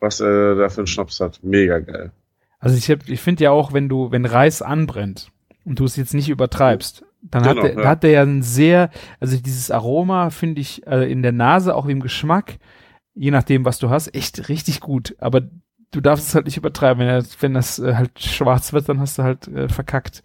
was 0.00 0.20
er 0.20 0.56
da 0.56 0.68
für 0.68 0.78
einen 0.78 0.86
Schnaps 0.86 1.20
hat. 1.20 1.40
Mega 1.42 1.78
geil. 1.78 2.12
also 2.58 2.76
ich, 2.76 2.90
hab- 2.90 3.08
ich 3.08 3.20
finde 3.20 3.44
ja 3.44 3.50
auch, 3.50 3.72
wenn 3.72 3.88
du, 3.88 4.10
wenn 4.10 4.24
Reis 4.26 4.62
anbrennt 4.62 5.30
und 5.64 5.78
du 5.78 5.84
es 5.84 5.96
jetzt 5.96 6.14
nicht 6.14 6.28
übertreibst, 6.28 7.04
dann 7.22 7.44
hat, 7.44 7.56
Genau, 7.56 7.66
der, 7.68 7.82
ja. 7.82 7.88
hat 7.88 8.02
der 8.02 8.10
ja 8.10 8.22
ein 8.22 8.42
sehr, 8.42 8.90
also 9.20 9.36
dieses 9.36 9.70
Aroma 9.70 10.30
finde 10.30 10.60
ich 10.62 10.86
äh, 10.86 11.10
in 11.10 11.22
der 11.22 11.32
Nase, 11.32 11.74
auch 11.74 11.86
im 11.86 12.00
Geschmack, 12.00 12.58
je 13.14 13.30
nachdem, 13.30 13.64
was 13.66 13.78
du 13.78 13.90
hast, 13.90 14.14
echt 14.14 14.48
richtig 14.48 14.80
gut. 14.80 15.14
Aber 15.18 15.42
du 15.90 16.00
darfst 16.00 16.28
es 16.28 16.34
halt 16.34 16.46
nicht 16.46 16.56
übertreiben. 16.56 17.00
Wenn, 17.00 17.08
er, 17.08 17.24
wenn 17.40 17.52
das 17.54 17.78
äh, 17.78 17.94
halt 17.94 18.18
schwarz 18.20 18.72
wird, 18.72 18.88
dann 18.88 19.00
hast 19.00 19.18
du 19.18 19.22
halt 19.22 19.48
äh, 19.48 19.68
verkackt. 19.68 20.22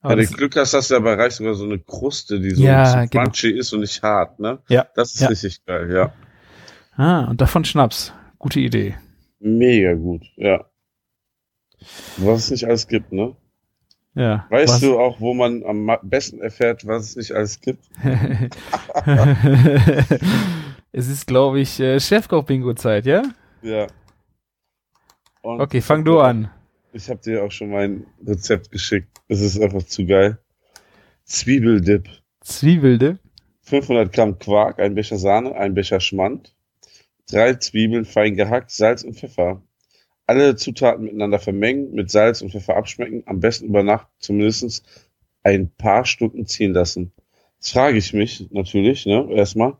Aber 0.00 0.14
Wenn 0.16 0.18
du 0.18 0.24
das, 0.24 0.36
Glück 0.36 0.56
hast, 0.56 0.74
hast 0.74 0.90
du 0.90 0.94
ja 0.94 1.00
bei 1.00 1.14
Reis 1.14 1.36
sogar 1.36 1.54
so 1.54 1.62
eine 1.64 1.78
Kruste, 1.78 2.40
die 2.40 2.50
so 2.50 2.64
Ja, 2.64 2.78
ein 2.78 2.82
bisschen 2.84 3.10
genau. 3.10 3.22
crunchy 3.24 3.50
ist 3.56 3.72
und 3.72 3.80
nicht 3.80 4.02
hart, 4.02 4.40
ne? 4.40 4.58
Ja, 4.68 4.86
Das 4.96 5.14
ist 5.14 5.20
ja. 5.20 5.28
richtig 5.28 5.64
geil, 5.64 5.92
ja. 5.92 6.12
ah, 6.96 7.26
und 7.30 7.40
davon 7.40 7.64
Schnaps. 7.64 8.12
Gute 8.38 8.58
Idee. 8.58 8.96
Mega 9.42 9.94
gut, 9.94 10.22
ja. 10.36 10.64
Was 12.18 12.44
es 12.44 12.50
nicht 12.52 12.64
alles 12.64 12.86
gibt, 12.86 13.12
ne? 13.12 13.34
Ja. 14.14 14.46
Weißt 14.50 14.74
was- 14.74 14.80
du 14.80 14.98
auch, 15.00 15.20
wo 15.20 15.34
man 15.34 15.64
am 15.64 15.90
besten 16.02 16.40
erfährt, 16.40 16.86
was 16.86 17.10
es 17.10 17.16
nicht 17.16 17.32
alles 17.32 17.60
gibt? 17.60 17.84
es 20.92 21.08
ist, 21.08 21.26
glaube 21.26 21.60
ich, 21.60 21.80
äh, 21.80 21.98
Chefkoch-Bingo-Zeit, 21.98 23.06
ja? 23.06 23.22
Ja. 23.62 23.86
Und 25.42 25.60
Okay, 25.60 25.80
fang 25.80 26.04
du 26.04 26.20
an. 26.20 26.50
Ich 26.92 27.08
habe 27.08 27.20
dir 27.20 27.42
auch 27.42 27.50
schon 27.50 27.70
mein 27.70 28.06
Rezept 28.24 28.70
geschickt. 28.70 29.08
Es 29.28 29.40
ist 29.40 29.60
einfach 29.60 29.82
zu 29.82 30.06
geil. 30.06 30.38
Zwiebeldip. 31.24 32.08
Zwiebelde. 32.42 33.18
500 33.62 34.12
Gramm 34.12 34.38
Quark, 34.38 34.78
ein 34.78 34.94
Becher 34.94 35.18
Sahne, 35.18 35.54
ein 35.54 35.74
Becher 35.74 36.00
Schmand, 36.00 36.54
drei 37.32 37.54
Zwiebeln 37.54 38.04
fein 38.04 38.36
gehackt, 38.36 38.70
Salz 38.70 39.02
und 39.02 39.14
Pfeffer. 39.14 39.62
Alle 40.26 40.56
Zutaten 40.56 41.04
miteinander 41.04 41.38
vermengen, 41.38 41.92
mit 41.92 42.10
Salz 42.10 42.42
und 42.42 42.50
Pfeffer 42.52 42.76
abschmecken, 42.76 43.22
am 43.26 43.40
besten 43.40 43.66
über 43.66 43.82
Nacht 43.82 44.08
zumindest 44.18 44.84
ein 45.42 45.70
paar 45.70 46.04
Stunden 46.04 46.46
ziehen 46.46 46.72
lassen. 46.72 47.12
Jetzt 47.56 47.72
frage 47.72 47.98
ich 47.98 48.12
mich 48.12 48.48
natürlich, 48.50 49.06
ne, 49.06 49.28
erstmal, 49.32 49.76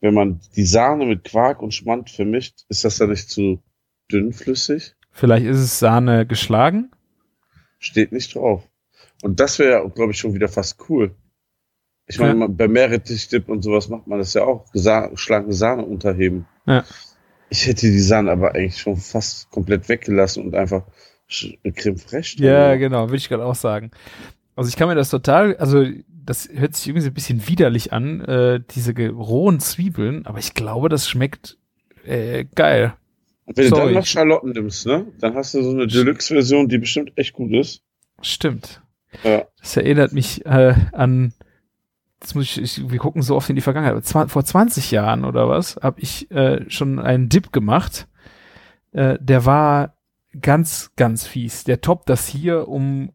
wenn 0.00 0.14
man 0.14 0.40
die 0.56 0.64
Sahne 0.66 1.06
mit 1.06 1.24
Quark 1.24 1.62
und 1.62 1.72
Schmand 1.74 2.10
vermischt, 2.10 2.64
ist 2.68 2.84
das 2.84 2.98
dann 2.98 3.10
nicht 3.10 3.28
zu 3.30 3.62
dünnflüssig? 4.10 4.94
Vielleicht 5.10 5.46
ist 5.46 5.58
es 5.58 5.78
Sahne 5.78 6.26
geschlagen. 6.26 6.90
Steht 7.78 8.12
nicht 8.12 8.34
drauf. 8.34 8.68
Und 9.22 9.40
das 9.40 9.58
wäre 9.58 9.88
glaube 9.90 10.12
ich, 10.12 10.18
schon 10.18 10.34
wieder 10.34 10.48
fast 10.48 10.78
cool. 10.88 11.14
Ich 12.06 12.18
meine, 12.18 12.40
Ja. 12.40 12.46
bei 12.48 12.68
Meerrettich-Dip 12.68 13.48
und 13.48 13.62
sowas 13.62 13.88
macht 13.88 14.06
man 14.06 14.18
das 14.18 14.34
ja 14.34 14.44
auch. 14.44 14.70
Gesa 14.72 15.06
geschlagene 15.06 15.54
Sahne 15.54 15.84
unterheben. 15.84 16.46
Ja. 16.66 16.84
Ich 17.50 17.66
hätte 17.66 17.86
die 17.86 18.00
Sahne 18.00 18.30
aber 18.30 18.54
eigentlich 18.54 18.78
schon 18.78 18.96
fast 18.96 19.50
komplett 19.50 19.88
weggelassen 19.88 20.44
und 20.44 20.54
einfach 20.54 20.84
Creme 21.28 21.98
fraiche. 21.98 22.42
Ja, 22.42 22.74
gemacht. 22.74 22.80
genau, 22.80 23.10
will 23.10 23.16
ich 23.16 23.28
gerade 23.28 23.44
auch 23.44 23.54
sagen. 23.54 23.90
Also 24.56 24.68
ich 24.68 24.76
kann 24.76 24.88
mir 24.88 24.94
das 24.94 25.10
total, 25.10 25.56
also 25.56 25.84
das 26.08 26.48
hört 26.52 26.74
sich 26.74 26.86
irgendwie 26.86 27.02
so 27.02 27.10
ein 27.10 27.14
bisschen 27.14 27.48
widerlich 27.48 27.92
an, 27.92 28.20
äh, 28.22 28.60
diese 28.74 28.94
rohen 29.10 29.60
Zwiebeln, 29.60 30.26
aber 30.26 30.38
ich 30.38 30.54
glaube, 30.54 30.88
das 30.88 31.08
schmeckt 31.08 31.58
äh, 32.04 32.44
geil. 32.54 32.94
Und 33.46 33.56
wenn 33.56 33.64
du 33.64 33.70
Sorry. 33.70 33.84
dann 33.86 33.94
noch 33.94 34.06
Schalotten 34.06 34.52
nimmst, 34.52 34.86
ne, 34.86 35.06
dann 35.20 35.34
hast 35.34 35.54
du 35.54 35.62
so 35.62 35.70
eine 35.70 35.86
Deluxe-Version, 35.86 36.68
die 36.68 36.78
bestimmt 36.78 37.12
echt 37.16 37.34
gut 37.34 37.52
ist. 37.52 37.82
Stimmt. 38.22 38.80
Ja. 39.22 39.44
Das 39.60 39.76
erinnert 39.76 40.12
mich 40.12 40.44
äh, 40.46 40.74
an, 40.92 41.34
jetzt 42.24 42.34
muss 42.34 42.56
ich, 42.56 42.62
ich, 42.78 42.90
wir 42.90 42.98
gucken 42.98 43.20
so 43.20 43.36
oft 43.36 43.50
in 43.50 43.56
die 43.56 43.62
Vergangenheit, 43.62 44.04
vor 44.06 44.44
20 44.44 44.90
Jahren 44.90 45.24
oder 45.24 45.48
was, 45.48 45.76
habe 45.82 46.00
ich 46.00 46.30
äh, 46.30 46.68
schon 46.70 46.98
einen 46.98 47.28
Dip 47.28 47.52
gemacht. 47.52 48.08
Äh, 48.92 49.18
der 49.20 49.44
war 49.44 49.96
ganz, 50.40 50.90
ganz 50.96 51.26
fies. 51.26 51.64
Der 51.64 51.82
toppt 51.82 52.08
das 52.08 52.26
hier 52.26 52.66
um 52.68 53.12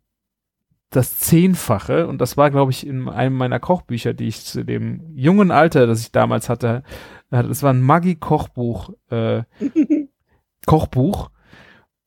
das 0.91 1.17
Zehnfache 1.19 2.07
und 2.07 2.19
das 2.19 2.37
war, 2.37 2.51
glaube 2.51 2.71
ich, 2.71 2.85
in 2.85 3.09
einem 3.09 3.35
meiner 3.35 3.59
Kochbücher, 3.59 4.13
die 4.13 4.27
ich 4.27 4.43
zu 4.43 4.63
dem 4.63 5.01
jungen 5.15 5.51
Alter, 5.51 5.87
das 5.87 6.01
ich 6.01 6.11
damals 6.11 6.49
hatte, 6.49 6.83
hatte 7.31 7.47
das 7.47 7.63
war 7.63 7.73
ein 7.73 7.81
Maggi-Kochbuch, 7.81 8.91
äh, 9.09 9.43
Kochbuch 10.65 11.31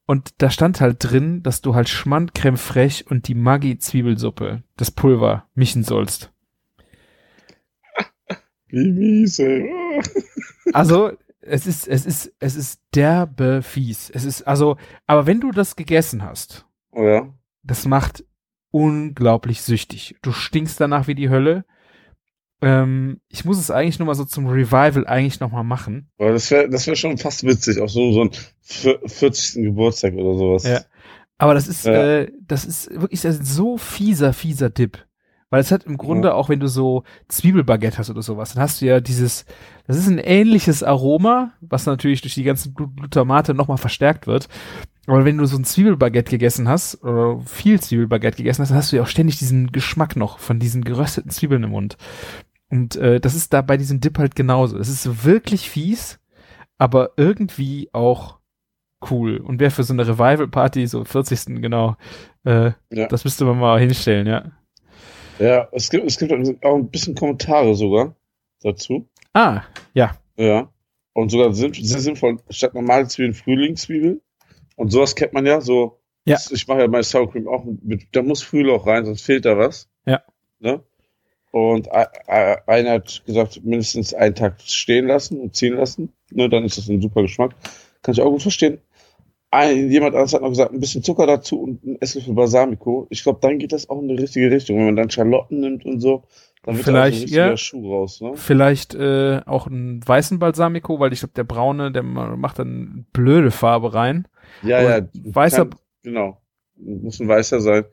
und 0.07 0.41
da 0.41 0.51
stand 0.51 0.81
halt 0.81 0.99
drin, 1.01 1.43
dass 1.43 1.62
du 1.62 1.74
halt 1.74 1.89
Schmand, 1.89 2.35
Creme 2.35 2.57
fraiche 2.57 3.05
und 3.09 3.29
die 3.29 3.35
Maggi-Zwiebelsuppe, 3.35 4.62
das 4.77 4.91
Pulver, 4.91 5.47
mischen 5.55 5.85
sollst. 5.85 6.33
Wie 8.73 8.90
mies, 8.90 9.39
ey. 9.39 9.73
Also, 10.73 11.12
es 11.40 11.66
ist, 11.66 11.86
es 11.89 12.07
ist, 12.07 12.32
es 12.40 12.57
ist 12.57 12.81
derbe 12.94 13.62
fies. 13.62 14.11
Es 14.11 14.24
ist, 14.24 14.43
also, 14.43 14.77
aber 15.07 15.27
wenn 15.27 15.40
du 15.40 15.51
das 15.53 15.77
gegessen 15.77 16.23
hast, 16.23 16.66
Ja. 16.94 17.28
das 17.62 17.85
macht 17.86 18.24
unglaublich 18.70 19.62
süchtig. 19.62 20.16
Du 20.23 20.32
stinkst 20.32 20.81
danach 20.81 21.07
wie 21.07 21.15
die 21.15 21.28
Hölle. 21.31 21.65
Ähm, 22.62 23.20
ich 23.28 23.44
muss 23.44 23.59
es 23.59 23.70
eigentlich 23.73 23.99
nur 23.99 24.07
mal 24.07 24.15
so 24.15 24.24
zum 24.24 24.47
Revival 24.47 25.07
eigentlich 25.07 25.40
noch 25.40 25.51
mal 25.51 25.65
machen. 25.65 26.09
Aber 26.19 26.31
das 26.32 26.51
wäre 26.51 26.69
das 26.70 26.86
wär 26.86 26.94
schon 26.94 27.19
fast 27.19 27.44
witzig, 27.44 27.81
auf 27.81 27.90
so, 27.90 28.12
so 28.12 28.23
ein 28.23 28.31
vier- 28.61 29.01
40. 29.05 29.65
Geburtstag 29.65 30.15
oder 30.15 30.39
sowas. 30.39 30.65
Ja. 30.65 30.81
Aber 31.39 31.55
das 31.55 31.66
ist, 31.66 31.85
Ja. 31.85 32.20
äh, 32.20 32.32
das 32.40 32.65
ist 32.65 32.89
wirklich 32.90 33.20
das 33.23 33.40
ist 33.40 33.47
so 33.55 33.77
fieser, 33.78 34.32
fieser 34.32 34.70
Dip. 34.70 35.05
Weil 35.53 35.61
es 35.61 35.70
hat 35.70 35.85
im 35.85 35.99
Grunde 35.99 36.35
auch, 36.35 36.49
wenn 36.49 36.61
du 36.61 36.66
so 36.66 37.03
Zwiebelbaguette 37.29 37.99
hast 37.99 38.09
oder 38.09 38.23
sowas, 38.23 38.55
dann 38.55 38.62
hast 38.62 38.81
du 38.81 38.87
ja 38.87 39.01
dieses, 39.01 39.45
das 39.87 39.99
ist 39.99 40.09
ein 40.09 40.16
ähnliches 40.16 40.83
Aroma, 40.83 41.53
was 41.61 41.85
natürlich 41.85 42.23
durch 42.23 42.33
die 42.33 42.43
ganzen 42.43 42.73
Glut- 42.73 42.97
Glutamate 42.97 43.53
nochmal 43.53 43.77
verstärkt 43.77 44.27
wird. 44.27 44.49
Aber 45.07 45.27
wenn 45.27 45.37
du 45.37 45.45
so 45.45 45.59
ein 45.59 45.65
Zwiebelbaguette 45.65 46.31
gegessen 46.31 46.69
hast, 46.69 47.03
oder 47.05 47.39
viel 47.45 47.79
Zwiebelbaguette 47.79 48.39
gegessen 48.39 48.62
hast, 48.62 48.70
dann 48.70 48.79
hast 48.79 48.93
du 48.93 48.97
ja 48.97 49.03
auch 49.03 49.09
ständig 49.09 49.37
diesen 49.39 49.73
Geschmack 49.73 50.16
noch 50.16 50.39
von 50.39 50.59
diesen 50.59 50.85
gerösteten 50.85 51.31
Zwiebeln 51.31 51.65
im 51.65 51.70
Mund. 51.70 51.99
Und 52.70 52.97
äh, 52.97 53.20
das 53.20 53.35
ist 53.35 53.53
da 53.53 53.61
bei 53.61 53.77
diesem 53.77 54.01
Dip 54.01 54.19
halt 54.19 54.35
genauso. 54.35 54.79
Es 54.79 54.89
ist 54.89 55.24
wirklich 55.27 55.69
fies, 55.69 56.19
aber 56.79 57.11
irgendwie 57.19 57.91
auch 57.93 58.39
cool. 59.11 59.37
Und 59.37 59.61
wer 59.61 59.70
für 59.70 59.83
so 59.83 59.93
eine 59.93 60.09
Revival-Party, 60.09 60.87
so 60.87 61.05
40. 61.05 61.61
genau, 61.61 61.97
äh, 62.45 62.70
Ja. 62.91 63.07
das 63.09 63.24
müsste 63.24 63.45
man 63.45 63.59
mal 63.59 63.79
hinstellen, 63.79 64.27
ja. 64.27 64.45
Ja, 65.38 65.68
es 65.72 65.90
gibt, 65.90 66.06
es 66.06 66.18
gibt 66.18 66.32
auch 66.64 66.74
ein 66.74 66.88
bisschen 66.88 67.14
Kommentare 67.14 67.74
sogar 67.74 68.14
dazu. 68.62 69.09
Ah, 69.32 69.62
ja. 69.94 70.16
Ja. 70.36 70.70
Und 71.14 71.30
sogar 71.30 71.52
sehr 71.52 71.72
sinnvoll, 71.72 72.38
statt 72.50 72.74
normale 72.74 73.06
Zwiebeln, 73.06 73.34
Frühlingszwiebeln. 73.34 74.20
Und 74.76 74.90
sowas 74.90 75.14
kennt 75.14 75.32
man 75.32 75.46
ja, 75.46 75.60
so. 75.60 75.98
Ja. 76.24 76.38
Ich 76.50 76.66
mache 76.68 76.80
ja 76.80 76.88
mein 76.88 77.02
Sour 77.02 77.30
Cream 77.30 77.48
auch 77.48 77.64
mit, 77.82 78.06
da 78.12 78.22
muss 78.22 78.42
Frühlauch 78.42 78.86
rein, 78.86 79.04
sonst 79.04 79.22
fehlt 79.22 79.44
da 79.44 79.59
was. 79.59 79.88
Ja. 80.06 80.22
Ne? 80.60 80.82
Und 81.50 81.90
einer 81.92 82.90
hat 82.90 83.22
gesagt, 83.26 83.62
mindestens 83.62 84.14
einen 84.14 84.34
Tag 84.34 84.60
stehen 84.62 85.06
lassen 85.06 85.38
und 85.38 85.54
ziehen 85.54 85.74
lassen. 85.74 86.12
Ne, 86.30 86.48
dann 86.48 86.64
ist 86.64 86.78
das 86.78 86.88
ein 86.88 87.02
super 87.02 87.22
Geschmack. 87.22 87.54
Kann 88.00 88.14
ich 88.14 88.22
auch 88.22 88.30
gut 88.30 88.42
verstehen. 88.42 88.78
Ein, 89.55 89.91
jemand 89.91 90.15
anderes 90.15 90.33
hat 90.33 90.41
noch 90.41 90.49
gesagt, 90.49 90.73
ein 90.73 90.81
bisschen 90.81 91.03
Zucker 91.03 91.27
dazu 91.27 91.61
und 91.61 91.85
ein 91.85 92.01
Esslöffel 92.01 92.33
Balsamico. 92.33 93.07
Ich 93.11 93.23
glaube, 93.23 93.39
dann 93.43 93.59
geht 93.59 93.73
das 93.73 93.89
auch 93.91 94.01
in 94.01 94.09
die 94.09 94.15
richtige 94.15 94.51
Richtung. 94.51 94.79
Wenn 94.79 94.87
man 94.87 94.97
dann 94.97 95.11
Schalotten 95.11 95.61
nimmt 95.61 95.85
und 95.85 96.01
so, 96.01 96.24
dann 96.62 96.77
wird 96.77 96.87
da 96.87 96.91
Vielleicht, 96.93 97.23
richtiger 97.24 97.51
ja. 97.51 97.57
Schuh 97.59 97.93
raus. 97.93 98.23
Ne? 98.23 98.33
Vielleicht 98.35 98.95
äh, 98.95 99.43
auch 99.45 99.66
einen 99.66 100.01
weißen 100.09 100.39
Balsamico, 100.39 100.99
weil 101.01 101.12
ich 101.12 101.19
glaube, 101.20 101.35
der 101.35 101.45
braune, 101.45 101.93
der 101.93 102.03
ma- 102.03 102.35
macht 102.35 102.59
dann 102.61 103.05
blöde 103.12 103.51
Farbe 103.51 103.93
rein. 103.93 104.27
Ja, 104.62 104.79
Aber 104.79 104.89
ja. 104.91 105.05
weißer- 105.12 105.57
Kann, 105.69 105.70
genau. 106.03 106.39
Muss 106.77 107.20
ein 107.20 107.29
weißer 107.29 107.61
sein. 107.61 107.85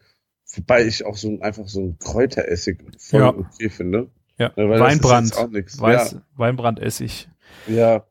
Wobei 0.56 0.86
ich 0.86 1.06
auch 1.06 1.18
so 1.18 1.28
ein, 1.28 1.42
einfach 1.42 1.68
so 1.68 1.82
ein 1.82 1.98
Kräuteressig 2.00 2.80
voll 2.98 3.20
Ja. 3.20 3.30
okay 3.36 3.70
finde. 3.70 4.10
Ja, 4.38 4.54
Ja, 4.56 4.66
das 4.66 4.76
ist 4.76 4.80
Weinbrand. 5.04 5.36
Weiß, 5.82 6.18
Weinbrandessig. 6.38 7.28
Ja. 7.68 7.76
ja. 7.76 8.04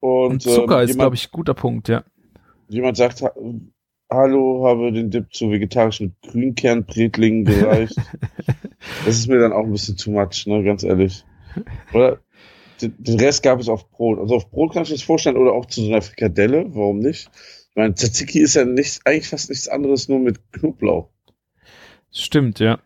Und, 0.00 0.32
Und 0.32 0.42
Zucker 0.42 0.82
ähm, 0.82 0.88
ist, 0.88 0.96
glaube 0.98 1.14
ich, 1.14 1.30
guter 1.30 1.54
Punkt, 1.54 1.88
ja. 1.88 2.02
Jemand 2.68 2.96
sagt, 2.96 3.22
ha- 3.22 3.34
hallo, 4.10 4.66
habe 4.66 4.92
den 4.92 5.10
Dip 5.10 5.32
zu 5.34 5.50
vegetarischen 5.50 6.16
Grünkernbretlingen 6.22 7.44
gereicht. 7.44 7.96
das 9.04 9.16
ist 9.18 9.28
mir 9.28 9.38
dann 9.38 9.52
auch 9.52 9.64
ein 9.64 9.72
bisschen 9.72 9.96
too 9.96 10.12
much, 10.12 10.46
ne, 10.46 10.62
ganz 10.62 10.82
ehrlich. 10.82 11.24
Oder 11.92 12.20
den, 12.80 13.20
Rest 13.20 13.42
gab 13.42 13.60
es 13.60 13.68
auf 13.68 13.90
Brot. 13.90 14.18
Also 14.18 14.36
auf 14.36 14.50
Brot 14.50 14.72
kann 14.72 14.82
ich 14.82 14.90
mir 14.90 14.96
das 14.96 15.02
vorstellen 15.02 15.36
oder 15.36 15.52
auch 15.52 15.66
zu 15.66 15.82
so 15.82 15.88
einer 15.88 16.02
Frikadelle, 16.02 16.66
warum 16.74 16.98
nicht? 16.98 17.30
mein 17.76 17.94
Tzatziki 17.94 18.40
ist 18.40 18.54
ja 18.54 18.64
nicht, 18.64 19.02
eigentlich 19.04 19.28
fast 19.28 19.50
nichts 19.50 19.68
anderes, 19.68 20.08
nur 20.08 20.18
mit 20.18 20.40
Knoblauch. 20.52 21.10
Stimmt, 22.10 22.58
ja. 22.58 22.80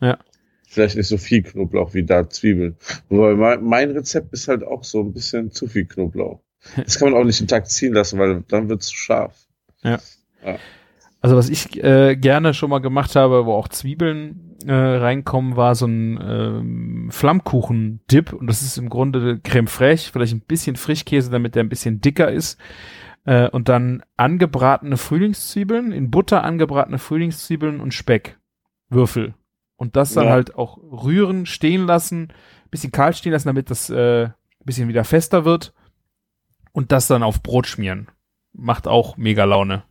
Ja. 0.00 0.18
Vielleicht 0.66 0.96
nicht 0.96 1.06
so 1.06 1.18
viel 1.18 1.42
Knoblauch 1.42 1.92
wie 1.92 2.02
da 2.02 2.28
Zwiebeln. 2.28 2.76
Wobei 3.10 3.58
mein 3.58 3.90
Rezept 3.90 4.32
ist 4.32 4.48
halt 4.48 4.64
auch 4.64 4.84
so 4.84 5.00
ein 5.00 5.12
bisschen 5.12 5.50
zu 5.50 5.66
viel 5.66 5.84
Knoblauch. 5.84 6.40
Das 6.76 6.98
kann 6.98 7.10
man 7.10 7.20
auch 7.20 7.24
nicht 7.24 7.40
einen 7.40 7.48
Tag 7.48 7.68
ziehen 7.68 7.92
lassen, 7.92 8.18
weil 8.18 8.42
dann 8.48 8.68
wird 8.68 8.82
es 8.82 8.88
zu 8.88 8.96
scharf. 8.96 9.34
Ja. 9.82 9.98
Also 11.20 11.36
was 11.36 11.48
ich 11.48 11.82
äh, 11.82 12.16
gerne 12.16 12.52
schon 12.54 12.70
mal 12.70 12.80
gemacht 12.80 13.14
habe, 13.16 13.46
wo 13.46 13.52
auch 13.54 13.68
Zwiebeln 13.68 14.56
äh, 14.66 14.72
reinkommen, 14.72 15.56
war 15.56 15.74
so 15.74 15.86
ein 15.86 16.18
ähm, 16.20 17.08
Flammkuchen-Dip 17.10 18.32
und 18.32 18.46
das 18.48 18.62
ist 18.62 18.76
im 18.78 18.88
Grunde 18.88 19.38
Creme 19.42 19.68
fraiche, 19.68 20.10
vielleicht 20.12 20.34
ein 20.34 20.40
bisschen 20.40 20.76
Frischkäse, 20.76 21.30
damit 21.30 21.54
der 21.54 21.62
ein 21.62 21.68
bisschen 21.68 22.00
dicker 22.00 22.30
ist 22.30 22.58
äh, 23.24 23.48
und 23.48 23.68
dann 23.68 24.02
angebratene 24.16 24.96
Frühlingszwiebeln, 24.96 25.92
in 25.92 26.10
Butter 26.10 26.42
angebratene 26.44 26.98
Frühlingszwiebeln 26.98 27.80
und 27.80 27.94
Speck, 27.94 28.38
Würfel 28.88 29.34
und 29.76 29.94
das 29.96 30.14
dann 30.14 30.26
Ja. 30.26 30.30
halt 30.30 30.56
auch 30.56 30.78
rühren, 30.78 31.46
stehen 31.46 31.86
lassen, 31.86 32.32
bisschen 32.70 32.92
kalt 32.92 33.16
stehen 33.16 33.32
lassen, 33.32 33.48
damit 33.48 33.70
das 33.70 33.90
äh, 33.90 34.28
bisschen 34.64 34.88
wieder 34.88 35.04
fester 35.04 35.44
wird 35.44 35.72
und 36.72 36.92
das 36.92 37.06
dann 37.06 37.22
auf 37.22 37.42
Brot 37.42 37.66
schmieren. 37.66 38.08
Macht 38.52 38.86
auch 38.86 39.16
mega 39.16 39.44
Laune. 39.44 39.84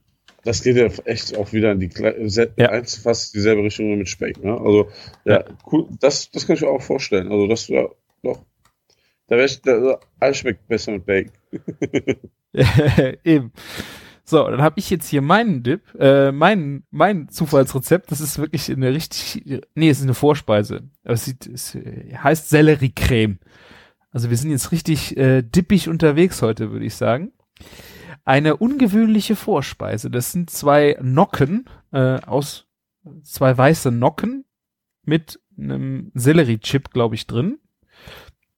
Das 0.44 0.64
geht 0.64 0.76
ja 0.76 0.86
echt 1.06 1.38
auch 1.38 1.54
wieder 1.54 1.72
in 1.72 1.80
die 1.80 1.90
se- 2.30 2.52
Ja. 2.58 2.70
eins 2.70 2.96
fast 2.98 3.36
dieselbe 3.36 3.64
Richtung 3.64 3.88
nur 3.88 3.98
mit 3.98 4.10
Speck. 4.10 4.44
Ne? 4.44 4.54
Also 4.60 4.90
ja, 5.26 5.44
cool. 5.72 5.88
Das, 6.00 6.32
das 6.32 6.48
kann 6.48 6.56
ich 6.56 6.62
mir 6.62 6.70
auch 6.70 6.82
vorstellen. 6.82 7.32
Also 7.32 7.48
das 7.48 7.68
ja, 7.68 7.88
doch. 8.24 8.44
Da 9.28 9.36
wäre 9.38 9.46
ich, 9.46 9.62
da, 9.62 10.00
alles 10.20 10.38
schmeckt 10.38 10.68
besser 10.68 10.92
mit 10.94 11.06
Bacon. 11.06 11.32
Eben. 13.24 13.52
So, 14.24 14.48
dann 14.48 14.62
habe 14.62 14.80
ich 14.80 14.90
jetzt 14.90 15.08
hier 15.10 15.22
meinen 15.22 15.62
Dip, 15.64 15.82
äh, 16.00 16.32
mein, 16.32 16.84
mein 16.90 17.28
Zufallsrezept. 17.30 18.12
Das 18.12 18.22
ist 18.22 18.40
wirklich 18.40 18.70
eine 18.72 18.94
richtig, 18.94 19.44
nee, 19.76 19.90
es 19.90 19.98
ist 20.00 20.04
eine 20.04 20.14
Vorspeise. 20.14 20.84
Aber 21.04 21.14
Es, 21.14 21.26
sieht, 21.26 21.48
es 21.48 21.76
äh, 21.76 22.16
heißt 22.16 22.50
Selleriecreme. 22.50 23.40
Also 24.12 24.30
wir 24.30 24.38
sind 24.38 24.52
jetzt 24.52 24.72
richtig 24.72 25.18
äh, 25.18 25.42
dippig 25.42 25.90
unterwegs 25.90 26.42
heute, 26.42 26.72
würde 26.72 26.86
ich 26.86 26.96
sagen. 26.96 27.32
Eine 28.26 28.58
ungewöhnliche 28.58 29.36
Vorspeise. 29.36 30.12
Das 30.12 30.32
sind 30.32 30.50
zwei 30.50 30.98
Nocken 31.02 31.66
äh, 31.92 32.20
aus 32.22 32.68
zwei 33.24 33.58
weiße 33.58 33.92
Nocken 33.92 34.46
mit 35.04 35.40
einem 35.58 36.12
Selleriechip, 36.14 36.92
glaube 36.92 37.16
ich, 37.16 37.26
drin. 37.28 37.60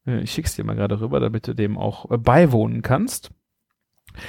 Äh, 0.05 0.21
Ich 0.21 0.31
schick's 0.31 0.55
dir 0.55 0.63
mal 0.63 0.75
gerade 0.75 0.99
rüber, 0.99 1.19
damit 1.19 1.47
du 1.47 1.53
dem 1.53 1.77
auch 1.77 2.09
äh, 2.11 2.17
beiwohnen 2.17 2.81
kannst. 2.81 3.31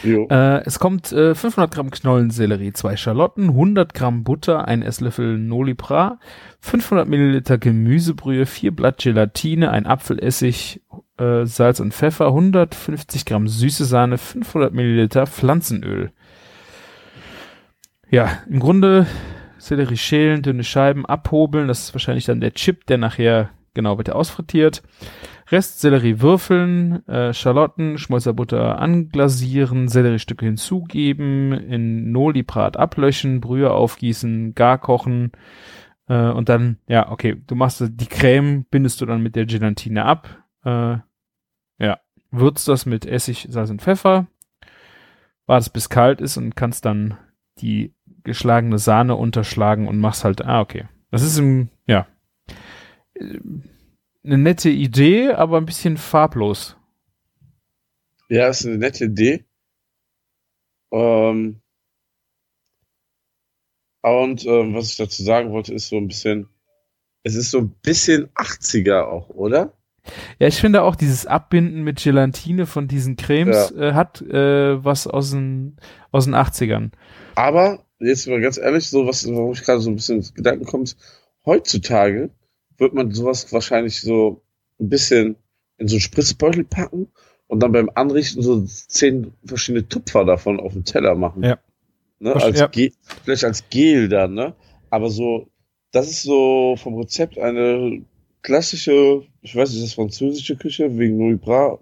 Jo. 0.02 0.26
Äh, 0.30 0.62
es 0.64 0.78
kommt 0.78 1.12
äh, 1.12 1.34
500 1.34 1.70
Gramm 1.72 1.90
Knollensellerie, 1.90 2.72
zwei 2.72 2.96
Schalotten, 2.96 3.51
100 3.51 3.92
Gramm 3.92 4.24
Butter, 4.24 4.66
ein 4.66 4.80
Esslöffel 4.80 5.36
Nolipra, 5.36 6.18
500 6.60 7.06
Milliliter 7.06 7.59
Gemüsebrühe, 7.59 8.46
vier 8.46 8.74
Blatt 8.74 8.98
Gelatine, 8.98 9.70
ein 9.70 9.84
Apfelessig, 9.84 10.80
äh, 11.19 11.47
Salz 11.47 11.81
und 11.81 11.95
Pfeffer, 11.95 12.27
150 12.27 13.24
Gramm 13.24 13.49
süße 13.49 13.85
Sahne, 13.85 14.19
500 14.19 14.73
Milliliter 14.73 15.27
Pflanzenöl. 15.27 16.12
Ja, 18.11 18.39
im 18.49 18.61
Grunde 18.61 19.07
Sellerie 19.59 19.97
schälen, 19.97 20.43
dünne 20.43 20.65
Scheiben 20.65 21.07
abhobeln, 21.07 21.69
das 21.69 21.85
ist 21.85 21.95
wahrscheinlich 21.95 22.27
dann 22.27 22.41
der 22.41 22.53
Chip, 22.53 22.86
der 22.86 22.99
nachher 22.99 23.51
genau 23.73 23.99
wird 23.99 24.11
ausfrittiert. 24.11 24.82
Rest 25.51 25.81
Sellerie 25.81 26.20
würfeln, 26.20 27.07
äh, 27.09 27.35
Schalotten, 27.35 27.99
Schmolzerbutter 27.99 28.78
anglasieren, 28.78 29.89
Selleriestücke 29.89 30.47
hinzugeben, 30.47 31.53
in 31.53 32.12
Noliprat 32.12 32.77
ablöschen, 32.77 33.41
Brühe 33.41 33.70
aufgießen, 33.70 34.55
gar 34.55 34.78
kochen 34.78 35.32
äh, 36.09 36.31
und 36.31 36.49
dann, 36.49 36.78
ja, 36.86 37.11
okay, 37.11 37.36
du 37.47 37.55
machst 37.55 37.82
die 37.86 38.07
Creme, 38.07 38.65
bindest 38.70 39.01
du 39.01 39.07
dann 39.07 39.23
mit 39.23 39.36
der 39.36 39.47
Gelatine 39.47 40.05
ab, 40.05 40.44
äh, 40.65 40.99
ja, 41.78 42.01
würzt 42.31 42.69
das 42.69 42.86
mit 42.86 43.07
Essig, 43.07 43.47
Salz 43.51 43.70
und 43.70 43.82
Pfeffer, 43.82 44.27
wartest 45.47 45.73
bis 45.73 45.89
kalt 45.89 46.20
ist 46.20 46.36
und 46.36 46.57
kannst 46.57 46.85
dann 46.85 47.19
die 47.59 47.95
geschlagene 48.24 48.78
Sahne 48.78 49.16
unterschlagen 49.16 49.86
und 49.86 49.99
machst 49.99 50.24
halt, 50.24 50.45
ah, 50.45 50.61
okay. 50.61 50.89
Das 51.11 51.23
ist 51.23 51.39
im, 51.39 51.69
ja, 51.86 52.07
äh, 53.15 53.39
eine 54.24 54.39
nette 54.39 54.70
Idee, 54.70 55.32
aber 55.32 55.59
ein 55.59 55.66
bisschen 55.66 55.97
farblos. 55.97 56.77
Ja, 58.28 58.49
ist 58.49 58.65
eine 58.65 58.78
nette 58.78 59.05
Idee. 59.05 59.45
Ähm, 60.91 61.61
und 64.03 64.45
ähm, 64.47 64.74
was 64.74 64.91
ich 64.91 64.97
dazu 64.97 65.23
sagen 65.23 65.51
wollte, 65.53 65.74
ist 65.74 65.89
so 65.89 65.97
ein 65.97 66.09
bisschen, 66.09 66.49
es 67.23 67.35
ist 67.35 67.51
so 67.51 67.59
ein 67.59 67.70
bisschen 67.82 68.28
80er 68.31 69.03
auch, 69.03 69.28
oder? 69.31 69.77
Ja, 70.39 70.48
ich 70.48 70.60
finde 70.60 70.82
auch 70.82 70.97
dieses 70.97 71.26
Abbinden 71.26 71.82
mit 71.82 72.02
Gelatine 72.02 72.66
von 72.66 72.89
diesen 72.89 73.16
Cremes 73.16 73.70
äh, 73.72 73.93
hat 73.93 74.20
äh, 74.22 74.85
was 74.85 75.06
aus 75.06 75.31
den, 75.31 75.76
aus 76.10 76.24
den 76.24 76.35
80ern. 76.35 76.90
Aber, 77.35 77.85
jetzt 78.01 78.28
mal 78.28 78.40
ganz 78.40 78.59
ehrlich, 78.59 78.89
so 78.89 79.06
was, 79.06 79.26
wo 79.26 79.52
ich 79.52 79.62
gerade 79.62 79.81
so 79.81 79.90
ein 79.90 79.97
bisschen 79.97 80.18
ins 80.18 80.35
Gedanken 80.35 80.64
komme, 80.64 80.85
heutzutage 81.44 82.31
wird 82.76 82.94
man 82.94 83.12
sowas 83.12 83.52
wahrscheinlich 83.52 84.01
so 84.01 84.43
ein 84.81 84.89
bisschen 84.89 85.36
in 85.78 85.89
so 85.89 85.94
einen 85.94 86.01
Spritzbeutel 86.01 86.64
packen 86.64 87.09
und 87.47 87.62
dann 87.62 87.72
beim 87.72 87.90
Anrichten 87.94 88.43
so 88.43 88.62
zehn 88.62 89.32
verschiedene 89.44 89.89
Tupfer 89.89 90.24
davon 90.24 90.60
auf 90.60 90.72
den 90.72 90.85
Teller 90.85 91.14
machen. 91.14 91.43
Ja. 91.43 91.59
Ne? 92.18 92.35
Als 92.35 92.60
ja. 92.60 92.70
Vielleicht 93.24 93.44
als 93.44 93.68
Gel 93.70 94.09
dann, 94.09 94.35
ne? 94.35 94.55
Aber 94.90 95.10
so, 95.10 95.48
das 95.93 96.10
ist 96.10 96.22
so 96.22 96.76
vom 96.76 96.94
Rezept 96.94 97.39
eine 97.39 98.02
klassische, 98.45 99.23
ich 99.43 99.57
weiß 99.57 99.71
nicht, 99.71 99.79
ist 99.79 99.87
das 99.89 99.95
französische 99.95 100.55
Küche 100.57 100.97
wegen 100.97 101.19
Louis 101.19 101.41
Bras, 101.41 101.81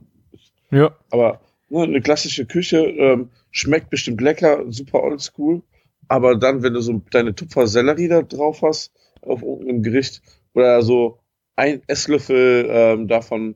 Ja. 0.71 0.97
aber 1.11 1.41
ne, 1.69 1.83
eine 1.83 2.01
klassische 2.01 2.47
Küche 2.47 2.79
ähm, 2.79 3.29
schmeckt 3.51 3.91
bestimmt 3.91 4.21
lecker, 4.23 4.65
super 4.73 5.03
oldschool. 5.03 5.61
Aber 6.09 6.37
dann, 6.37 6.63
wenn 6.63 6.73
du 6.75 6.81
so 6.81 7.01
deine 7.11 7.35
Tupfer 7.35 7.67
Sellerie 7.67 8.09
da 8.09 8.23
drauf 8.23 8.63
hast 8.63 8.93
auf 9.23 9.43
irgendeinem 9.43 9.83
Gericht 9.83 10.23
oder 10.55 10.83
so 10.83 11.19
ein 11.57 11.83
Esslöffel 11.87 12.67
ähm, 12.71 13.09
davon 13.09 13.55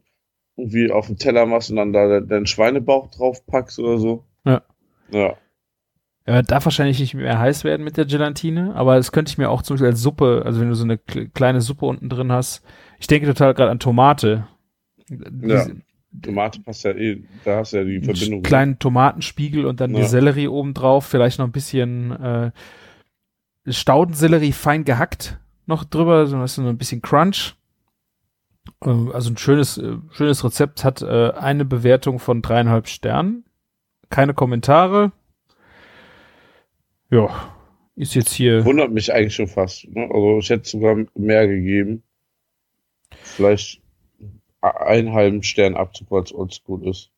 irgendwie 0.56 0.90
auf 0.90 1.06
den 1.06 1.16
Teller 1.18 1.44
machst 1.46 1.70
und 1.70 1.76
dann 1.76 1.92
da 1.92 2.06
de- 2.08 2.26
deinen 2.26 2.46
Schweinebauch 2.46 3.10
drauf 3.10 3.44
packst 3.46 3.78
oder 3.78 3.98
so. 3.98 4.24
Ja. 4.44 4.62
Ja. 5.10 5.36
Ja, 6.26 6.42
darf 6.42 6.64
wahrscheinlich 6.64 6.98
nicht 6.98 7.14
mehr 7.14 7.38
heiß 7.38 7.62
werden 7.62 7.84
mit 7.84 7.96
der 7.96 8.04
Gelatine, 8.04 8.74
aber 8.74 8.96
das 8.96 9.12
könnte 9.12 9.30
ich 9.30 9.38
mir 9.38 9.48
auch 9.48 9.62
zum 9.62 9.74
Beispiel 9.74 9.90
als 9.90 10.02
Suppe, 10.02 10.42
also 10.44 10.60
wenn 10.60 10.68
du 10.68 10.74
so 10.74 10.82
eine 10.84 10.96
kle- 10.96 11.28
kleine 11.32 11.60
Suppe 11.60 11.86
unten 11.86 12.08
drin 12.08 12.32
hast. 12.32 12.64
Ich 12.98 13.06
denke 13.06 13.28
total 13.28 13.54
gerade 13.54 13.70
an 13.70 13.78
Tomate. 13.78 14.46
Diese- 15.08 15.76
Tomate 16.22 16.60
passt 16.62 16.82
ja 16.84 16.92
eh, 16.92 17.22
da 17.44 17.58
hast 17.58 17.74
du 17.74 17.76
ja 17.76 17.84
die 17.84 18.00
Verbindung. 18.00 18.42
kleinen 18.42 18.78
Tomatenspiegel 18.78 19.66
und 19.66 19.80
dann 19.80 19.92
die 19.92 20.00
Ja. 20.00 20.06
Sellerie 20.08 20.48
oben 20.48 20.72
drauf, 20.74 21.04
vielleicht 21.06 21.38
noch 21.38 21.46
ein 21.46 21.52
bisschen 21.52 22.10
äh, 22.12 22.50
Staudensellerie 23.68 24.52
fein 24.52 24.84
gehackt 24.84 25.38
noch 25.66 25.84
drüber, 25.84 26.26
so 26.26 26.38
hast 26.38 26.56
du 26.58 26.62
so 26.62 26.68
ein 26.68 26.78
bisschen 26.78 27.02
Crunch. 27.02 27.54
Äh, 28.84 28.90
also 29.12 29.30
ein 29.30 29.36
schönes, 29.36 29.78
äh, 29.78 29.96
schönes 30.12 30.42
Rezept 30.44 30.84
hat 30.84 31.02
äh, 31.02 31.32
eine 31.32 31.64
Bewertung 31.64 32.18
von 32.18 32.40
dreieinhalb 32.42 32.88
Sternen. 32.88 33.44
Keine 34.08 34.32
Kommentare. 34.34 35.12
Ja, 37.10 37.54
ist 37.94 38.14
jetzt 38.14 38.32
hier. 38.32 38.64
Wundert 38.64 38.92
mich 38.92 39.12
eigentlich 39.12 39.34
schon 39.34 39.48
fast. 39.48 39.88
Ne? 39.88 40.08
Also 40.12 40.38
ich 40.38 40.50
hätte 40.50 40.68
sogar 40.68 40.96
mehr 41.14 41.46
gegeben. 41.46 42.02
Vielleicht 43.22 43.80
einen 44.60 45.12
halben 45.12 45.42
Stern 45.42 45.76
Abzug, 45.76 46.10
weil 46.10 46.22
es 46.24 46.34
oldschool 46.34 46.88
ist. 46.88 47.10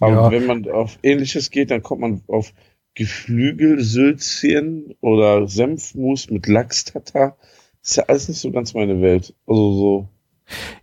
Aber 0.00 0.12
Ja. 0.12 0.30
wenn 0.30 0.46
man 0.46 0.68
auf 0.70 0.98
ähnliches 1.02 1.50
geht, 1.50 1.70
dann 1.70 1.82
kommt 1.82 2.02
man 2.02 2.22
auf 2.28 2.52
Geflügelsülzchen 2.94 4.94
oder 5.00 5.46
Senfmus 5.48 6.30
mit 6.30 6.46
Lachs-Tatar. 6.46 7.36
Ist 7.82 7.96
ja 7.96 8.04
alles 8.04 8.28
nicht 8.28 8.40
so 8.40 8.50
ganz 8.50 8.74
meine 8.74 9.00
Welt. 9.00 9.34
Also 9.46 9.72
so. 9.72 10.08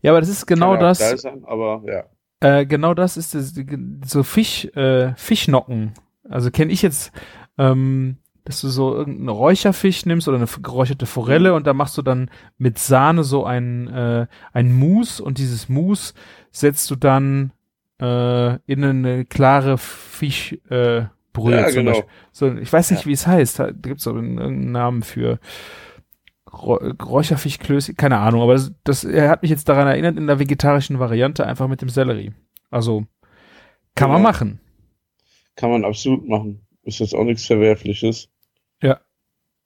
Ja, 0.02 0.12
aber 0.12 0.22
das 0.22 0.30
ist 0.30 0.46
genau 0.46 0.78
das. 0.78 1.00
Sein, 1.22 1.44
aber 1.46 1.84
ja. 1.86 2.06
Äh, 2.40 2.66
genau 2.66 2.94
das 2.94 3.18
ist 3.18 3.36
das, 3.36 3.54
so 4.06 4.24
Fisch, 4.24 4.66
äh, 4.76 5.14
Fischnocken. 5.16 5.94
Also 6.28 6.52
kenne 6.52 6.72
ich 6.72 6.82
jetzt, 6.82 7.12
ähm, 7.58 8.18
dass 8.44 8.62
du 8.62 8.68
so 8.68 8.94
irgendeinen 8.94 9.30
Räucherfisch 9.30 10.06
nimmst 10.06 10.28
oder 10.28 10.38
eine 10.38 10.46
geräucherte 10.46 11.06
Forelle 11.08 11.54
und 11.56 11.66
da 11.66 11.74
machst 11.74 11.98
du 11.98 12.02
dann 12.04 12.30
mit 12.58 12.78
Sahne 12.78 13.24
so 13.24 13.44
ein, 13.44 13.88
äh, 13.88 14.28
ein 14.54 14.74
Mousse 14.74 15.24
und 15.24 15.40
dieses 15.40 15.68
Mousse 15.68 16.14
setzt 16.52 16.90
du 16.92 16.96
dann 16.96 17.52
äh, 18.00 18.56
in 18.72 18.84
eine 18.84 19.26
klare 19.26 19.78
Fischbrühe 19.78 21.02
äh, 21.02 21.06
Brühe 21.34 21.56
Ja, 21.56 21.68
zum 21.68 21.76
genau. 21.86 21.92
Beispiel. 21.92 22.10
So, 22.32 22.54
ich 22.54 22.72
weiß 22.72 22.92
nicht, 22.92 23.06
wie 23.08 23.12
es 23.14 23.26
heißt. 23.28 23.60
Da 23.60 23.72
gibt 23.72 24.00
es 24.00 24.06
irgendeinen 24.06 24.72
Namen 24.72 25.02
für 25.02 25.40
Räu- 26.48 26.94
Räucherfischklößchen, 27.04 27.98
keine 27.98 28.20
Ahnung, 28.20 28.42
aber 28.42 28.54
das, 28.54 28.72
das 28.84 29.04
er 29.04 29.30
hat 29.30 29.42
mich 29.42 29.52
jetzt 29.52 29.68
daran 29.68 29.88
erinnert, 29.88 30.18
in 30.18 30.28
der 30.28 30.40
vegetarischen 30.40 31.00
Variante 31.00 31.46
einfach 31.46 31.68
mit 31.68 31.82
dem 31.82 31.90
Sellerie. 31.90 32.32
Also 32.70 33.06
kann 33.96 34.10
man 34.10 34.20
Genau. 34.20 34.30
machen. 34.30 34.60
Kann 35.56 35.72
man 35.72 35.84
absolut 35.86 36.28
machen. 36.28 36.65
Ist 36.86 37.00
jetzt 37.00 37.14
auch 37.14 37.24
nichts 37.24 37.46
Verwerfliches. 37.46 38.30
Ja. 38.82 39.02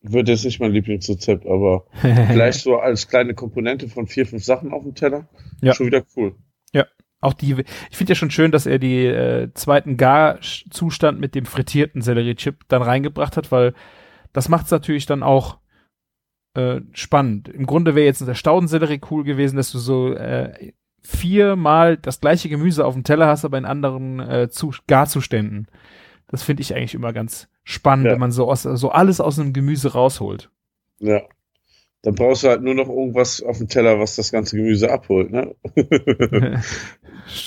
Wird 0.02 0.30
jetzt 0.30 0.46
nicht 0.46 0.60
mein 0.60 0.72
Lieblingsrezept, 0.72 1.46
aber 1.46 1.86
vielleicht 2.02 2.62
so 2.62 2.78
als 2.78 3.08
kleine 3.08 3.34
Komponente 3.34 3.90
von 3.90 4.08
vier, 4.08 4.26
fünf 4.26 4.44
Sachen 4.44 4.72
auf 4.72 4.84
dem 4.84 4.96
Teller. 4.96 5.28
Ja. 5.62 5.74
Schon 5.74 5.88
wieder 5.88 6.04
cool. 6.16 6.36
auch 7.22 7.34
die, 7.34 7.66
ich 7.92 7.98
finde 7.98 8.12
ja 8.12 8.16
schon 8.16 8.32
schön, 8.32 8.52
dass 8.52 8.66
er 8.66 8.80
die 8.80 9.06
äh, 9.06 9.54
zweiten 9.54 9.98
Garzustand 9.98 11.20
mit 11.20 11.36
dem 11.36 11.46
frittierten 11.46 12.02
Sellerie-Chip 12.02 12.64
dann 12.70 12.82
reingebracht 12.82 13.36
hat, 13.36 13.52
weil 13.52 13.74
das 14.32 14.48
macht 14.48 14.66
es 14.66 14.72
natürlich 14.72 15.06
dann 15.06 15.22
auch 15.24 15.60
äh, 16.54 16.80
spannend. 16.94 17.50
Im 17.50 17.66
Grunde 17.66 17.96
wäre 17.96 18.06
jetzt 18.06 18.26
der 18.26 18.36
Staudensellerie 18.36 19.02
cool 19.12 19.26
gewesen, 19.26 19.58
dass 19.58 19.72
du 19.72 19.80
so 19.80 20.14
äh, 20.14 20.72
viermal 21.02 21.98
das 21.98 22.22
gleiche 22.22 22.50
Gemüse 22.50 22.86
auf 22.86 22.94
dem 22.94 23.04
Teller 23.04 23.28
hast, 23.28 23.44
aber 23.44 23.58
in 23.58 23.66
anderen 23.66 24.20
äh, 24.20 24.50
zu 24.50 24.72
Garzuständen. 24.88 25.68
Das 26.30 26.44
finde 26.44 26.62
ich 26.62 26.76
eigentlich 26.76 26.94
immer 26.96 27.12
ganz 27.14 27.48
spannend, 27.64 28.06
Ja. 28.06 28.12
wenn 28.14 28.20
man 28.20 28.32
so, 28.32 28.50
aus, 28.50 28.64
so 28.64 28.90
alles 28.90 29.20
aus 29.20 29.40
einem 29.40 29.52
Gemüse 29.54 29.94
rausholt. 29.94 30.50
Ja. 31.00 31.22
Dann 32.04 32.16
brauchst 32.16 32.44
du 32.44 32.48
halt 32.48 32.62
nur 32.62 32.76
noch 32.76 32.88
irgendwas 32.88 33.42
auf 33.44 33.58
dem 33.58 33.68
Teller, 33.68 34.00
was 34.00 34.16
das 34.16 34.32
ganze 34.32 34.56
Gemüse 34.56 34.90
abholt, 34.92 35.32
ne? 35.32 35.54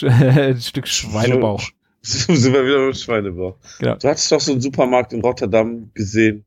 Ein 0.03 0.61
Stück 0.61 0.87
Schweinebauch. 0.87 1.63
So 2.03 2.35
sind 2.35 2.53
wir 2.53 2.65
wieder 2.67 2.79
beim 2.79 2.95
Schweinebauch. 2.95 3.57
Genau. 3.79 3.95
Du 3.97 4.09
hattest 4.09 4.31
doch 4.33 4.41
so 4.41 4.53
einen 4.53 4.61
Supermarkt 4.61 5.13
in 5.13 5.21
Rotterdam 5.21 5.91
gesehen, 5.95 6.45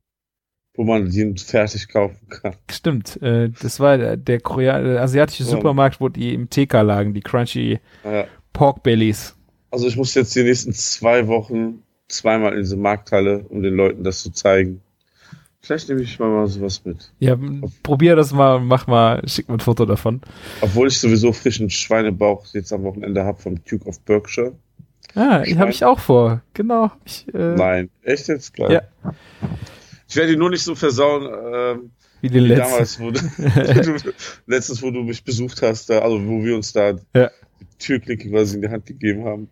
wo 0.74 0.84
man 0.84 1.10
den 1.10 1.36
fertig 1.38 1.88
kaufen 1.88 2.28
kann. 2.28 2.54
Stimmt, 2.70 3.20
äh, 3.22 3.48
das 3.62 3.80
war 3.80 3.96
der, 3.96 4.16
der, 4.18 4.40
Korea 4.40 4.80
der 4.82 5.00
asiatische 5.02 5.44
Ja. 5.44 5.48
Supermarkt, 5.50 6.00
wo 6.00 6.08
die 6.10 6.34
im 6.34 6.50
TK 6.50 6.82
lagen, 6.82 7.14
die 7.14 7.22
Crunchy 7.22 7.80
Ja. 8.04 8.26
Pork 8.52 8.82
Bellies. 8.82 9.34
Also 9.70 9.86
ich 9.88 9.96
muss 9.96 10.14
jetzt 10.14 10.34
die 10.36 10.42
nächsten 10.42 10.72
zwei 10.74 11.26
Wochen 11.26 11.82
zweimal 12.08 12.52
in 12.52 12.58
diese 12.60 12.76
Markthalle, 12.76 13.44
um 13.48 13.62
den 13.62 13.74
Leuten 13.74 14.04
das 14.04 14.22
zu 14.22 14.30
zeigen. 14.30 14.80
Vielleicht 15.60 15.88
nehme 15.88 16.02
ich 16.02 16.18
mal, 16.20 16.28
mal 16.30 16.46
sowas 16.46 16.84
mit. 16.84 17.10
Ja, 17.18 17.36
probier 17.82 18.14
das 18.14 18.32
mal, 18.32 18.60
mach 18.60 18.86
mal, 18.86 19.20
schick 19.28 19.48
mir 19.48 19.54
ein 19.56 19.60
Foto 19.60 19.84
davon. 19.84 20.20
Obwohl 20.60 20.86
ich 20.86 20.98
sowieso 21.00 21.32
frischen 21.32 21.68
Schweinebauch 21.70 22.46
jetzt 22.52 22.72
am 22.72 22.84
Wochenende 22.84 23.24
habe 23.24 23.40
vom 23.42 23.56
Duke 23.64 23.84
of 23.88 24.00
Berkshire. 24.02 24.54
Ah, 25.16 25.40
die 25.40 25.58
habe 25.58 25.70
ich 25.70 25.84
auch 25.84 25.98
vor. 25.98 26.42
Genau. 26.54 26.92
Ich, 27.04 27.26
äh, 27.34 27.54
Nein, 27.56 27.90
echt 28.02 28.28
jetzt? 28.28 28.54
Geil. 28.54 28.70
Ja. 29.02 29.12
Ich 30.08 30.14
werde 30.14 30.32
die 30.32 30.36
nur 30.38 30.50
nicht 30.50 30.62
so 30.62 30.74
versauen, 30.76 31.24
ähm, 31.52 31.90
wie 32.20 32.28
den 32.28 32.44
wie 32.44 32.48
letzten. 32.48 32.70
damals, 32.70 33.00
wo 33.00 33.10
du, 33.10 33.20
wo 33.20 33.82
du, 34.10 34.12
letztens, 34.46 34.82
wo 34.82 34.90
du 34.92 35.02
mich 35.02 35.24
besucht 35.24 35.62
hast, 35.62 35.90
da, 35.90 35.98
also 36.00 36.24
wo 36.28 36.44
wir 36.44 36.54
uns 36.54 36.72
da 36.72 36.92
Ja. 37.14 37.30
die 37.60 37.78
Türklinke 37.78 38.30
quasi 38.30 38.54
in 38.56 38.62
die 38.62 38.68
Hand 38.68 38.86
gegeben 38.86 39.24
haben. 39.24 39.48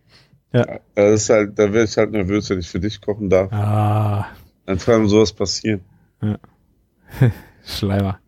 Ja. 0.54 0.78
Das 0.94 1.22
ist 1.22 1.30
halt, 1.30 1.58
da 1.58 1.72
wäre 1.72 1.84
ich 1.84 1.96
halt 1.96 2.12
nervös, 2.12 2.48
wenn 2.48 2.60
ich 2.60 2.68
für 2.68 2.80
dich 2.80 3.00
kochen 3.00 3.28
darf. 3.28 3.52
Ah, 3.52 4.26
Dann 4.66 4.78
kann 4.78 5.08
sowas 5.08 5.32
passieren. 5.32 5.80
Schleimer. 7.66 8.18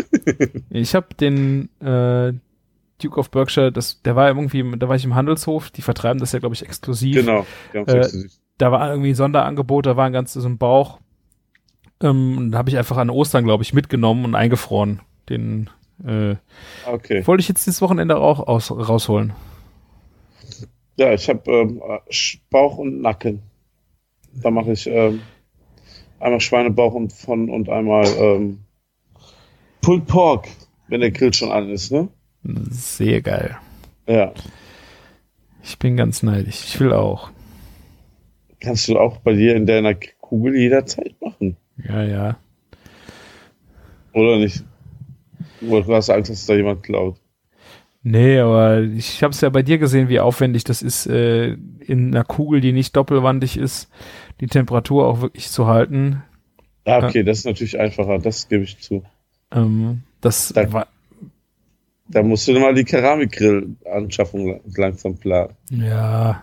ich 0.70 0.94
habe 0.94 1.08
den 1.14 1.68
äh, 1.80 2.32
Duke 3.02 3.20
of 3.20 3.30
Berkshire, 3.30 3.70
das, 3.70 4.02
der 4.02 4.16
war 4.16 4.28
irgendwie, 4.28 4.64
da 4.78 4.88
war 4.88 4.96
ich 4.96 5.04
im 5.04 5.14
Handelshof, 5.14 5.70
die 5.70 5.82
vertreiben 5.82 6.18
das 6.20 6.32
ja, 6.32 6.38
glaube 6.38 6.54
ich, 6.54 6.62
exklusiv. 6.64 7.14
Genau. 7.16 7.46
Haben's 7.74 7.92
Äh, 7.92 7.98
exklusiv. 7.98 8.32
da 8.58 8.72
war 8.72 8.90
irgendwie 8.90 9.10
ein 9.10 9.14
Sonderangebot, 9.14 9.86
da 9.86 9.96
war 9.96 10.06
ein 10.06 10.12
ganzes 10.12 10.42
so 10.42 10.48
ein 10.48 10.58
Bauch. 10.58 10.98
Ähm, 12.00 12.50
da 12.52 12.58
habe 12.58 12.70
ich 12.70 12.78
einfach 12.78 12.96
an 12.96 13.10
Ostern, 13.10 13.44
glaube 13.44 13.62
ich, 13.62 13.74
mitgenommen 13.74 14.24
und 14.24 14.34
eingefroren. 14.34 15.00
Den 15.28 15.68
äh, 16.04 16.36
Okay. 16.86 17.26
wollte 17.26 17.40
ich 17.40 17.48
jetzt 17.48 17.66
dieses 17.66 17.82
Wochenende 17.82 18.16
auch 18.16 18.40
aus, 18.46 18.70
rausholen. 18.70 19.32
Ja, 20.98 21.12
ich 21.14 21.28
habe 21.28 21.50
ähm, 21.50 21.80
Bauch 22.50 22.78
und 22.78 23.00
Nacken. 23.00 23.42
Da 24.34 24.50
mache 24.50 24.72
ich 24.72 24.86
ähm, 24.88 25.22
einmal 26.18 26.40
Schweinebauch 26.40 26.92
und 26.92 27.12
von 27.12 27.48
und 27.50 27.68
einmal 27.68 28.04
ähm, 28.18 28.58
Pulled 29.80 30.06
Pork, 30.06 30.48
wenn 30.88 31.00
der 31.00 31.12
Grill 31.12 31.32
schon 31.32 31.52
an 31.52 31.70
ist, 31.70 31.92
ne? 31.92 32.08
Sehr 32.42 33.20
geil. 33.20 33.56
Ja. 34.08 34.32
Ich 35.62 35.78
bin 35.78 35.96
ganz 35.96 36.24
neidisch. 36.24 36.64
Ich 36.64 36.80
will 36.80 36.92
auch. 36.92 37.30
Kannst 38.60 38.88
du 38.88 38.98
auch 38.98 39.18
bei 39.18 39.34
dir 39.34 39.54
in 39.54 39.66
deiner 39.66 39.94
Kugel 39.94 40.56
jederzeit 40.56 41.14
machen. 41.20 41.56
Ja, 41.76 42.02
ja. 42.02 42.38
Oder 44.14 44.38
nicht? 44.38 44.64
Oder 45.60 45.82
du 45.82 45.94
hast 45.94 46.10
Angst, 46.10 46.30
dass 46.30 46.46
da 46.46 46.54
jemand 46.54 46.82
klaut. 46.82 47.20
Nee, 48.10 48.38
aber 48.38 48.80
ich 48.80 49.22
habe 49.22 49.32
es 49.32 49.40
ja 49.42 49.50
bei 49.50 49.62
dir 49.62 49.76
gesehen, 49.76 50.08
wie 50.08 50.18
aufwendig 50.18 50.64
das 50.64 50.80
ist, 50.80 51.06
äh, 51.06 51.48
in 51.80 52.14
einer 52.14 52.24
Kugel, 52.24 52.62
die 52.62 52.72
nicht 52.72 52.96
doppelwandig 52.96 53.58
ist, 53.58 53.90
die 54.40 54.46
Temperatur 54.46 55.06
auch 55.06 55.20
wirklich 55.20 55.50
zu 55.50 55.66
halten. 55.66 56.22
Ja, 56.86 57.04
okay, 57.06 57.22
das 57.22 57.38
ist 57.40 57.44
natürlich 57.44 57.78
einfacher, 57.78 58.18
das 58.18 58.48
gebe 58.48 58.64
ich 58.64 58.78
zu. 58.78 59.04
Ähm, 59.50 60.04
das 60.22 60.48
Da- 60.54 60.72
war, 60.72 60.86
Da 62.10 62.22
musst 62.22 62.48
du 62.48 62.58
mal 62.58 62.72
die 62.72 62.84
Keramikgrill-Anschaffung 62.84 64.46
la- 64.52 64.60
langsam 64.76 65.18
planen. 65.18 65.54
ja. 65.70 66.42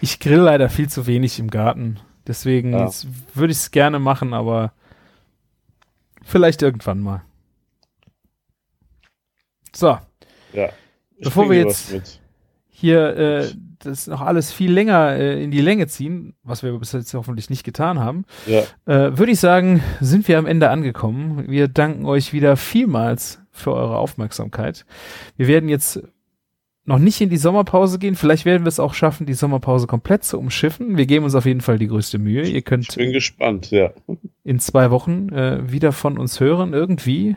Ich 0.00 0.20
grill 0.20 0.38
leider 0.40 0.68
viel 0.70 0.88
zu 0.88 1.06
wenig 1.06 1.38
im 1.38 1.50
Garten. 1.50 1.98
Deswegen 2.26 2.72
Ja. 2.72 2.90
würde 3.34 3.50
ich 3.52 3.58
es 3.58 3.70
gerne 3.70 3.98
machen, 3.98 4.32
aber 4.32 4.72
vielleicht 6.22 6.62
irgendwann 6.62 7.00
mal. 7.00 7.22
So, 9.74 9.98
Ja. 10.52 10.68
Ich 11.16 11.24
Bevor 11.24 11.48
wir 11.50 11.58
jetzt- 11.58 12.20
hier 12.76 13.16
äh, 13.16 13.46
das 13.78 14.06
noch 14.08 14.20
alles 14.20 14.52
viel 14.52 14.72
länger 14.72 15.12
äh, 15.14 15.42
in 15.42 15.50
die 15.50 15.60
Länge 15.60 15.86
ziehen, 15.86 16.34
was 16.42 16.62
wir 16.62 16.72
bis 16.78 16.92
jetzt 16.92 17.14
hoffentlich 17.14 17.50
nicht 17.50 17.62
getan 17.64 18.00
haben, 18.00 18.24
Ja, 18.46 18.60
äh, 18.86 19.16
würde 19.16 19.32
ich 19.32 19.40
sagen, 19.40 19.82
sind 20.00 20.26
wir 20.26 20.38
am 20.38 20.46
Ende 20.46 20.70
angekommen. 20.70 21.44
Wir 21.48 21.68
danken 21.68 22.04
euch 22.04 22.32
wieder 22.32 22.56
vielmals 22.56 23.40
für 23.52 23.72
eure 23.72 23.96
Aufmerksamkeit. 23.96 24.84
Wir 25.36 25.46
werden 25.46 25.68
jetzt 25.68 26.02
noch 26.86 26.98
nicht 26.98 27.20
in 27.20 27.30
die 27.30 27.36
Sommerpause 27.38 27.98
gehen. 27.98 28.16
Vielleicht 28.16 28.44
werden 28.44 28.64
wir 28.64 28.68
es 28.68 28.80
auch 28.80 28.92
schaffen, 28.92 29.24
die 29.24 29.32
Sommerpause 29.34 29.86
komplett 29.86 30.24
zu 30.24 30.38
umschiffen. 30.38 30.96
Wir 30.98 31.06
geben 31.06 31.24
uns 31.24 31.34
auf 31.34 31.46
jeden 31.46 31.60
Fall 31.62 31.78
die 31.78 31.86
größte 31.86 32.18
Mühe. 32.18 32.42
Ihr 32.42 32.56
ich 32.56 32.64
könnt 32.64 32.94
bin 32.96 33.12
gespannt, 33.12 33.70
ja. 33.70 33.92
in 34.42 34.58
zwei 34.58 34.90
Wochen 34.90 35.28
äh, 35.30 35.70
wieder 35.70 35.92
von 35.92 36.18
uns 36.18 36.40
hören, 36.40 36.74
irgendwie. 36.74 37.36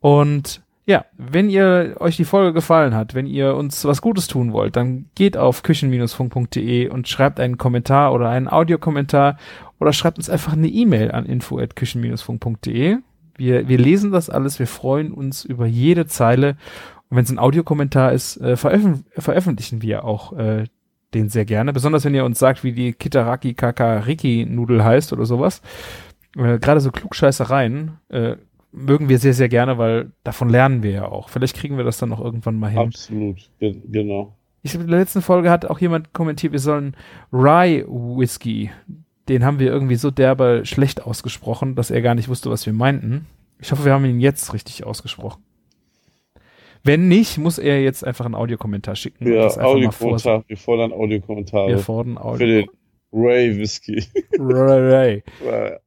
Und 0.00 0.62
ja, 0.88 1.04
wenn 1.18 1.50
ihr 1.50 1.96
euch 2.00 2.16
die 2.16 2.24
Folge 2.24 2.54
gefallen 2.54 2.94
hat, 2.94 3.14
wenn 3.14 3.26
ihr 3.26 3.54
uns 3.54 3.84
was 3.84 4.00
Gutes 4.00 4.26
tun 4.26 4.54
wollt, 4.54 4.74
dann 4.74 5.10
geht 5.14 5.36
auf 5.36 5.62
küchen-funk.de 5.62 6.88
und 6.88 7.06
schreibt 7.08 7.40
einen 7.40 7.58
Kommentar 7.58 8.14
oder 8.14 8.30
einen 8.30 8.48
Audiokommentar 8.48 9.36
oder 9.78 9.92
schreibt 9.92 10.16
uns 10.16 10.30
einfach 10.30 10.54
eine 10.54 10.68
E-Mail 10.68 11.10
an 11.10 11.26
info@küchen-funk.de. 11.26 12.96
Wir, 13.36 13.68
wir 13.68 13.76
lesen 13.76 14.12
das 14.12 14.30
alles, 14.30 14.58
wir 14.58 14.66
freuen 14.66 15.12
uns 15.12 15.44
über 15.44 15.66
jede 15.66 16.06
Zeile. 16.06 16.56
Und 17.10 17.18
wenn 17.18 17.24
es 17.24 17.30
ein 17.30 17.38
Audiokommentar 17.38 18.14
ist, 18.14 18.38
äh, 18.38 18.56
veröffent 18.56 19.04
veröffentlichen 19.12 19.82
wir 19.82 20.06
auch 20.06 20.32
äh, 20.38 20.64
den 21.12 21.28
sehr 21.28 21.44
gerne. 21.44 21.74
Besonders 21.74 22.06
wenn 22.06 22.14
ihr 22.14 22.24
uns 22.24 22.38
sagt, 22.38 22.64
wie 22.64 22.72
die 22.72 22.94
Kitaraki 22.94 23.52
Kakariki 23.52 24.46
Nudel 24.48 24.82
heißt 24.82 25.12
oder 25.12 25.26
sowas. 25.26 25.60
Äh, 26.34 26.58
Gerade 26.58 26.80
so 26.80 26.90
Klugscheißereien 26.90 27.98
äh, 28.08 28.36
mögen 28.72 29.08
wir 29.08 29.18
sehr, 29.18 29.34
sehr 29.34 29.48
gerne, 29.48 29.78
weil 29.78 30.12
davon 30.24 30.48
lernen 30.48 30.82
wir 30.82 30.90
ja 30.90 31.04
auch. 31.06 31.28
Vielleicht 31.28 31.56
kriegen 31.56 31.76
wir 31.76 31.84
das 31.84 31.98
dann 31.98 32.08
noch 32.10 32.20
irgendwann 32.20 32.58
mal 32.58 32.70
hin. 32.70 32.78
Absolut, 32.78 33.50
ge 33.58 33.76
genau. 33.90 34.34
Ich 34.62 34.72
glaube, 34.72 34.84
in 34.84 34.90
der 34.90 35.00
letzten 35.00 35.22
Folge 35.22 35.50
hat 35.50 35.66
auch 35.66 35.78
jemand 35.78 36.12
kommentiert, 36.12 36.52
wir 36.52 36.58
sollen 36.58 36.96
Rye 37.32 37.84
Whisky. 37.86 38.70
Den 39.28 39.44
haben 39.44 39.58
wir 39.58 39.68
irgendwie 39.68 39.94
so 39.94 40.10
derbe 40.10 40.62
schlecht 40.64 41.02
ausgesprochen, 41.02 41.74
dass 41.74 41.90
er 41.90 42.02
gar 42.02 42.14
nicht 42.14 42.28
wusste, 42.28 42.50
was 42.50 42.66
wir 42.66 42.72
meinten. 42.72 43.26
Ich 43.60 43.72
hoffe, 43.72 43.84
wir 43.84 43.92
haben 43.92 44.04
ihn 44.04 44.20
jetzt 44.20 44.52
richtig 44.52 44.84
ausgesprochen. 44.84 45.42
Wenn 46.84 47.08
nicht, 47.08 47.38
muss 47.38 47.58
er 47.58 47.82
jetzt 47.82 48.04
einfach 48.04 48.24
einen 48.24 48.34
Audiokommentar 48.34 48.96
schicken. 48.96 49.30
Ja, 49.30 49.46
Audiokommentar, 49.46 50.44
wir 50.46 50.56
fordern 50.56 50.92
Audiokommentare 50.92 51.68
Wir 51.68 51.78
fordern 51.78 52.14
für 52.14 52.24
Audio. 52.24 52.46
den 52.46 52.66
Ray 53.12 53.58
Whisky. 53.58 54.04
Ray. 54.38 55.22
Ja, 55.44 55.78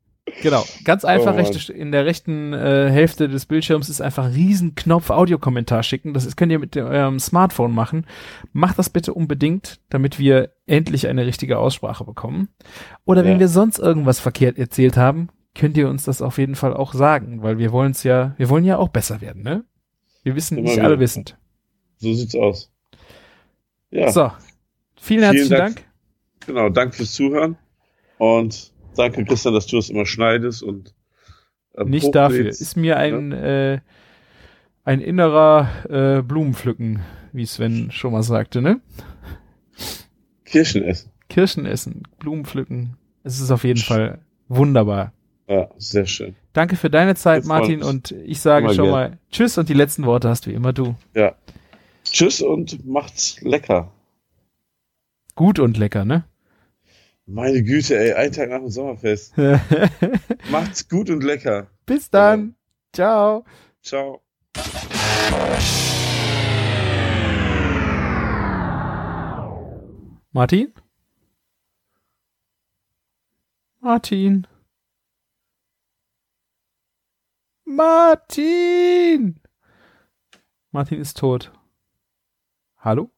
Genau, 0.42 0.64
ganz 0.84 1.06
einfach 1.06 1.34
Oh 1.34 1.38
rechte, 1.38 1.72
in 1.74 1.92
der 1.92 2.06
rechten 2.06 2.54
äh, 2.54 2.90
Hälfte 2.90 3.28
des 3.28 3.46
Bildschirms 3.46 3.90
ist 3.90 4.02
einfach 4.02 4.26
ein 4.26 4.32
Riesenknopf 4.34 5.10
Audiokommentar 5.10 5.84
schicken. 5.84 6.14
Das 6.14 6.26
ist, 6.26 6.36
könnt 6.38 6.52
ihr 6.52 6.60
mit 6.60 6.76
eurem 6.78 7.20
Smartphone 7.20 7.74
machen. 7.74 8.06
Macht 8.54 8.80
das 8.80 8.90
bitte 8.90 9.14
unbedingt, 9.14 9.80
damit 9.90 10.18
wir 10.20 10.52
endlich 10.66 11.08
eine 11.08 11.26
richtige 11.26 11.58
Aussprache 11.60 12.04
bekommen. 12.06 12.50
Oder 13.06 13.24
wenn 13.24 13.34
Ja. 13.34 13.40
wir 13.42 13.48
sonst 13.50 13.78
irgendwas 13.80 14.20
verkehrt 14.20 14.58
erzählt 14.58 14.98
haben, 14.98 15.30
könnt 15.54 15.76
ihr 15.78 15.90
uns 15.90 16.06
das 16.06 16.22
auf 16.22 16.38
jeden 16.38 16.56
Fall 16.56 16.74
auch 16.76 16.94
sagen, 16.94 17.44
weil 17.44 17.58
wir 17.58 17.72
wollen 17.72 17.92
es 17.92 18.04
ja, 18.04 18.34
wir 18.38 18.50
wollen 18.50 18.64
ja 18.64 18.78
auch 18.78 18.90
besser 18.90 19.22
werden, 19.22 19.44
ne? 19.44 19.64
Wir 20.24 20.36
wissen 20.36 20.58
Immer 20.58 20.70
nicht 20.70 20.80
alle 20.82 21.00
wissend. 21.00 21.38
so 21.98 22.14
sieht's 22.14 22.36
aus. 22.36 22.72
Ja, 23.90 24.12
So, 24.12 24.32
vielen 25.00 25.24
herzlichen 25.24 25.50
Dank. 25.50 25.76
Dank. 25.76 25.88
genau. 26.46 26.70
Danke 26.70 26.96
fürs 26.96 27.12
Zuhören 27.14 27.58
und 28.18 28.71
danke, 28.96 29.26
Christian, 29.26 29.54
dass 29.54 29.68
du 29.68 29.76
das 29.78 29.90
immer 29.90 30.06
schneidest 30.06 30.64
und 30.64 30.94
ähm, 31.76 31.90
Nicht 31.90 32.14
dafür. 32.14 32.40
hochlädst. 32.40 32.62
Ist 32.62 32.76
mir 32.78 32.98
ein, 32.98 33.32
äh, 33.32 33.80
ein 34.84 35.00
innerer 35.02 35.70
äh, 35.90 36.22
Blumenpflücken, 36.22 37.00
wie 37.34 37.46
Sven 37.46 37.92
schon 37.92 38.12
mal 38.12 38.24
sagte, 38.24 38.62
ne? 38.62 38.82
Kirschen 40.46 40.84
essen. 40.84 41.12
Kirschen 41.30 41.66
essen, 41.66 42.04
Blumen 42.20 42.44
pflücken. 42.46 42.98
es 43.24 43.40
ist 43.40 43.52
auf 43.52 43.64
jeden 43.64 43.80
Fall 43.80 44.20
wunderbar. 44.50 45.14
Ja, 45.48 45.70
sehr 45.78 46.06
schön. 46.06 46.36
Danke 46.54 46.76
für 46.76 46.90
deine 46.90 47.16
Zeit, 47.16 47.46
Martin, 47.46 47.84
und 47.84 48.12
ich 48.12 48.42
sage 48.42 48.68
schon 48.74 48.86
gern. 48.86 48.92
mal 48.94 49.18
Tschüss 49.32 49.58
und 49.58 49.70
die 49.70 49.74
letzten 49.74 50.06
Worte 50.06 50.28
hast 50.30 50.48
wie 50.48 50.54
immer 50.54 50.74
du. 50.74 50.96
Ja. 51.16 51.36
Tschüss 52.04 52.42
und 52.42 52.86
macht's 52.86 53.40
lecker. 53.42 53.92
Gut 55.36 55.60
und 55.60 55.78
lecker, 55.78 56.04
ne? 56.04 56.26
Meine 57.34 57.64
Güte, 57.64 57.98
ey, 57.98 58.12
ein 58.12 58.34
Tag 58.34 58.50
nach 58.50 58.60
dem 58.60 58.70
Sommerfest. 58.70 59.34
Macht's 60.52 60.90
gut 60.90 61.10
und 61.10 61.24
lecker. 61.24 61.72
Bis 61.86 62.10
dann. 62.10 62.56
Ciao. 62.92 63.46
Ciao. 63.82 64.22
Martin? 70.34 70.74
Martin? 73.80 74.48
Martin! 77.64 79.40
Martin 80.72 81.00
ist 81.00 81.18
tot. 81.18 81.54
Hallo? 82.76 83.10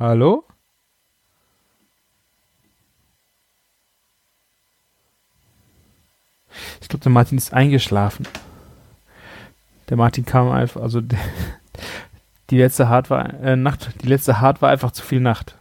Hallo? 0.00 0.44
Ich 6.80 6.88
glaube, 6.88 7.02
der 7.02 7.12
Martin 7.12 7.36
ist 7.36 7.52
eingeschlafen. 7.52 8.26
Der 9.90 9.98
Martin 9.98 10.24
kam 10.24 10.48
einfach, 10.48 10.80
also 10.80 11.02
die 12.50 12.56
letzte 12.56 12.88
Hard 12.88 13.10
war, 13.10 13.28
äh, 13.42 13.56
Nacht, 13.56 13.90
die 14.02 14.06
letzte 14.06 14.40
Hard 14.40 14.62
war 14.62 14.70
einfach 14.70 14.92
zu 14.92 15.02
viel 15.02 15.20
Nacht. 15.20 15.58